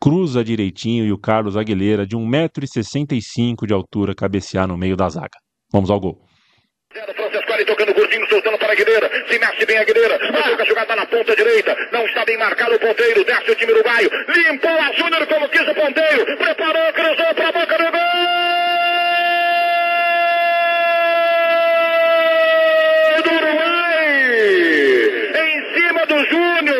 cruza 0.00 0.44
direitinho 0.44 1.06
e 1.06 1.12
o 1.12 1.18
Carlos 1.18 1.56
Aguilera, 1.56 2.06
de 2.06 2.16
1,65m 2.16 3.66
de 3.66 3.72
altura, 3.72 4.14
cabecear 4.14 4.66
no 4.66 4.76
meio 4.76 4.96
da 4.96 5.08
zaga. 5.08 5.38
Vamos 5.72 5.90
ao 5.90 6.00
gol. 6.00 6.29
Francescoli 6.92 7.64
tocando 7.64 7.94
gordinho, 7.94 8.26
soltando 8.28 8.58
para 8.58 8.70
a 8.70 8.72
Aguilera. 8.72 9.08
Se 9.28 9.38
mexe 9.38 9.64
bem 9.64 9.78
a 9.78 9.82
Aguilera. 9.82 10.18
Toca 10.18 10.60
a 10.60 10.66
jogada 10.66 10.96
na 10.96 11.06
ponta 11.06 11.36
direita. 11.36 11.76
Não 11.92 12.04
está 12.04 12.24
bem 12.24 12.36
marcado 12.36 12.74
o 12.74 12.80
ponteiro. 12.80 13.24
Desce 13.24 13.48
o 13.48 13.54
time 13.54 13.72
uruguaio. 13.72 14.10
Limpou 14.26 14.76
a 14.76 14.92
Júnior 14.94 15.24
como 15.28 15.48
quis 15.48 15.68
o 15.68 15.74
ponteiro. 15.74 16.24
Preparou, 16.36 16.92
cruzou 16.92 17.34
para 17.36 17.48
a 17.48 17.52
boca 17.52 17.78
do 17.78 17.92
gol! 17.92 18.00
Do 23.22 23.30
Uruguai! 23.36 24.00
Em 25.46 25.74
cima 25.74 26.06
do 26.06 26.24
Júnior. 26.24 26.79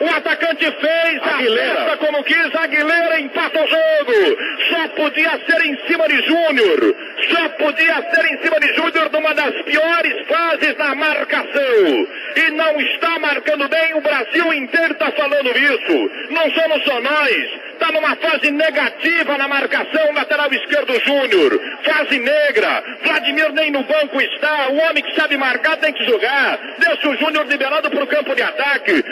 O 0.00 0.06
atacante 0.16 0.64
fez 0.64 1.22
Aguilera. 1.22 1.92
a 1.92 1.96
como 1.96 2.22
quis. 2.24 2.54
Aguilera 2.54 3.20
empata 3.20 3.62
o 3.62 3.68
jogo. 3.68 4.38
Só 4.68 4.88
podia 4.88 5.30
ser 5.46 5.66
em 5.66 5.78
cima 5.86 6.08
de 6.08 6.22
Júnior. 6.22 6.96
Só 7.30 7.48
podia 7.50 7.94
ser 8.12 8.32
em 8.32 8.42
cima 8.42 8.60
de 8.60 8.74
Júnior 8.74 9.10
numa 9.12 9.34
das 9.34 9.54
piores 9.62 10.26
fases 10.26 10.76
na 10.76 10.94
marcação. 10.94 12.06
E 12.36 12.50
não 12.52 12.80
está 12.80 13.18
marcando 13.18 13.68
bem, 13.68 13.94
o 13.94 14.00
Brasil 14.00 14.54
inteiro 14.54 14.92
está 14.92 15.10
falando 15.12 15.48
isso. 15.56 16.10
Não 16.30 16.50
somos 16.50 16.84
só 16.84 17.00
nós. 17.00 17.70
Está 17.72 17.92
numa 17.92 18.14
fase 18.16 18.50
negativa 18.50 19.38
na 19.38 19.48
marcação, 19.48 20.12
lateral 20.12 20.52
esquerdo 20.52 21.00
Júnior. 21.00 21.60
Fase 21.82 22.18
negra. 22.18 22.84
Vladimir 23.02 23.52
nem 23.52 23.70
no 23.70 23.82
banco 23.84 24.20
está. 24.20 24.68
O 24.68 24.76
homem 24.76 25.02
que 25.02 25.14
sabe 25.14 25.36
marcar 25.36 25.76
tem 25.78 25.92
que 25.92 26.04
jogar. 26.04 26.58
Deixa 26.78 27.08
o 27.08 27.16
Júnior 27.16 27.46
liberado 27.46 27.90
para 27.90 28.04
o 28.04 28.06
campo 28.06 28.34
de 28.34 28.42
ataque. 28.42 29.02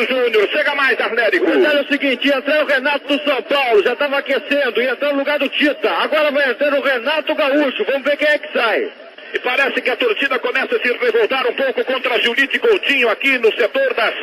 Júnior. 0.00 0.48
Chega 0.50 0.74
mais, 0.74 1.00
Arnérico. 1.00 1.50
é 1.50 1.80
o 1.80 1.86
seguinte, 1.86 2.28
ia 2.28 2.36
entrar 2.36 2.64
o 2.64 2.66
Renato 2.66 3.06
do 3.08 3.24
São 3.24 3.42
Paulo, 3.42 3.82
já 3.82 3.92
estava 3.92 4.18
aquecendo, 4.18 4.80
ia 4.82 4.92
entrar 4.92 5.12
no 5.12 5.18
lugar 5.18 5.38
do 5.38 5.48
Tita. 5.48 5.90
Agora 5.90 6.30
vai 6.30 6.50
entrar 6.50 6.74
o 6.74 6.82
Renato 6.82 7.34
Gaúcho, 7.34 7.84
vamos 7.84 8.02
ver 8.02 8.16
quem 8.16 8.28
é 8.28 8.38
que 8.38 8.52
sai. 8.52 8.92
E 9.34 9.38
parece 9.38 9.80
que 9.80 9.90
a 9.90 9.96
torcida 9.96 10.38
começa 10.38 10.76
a 10.76 10.80
se 10.80 10.92
revoltar 10.92 11.46
um 11.46 11.54
pouco 11.54 11.84
contra 11.84 12.20
Julite 12.20 12.58
Coutinho 12.58 13.08
aqui 13.08 13.38
no 13.38 13.50
setor 13.54 13.94
das, 13.94 14.14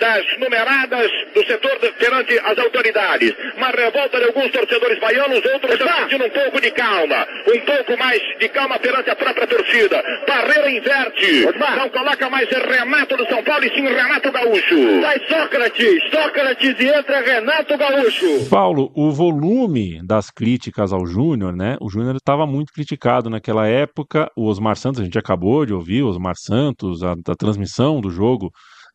das 0.00 0.24
numeradas 0.38 1.10
do 1.34 1.44
setor 1.44 1.78
de, 1.78 1.92
perante 1.92 2.38
as 2.40 2.58
autoridades. 2.58 3.34
Uma 3.56 3.70
revolta 3.70 4.18
de 4.18 4.24
alguns 4.24 4.50
torcedores 4.50 4.98
baianos, 4.98 5.44
outros 5.44 5.72
estão 5.72 5.86
pedindo 5.86 6.24
um 6.24 6.30
pouco 6.30 6.60
de 6.60 6.70
calma. 6.72 7.26
Um 7.46 7.60
pouco 7.60 7.98
mais 7.98 8.20
de 8.38 8.48
calma 8.48 8.78
perante 8.78 9.10
a 9.10 9.16
própria 9.16 9.46
torcida. 9.46 10.02
Barreira 10.26 10.70
inverte. 10.70 11.46
Não 11.76 11.88
coloca 11.90 12.30
mais 12.30 12.48
Renato 12.48 13.16
do 13.16 13.26
São 13.26 13.42
Paulo 13.44 13.64
e 13.64 13.70
sim 13.70 13.82
Renato 13.82 14.32
Gaúcho. 14.32 15.00
Sai 15.02 15.20
Sócrates, 15.28 16.10
Sócrates 16.10 16.80
e 16.80 16.88
entra 16.88 17.20
Renato 17.20 17.76
Gaúcho. 17.76 18.48
Paulo, 18.48 18.90
o 18.94 19.10
volume 19.10 20.00
das 20.02 20.30
críticas 20.30 20.92
ao 20.92 21.06
Júnior, 21.06 21.54
né? 21.54 21.76
O 21.80 21.90
Júnior 21.90 22.16
estava 22.16 22.46
muito 22.46 22.72
criticado 22.72 23.28
naquela 23.28 23.68
época. 23.68 24.30
O 24.34 24.46
Osmar 24.46 24.76
Santos, 24.76 25.00
a 25.00 25.04
gente 25.04 25.18
acabou 25.18 25.66
de 25.66 25.74
ouvir, 25.74 26.02
o 26.02 26.08
Osmar 26.08 26.34
Santos, 26.36 27.02
a, 27.02 27.12
a 27.12 27.36
transmissão 27.36 28.00
do 28.00 28.10
jogo 28.10 28.50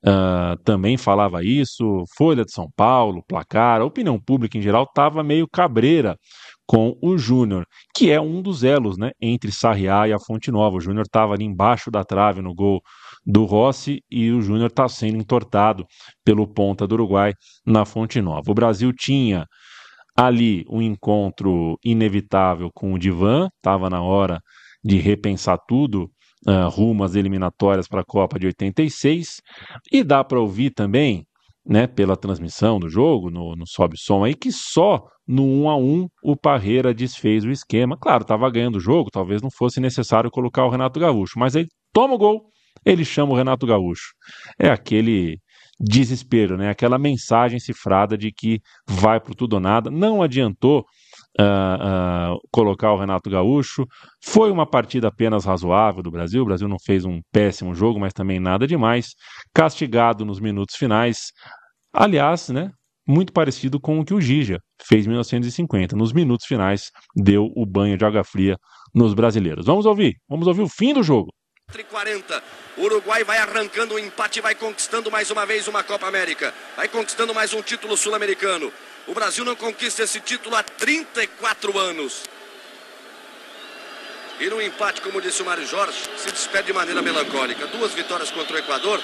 ah, 0.08 0.56
também 0.64 0.98
falava 0.98 1.44
isso. 1.44 2.04
Folha 2.16 2.46
de 2.46 2.52
São 2.52 2.70
Paulo, 2.76 3.24
placar, 3.28 3.82
a 3.82 3.86
opinião 3.86 4.20
pública 4.20 4.58
em 4.58 4.62
geral 4.62 4.84
estava 4.84 5.24
meio 5.24 5.48
cabreira 5.52 6.16
com 6.68 6.96
o 7.02 7.18
Júnior, 7.18 7.66
que 7.96 8.12
é 8.12 8.22
um 8.22 8.42
dos 8.42 8.64
elos 8.64 8.98
né, 8.98 9.12
entre 9.20 9.52
Sarriá 9.52 10.08
e 10.08 10.14
a 10.14 10.20
Fonte 10.20 10.52
Nova. 10.52 10.78
O 10.78 10.82
Júnior 10.82 11.06
estava 11.06 11.34
ali 11.34 11.44
embaixo 11.44 11.90
da 11.90 12.04
trave 12.04 12.42
no 12.42 12.54
gol 12.54 12.82
do 13.26 13.46
Rossi 13.46 14.02
e 14.10 14.32
o 14.32 14.42
Júnior 14.42 14.68
está 14.70 14.88
sendo 14.88 15.18
entortado 15.18 15.86
pelo 16.24 16.48
ponta 16.48 16.86
do 16.86 16.94
Uruguai 16.94 17.34
na 17.66 17.84
Fonte 17.84 18.22
Nova. 18.22 18.52
O 18.52 18.56
Brasil 18.56 18.94
tinha 18.94 19.48
ali 20.16 20.64
um 20.70 20.82
encontro 20.82 21.78
inevitável 21.84 22.70
com 22.74 22.94
o 22.94 23.00
Divan, 23.00 23.50
estava 23.58 23.90
na 23.90 24.02
hora 24.02 24.40
de 24.84 24.98
repensar 24.98 25.58
tudo 25.68 26.12
uh, 26.48 26.70
rumo 26.70 27.04
às 27.04 27.16
eliminatórias 27.16 27.88
para 27.88 28.02
a 28.02 28.06
Copa 28.06 28.40
de 28.40 28.48
86, 28.48 29.42
e 29.92 30.04
dá 30.04 30.24
para 30.24 30.40
ouvir 30.40 30.72
também, 30.72 31.26
né, 31.66 31.88
pela 31.88 32.16
transmissão 32.16 32.80
do 32.80 32.90
jogo, 32.90 33.30
no, 33.30 33.56
no 33.56 33.68
Sobe 33.68 33.98
Som 33.98 34.24
aí, 34.24 34.36
que 34.36 34.52
só 34.52 35.04
no 35.28 35.44
1 35.44 35.70
a 35.70 35.78
1 35.78 36.08
o 36.24 36.36
Parreira 36.36 36.94
desfez 36.94 37.44
o 37.44 37.50
esquema. 37.50 37.98
Claro, 37.98 38.22
estava 38.22 38.50
ganhando 38.50 38.76
o 38.76 38.80
jogo, 38.80 39.10
talvez 39.12 39.42
não 39.42 39.50
fosse 39.50 39.80
necessário 39.80 40.30
colocar 40.30 40.66
o 40.66 40.70
Renato 40.70 41.00
Gaúcho, 41.00 41.40
mas 41.40 41.56
aí 41.56 41.66
toma 41.92 42.14
o 42.14 42.18
gol, 42.18 42.50
ele 42.86 43.04
chama 43.04 43.34
o 43.34 43.36
Renato 43.36 43.66
Gaúcho. 43.66 44.14
É 44.60 44.70
aquele 44.70 45.40
desespero, 45.80 46.58
né? 46.58 46.70
Aquela 46.70 46.98
mensagem 46.98 47.60
cifrada 47.60 48.18
de 48.18 48.32
que 48.32 48.60
vai 48.88 49.20
pro 49.20 49.36
tudo 49.36 49.54
ou 49.54 49.60
nada. 49.60 49.90
Não 49.90 50.22
adiantou 50.22 50.86
uh, 51.40 52.36
uh, 52.36 52.40
colocar 52.52 52.92
o 52.92 52.98
Renato 52.98 53.30
Gaúcho. 53.30 53.86
Foi 54.24 54.52
uma 54.52 54.66
partida 54.66 55.08
apenas 55.08 55.46
razoável 55.46 56.02
do 56.02 56.12
Brasil. 56.12 56.42
O 56.42 56.46
Brasil 56.46 56.68
não 56.68 56.78
fez 56.84 57.06
um 57.06 57.20
péssimo 57.32 57.74
jogo, 57.74 58.00
mas 58.00 58.14
também 58.14 58.40
nada 58.40 58.68
demais. 58.68 59.10
Castigado 59.54 60.26
nos 60.26 60.40
minutos 60.40 60.76
finais. 60.76 61.32
Aliás, 61.94 62.50
né? 62.50 62.72
Muito 63.08 63.32
parecido 63.32 63.80
com 63.80 64.00
o 64.00 64.06
que 64.06 64.14
o 64.14 64.22
Gija 64.22 64.58
fez 64.88 65.06
em 65.06 65.10
1950. 65.10 65.96
Nos 65.96 66.12
minutos 66.12 66.48
finais, 66.48 66.90
deu 67.16 67.52
o 67.56 67.66
banho 67.66 67.98
de 67.98 68.04
água 68.04 68.24
fria 68.24 68.58
nos 68.94 69.14
brasileiros. 69.14 69.68
Vamos 69.68 69.86
ouvir, 69.86 70.16
vamos 70.28 70.48
ouvir 70.48 70.64
o 70.64 70.70
fim 70.70 70.94
do 70.94 71.04
jogo. 71.04 71.32
40. 71.90 72.44
O 72.78 72.84
Uruguai 72.84 73.24
vai 73.24 73.38
arrancando 73.38 73.96
o 73.96 74.00
empate, 74.00 74.42
vai 74.42 74.56
conquistando 74.56 75.12
mais 75.12 75.32
uma 75.32 75.46
vez 75.46 75.68
uma 75.68 75.84
Copa 75.84 76.08
América, 76.08 76.54
vai 76.76 76.88
conquistando 76.88 77.34
mais 77.34 77.54
um 77.54 77.62
título 77.62 77.98
sul-americano. 77.98 78.72
O 79.08 79.14
Brasil 79.14 79.46
não 79.46 79.56
conquista 79.56 80.04
esse 80.04 80.20
título 80.20 80.56
há 80.56 80.64
34 80.64 81.78
anos. 81.78 82.24
E 84.40 84.50
no 84.50 84.62
empate, 84.62 85.00
como 85.02 85.22
disse 85.22 85.42
o 85.42 85.46
Mário 85.46 85.66
Jorge, 85.66 85.98
se 86.18 86.32
despede 86.32 86.68
de 86.68 86.74
maneira 86.74 87.02
melancólica. 87.02 87.68
Duas 87.68 87.94
vitórias 87.94 88.32
contra 88.32 88.56
o 88.56 88.60
Equador 88.60 89.02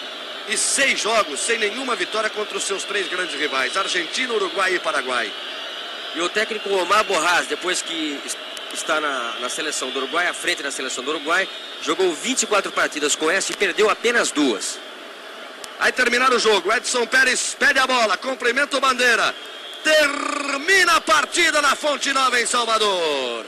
e 0.50 0.58
seis 0.58 1.00
jogos 1.00 1.40
sem 1.40 1.58
nenhuma 1.60 1.96
vitória 1.96 2.30
contra 2.30 2.58
os 2.58 2.64
seus 2.64 2.84
três 2.84 3.08
grandes 3.08 3.40
rivais: 3.40 3.78
Argentina, 3.78 4.34
Uruguai 4.34 4.76
e 4.76 4.80
Paraguai. 4.80 5.32
E 6.16 6.22
o 6.22 6.28
técnico 6.30 6.70
Omar 6.70 7.06
Borras, 7.06 7.48
depois 7.48 7.82
que 7.82 8.20
está 8.74 9.00
na, 9.00 9.40
na, 9.40 9.50
seleção 9.50 9.90
do 9.92 10.00
Uruguai, 10.00 10.28
à 10.28 10.34
frente 10.34 10.62
da 10.62 10.72
seleção 10.72 11.04
do 11.04 11.12
Uruguai, 11.12 11.48
jogou 11.82 12.14
24 12.14 12.72
partidas 12.72 13.16
com 13.16 13.30
essa 13.30 13.52
e 13.52 13.56
perdeu 13.56 13.90
apenas 13.90 14.32
duas. 14.32 14.80
Aí 15.80 15.92
terminar 15.92 16.34
o 16.34 16.40
jogo, 16.40 16.72
Edson 16.74 17.06
Pérez 17.08 17.56
pede 17.58 17.80
a 17.80 17.88
bola, 17.88 18.18
cumprimenta 18.18 18.78
o 18.78 18.82
Bandeira. 18.82 19.34
Termina 19.84 20.98
a 20.98 21.02
partida 21.02 21.62
na 21.62 21.76
Fonte 21.76 22.14
Nova 22.14 22.40
em 22.40 22.46
Salvador. 22.46 23.46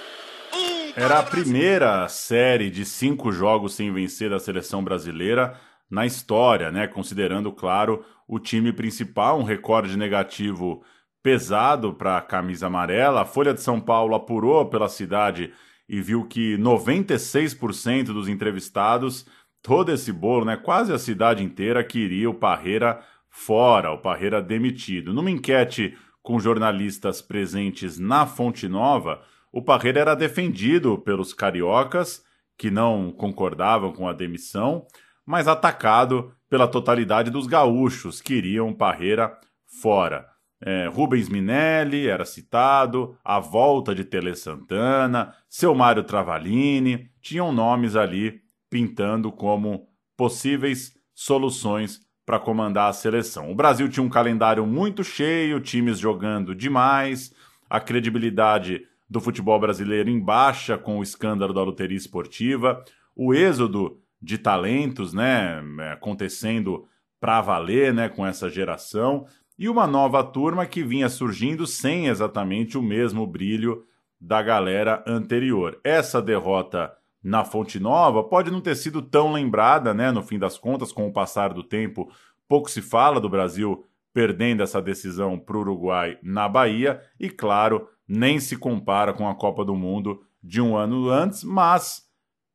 Um 0.53 0.93
Era 0.95 1.19
a 1.19 1.23
primeira 1.23 2.07
série 2.07 2.69
de 2.69 2.85
cinco 2.85 3.31
jogos 3.31 3.75
sem 3.75 3.91
vencer 3.91 4.29
da 4.29 4.39
seleção 4.39 4.83
brasileira 4.83 5.59
na 5.89 6.05
história, 6.05 6.71
né? 6.71 6.87
Considerando, 6.87 7.51
claro, 7.51 8.03
o 8.27 8.39
time 8.39 8.73
principal, 8.73 9.39
um 9.39 9.43
recorde 9.43 9.97
negativo 9.97 10.83
pesado 11.21 11.93
para 11.93 12.17
a 12.17 12.21
camisa 12.21 12.67
amarela. 12.67 13.21
A 13.21 13.25
Folha 13.25 13.53
de 13.53 13.61
São 13.61 13.79
Paulo 13.79 14.15
apurou 14.15 14.65
pela 14.65 14.89
cidade 14.89 15.53
e 15.87 16.01
viu 16.01 16.25
que 16.25 16.57
96% 16.57 18.05
dos 18.05 18.27
entrevistados, 18.27 19.25
todo 19.61 19.91
esse 19.91 20.11
bolo, 20.11 20.45
né, 20.45 20.57
quase 20.57 20.91
a 20.91 20.99
cidade 20.99 21.43
inteira 21.43 21.83
queria 21.83 22.29
o 22.29 22.33
Parreira 22.33 23.01
fora, 23.29 23.91
o 23.91 23.97
Parreira 23.97 24.41
demitido. 24.41 25.13
Numa 25.13 25.31
enquete 25.31 25.97
com 26.23 26.39
jornalistas 26.39 27.21
presentes 27.21 27.99
na 27.99 28.25
Fonte 28.25 28.67
Nova, 28.67 29.21
o 29.51 29.61
Parreira 29.61 29.99
era 29.99 30.15
defendido 30.15 30.97
pelos 30.97 31.33
cariocas 31.33 32.23
que 32.57 32.71
não 32.71 33.11
concordavam 33.11 33.91
com 33.91 34.07
a 34.07 34.13
demissão, 34.13 34.87
mas 35.25 35.47
atacado 35.47 36.33
pela 36.49 36.67
totalidade 36.67 37.29
dos 37.29 37.45
gaúchos 37.45 38.21
que 38.21 38.35
queriam 38.35 38.73
Parreira 38.73 39.37
fora. 39.81 40.25
É, 40.65 40.87
Rubens 40.87 41.27
Minelli 41.27 42.07
era 42.07 42.23
citado, 42.23 43.17
a 43.23 43.37
volta 43.39 43.93
de 43.93 44.05
Tele 44.05 44.33
Santana, 44.33 45.35
seu 45.49 45.75
Mário 45.75 46.03
Travalini, 46.03 47.09
tinham 47.21 47.51
nomes 47.51 47.97
ali 47.97 48.41
pintando 48.69 49.29
como 49.29 49.89
possíveis 50.15 50.93
soluções 51.13 51.99
para 52.25 52.39
comandar 52.39 52.89
a 52.89 52.93
seleção. 52.93 53.51
O 53.51 53.55
Brasil 53.55 53.89
tinha 53.89 54.03
um 54.03 54.09
calendário 54.09 54.65
muito 54.65 55.03
cheio, 55.03 55.59
times 55.59 55.99
jogando 55.99 56.55
demais, 56.55 57.33
a 57.69 57.79
credibilidade 57.79 58.87
do 59.09 59.19
futebol 59.19 59.59
brasileiro 59.59 60.09
em 60.09 60.19
baixa 60.19 60.77
com 60.77 60.99
o 60.99 61.03
escândalo 61.03 61.53
da 61.53 61.61
loteria 61.61 61.97
esportiva, 61.97 62.83
o 63.15 63.33
êxodo 63.33 63.99
de 64.21 64.37
talentos, 64.37 65.13
né, 65.13 65.61
acontecendo 65.91 66.87
para 67.19 67.41
valer, 67.41 67.93
né, 67.93 68.09
com 68.09 68.25
essa 68.25 68.49
geração. 68.49 69.27
e 69.57 69.69
uma 69.69 69.85
nova 69.85 70.23
turma 70.23 70.65
que 70.65 70.83
vinha 70.83 71.07
surgindo 71.07 71.67
sem 71.67 72.07
exatamente 72.07 72.75
o 72.75 72.81
mesmo 72.81 73.25
brilho 73.27 73.85
da 74.19 74.41
galera 74.41 75.03
anterior. 75.05 75.79
Essa 75.83 76.19
derrota 76.19 76.91
na 77.23 77.45
Fonte 77.45 77.79
Nova 77.79 78.23
pode 78.23 78.51
não 78.51 78.59
ter 78.59 78.75
sido 78.75 79.01
tão 79.01 79.31
lembrada, 79.31 79.93
né? 79.93 80.11
No 80.11 80.21
fim 80.21 80.37
das 80.37 80.57
contas, 80.57 80.91
com 80.91 81.07
o 81.07 81.13
passar 81.13 81.53
do 81.53 81.63
tempo, 81.63 82.11
pouco 82.47 82.69
se 82.69 82.81
fala 82.81 83.19
do 83.19 83.29
Brasil 83.29 83.87
perdendo 84.13 84.61
essa 84.61 84.81
decisão 84.81 85.39
para 85.39 85.57
o 85.57 85.61
Uruguai 85.61 86.19
na 86.21 86.47
Bahia, 86.47 87.01
e 87.19 87.29
claro, 87.29 87.87
nem 88.07 88.39
se 88.39 88.55
compara 88.55 89.11
com 89.11 89.27
a 89.27 89.33
Copa 89.33 89.65
do 89.65 89.73
Mundo 89.73 90.21
de 90.41 90.61
um 90.61 90.75
ano 90.75 91.09
antes, 91.09 91.43
mas 91.43 92.03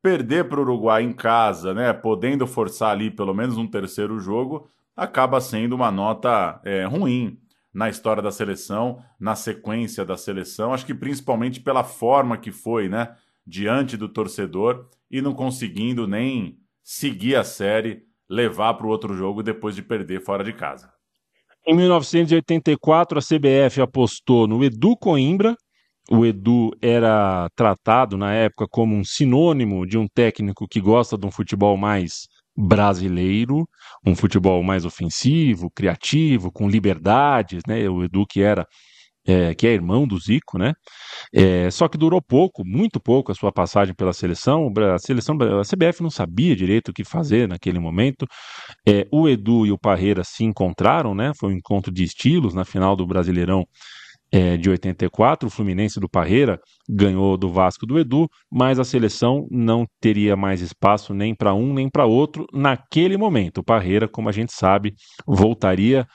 perder 0.01 0.49
para 0.49 0.61
o 0.61 0.62
Uruguai 0.62 1.03
em 1.03 1.12
casa, 1.12 1.74
né, 1.74 1.93
podendo 1.93 2.47
forçar 2.47 2.93
ali 2.93 3.11
pelo 3.11 3.35
menos 3.35 3.57
um 3.57 3.66
terceiro 3.66 4.20
jogo, 4.20 4.69
acaba 4.97 5.40
sendo 5.40 5.74
uma 5.74 5.90
nota 5.90 6.61
é, 6.65 6.85
ruim 6.85 7.40
na 7.74 7.89
história 7.89 8.23
da 8.23 8.31
seleção, 8.31 9.03
na 9.19 9.35
sequência 9.35 10.05
da 10.05 10.16
seleção, 10.16 10.73
acho 10.73 10.86
que 10.86 10.95
principalmente 10.95 11.61
pela 11.61 11.82
forma 11.82 12.36
que 12.36 12.53
foi, 12.53 12.89
né, 12.89 13.16
diante 13.48 13.96
do 13.96 14.08
torcedor 14.08 14.86
e 15.10 15.22
não 15.22 15.32
conseguindo 15.32 16.06
nem 16.06 16.58
seguir 16.84 17.36
a 17.36 17.44
série, 17.44 18.02
levar 18.28 18.74
para 18.74 18.86
o 18.86 18.90
outro 18.90 19.14
jogo 19.14 19.42
depois 19.42 19.74
de 19.74 19.82
perder 19.82 20.22
fora 20.22 20.44
de 20.44 20.52
casa. 20.52 20.92
Em 21.66 21.74
1984, 21.74 23.18
a 23.18 23.22
CBF 23.22 23.80
apostou 23.80 24.46
no 24.46 24.62
Edu 24.62 24.96
Coimbra. 24.96 25.56
O 26.10 26.24
Edu 26.24 26.70
era 26.80 27.48
tratado 27.54 28.16
na 28.16 28.32
época 28.32 28.66
como 28.70 28.94
um 28.94 29.04
sinônimo 29.04 29.86
de 29.86 29.98
um 29.98 30.06
técnico 30.06 30.66
que 30.68 30.80
gosta 30.80 31.16
de 31.16 31.26
um 31.26 31.30
futebol 31.30 31.76
mais 31.76 32.26
brasileiro, 32.56 33.68
um 34.04 34.14
futebol 34.14 34.62
mais 34.62 34.84
ofensivo, 34.84 35.70
criativo, 35.70 36.50
com 36.50 36.68
liberdades, 36.68 37.62
né? 37.66 37.88
O 37.88 38.02
Edu 38.02 38.26
que 38.26 38.40
era 38.40 38.66
é, 39.28 39.55
que 39.55 39.66
é 39.66 39.74
irmão 39.74 40.06
do 40.06 40.18
Zico, 40.18 40.56
né? 40.56 40.72
É, 41.34 41.70
só 41.70 41.86
que 41.86 41.98
durou 41.98 42.22
pouco, 42.22 42.64
muito 42.64 42.98
pouco 42.98 43.30
a 43.30 43.34
sua 43.34 43.52
passagem 43.52 43.94
pela 43.94 44.14
seleção. 44.14 44.72
A 44.94 44.98
seleção, 44.98 45.36
a 45.60 45.62
CBF 45.62 46.02
não 46.02 46.09
sabia 46.09 46.56
direito 46.56 46.88
o 46.88 46.94
que 46.94 47.05
fazer 47.05 47.46
naquele 47.46 47.78
momento. 47.78 48.26
É, 48.88 49.06
o 49.12 49.28
Edu 49.28 49.66
e 49.66 49.70
o 49.70 49.78
Parreira 49.78 50.24
se 50.24 50.44
encontraram, 50.44 51.14
né? 51.14 51.32
Foi 51.38 51.52
um 51.52 51.56
encontro 51.56 51.92
de 51.92 52.05
estilos 52.05 52.55
na 52.55 52.64
final 52.64 52.96
do 52.96 53.06
Brasileirão 53.06 53.66
é, 54.32 54.56
de 54.56 54.70
84. 54.70 55.46
O 55.46 55.50
Fluminense 55.50 56.00
do 56.00 56.09
Parreira 56.09 56.59
ganhou 56.88 57.36
do 57.36 57.52
Vasco 57.52 57.84
do 57.84 57.98
Edu, 57.98 58.30
mas 58.50 58.78
a 58.78 58.84
seleção 58.84 59.46
não 59.50 59.84
teria 60.00 60.36
mais 60.36 60.62
espaço 60.62 61.12
nem 61.12 61.34
para 61.34 61.52
um 61.52 61.74
nem 61.74 61.90
para 61.90 62.06
outro 62.06 62.46
naquele 62.50 63.18
momento. 63.18 63.59
O 63.59 63.64
Parreira, 63.64 64.09
como 64.09 64.30
a 64.30 64.32
gente 64.32 64.55
sabe, 64.55 64.94
voltaria 65.26 66.06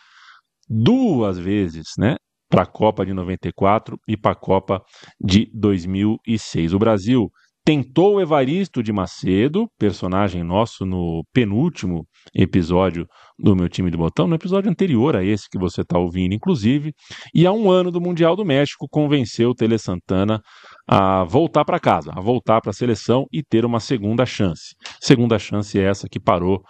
duas 0.68 1.38
vezes, 1.38 1.90
né? 1.96 2.16
Para 2.54 2.62
a 2.62 2.68
Copa 2.68 3.04
de 3.04 3.16
94 3.16 3.98
e 4.08 4.16
para 4.16 4.34
a 4.34 4.36
Copa 4.36 4.80
de 5.20 5.50
2006. 5.56 6.72
O 6.74 6.78
Brasil 6.78 7.28
tentou 7.66 8.16
o 8.16 8.22
Evaristo 8.22 8.84
de 8.84 8.94
Macedo, 8.94 9.68
personagem 9.80 10.44
nosso 10.44 10.86
no 10.86 11.24
penúltimo 11.34 12.06
episódio 12.32 13.08
do 13.40 13.56
meu 13.56 13.68
time 13.68 13.90
de 13.90 13.98
botão, 13.98 14.28
no 14.28 14.36
episódio 14.36 14.70
anterior 14.70 15.16
a 15.16 15.24
esse 15.24 15.50
que 15.50 15.58
você 15.58 15.82
está 15.82 15.98
ouvindo, 15.98 16.36
inclusive, 16.36 16.94
e 17.34 17.48
há 17.48 17.52
um 17.52 17.72
ano 17.72 17.90
do 17.90 18.00
Mundial 18.00 18.36
do 18.36 18.46
México 18.46 18.86
convenceu 18.88 19.50
o 19.50 19.56
Tele 19.56 19.80
Santana 19.80 20.40
a 20.88 21.24
voltar 21.24 21.66
para 21.66 21.80
casa, 21.80 22.12
a 22.16 22.22
voltar 22.22 22.62
para 22.62 22.70
a 22.70 22.74
seleção 22.74 23.26
e 23.32 23.42
ter 23.42 23.66
uma 23.66 23.80
segunda 23.80 24.28
chance. 24.28 24.76
Segunda 25.02 25.40
chance 25.40 25.80
é 25.80 25.84
essa 25.84 26.08
que 26.08 26.20
parou 26.20 26.62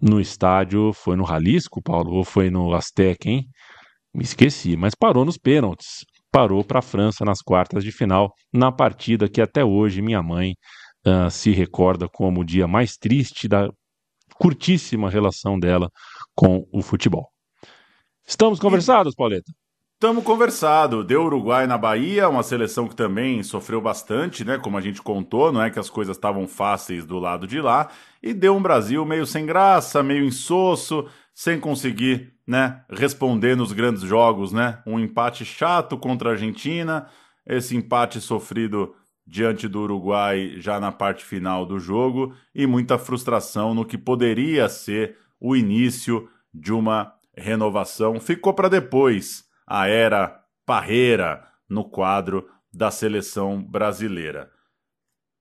no 0.00 0.20
estádio, 0.20 0.92
foi 0.92 1.14
no 1.14 1.24
Jalisco, 1.24 1.80
Paulo, 1.80 2.12
ou 2.12 2.24
foi 2.24 2.50
no 2.50 2.72
Azteca, 2.74 3.28
hein? 3.28 3.44
Me 4.18 4.24
esqueci, 4.24 4.76
mas 4.76 4.96
parou 4.96 5.24
nos 5.24 5.38
pênaltis. 5.38 6.04
Parou 6.32 6.64
para 6.64 6.80
a 6.80 6.82
França 6.82 7.24
nas 7.24 7.40
quartas 7.40 7.84
de 7.84 7.92
final, 7.92 8.32
na 8.52 8.72
partida 8.72 9.28
que 9.28 9.40
até 9.40 9.64
hoje 9.64 10.02
minha 10.02 10.20
mãe 10.20 10.54
uh, 11.06 11.30
se 11.30 11.52
recorda 11.52 12.08
como 12.12 12.40
o 12.40 12.44
dia 12.44 12.66
mais 12.66 12.96
triste 12.96 13.46
da 13.46 13.70
curtíssima 14.34 15.08
relação 15.08 15.56
dela 15.56 15.88
com 16.34 16.66
o 16.72 16.82
futebol. 16.82 17.28
Estamos 18.26 18.58
conversados, 18.58 19.14
Pauleta? 19.14 19.52
Estamos 19.94 20.24
conversado. 20.24 21.04
Deu 21.04 21.22
Uruguai 21.22 21.68
na 21.68 21.78
Bahia, 21.78 22.28
uma 22.28 22.42
seleção 22.42 22.88
que 22.88 22.96
também 22.96 23.44
sofreu 23.44 23.80
bastante, 23.80 24.44
né? 24.44 24.58
Como 24.58 24.76
a 24.76 24.80
gente 24.80 25.00
contou, 25.00 25.52
não 25.52 25.62
é 25.62 25.70
que 25.70 25.78
as 25.78 25.88
coisas 25.88 26.16
estavam 26.16 26.48
fáceis 26.48 27.06
do 27.06 27.20
lado 27.20 27.46
de 27.46 27.60
lá. 27.60 27.88
E 28.20 28.34
deu 28.34 28.56
um 28.56 28.62
Brasil 28.62 29.04
meio 29.04 29.24
sem 29.24 29.46
graça, 29.46 30.02
meio 30.02 30.24
insosso, 30.24 31.06
sem 31.32 31.60
conseguir 31.60 32.36
né, 32.48 32.82
responder 32.88 33.54
nos 33.54 33.72
grandes 33.72 34.00
jogos, 34.00 34.54
né? 34.54 34.82
Um 34.86 34.98
empate 34.98 35.44
chato 35.44 35.98
contra 35.98 36.30
a 36.30 36.32
Argentina, 36.32 37.06
esse 37.46 37.76
empate 37.76 38.22
sofrido 38.22 38.94
diante 39.26 39.68
do 39.68 39.82
Uruguai 39.82 40.54
já 40.56 40.80
na 40.80 40.90
parte 40.90 41.22
final 41.22 41.66
do 41.66 41.78
jogo 41.78 42.34
e 42.54 42.66
muita 42.66 42.96
frustração 42.96 43.74
no 43.74 43.84
que 43.84 43.98
poderia 43.98 44.66
ser 44.66 45.18
o 45.38 45.54
início 45.54 46.26
de 46.54 46.72
uma 46.72 47.12
renovação. 47.36 48.18
Ficou 48.18 48.54
para 48.54 48.70
depois 48.70 49.44
a 49.66 49.86
era 49.86 50.42
Parreira 50.64 51.46
no 51.68 51.84
quadro 51.84 52.48
da 52.72 52.90
seleção 52.90 53.62
brasileira. 53.62 54.50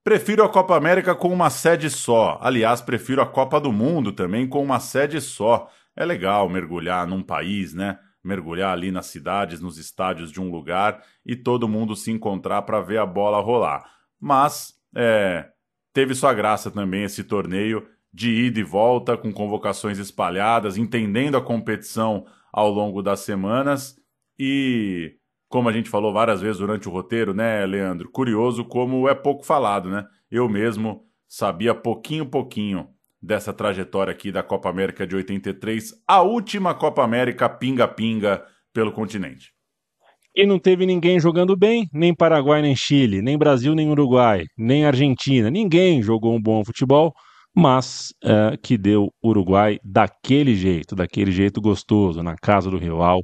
Prefiro 0.04 0.44
a 0.44 0.50
Copa 0.50 0.76
América 0.76 1.16
com 1.16 1.32
uma 1.32 1.50
sede 1.50 1.90
só. 1.90 2.38
Aliás, 2.42 2.82
prefiro 2.82 3.22
a 3.22 3.26
Copa 3.26 3.62
do 3.62 3.72
Mundo 3.72 4.12
também 4.12 4.48
com 4.48 4.62
uma 4.62 4.80
sede 4.82 5.22
só. 5.22 5.70
É 5.98 6.06
legal 6.06 6.48
mergulhar 6.48 7.08
num 7.08 7.24
país, 7.24 7.74
né? 7.74 7.98
Mergulhar 8.24 8.72
ali 8.72 8.92
nas 8.92 9.08
cidades, 9.08 9.60
nos 9.60 9.80
estádios 9.80 10.32
de 10.32 10.40
um 10.40 10.52
lugar 10.52 11.04
e 11.26 11.36
todo 11.36 11.68
mundo 11.68 11.96
se 11.96 12.12
encontrar 12.12 12.62
para 12.62 12.80
ver 12.80 13.00
a 13.00 13.06
bola 13.06 13.42
rolar. 13.42 13.84
Mas 14.20 14.76
é, 14.96 15.50
teve 15.92 16.14
sua 16.14 16.36
graça 16.36 16.70
também 16.70 17.04
esse 17.04 17.24
torneio 17.24 17.88
de 18.14 18.30
ida 18.30 18.60
e 18.60 18.64
volta, 18.64 19.18
com 19.18 19.32
convocações 19.34 19.98
espalhadas, 19.98 20.78
entendendo 20.78 21.36
a 21.36 21.42
competição 21.42 22.26
ao 22.54 22.70
longo 22.70 23.02
das 23.02 23.22
semanas 23.22 23.96
e, 24.38 25.16
como 25.50 25.68
a 25.68 25.72
gente 25.72 25.90
falou 25.90 26.14
várias 26.14 26.42
vezes 26.42 26.60
durante 26.60 26.88
o 26.88 26.92
roteiro, 26.92 27.34
né, 27.34 27.66
Leandro? 27.66 28.12
Curioso 28.12 28.64
como 28.64 29.10
é 29.10 29.16
pouco 29.16 29.44
falado, 29.44 29.90
né? 29.90 30.06
Eu 30.30 30.48
mesmo 30.48 31.06
sabia 31.28 31.74
pouquinho, 31.74 32.26
pouquinho 32.26 32.88
dessa 33.22 33.54
trajetória 33.54 34.12
aqui 34.12 34.32
da 34.32 34.44
Copa 34.44 34.70
América 34.70 35.06
de 35.06 35.16
83, 35.16 35.94
a 36.08 36.22
última 36.22 36.74
Copa 36.74 37.04
América 37.04 37.50
pinga-pinga 37.50 38.44
pelo 38.74 38.92
continente. 38.92 39.52
E 40.36 40.46
não 40.46 40.60
teve 40.60 40.86
ninguém 40.86 41.20
jogando 41.20 41.58
bem, 41.58 41.88
nem 41.92 42.14
Paraguai, 42.14 42.62
nem 42.62 42.76
Chile, 42.76 43.24
nem 43.24 43.38
Brasil, 43.38 43.74
nem 43.74 43.90
Uruguai, 43.90 44.44
nem 44.56 44.86
Argentina. 44.86 45.50
Ninguém 45.50 46.04
jogou 46.04 46.36
um 46.36 46.42
bom 46.42 46.64
futebol, 46.64 47.12
mas 47.56 48.14
é, 48.24 48.56
que 48.62 48.78
deu 48.78 49.10
Uruguai 49.24 49.80
daquele 49.84 50.54
jeito, 50.56 50.96
daquele 50.96 51.32
jeito 51.32 51.60
gostoso, 51.60 52.22
na 52.22 52.36
casa 52.36 52.70
do 52.70 52.78
rival 52.78 53.22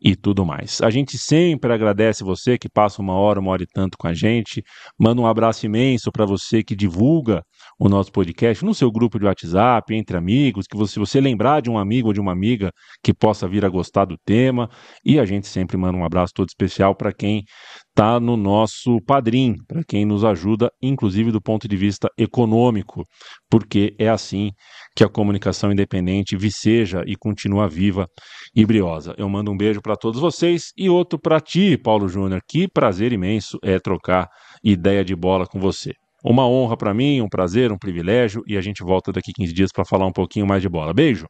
e 0.00 0.16
tudo 0.16 0.44
mais. 0.44 0.80
A 0.80 0.90
gente 0.90 1.16
sempre 1.16 1.72
agradece 1.72 2.24
você 2.24 2.58
que 2.58 2.68
passa 2.68 3.00
uma 3.00 3.14
hora, 3.14 3.38
uma 3.38 3.52
hora 3.52 3.62
e 3.62 3.66
tanto 3.66 3.96
com 3.96 4.08
a 4.08 4.14
gente. 4.14 4.62
Manda 4.98 5.20
um 5.20 5.26
abraço 5.26 5.64
imenso 5.66 6.10
para 6.10 6.24
você 6.24 6.62
que 6.64 6.74
divulga 6.74 7.42
o 7.78 7.88
nosso 7.88 8.10
podcast 8.10 8.64
no 8.64 8.74
seu 8.74 8.90
grupo 8.90 9.18
de 9.18 9.24
WhatsApp, 9.24 9.94
entre 9.94 10.16
amigos, 10.16 10.66
que 10.66 10.76
você, 10.76 10.98
você 10.98 11.20
lembrar 11.20 11.62
de 11.62 11.70
um 11.70 11.78
amigo 11.78 12.08
ou 12.08 12.12
de 12.12 12.20
uma 12.20 12.32
amiga 12.32 12.72
que 13.02 13.14
possa 13.14 13.46
vir 13.46 13.64
a 13.64 13.68
gostar 13.68 14.04
do 14.04 14.16
tema. 14.24 14.68
E 15.04 15.18
a 15.18 15.24
gente 15.24 15.46
sempre 15.46 15.76
manda 15.76 15.96
um 15.96 16.04
abraço 16.04 16.32
todo 16.34 16.48
especial 16.48 16.96
para 16.96 17.12
quem 17.12 17.44
está 17.90 18.18
no 18.18 18.36
nosso 18.36 19.00
padrim, 19.06 19.54
para 19.66 19.82
quem 19.84 20.04
nos 20.04 20.24
ajuda, 20.24 20.70
inclusive 20.82 21.30
do 21.30 21.40
ponto 21.40 21.68
de 21.68 21.76
vista 21.76 22.08
econômico, 22.18 23.04
porque 23.50 23.94
é 23.98 24.08
assim 24.08 24.50
que 24.96 25.04
a 25.04 25.08
comunicação 25.08 25.70
independente 25.70 26.36
viceja 26.36 27.02
e 27.06 27.14
continua 27.16 27.68
viva 27.68 28.06
e 28.54 28.66
briosa. 28.66 29.14
Eu 29.16 29.28
mando 29.28 29.52
um 29.52 29.56
beijo 29.56 29.80
para 29.80 29.96
todos 29.96 30.20
vocês 30.20 30.72
e 30.76 30.88
outro 30.90 31.18
para 31.18 31.40
ti, 31.40 31.76
Paulo 31.76 32.08
Júnior. 32.08 32.40
Que 32.48 32.68
prazer 32.68 33.12
imenso 33.12 33.58
é 33.62 33.78
trocar 33.78 34.28
ideia 34.64 35.04
de 35.04 35.14
bola 35.14 35.46
com 35.46 35.60
você. 35.60 35.92
Uma 36.24 36.48
honra 36.48 36.76
para 36.76 36.92
mim, 36.92 37.20
um 37.20 37.28
prazer, 37.28 37.70
um 37.70 37.78
privilégio 37.78 38.42
e 38.46 38.56
a 38.56 38.60
gente 38.60 38.82
volta 38.82 39.12
daqui 39.12 39.32
15 39.32 39.52
dias 39.52 39.70
para 39.72 39.84
falar 39.84 40.06
um 40.06 40.12
pouquinho 40.12 40.46
mais 40.46 40.62
de 40.62 40.68
bola. 40.68 40.92
Beijo. 40.92 41.26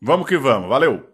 Vamos 0.00 0.26
que 0.26 0.36
vamos. 0.36 0.68
Valeu. 0.68 1.11